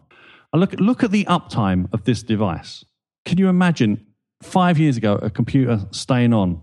I 0.54 0.58
look 0.58 0.74
at 0.74 0.80
look 0.80 1.04
at 1.04 1.12
the 1.12 1.26
uptime 1.26 1.92
of 1.94 2.04
this 2.04 2.24
device. 2.24 2.84
Can 3.26 3.38
you 3.38 3.48
imagine 3.50 4.06
five 4.42 4.80
years 4.80 4.98
ago 4.98 5.16
a 5.16 5.30
computer 5.30 5.80
staying 5.92 6.34
on 6.34 6.62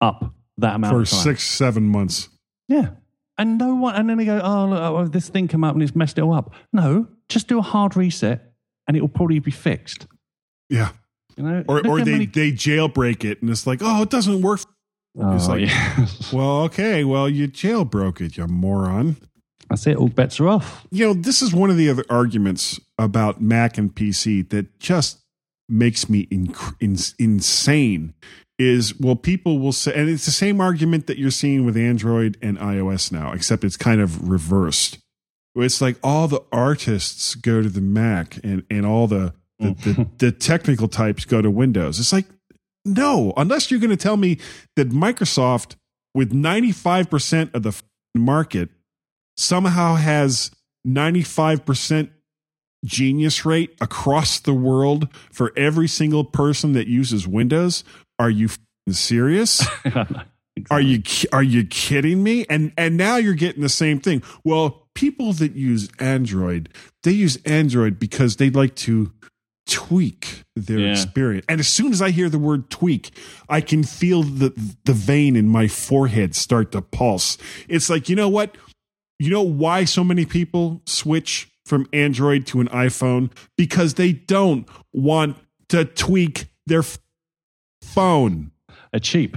up 0.00 0.34
that 0.58 0.74
amount 0.76 0.94
For 0.94 1.00
of 1.02 1.08
time? 1.10 1.20
six, 1.20 1.42
seven 1.44 1.84
months. 1.84 2.28
Yeah. 2.68 2.90
And 3.36 3.58
no 3.58 3.74
one, 3.74 3.96
and 3.96 4.08
then 4.08 4.18
they 4.18 4.26
go, 4.26 4.40
oh, 4.42 4.66
look, 4.66 4.80
oh, 4.80 4.96
oh 4.98 5.06
this 5.08 5.28
thing 5.28 5.48
come 5.48 5.64
up 5.64 5.74
and 5.74 5.82
it's 5.82 5.96
messed 5.96 6.18
it 6.18 6.22
all 6.22 6.34
up. 6.34 6.54
No, 6.72 7.08
just 7.28 7.48
do 7.48 7.58
a 7.58 7.62
hard 7.62 7.96
reset 7.96 8.52
and 8.86 8.96
it 8.96 9.00
will 9.00 9.08
probably 9.08 9.40
be 9.40 9.50
fixed. 9.50 10.06
Yeah. 10.68 10.90
You 11.36 11.42
know, 11.42 11.64
Or 11.66 11.84
or 11.86 12.00
they, 12.04 12.12
many- 12.12 12.26
they 12.26 12.52
jailbreak 12.52 13.24
it 13.24 13.40
and 13.42 13.50
it's 13.50 13.66
like, 13.66 13.80
oh, 13.82 14.02
it 14.02 14.10
doesn't 14.10 14.40
work. 14.42 14.60
It's 15.16 15.48
Oh, 15.48 15.52
like, 15.52 15.60
yeah. 15.62 16.06
well, 16.32 16.62
okay, 16.62 17.04
well, 17.04 17.28
you 17.28 17.48
jailbroke 17.48 18.20
it, 18.20 18.36
you 18.36 18.46
moron. 18.46 19.16
That's 19.70 19.86
it. 19.86 19.96
All 19.96 20.08
bets 20.08 20.40
are 20.40 20.48
off. 20.48 20.86
You 20.90 21.06
know, 21.06 21.14
this 21.14 21.40
is 21.40 21.54
one 21.54 21.70
of 21.70 21.76
the 21.76 21.88
other 21.88 22.04
arguments 22.10 22.78
about 22.98 23.40
Mac 23.40 23.78
and 23.78 23.94
PC 23.94 24.48
that 24.50 24.78
just 24.78 25.20
makes 25.68 26.08
me 26.10 26.26
inc- 26.26 26.74
in, 26.80 26.96
insane. 27.18 28.14
Is 28.56 28.98
well, 29.00 29.16
people 29.16 29.58
will 29.58 29.72
say, 29.72 29.92
and 29.94 30.08
it's 30.08 30.26
the 30.26 30.30
same 30.30 30.60
argument 30.60 31.08
that 31.08 31.18
you're 31.18 31.32
seeing 31.32 31.64
with 31.64 31.76
Android 31.76 32.38
and 32.40 32.56
iOS 32.58 33.10
now, 33.10 33.32
except 33.32 33.64
it's 33.64 33.76
kind 33.76 34.00
of 34.00 34.28
reversed. 34.28 34.98
It's 35.56 35.80
like 35.80 35.96
all 36.04 36.28
the 36.28 36.40
artists 36.52 37.34
go 37.34 37.62
to 37.62 37.68
the 37.68 37.80
Mac, 37.80 38.38
and 38.44 38.62
and 38.70 38.86
all 38.86 39.08
the 39.08 39.34
the, 39.58 39.72
the, 39.72 40.08
the 40.26 40.30
technical 40.32 40.86
types 40.86 41.24
go 41.24 41.42
to 41.42 41.50
Windows. 41.50 41.98
It's 41.98 42.12
like 42.12 42.26
no, 42.84 43.32
unless 43.36 43.70
you're 43.70 43.80
going 43.80 43.90
to 43.90 43.96
tell 43.96 44.16
me 44.16 44.38
that 44.76 44.90
Microsoft, 44.90 45.76
with 46.14 46.32
95% 46.32 47.54
of 47.54 47.62
the 47.62 47.80
market, 48.14 48.70
somehow 49.36 49.94
has 49.94 50.50
95% 50.86 52.10
genius 52.84 53.44
rate 53.44 53.74
across 53.80 54.38
the 54.40 54.52
world 54.52 55.08
for 55.32 55.52
every 55.56 55.88
single 55.88 56.24
person 56.24 56.72
that 56.74 56.86
uses 56.86 57.26
Windows. 57.26 57.82
Are 58.18 58.30
you 58.30 58.48
serious? 58.90 59.66
Are 60.70 60.80
you 60.80 61.02
are 61.32 61.42
you 61.42 61.64
kidding 61.66 62.22
me? 62.22 62.46
And 62.48 62.72
and 62.78 62.96
now 62.96 63.16
you're 63.16 63.34
getting 63.34 63.60
the 63.60 63.68
same 63.68 63.98
thing. 63.98 64.22
Well, 64.44 64.86
people 64.94 65.32
that 65.32 65.56
use 65.56 65.88
Android, 65.98 66.68
they 67.02 67.10
use 67.10 67.38
Android 67.44 67.98
because 67.98 68.36
they 68.36 68.50
like 68.50 68.76
to 68.76 69.12
tweak 69.66 70.42
their 70.56 70.78
Yeah. 70.78 70.90
experience. 70.92 71.46
And 71.48 71.58
as 71.60 71.68
soon 71.68 71.92
as 71.92 72.02
I 72.02 72.10
hear 72.10 72.28
the 72.28 72.38
word 72.38 72.70
tweak, 72.70 73.10
I 73.48 73.60
can 73.60 73.82
feel 73.84 74.22
the 74.22 74.52
the 74.84 74.92
vein 74.92 75.36
in 75.36 75.48
my 75.48 75.68
forehead 75.68 76.34
start 76.34 76.72
to 76.72 76.82
pulse. 76.82 77.38
It's 77.68 77.88
like, 77.88 78.08
you 78.08 78.16
know 78.16 78.28
what? 78.28 78.56
You 79.18 79.30
know 79.30 79.42
why 79.42 79.84
so 79.84 80.04
many 80.04 80.24
people 80.26 80.82
switch 80.86 81.48
from 81.64 81.86
Android 81.92 82.46
to 82.48 82.60
an 82.60 82.68
iPhone? 82.68 83.30
Because 83.56 83.94
they 83.94 84.12
don't 84.12 84.68
want 84.92 85.36
to 85.68 85.84
tweak 85.84 86.46
their 86.66 86.80
f- 86.80 86.98
phone. 87.82 88.50
A 88.92 89.00
cheap. 89.00 89.36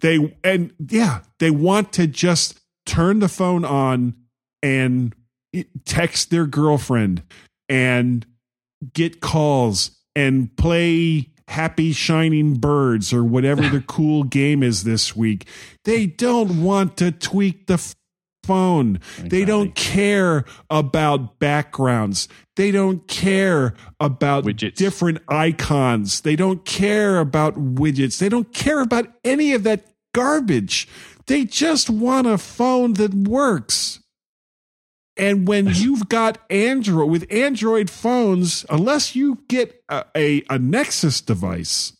They 0.00 0.34
and 0.42 0.72
yeah, 0.88 1.20
they 1.38 1.50
want 1.50 1.92
to 1.94 2.06
just 2.06 2.60
turn 2.86 3.18
the 3.20 3.28
phone 3.28 3.64
on 3.64 4.14
and 4.62 5.14
eh, 5.54 5.64
text 5.84 6.30
their 6.30 6.46
girlfriend 6.46 7.22
and 7.68 8.26
get 8.92 9.20
calls 9.20 9.90
and 10.14 10.54
play 10.56 11.30
happy 11.48 11.92
shining 11.92 12.54
birds 12.54 13.12
or 13.12 13.22
whatever 13.22 13.68
the 13.68 13.80
cool 13.86 14.24
game 14.24 14.62
is 14.62 14.84
this 14.84 15.14
week. 15.14 15.46
They 15.84 16.06
don't 16.06 16.62
want 16.62 16.96
to 16.98 17.12
tweak 17.12 17.66
the 17.66 17.94
phone. 18.46 19.00
They 19.18 19.44
don't 19.44 19.74
care 19.74 20.44
about 20.70 21.38
backgrounds. 21.38 22.28
They 22.54 22.70
don't 22.70 23.06
care 23.08 23.74
about 24.00 24.44
different 24.74 25.18
icons. 25.28 26.20
They 26.20 26.36
don't 26.36 26.64
care 26.64 27.18
about 27.18 27.54
widgets. 27.56 28.18
They 28.18 28.28
don't 28.28 28.52
care 28.54 28.80
about 28.80 29.08
any 29.24 29.52
of 29.52 29.64
that 29.64 29.86
garbage. 30.14 30.88
They 31.26 31.44
just 31.44 31.90
want 31.90 32.28
a 32.28 32.38
phone 32.38 32.94
that 32.94 33.12
works. 33.12 34.00
And 35.16 35.48
when 35.48 35.66
you've 35.74 36.08
got 36.08 36.38
Android 36.50 37.10
with 37.10 37.26
Android 37.30 37.90
phones, 37.90 38.64
unless 38.68 39.16
you 39.16 39.42
get 39.48 39.82
a, 39.88 40.04
a, 40.16 40.42
a 40.50 40.58
Nexus 40.58 41.20
device, 41.20 41.96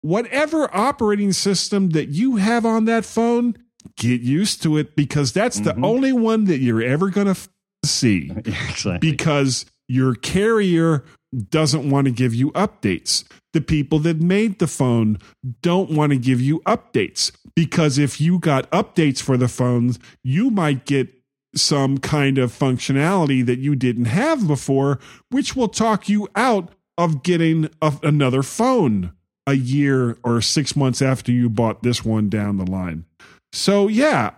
whatever 0.00 0.74
operating 0.74 1.32
system 1.32 1.90
that 1.90 2.08
you 2.08 2.36
have 2.36 2.66
on 2.66 2.84
that 2.86 3.04
phone, 3.04 3.56
get 3.96 4.20
used 4.20 4.62
to 4.62 4.76
it 4.76 4.96
because 4.96 5.32
that's 5.32 5.60
the 5.60 5.72
mm-hmm. 5.72 5.84
only 5.84 6.12
one 6.12 6.44
that 6.44 6.58
you're 6.58 6.82
ever 6.82 7.10
going 7.10 7.26
to 7.26 7.32
f- 7.32 7.48
see. 7.84 8.30
Exactly. 8.46 8.98
Because 8.98 9.66
your 9.88 10.14
carrier 10.14 11.04
doesn't 11.50 11.88
want 11.88 12.06
to 12.06 12.10
give 12.10 12.34
you 12.34 12.50
updates. 12.52 13.24
The 13.52 13.60
people 13.60 13.98
that 14.00 14.20
made 14.20 14.58
the 14.58 14.66
phone 14.66 15.18
don't 15.62 15.90
want 15.90 16.12
to 16.12 16.18
give 16.18 16.40
you 16.40 16.60
updates 16.60 17.32
because 17.54 17.98
if 17.98 18.20
you 18.20 18.38
got 18.38 18.70
updates 18.70 19.22
for 19.22 19.36
the 19.36 19.48
phones, 19.48 19.98
you 20.22 20.50
might 20.50 20.86
get 20.86 21.12
some 21.56 21.98
kind 21.98 22.38
of 22.38 22.52
functionality 22.52 23.44
that 23.46 23.58
you 23.58 23.76
didn't 23.76 24.06
have 24.06 24.46
before, 24.46 24.98
which 25.30 25.54
will 25.54 25.68
talk 25.68 26.08
you 26.08 26.28
out 26.34 26.70
of 26.96 27.22
getting 27.22 27.68
a, 27.82 27.92
another 28.02 28.42
phone. 28.42 29.12
a 29.46 29.54
year 29.54 30.16
or 30.24 30.40
six 30.40 30.74
months 30.74 31.02
after 31.02 31.30
you 31.30 31.50
bought 31.50 31.82
this 31.82 32.02
one 32.02 32.30
down 32.30 32.56
the 32.56 32.64
line. 32.64 33.04
So, 33.52 33.88
yeah, 33.88 34.30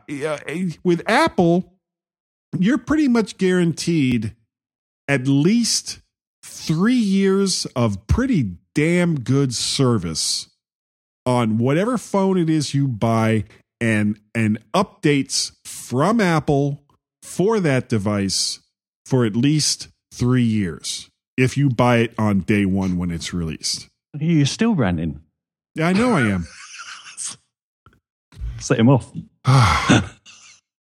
with 0.82 1.02
Apple, 1.06 1.72
you're 2.58 2.76
pretty 2.76 3.06
much 3.08 3.38
guaranteed 3.38 4.34
at 5.06 5.28
least 5.28 6.00
three 6.42 6.94
years 6.94 7.66
of 7.76 8.06
pretty 8.08 8.56
damn 8.74 9.20
good 9.20 9.54
service 9.54 10.48
on 11.24 11.58
whatever 11.58 11.96
phone 11.98 12.36
it 12.36 12.50
is 12.50 12.74
you 12.74 12.88
buy 12.88 13.44
and 13.80 14.18
and 14.34 14.58
updates 14.74 15.52
from 15.64 16.20
Apple 16.20 16.82
for 17.26 17.60
that 17.60 17.88
device 17.88 18.60
for 19.04 19.24
at 19.24 19.36
least 19.36 19.88
three 20.12 20.42
years 20.42 21.10
if 21.36 21.56
you 21.56 21.68
buy 21.68 21.98
it 21.98 22.14
on 22.18 22.40
day 22.40 22.64
one 22.64 22.96
when 22.96 23.10
it's 23.10 23.34
released. 23.34 23.88
You're 24.18 24.46
still 24.46 24.74
ranting. 24.74 25.20
Yeah, 25.74 25.88
I 25.88 25.92
know 25.92 26.12
I 26.12 26.22
am. 26.22 26.46
Set 28.58 28.78
him 28.78 28.88
off. 28.88 29.12